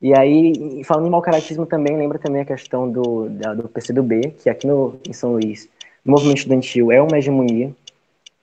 E 0.00 0.14
aí, 0.14 0.82
falando 0.84 1.06
em 1.06 1.10
mau 1.10 1.22
caratismo 1.22 1.66
também, 1.66 1.96
lembra 1.96 2.18
também 2.18 2.42
a 2.42 2.44
questão 2.44 2.90
do, 2.90 3.28
da, 3.30 3.54
do 3.54 3.68
PCdoB, 3.68 4.30
que 4.42 4.48
aqui 4.48 4.66
no, 4.66 5.00
em 5.08 5.12
São 5.12 5.32
Luís, 5.32 5.68
no 6.04 6.12
movimento 6.12 6.38
estudantil 6.38 6.92
é 6.92 7.00
uma 7.00 7.18
hegemonia. 7.18 7.72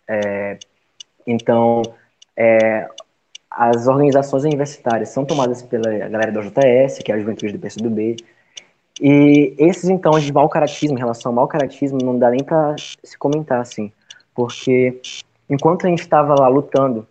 É, 0.08 0.58
então, 1.26 1.82
é, 2.36 2.90
as 3.50 3.88
organizações 3.88 4.44
universitárias 4.44 5.10
são 5.10 5.24
tomadas 5.24 5.62
pela 5.62 5.90
galera 6.10 6.32
do 6.32 6.42
JS, 6.42 7.00
que 7.00 7.12
é 7.12 7.16
a 7.16 7.20
juventude 7.20 7.54
do 7.54 7.60
PCdoB, 7.60 8.18
e 9.02 9.56
esses, 9.58 9.90
então, 9.90 10.12
de 10.20 10.32
mau 10.32 10.48
caratismo, 10.48 10.98
em 10.98 11.00
relação 11.00 11.32
ao 11.32 11.36
mau 11.36 11.48
caratismo, 11.48 11.98
não 12.04 12.18
dá 12.18 12.30
nem 12.30 12.44
para 12.44 12.76
se 12.78 13.18
comentar, 13.18 13.60
assim, 13.60 13.92
porque 14.36 15.02
enquanto 15.50 15.86
a 15.86 15.90
gente 15.90 16.02
estava 16.02 16.36
lá 16.40 16.48
lutando, 16.48 17.08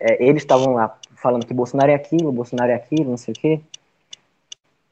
é, 0.00 0.24
eles 0.24 0.42
estavam 0.42 0.74
lá 0.74 0.96
falando 1.16 1.46
que 1.46 1.54
Bolsonaro 1.54 1.90
é 1.90 1.94
aquilo, 1.94 2.32
Bolsonaro 2.32 2.70
é 2.70 2.74
aquilo, 2.74 3.10
não 3.10 3.16
sei 3.16 3.32
o 3.32 3.36
quê, 3.36 3.60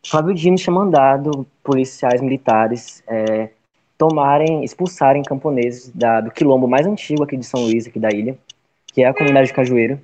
Flávio 0.04 0.34
Dino 0.34 0.56
tinha 0.56 0.72
mandado 0.72 1.46
policiais 1.62 2.20
militares 2.20 3.02
é, 3.08 3.50
tomarem, 3.98 4.64
expulsarem 4.64 5.22
camponeses 5.22 5.90
da, 5.90 6.20
do 6.20 6.30
quilombo 6.30 6.68
mais 6.68 6.86
antigo 6.86 7.24
aqui 7.24 7.36
de 7.36 7.44
São 7.44 7.60
Luís, 7.60 7.86
aqui 7.86 7.98
da 7.98 8.10
ilha, 8.10 8.38
que 8.86 9.02
é 9.02 9.06
a 9.06 9.14
comunidade 9.14 9.48
de 9.48 9.54
Cajueiro, 9.54 10.00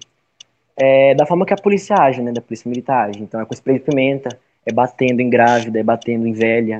é, 0.77 1.15
da 1.15 1.25
forma 1.25 1.47
que 1.47 1.55
a 1.55 1.57
polícia 1.57 1.97
age, 1.97 2.21
né, 2.21 2.33
da 2.33 2.41
polícia 2.41 2.69
militar 2.69 3.09
age. 3.09 3.23
Então 3.23 3.41
é 3.41 3.45
com 3.45 3.55
spray 3.55 3.79
de 3.79 3.85
pimenta, 3.85 4.37
é 4.67 4.73
batendo 4.73 5.21
em 5.21 5.31
grávida, 5.31 5.79
é 5.79 5.83
batendo 5.83 6.27
em 6.27 6.33
velha, 6.33 6.79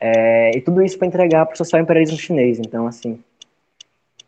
é, 0.00 0.56
e 0.56 0.60
tudo 0.60 0.82
isso 0.82 0.96
para 0.98 1.08
entregar 1.08 1.44
para 1.46 1.54
o 1.54 1.56
social 1.56 1.82
imperialismo 1.82 2.18
chinês. 2.18 2.58
Então, 2.58 2.86
assim, 2.86 3.18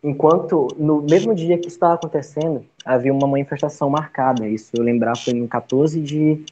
enquanto 0.02 0.68
no 0.78 1.02
mesmo 1.02 1.34
dia 1.34 1.58
que 1.58 1.68
isso 1.68 1.76
estava 1.76 1.94
acontecendo, 1.94 2.64
havia 2.84 3.12
uma 3.12 3.26
manifestação 3.26 3.90
marcada. 3.90 4.48
Isso 4.48 4.70
eu 4.74 4.82
lembrar 4.82 5.16
foi 5.16 5.34
em 5.34 5.46
14 5.46 6.00
de 6.00 6.44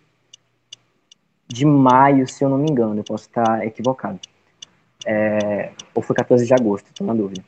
de 1.50 1.64
maio, 1.64 2.28
se 2.28 2.44
eu 2.44 2.48
não 2.50 2.58
me 2.58 2.70
engano, 2.70 3.00
eu 3.00 3.04
posso 3.04 3.26
estar 3.26 3.66
equivocado. 3.66 4.20
É, 5.06 5.70
ou 5.94 6.02
foi 6.02 6.14
14 6.14 6.44
de 6.44 6.52
agosto, 6.52 6.88
estou 6.88 7.06
na 7.06 7.14
dúvida. 7.14 7.42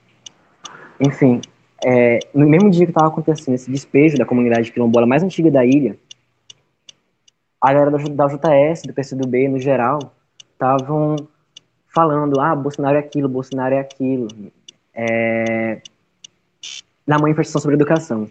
Enfim, 0.98 1.43
é, 1.85 2.18
no 2.35 2.48
mesmo 2.48 2.70
dia 2.70 2.86
que 2.86 2.93
estava 2.93 3.09
acontecendo 3.09 3.55
esse 3.55 3.70
despejo 3.70 4.16
da 4.16 4.24
comunidade 4.24 4.72
quilombola 4.72 5.06
mais 5.06 5.22
antiga 5.22 5.51
da 5.51 5.64
ilha, 5.64 5.98
a 7.60 7.72
galera 7.74 7.90
da, 7.90 8.27
JS, 8.27 8.82
do 8.82 8.94
PCdoB 8.94 9.48
no 9.48 9.59
geral, 9.59 10.14
estavam 10.52 11.16
falando, 11.86 12.40
ah, 12.40 12.55
Bolsonaro 12.55 12.97
é 12.97 13.01
aquilo, 13.01 13.28
Bolsonaro 13.28 13.74
é 13.74 13.81
aquilo, 13.81 14.28
é, 14.94 15.82
na 17.10 17.18
manifestação 17.18 17.60
sobre 17.60 17.74
educação. 17.74 18.30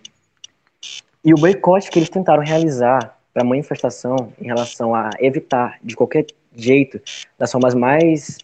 E 1.22 1.34
o 1.34 1.36
boicote 1.36 1.92
que 1.92 2.00
eles 2.00 2.08
tentaram 2.08 2.42
realizar 2.42 3.14
para 3.34 3.44
a 3.44 3.46
manifestação 3.46 4.32
em 4.40 4.46
relação 4.46 4.96
a 4.96 5.10
evitar, 5.20 5.78
de 5.84 5.98
qualquer 5.98 6.28
jeito, 6.56 6.98
das 7.38 7.52
formas 7.52 7.76
mais 7.76 8.38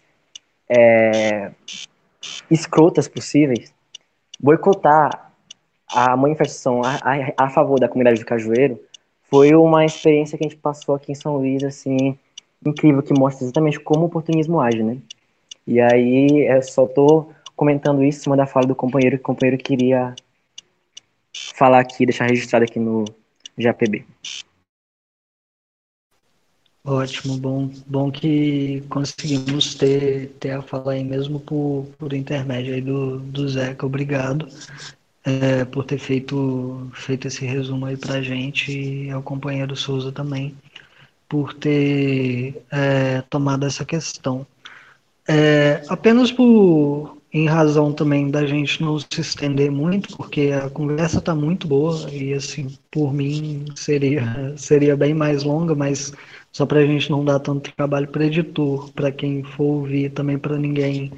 é, 0.68 1.50
escrotas 2.50 3.08
possíveis, 3.08 3.72
boicotar 4.38 5.32
a 5.88 6.14
manifestação 6.18 6.82
a, 6.84 6.96
a, 6.96 7.46
a, 7.46 7.48
favor 7.48 7.80
da 7.80 7.88
comunidade 7.88 8.20
do 8.20 8.26
Cajueiro 8.26 8.78
foi 9.30 9.54
uma 9.54 9.86
experiência 9.86 10.36
que 10.36 10.44
a 10.44 10.48
gente 10.50 10.60
passou 10.60 10.96
aqui 10.96 11.12
em 11.12 11.14
São 11.14 11.38
Luís, 11.38 11.64
assim, 11.64 12.18
incrível, 12.64 13.02
que 13.02 13.18
mostra 13.18 13.42
exatamente 13.42 13.80
como 13.80 14.02
o 14.02 14.06
oportunismo 14.06 14.60
age, 14.60 14.82
né? 14.82 14.98
E 15.66 15.80
aí, 15.80 16.46
eu 16.46 16.60
só 16.60 16.86
tô 16.86 17.30
comentando 17.56 18.04
isso 18.04 18.18
em 18.18 18.22
cima 18.24 18.36
da 18.36 18.46
fala 18.46 18.66
do 18.66 18.74
companheiro, 18.74 19.16
que 19.16 19.22
o 19.22 19.26
companheiro 19.26 19.56
queria 19.56 20.14
falar 21.54 21.80
aqui, 21.80 22.06
deixar 22.06 22.28
registrado 22.28 22.64
aqui 22.64 22.78
no 22.78 23.04
GAPB. 23.56 24.04
Ótimo, 26.84 27.36
bom, 27.36 27.70
bom 27.84 28.12
que 28.12 28.80
conseguimos 28.88 29.74
ter, 29.74 30.28
ter 30.38 30.52
a 30.52 30.62
fala 30.62 30.92
aí 30.92 31.02
mesmo 31.02 31.40
por, 31.40 31.88
por 31.98 32.12
intermédio 32.12 32.74
aí 32.74 32.80
do, 32.80 33.18
do 33.18 33.48
Zeca, 33.48 33.84
obrigado 33.84 34.48
é, 35.24 35.64
por 35.64 35.84
ter 35.84 35.98
feito, 35.98 36.88
feito 36.94 37.26
esse 37.26 37.44
resumo 37.44 37.86
aí 37.86 37.96
pra 37.96 38.22
gente 38.22 38.70
e 38.70 39.10
ao 39.10 39.20
companheiro 39.20 39.74
Souza 39.74 40.12
também 40.12 40.56
por 41.28 41.52
ter 41.52 42.62
é, 42.70 43.22
tomado 43.22 43.66
essa 43.66 43.84
questão. 43.84 44.46
É, 45.28 45.82
apenas 45.88 46.30
por 46.30 47.15
em 47.36 47.46
razão 47.46 47.92
também 47.92 48.30
da 48.30 48.46
gente 48.46 48.82
não 48.82 48.98
se 48.98 49.20
estender 49.20 49.70
muito, 49.70 50.16
porque 50.16 50.52
a 50.52 50.70
conversa 50.70 51.18
está 51.18 51.34
muito 51.34 51.68
boa 51.68 52.10
e 52.10 52.32
assim, 52.32 52.74
por 52.90 53.12
mim 53.12 53.66
seria 53.74 54.54
seria 54.56 54.96
bem 54.96 55.12
mais 55.12 55.42
longa, 55.42 55.74
mas 55.74 56.14
só 56.50 56.64
para 56.64 56.80
a 56.80 56.86
gente 56.86 57.10
não 57.10 57.22
dar 57.22 57.38
tanto 57.40 57.70
trabalho 57.76 58.08
para 58.08 58.24
editor, 58.24 58.90
para 58.92 59.12
quem 59.12 59.42
for 59.42 59.64
ouvir, 59.64 60.10
também 60.12 60.38
para 60.38 60.56
ninguém 60.56 61.12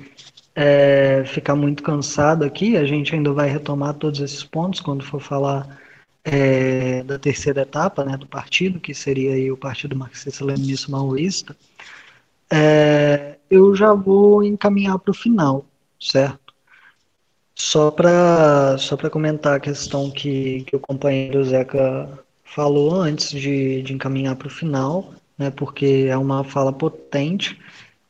é, 0.56 1.22
ficar 1.24 1.54
muito 1.54 1.84
cansado 1.84 2.44
aqui, 2.44 2.76
a 2.76 2.84
gente 2.84 3.14
ainda 3.14 3.32
vai 3.32 3.48
retomar 3.48 3.94
todos 3.94 4.18
esses 4.20 4.42
pontos 4.42 4.80
quando 4.80 5.04
for 5.04 5.20
falar 5.20 5.78
é, 6.24 7.04
da 7.04 7.16
terceira 7.16 7.62
etapa 7.62 8.04
né, 8.04 8.16
do 8.16 8.26
partido, 8.26 8.80
que 8.80 8.92
seria 8.92 9.34
aí 9.34 9.52
o 9.52 9.56
Partido 9.56 9.94
Marxista-Leninista 9.96 10.90
Maoísta, 10.90 11.56
é, 12.50 13.36
eu 13.48 13.74
já 13.76 13.94
vou 13.94 14.42
encaminhar 14.42 14.98
para 14.98 15.12
o 15.12 15.14
final, 15.14 15.64
certo? 16.00 16.54
Só 17.54 17.90
para 17.90 18.78
só 18.78 18.96
comentar 19.10 19.56
a 19.56 19.60
questão 19.60 20.10
que, 20.10 20.62
que 20.64 20.76
o 20.76 20.80
companheiro 20.80 21.44
Zeca 21.44 22.08
falou 22.44 22.94
antes 22.94 23.30
de, 23.30 23.82
de 23.82 23.92
encaminhar 23.92 24.36
para 24.36 24.46
o 24.46 24.50
final, 24.50 25.12
né, 25.36 25.50
porque 25.50 26.06
é 26.08 26.16
uma 26.16 26.44
fala 26.44 26.72
potente 26.72 27.58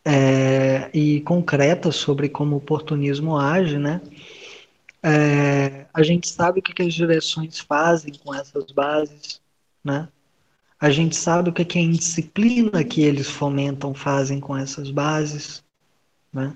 é, 0.05 0.90
e 0.94 1.20
concreta 1.23 1.93
sobre 1.93 2.28
como 2.28 2.55
o 2.55 2.59
oportunismo 2.59 3.36
age, 3.36 3.78
né? 3.78 4.01
É, 5.02 5.86
a 5.93 6.02
gente 6.02 6.28
sabe 6.28 6.60
o 6.60 6.62
que, 6.62 6.73
que, 6.73 6.82
as 6.82 6.94
direções 6.94 7.59
fazem 7.59 8.15
com 8.15 8.35
essas 8.35 8.70
bases, 8.73 9.40
né? 9.85 10.09
A 10.81 10.90
gente 10.90 11.16
sabe 11.16 11.51
o 11.51 11.52
que, 11.52 11.65
que 11.65 11.78
a 11.78 11.82
indisciplina 11.82 12.85
que 12.85 13.02
eles 13.02 13.28
fomentam 13.28 13.93
fazem 13.94 14.40
com 14.40 14.56
essas 14.56 14.90
bases, 14.90 15.62
né? 16.32 16.55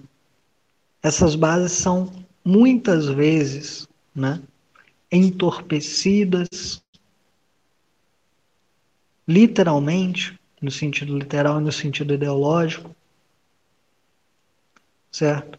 Essas 1.02 1.34
bases 1.34 1.72
são 1.72 2.12
muitas 2.44 3.06
vezes, 3.06 3.88
né? 4.14 4.40
Entorpecidas, 5.10 6.82
literalmente, 9.26 10.38
no 10.60 10.70
sentido 10.70 11.18
literal 11.18 11.60
e 11.60 11.64
no 11.64 11.72
sentido 11.72 12.14
ideológico, 12.14 12.94
certo? 15.10 15.58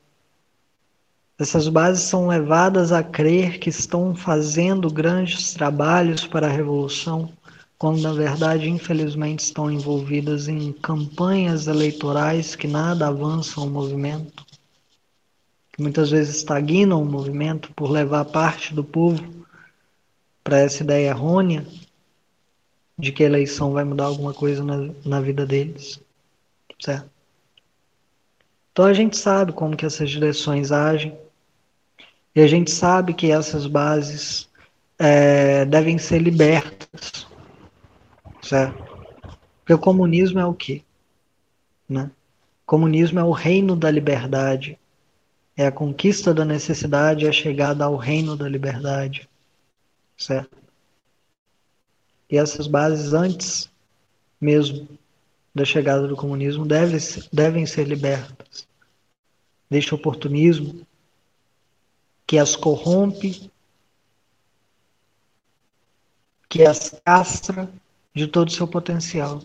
Essas 1.37 1.67
bases 1.67 2.03
são 2.03 2.27
levadas 2.27 2.91
a 2.91 3.03
crer 3.03 3.59
que 3.59 3.69
estão 3.69 4.15
fazendo 4.15 4.89
grandes 4.89 5.53
trabalhos 5.53 6.25
para 6.25 6.47
a 6.47 6.49
revolução, 6.49 7.33
quando 7.77 8.01
na 8.01 8.13
verdade, 8.13 8.69
infelizmente, 8.69 9.39
estão 9.39 9.69
envolvidas 9.69 10.47
em 10.47 10.71
campanhas 10.71 11.67
eleitorais 11.67 12.55
que 12.55 12.67
nada 12.67 13.07
avançam 13.07 13.67
o 13.67 13.69
movimento, 13.69 14.45
que 15.73 15.81
muitas 15.81 16.11
vezes 16.11 16.37
estagnam 16.37 17.01
o 17.01 17.05
movimento 17.05 17.73
por 17.73 17.89
levar 17.89 18.25
parte 18.25 18.73
do 18.73 18.83
povo 18.83 19.43
para 20.43 20.59
essa 20.59 20.83
ideia 20.83 21.09
errônea 21.09 21.65
de 22.97 23.11
que 23.11 23.23
a 23.23 23.25
eleição 23.25 23.73
vai 23.73 23.83
mudar 23.83 24.05
alguma 24.05 24.35
coisa 24.35 24.63
na, 24.63 24.93
na 25.03 25.19
vida 25.19 25.47
deles, 25.47 25.99
certo? 26.79 27.09
Então 28.71 28.85
a 28.85 28.93
gente 28.93 29.17
sabe 29.17 29.51
como 29.51 29.75
que 29.75 29.85
essas 29.85 30.11
direções 30.11 30.71
agem 30.71 31.17
e 32.35 32.41
a 32.41 32.47
gente 32.47 32.69
sabe 32.69 33.13
que 33.13 33.31
essas 33.31 33.65
bases 33.65 34.47
é, 34.99 35.65
devem 35.65 35.97
ser 35.97 36.19
libertas, 36.19 37.27
certo? 38.43 38.83
Porque 39.59 39.73
o 39.73 39.79
comunismo 39.79 40.39
é 40.39 40.45
o 40.45 40.53
quê? 40.53 40.83
Né? 41.89 42.11
O 42.63 42.65
comunismo 42.65 43.19
é 43.19 43.23
o 43.23 43.31
reino 43.31 43.75
da 43.75 43.89
liberdade, 43.89 44.77
é 45.55 45.67
a 45.67 45.71
conquista 45.71 46.33
da 46.33 46.43
necessidade, 46.43 47.25
é 47.25 47.29
a 47.29 47.33
chegada 47.33 47.85
ao 47.85 47.95
reino 47.95 48.35
da 48.35 48.49
liberdade, 48.49 49.29
certo? 50.17 50.57
E 52.29 52.37
essas 52.37 52.65
bases, 52.67 53.13
antes 53.13 53.71
mesmo 54.41 54.87
da 55.53 55.63
chegada 55.63 56.07
do 56.07 56.15
comunismo, 56.15 56.65
devem, 56.65 56.99
devem 57.31 57.65
ser 57.65 57.87
libertas 57.87 58.67
deste 59.69 59.93
oportunismo 59.93 60.85
que 62.25 62.37
as 62.37 62.55
corrompe, 62.55 63.51
que 66.49 66.63
as 66.63 66.89
castra 67.05 67.71
de 68.13 68.27
todo 68.27 68.47
o 68.47 68.51
seu 68.51 68.67
potencial. 68.67 69.41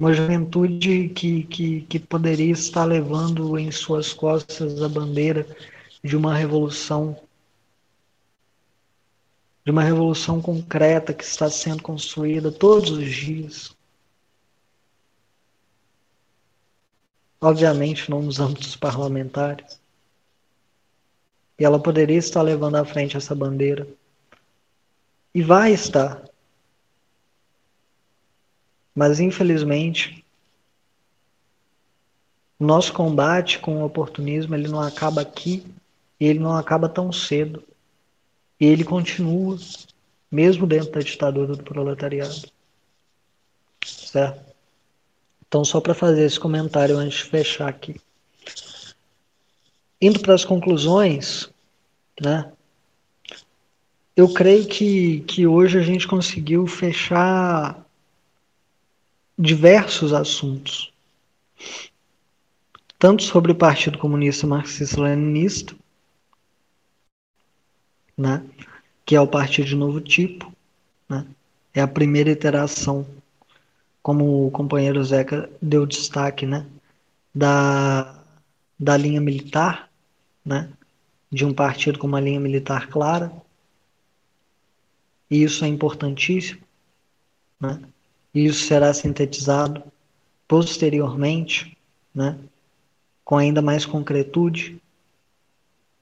Uma 0.00 0.14
juventude 0.14 1.10
que, 1.10 1.44
que, 1.44 1.82
que 1.82 1.98
poderia 1.98 2.50
estar 2.50 2.86
levando 2.86 3.58
em 3.58 3.70
suas 3.70 4.14
costas 4.14 4.82
a 4.82 4.88
bandeira 4.88 5.46
de 6.02 6.16
uma 6.16 6.34
revolução 6.34 7.20
de 9.62 9.70
uma 9.70 9.82
revolução 9.82 10.40
concreta 10.40 11.12
que 11.12 11.22
está 11.22 11.50
sendo 11.50 11.82
construída 11.82 12.50
todos 12.50 12.90
os 12.92 13.14
dias. 13.14 13.76
Obviamente, 17.38 18.10
não 18.10 18.22
nos 18.22 18.40
âmbitos 18.40 18.74
parlamentares. 18.74 19.78
E 21.58 21.64
ela 21.64 21.78
poderia 21.78 22.16
estar 22.16 22.40
levando 22.40 22.76
à 22.76 22.86
frente 22.86 23.18
essa 23.18 23.34
bandeira. 23.34 23.86
E 25.34 25.42
vai 25.42 25.74
estar. 25.74 26.29
Mas, 28.94 29.20
infelizmente, 29.20 30.24
nosso 32.58 32.92
combate 32.92 33.58
com 33.58 33.78
o 33.78 33.84
oportunismo 33.86 34.54
ele 34.54 34.68
não 34.68 34.80
acaba 34.80 35.22
aqui 35.22 35.64
e 36.20 36.26
ele 36.26 36.38
não 36.38 36.54
acaba 36.54 36.88
tão 36.88 37.10
cedo. 37.10 37.64
E 38.60 38.66
ele 38.66 38.84
continua, 38.84 39.56
mesmo 40.30 40.66
dentro 40.66 40.92
da 40.92 41.00
ditadura 41.00 41.56
do 41.56 41.64
proletariado. 41.64 42.50
Certo? 43.82 44.50
Então, 45.48 45.64
só 45.64 45.80
para 45.80 45.94
fazer 45.94 46.26
esse 46.26 46.38
comentário 46.38 46.98
antes 46.98 47.18
de 47.18 47.24
fechar 47.24 47.68
aqui. 47.68 47.98
Indo 50.00 50.20
para 50.20 50.34
as 50.34 50.44
conclusões, 50.44 51.48
né? 52.20 52.52
Eu 54.14 54.32
creio 54.34 54.66
que, 54.66 55.20
que 55.20 55.46
hoje 55.46 55.78
a 55.78 55.82
gente 55.82 56.06
conseguiu 56.06 56.66
fechar 56.66 57.84
diversos 59.40 60.12
assuntos, 60.12 60.92
tanto 62.98 63.22
sobre 63.22 63.50
o 63.52 63.54
Partido 63.54 63.96
Comunista 63.96 64.46
Marxista-Leninista, 64.46 65.74
né? 68.18 68.44
que 69.06 69.16
é 69.16 69.20
o 69.20 69.26
partido 69.26 69.66
de 69.66 69.74
novo 69.74 69.98
tipo. 69.98 70.52
Né? 71.08 71.26
É 71.72 71.80
a 71.80 71.88
primeira 71.88 72.30
iteração, 72.30 73.06
como 74.02 74.46
o 74.46 74.50
companheiro 74.50 75.02
Zeca 75.02 75.48
deu 75.62 75.86
destaque, 75.86 76.44
né? 76.44 76.66
da, 77.34 78.22
da 78.78 78.94
linha 78.94 79.22
militar, 79.22 79.90
né? 80.44 80.70
de 81.32 81.46
um 81.46 81.54
partido 81.54 81.98
com 81.98 82.06
uma 82.06 82.20
linha 82.20 82.38
militar 82.38 82.88
clara. 82.88 83.32
E 85.30 85.42
isso 85.42 85.64
é 85.64 85.68
importantíssimo. 85.68 86.60
Né? 87.58 87.80
E 88.34 88.44
isso 88.44 88.66
será 88.66 88.92
sintetizado 88.94 89.82
posteriormente, 90.46 91.76
né? 92.14 92.38
com 93.24 93.36
ainda 93.36 93.62
mais 93.62 93.86
concretude, 93.86 94.80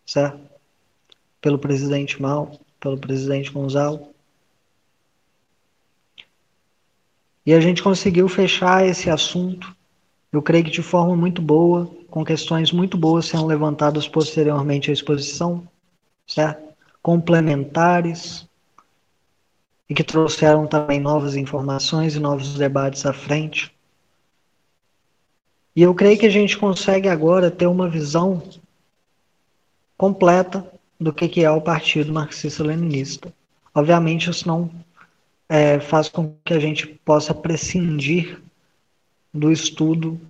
certo? 0.07 0.49
pelo 1.41 1.59
presidente 1.59 2.21
Mal, 2.21 2.59
pelo 2.81 2.99
presidente 2.99 3.51
Gonzalo. 3.51 4.09
E 7.45 7.55
a 7.55 7.61
gente 7.61 7.83
conseguiu 7.83 8.29
fechar 8.29 8.87
esse 8.87 9.09
assunto, 9.09 9.75
eu 10.33 10.43
creio 10.43 10.65
que 10.65 10.71
de 10.71 10.83
forma 10.83 11.17
muito 11.17 11.41
boa, 11.41 11.91
com 12.11 12.25
questões 12.25 12.73
muito 12.73 12.97
boas 12.97 13.27
sendo 13.27 13.47
levantadas 13.47 14.09
posteriormente 14.09 14.91
à 14.91 14.93
exposição, 14.93 15.67
certo? 16.27 16.75
Complementares 17.03 18.48
e 19.89 19.95
que 19.95 20.05
trouxeram 20.05 20.67
também 20.67 21.01
novas 21.01 21.35
informações 21.35 22.15
e 22.15 22.21
novos 22.21 22.55
debates 22.55 23.07
à 23.07 23.13
frente. 23.13 23.75
E 25.75 25.83
eu 25.83 25.95
creio 25.95 26.19
que 26.19 26.27
a 26.27 26.31
gente 26.31 26.59
consegue 26.59 27.09
agora 27.09 27.51
ter 27.51 27.67
uma 27.67 27.89
visão 27.89 28.43
completa 29.97 30.67
do 31.01 31.13
que 31.13 31.43
é 31.43 31.51
o 31.51 31.61
Partido 31.61 32.13
Marxista-Leninista. 32.13 33.33
Obviamente, 33.75 34.29
isso 34.29 34.47
não 34.47 34.71
é, 35.49 35.79
faz 35.79 36.09
com 36.09 36.35
que 36.45 36.53
a 36.53 36.59
gente 36.59 36.87
possa 36.87 37.33
prescindir 37.33 38.43
do 39.33 39.51
estudo, 39.53 40.21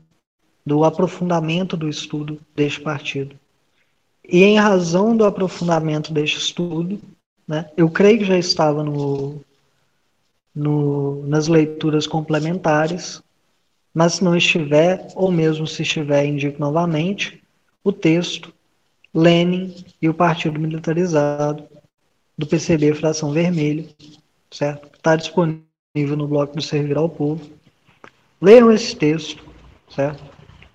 do 0.65 0.85
aprofundamento 0.85 1.77
do 1.77 1.89
estudo 1.89 2.39
deste 2.55 2.81
partido. 2.81 3.35
E 4.29 4.45
em 4.45 4.59
razão 4.59 5.17
do 5.17 5.25
aprofundamento 5.25 6.13
deste 6.13 6.37
estudo, 6.37 7.01
né, 7.47 7.71
eu 7.77 7.91
creio 7.91 8.19
que 8.19 8.25
já 8.27 8.37
estava 8.37 8.85
no, 8.85 9.43
no, 10.59 11.25
nas 11.27 11.47
leituras 11.47 12.07
complementares, 12.07 13.23
mas 13.95 14.15
se 14.15 14.25
não 14.25 14.37
estiver, 14.37 15.07
ou 15.15 15.31
mesmo 15.31 15.67
se 15.67 15.83
estiver, 15.83 16.27
indico 16.27 16.61
novamente, 16.61 17.43
o 17.83 17.93
texto 17.93 18.53
Lenin 19.15 19.75
e 20.03 20.09
o 20.09 20.15
Partido 20.15 20.59
Militarizado 20.59 21.65
do 22.37 22.47
PCB 22.47 22.95
Fração 22.95 23.33
Vermelho, 23.33 23.89
certo? 24.51 24.91
Está 24.95 25.17
disponível 25.17 26.17
no 26.17 26.29
bloco 26.29 26.57
do 26.57 26.63
Servir 26.63 26.97
ao 26.97 27.09
Povo. 27.09 27.49
Leiam 28.41 28.71
esse 28.71 28.95
texto, 28.95 29.45
certo? 29.89 30.23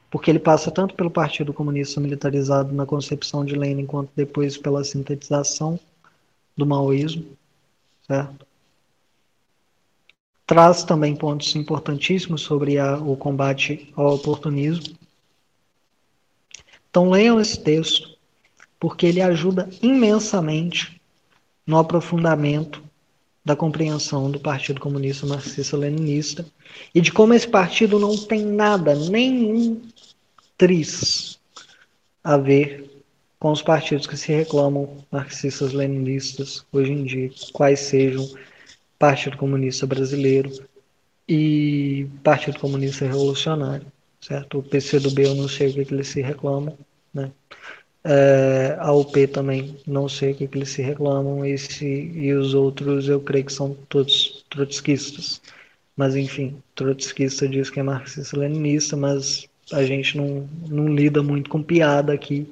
Porque 0.09 0.29
ele 0.29 0.39
passa 0.39 0.71
tanto 0.71 0.95
pelo 0.95 1.09
Partido 1.09 1.53
Comunista 1.53 1.99
Militarizado 1.99 2.73
na 2.73 2.85
concepção 2.85 3.45
de 3.45 3.55
Lenin, 3.55 3.85
quanto 3.85 4.11
depois 4.15 4.57
pela 4.57 4.83
sintetização 4.83 5.79
do 6.55 6.65
maoísmo, 6.65 7.25
certo? 8.07 8.45
Traz 10.45 10.83
também 10.83 11.15
pontos 11.15 11.55
importantíssimos 11.55 12.41
sobre 12.41 12.77
a, 12.77 12.97
o 12.97 13.15
combate 13.15 13.91
ao 13.95 14.15
oportunismo. 14.15 14.95
Então 16.89 17.09
leiam 17.09 17.39
esse 17.39 17.59
texto, 17.59 18.17
porque 18.79 19.05
ele 19.05 19.21
ajuda 19.21 19.69
imensamente 19.81 21.01
no 21.65 21.77
aprofundamento 21.77 22.83
da 23.43 23.55
compreensão 23.55 24.29
do 24.29 24.39
Partido 24.39 24.79
Comunista 24.79 25.25
Marxista-Leninista 25.25 26.45
e 26.93 27.01
de 27.01 27.11
como 27.11 27.33
esse 27.33 27.47
partido 27.47 27.99
não 27.99 28.15
tem 28.17 28.45
nada, 28.45 28.95
nenhum 28.95 29.81
tris 30.57 31.39
a 32.23 32.37
ver 32.37 32.89
com 33.39 33.51
os 33.51 33.61
partidos 33.61 34.07
que 34.07 34.15
se 34.15 34.31
reclamam 34.31 35.03
marxistas-leninistas 35.11 36.65
hoje 36.71 36.93
em 36.93 37.03
dia, 37.03 37.29
quais 37.51 37.81
sejam 37.81 38.25
Partido 39.03 39.35
Comunista 39.35 39.85
Brasileiro 39.85 40.49
e 41.27 42.07
Partido 42.23 42.57
Comunista 42.57 43.03
Revolucionário, 43.03 43.85
certo? 44.21 44.59
O 44.59 44.63
PCdoB 44.63 45.25
eu 45.25 45.35
não 45.35 45.49
sei 45.49 45.71
o 45.71 45.73
que, 45.73 45.83
que 45.83 45.93
eles 45.93 46.07
se 46.07 46.21
reclamam, 46.21 46.77
né? 47.13 47.29
É, 48.01 48.77
a 48.79 48.93
UP 48.93 49.27
também, 49.27 49.75
não 49.85 50.07
sei 50.07 50.31
o 50.31 50.35
que, 50.35 50.47
que 50.47 50.57
eles 50.57 50.69
se 50.69 50.81
reclamam, 50.81 51.45
esse, 51.45 51.85
e 51.85 52.31
os 52.33 52.53
outros 52.53 53.09
eu 53.09 53.19
creio 53.19 53.43
que 53.43 53.51
são 53.51 53.75
todos 53.89 54.45
trotskistas. 54.49 55.41
Mas 55.97 56.15
enfim, 56.15 56.63
trotskista 56.73 57.45
diz 57.45 57.69
que 57.69 57.81
é 57.81 57.83
marxista-leninista, 57.83 58.95
mas 58.95 59.49
a 59.73 59.83
gente 59.83 60.15
não, 60.15 60.47
não 60.69 60.87
lida 60.87 61.21
muito 61.21 61.49
com 61.49 61.61
piada 61.61 62.13
aqui, 62.13 62.49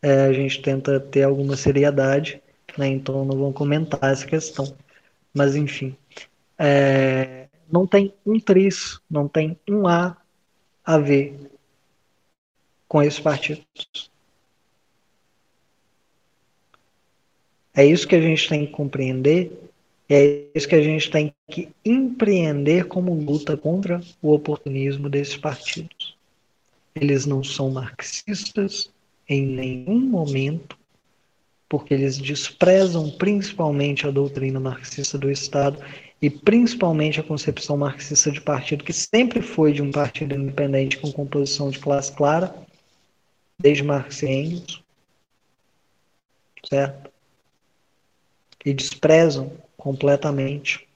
é, 0.00 0.24
a 0.24 0.32
gente 0.32 0.62
tenta 0.62 0.98
ter 0.98 1.24
alguma 1.24 1.54
seriedade, 1.54 2.40
né, 2.78 2.88
então 2.88 3.26
não 3.26 3.36
vou 3.36 3.52
comentar 3.52 4.10
essa 4.10 4.26
questão. 4.26 4.74
Mas 5.32 5.56
enfim, 5.56 5.96
é, 6.58 7.48
não 7.70 7.86
tem 7.86 8.12
um 8.24 8.38
tris, 8.38 9.00
não 9.10 9.26
tem 9.26 9.58
um 9.68 9.86
A 9.86 10.16
a 10.84 10.98
ver 10.98 11.38
com 12.86 13.02
esses 13.02 13.20
partidos. 13.20 14.10
É 17.74 17.86
isso 17.86 18.06
que 18.06 18.14
a 18.14 18.20
gente 18.20 18.48
tem 18.48 18.66
que 18.66 18.72
compreender, 18.72 19.50
é 20.08 20.44
isso 20.54 20.68
que 20.68 20.74
a 20.74 20.82
gente 20.82 21.10
tem 21.10 21.32
que 21.50 21.70
empreender 21.82 22.86
como 22.86 23.14
luta 23.14 23.56
contra 23.56 24.02
o 24.20 24.32
oportunismo 24.32 25.08
desses 25.08 25.38
partidos. 25.38 26.14
Eles 26.94 27.24
não 27.24 27.42
são 27.42 27.70
marxistas 27.70 28.92
em 29.26 29.46
nenhum 29.46 30.00
momento, 30.00 30.76
porque 31.72 31.94
eles 31.94 32.18
desprezam 32.18 33.10
principalmente 33.12 34.06
a 34.06 34.10
doutrina 34.10 34.60
marxista 34.60 35.16
do 35.16 35.30
Estado 35.30 35.82
e 36.20 36.28
principalmente 36.28 37.18
a 37.18 37.22
concepção 37.22 37.78
marxista 37.78 38.30
de 38.30 38.42
partido, 38.42 38.84
que 38.84 38.92
sempre 38.92 39.40
foi 39.40 39.72
de 39.72 39.80
um 39.80 39.90
partido 39.90 40.34
independente 40.34 40.98
com 40.98 41.10
composição 41.10 41.70
de 41.70 41.78
classe 41.78 42.12
clara, 42.12 42.54
desde 43.58 43.82
Marx 43.82 44.22
e 44.22 44.26
Engels, 44.26 44.82
certo? 46.68 47.10
e 48.66 48.74
desprezam 48.74 49.56
completamente, 49.74 50.86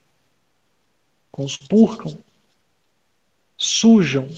conspurcam, 1.33 2.19
sujam 3.57 4.29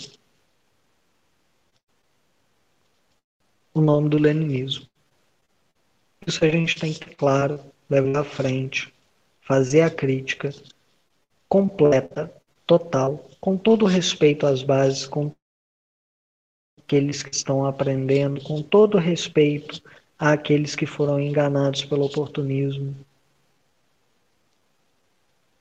o 3.75 3.81
nome 3.81 4.09
do 4.09 4.19
leninismo. 4.19 4.88
Isso 6.29 6.45
a 6.45 6.49
gente 6.51 6.79
tem 6.79 6.93
que, 6.93 7.15
claro, 7.15 7.59
levar 7.89 8.21
à 8.21 8.25
frente, 8.25 8.93
fazer 9.41 9.81
a 9.81 9.89
crítica 9.89 10.53
completa, 11.49 12.31
total, 12.67 13.31
com 13.41 13.57
todo 13.57 13.87
respeito 13.87 14.47
às 14.47 14.63
bases, 14.63 15.07
com 15.07 15.33
aqueles 16.79 17.23
que 17.23 17.35
estão 17.35 17.65
aprendendo, 17.65 18.43
com 18.43 18.61
todo 18.61 18.99
respeito 18.99 19.83
àqueles 20.19 20.77
que 20.77 20.85
foram 20.85 21.19
enganados 21.19 21.87
pelo 21.87 22.05
oportunismo, 22.05 22.95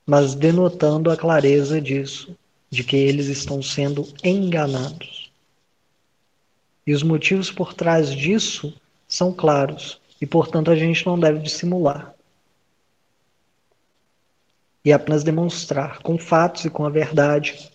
mas 0.06 0.36
denotando 0.36 1.10
a 1.10 1.16
clareza 1.16 1.80
disso, 1.80 2.38
de 2.70 2.84
que 2.84 2.98
eles 2.98 3.28
estão 3.28 3.62
sendo 3.62 4.06
enganados. 4.22 5.32
E 6.86 6.94
os 6.94 7.04
motivos 7.04 7.50
por 7.50 7.74
trás 7.74 8.14
disso 8.14 8.76
são 9.08 9.32
claros, 9.32 10.02
e 10.20 10.26
portanto 10.26 10.72
a 10.72 10.76
gente 10.76 11.06
não 11.06 11.20
deve 11.20 11.40
dissimular. 11.40 12.14
E 14.84 14.94
apenas 14.94 15.24
demonstrar 15.24 16.00
com 16.00 16.18
fatos 16.18 16.66
e 16.66 16.70
com 16.70 16.86
a 16.86 16.90
verdade 16.90 17.72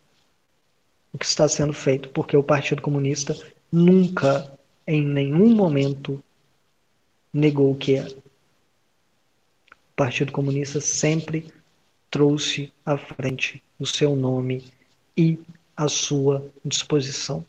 o 1.13 1.19
que 1.19 1.27
está 1.27 1.47
sendo 1.47 1.73
feito, 1.73 2.09
porque 2.09 2.37
o 2.37 2.43
Partido 2.43 2.81
Comunista 2.81 3.37
nunca, 3.71 4.51
em 4.87 5.05
nenhum 5.05 5.55
momento, 5.55 6.23
negou 7.33 7.73
o 7.73 7.77
que 7.77 7.97
é. 7.97 8.07
O 8.07 9.95
Partido 9.95 10.33
Comunista 10.33 10.81
sempre 10.81 11.53
trouxe 12.11 12.73
à 12.85 12.97
frente 12.97 13.63
o 13.79 13.87
seu 13.87 14.17
nome 14.17 14.65
e 15.17 15.39
a 15.77 15.89
sua 15.89 16.51
disposição, 16.65 17.45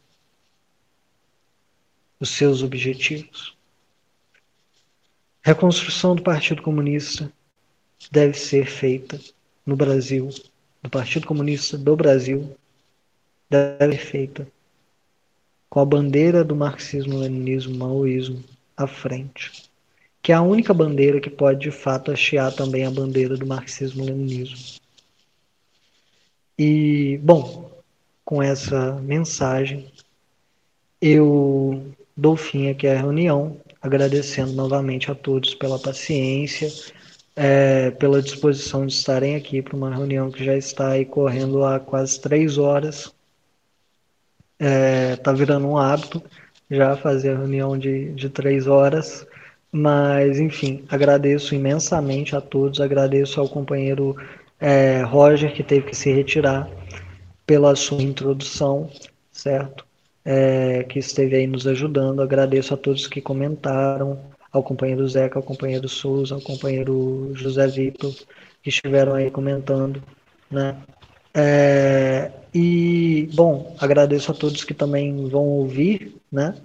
os 2.20 2.30
seus 2.30 2.62
objetivos. 2.64 3.56
Reconstrução 5.44 6.16
do 6.16 6.24
Partido 6.24 6.62
Comunista 6.62 7.32
deve 8.12 8.38
ser 8.38 8.66
feita 8.66 9.20
no 9.66 9.76
Brasil, 9.76 10.30
do 10.82 10.90
Partido 10.90 11.28
Comunista 11.28 11.78
do 11.78 11.96
Brasil, 11.96 12.56
deve 13.50 13.98
ser 13.98 14.06
feita 14.06 14.48
com 15.70 15.80
a 15.80 15.86
bandeira 15.86 16.44
do 16.44 16.56
marxismo-leninismo, 16.56 17.78
maoísmo 17.78 18.44
à 18.76 18.88
frente 18.88 19.72
que 20.24 20.32
é 20.32 20.36
a 20.36 20.42
única 20.42 20.74
bandeira 20.74 21.20
que 21.20 21.30
pode 21.30 21.60
de 21.60 21.70
fato 21.70 22.10
hastear 22.10 22.56
também 22.56 22.86
a 22.86 22.90
bandeira 22.90 23.36
do 23.36 23.46
marxismo-leninismo. 23.46 24.80
E, 26.58 27.20
bom, 27.22 27.70
com 28.24 28.42
essa 28.42 28.94
mensagem, 29.02 29.92
eu 31.02 31.94
dou 32.16 32.38
fim 32.38 32.70
aqui 32.70 32.88
à 32.88 32.96
reunião, 32.96 33.58
agradecendo 33.84 34.54
novamente 34.54 35.12
a 35.12 35.16
todos 35.16 35.54
pela 35.54 35.78
paciência, 35.78 36.72
é, 37.36 37.92
pela 37.92 38.22
disposição 38.22 38.86
de 38.88 38.94
estarem 38.94 39.36
aqui 39.36 39.62
para 39.62 39.76
uma 39.76 39.94
reunião 39.94 40.32
que 40.32 40.44
já 40.44 40.56
está 40.56 40.92
aí 40.92 41.06
correndo 41.06 41.66
há 41.66 41.80
quase 41.80 42.20
três 42.22 42.58
horas. 42.58 43.14
Está 44.58 44.70
é, 44.70 45.16
tá 45.18 45.34
virando 45.34 45.68
um 45.68 45.78
hábito 45.78 46.24
já 46.72 46.96
fazer 46.96 47.32
a 47.32 47.38
reunião 47.38 47.78
de, 47.78 48.14
de 48.14 48.30
três 48.30 48.68
horas. 48.68 49.28
Mas, 49.70 50.40
enfim, 50.40 50.86
agradeço 50.88 51.54
imensamente 51.54 52.36
a 52.36 52.42
todos, 52.42 52.80
agradeço 52.80 53.42
ao 53.42 53.50
companheiro 53.50 54.16
é, 54.60 55.02
Roger, 55.02 55.54
que 55.54 55.64
teve 55.64 55.88
que 55.88 55.96
se 55.96 56.12
retirar, 56.12 56.70
pela 57.46 57.76
sua 57.76 58.02
introdução, 58.02 58.90
certo? 59.32 59.86
É, 60.26 60.84
que 60.84 61.00
esteve 61.00 61.36
aí 61.36 61.48
nos 61.48 61.68
ajudando. 61.68 62.22
Agradeço 62.22 62.74
a 62.74 62.78
todos 62.78 63.08
que 63.08 63.22
comentaram, 63.22 64.20
ao 64.52 64.64
companheiro 64.64 65.08
Zeca, 65.08 65.40
ao 65.40 65.44
companheiro 65.44 65.90
Souza, 65.90 66.36
ao 66.36 66.42
companheiro 66.42 67.32
José 67.34 67.68
Vitor, 67.68 68.14
que 68.62 68.70
estiveram 68.70 69.16
aí 69.16 69.32
comentando, 69.32 70.02
né? 70.50 70.78
É, 71.34 72.32
e, 72.54 73.28
bom, 73.34 73.76
agradeço 73.80 74.32
a 74.32 74.36
todos 74.36 74.64
que 74.64 74.74
também 74.74 75.28
vão 75.28 75.48
ouvir, 75.48 76.16
né? 76.32 76.56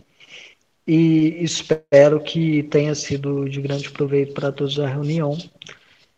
E 0.86 1.42
espero 1.42 2.20
que 2.20 2.62
tenha 2.64 2.94
sido 2.94 3.48
de 3.48 3.60
grande 3.60 3.90
proveito 3.90 4.34
para 4.34 4.52
todos 4.52 4.78
a 4.78 4.86
reunião. 4.86 5.36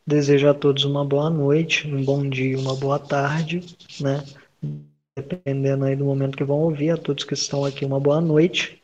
Desejo 0.06 0.48
a 0.48 0.54
todos 0.54 0.84
uma 0.84 1.04
boa 1.04 1.30
noite, 1.30 1.86
um 1.86 2.04
bom 2.04 2.28
dia, 2.28 2.58
uma 2.58 2.74
boa 2.74 2.98
tarde, 2.98 3.60
né? 4.00 4.24
Dependendo 5.16 5.84
aí 5.84 5.96
do 5.96 6.04
momento 6.04 6.36
que 6.36 6.44
vão 6.44 6.60
ouvir, 6.60 6.90
a 6.90 6.96
todos 6.96 7.24
que 7.24 7.34
estão 7.34 7.64
aqui, 7.64 7.84
uma 7.84 8.00
boa 8.00 8.20
noite. 8.20 8.80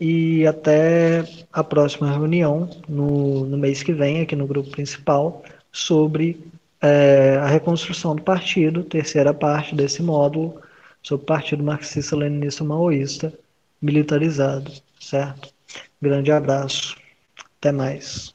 E 0.00 0.46
até 0.46 1.24
a 1.52 1.62
próxima 1.62 2.10
reunião, 2.10 2.68
no, 2.88 3.44
no 3.46 3.58
mês 3.58 3.82
que 3.82 3.92
vem, 3.92 4.20
aqui 4.22 4.34
no 4.34 4.46
grupo 4.46 4.70
principal, 4.70 5.44
sobre 5.70 6.40
é, 6.80 7.36
a 7.36 7.46
reconstrução 7.46 8.16
do 8.16 8.22
partido, 8.22 8.82
terceira 8.84 9.34
parte 9.34 9.74
desse 9.74 10.02
módulo, 10.02 10.60
sobre 11.02 11.24
o 11.24 11.26
Partido 11.26 11.62
Marxista-Leninista 11.62 12.64
Maoísta 12.64 13.32
militarizado, 13.80 14.70
certo? 14.98 15.52
Grande 16.00 16.32
abraço, 16.32 16.96
até 17.58 17.72
mais. 17.72 18.34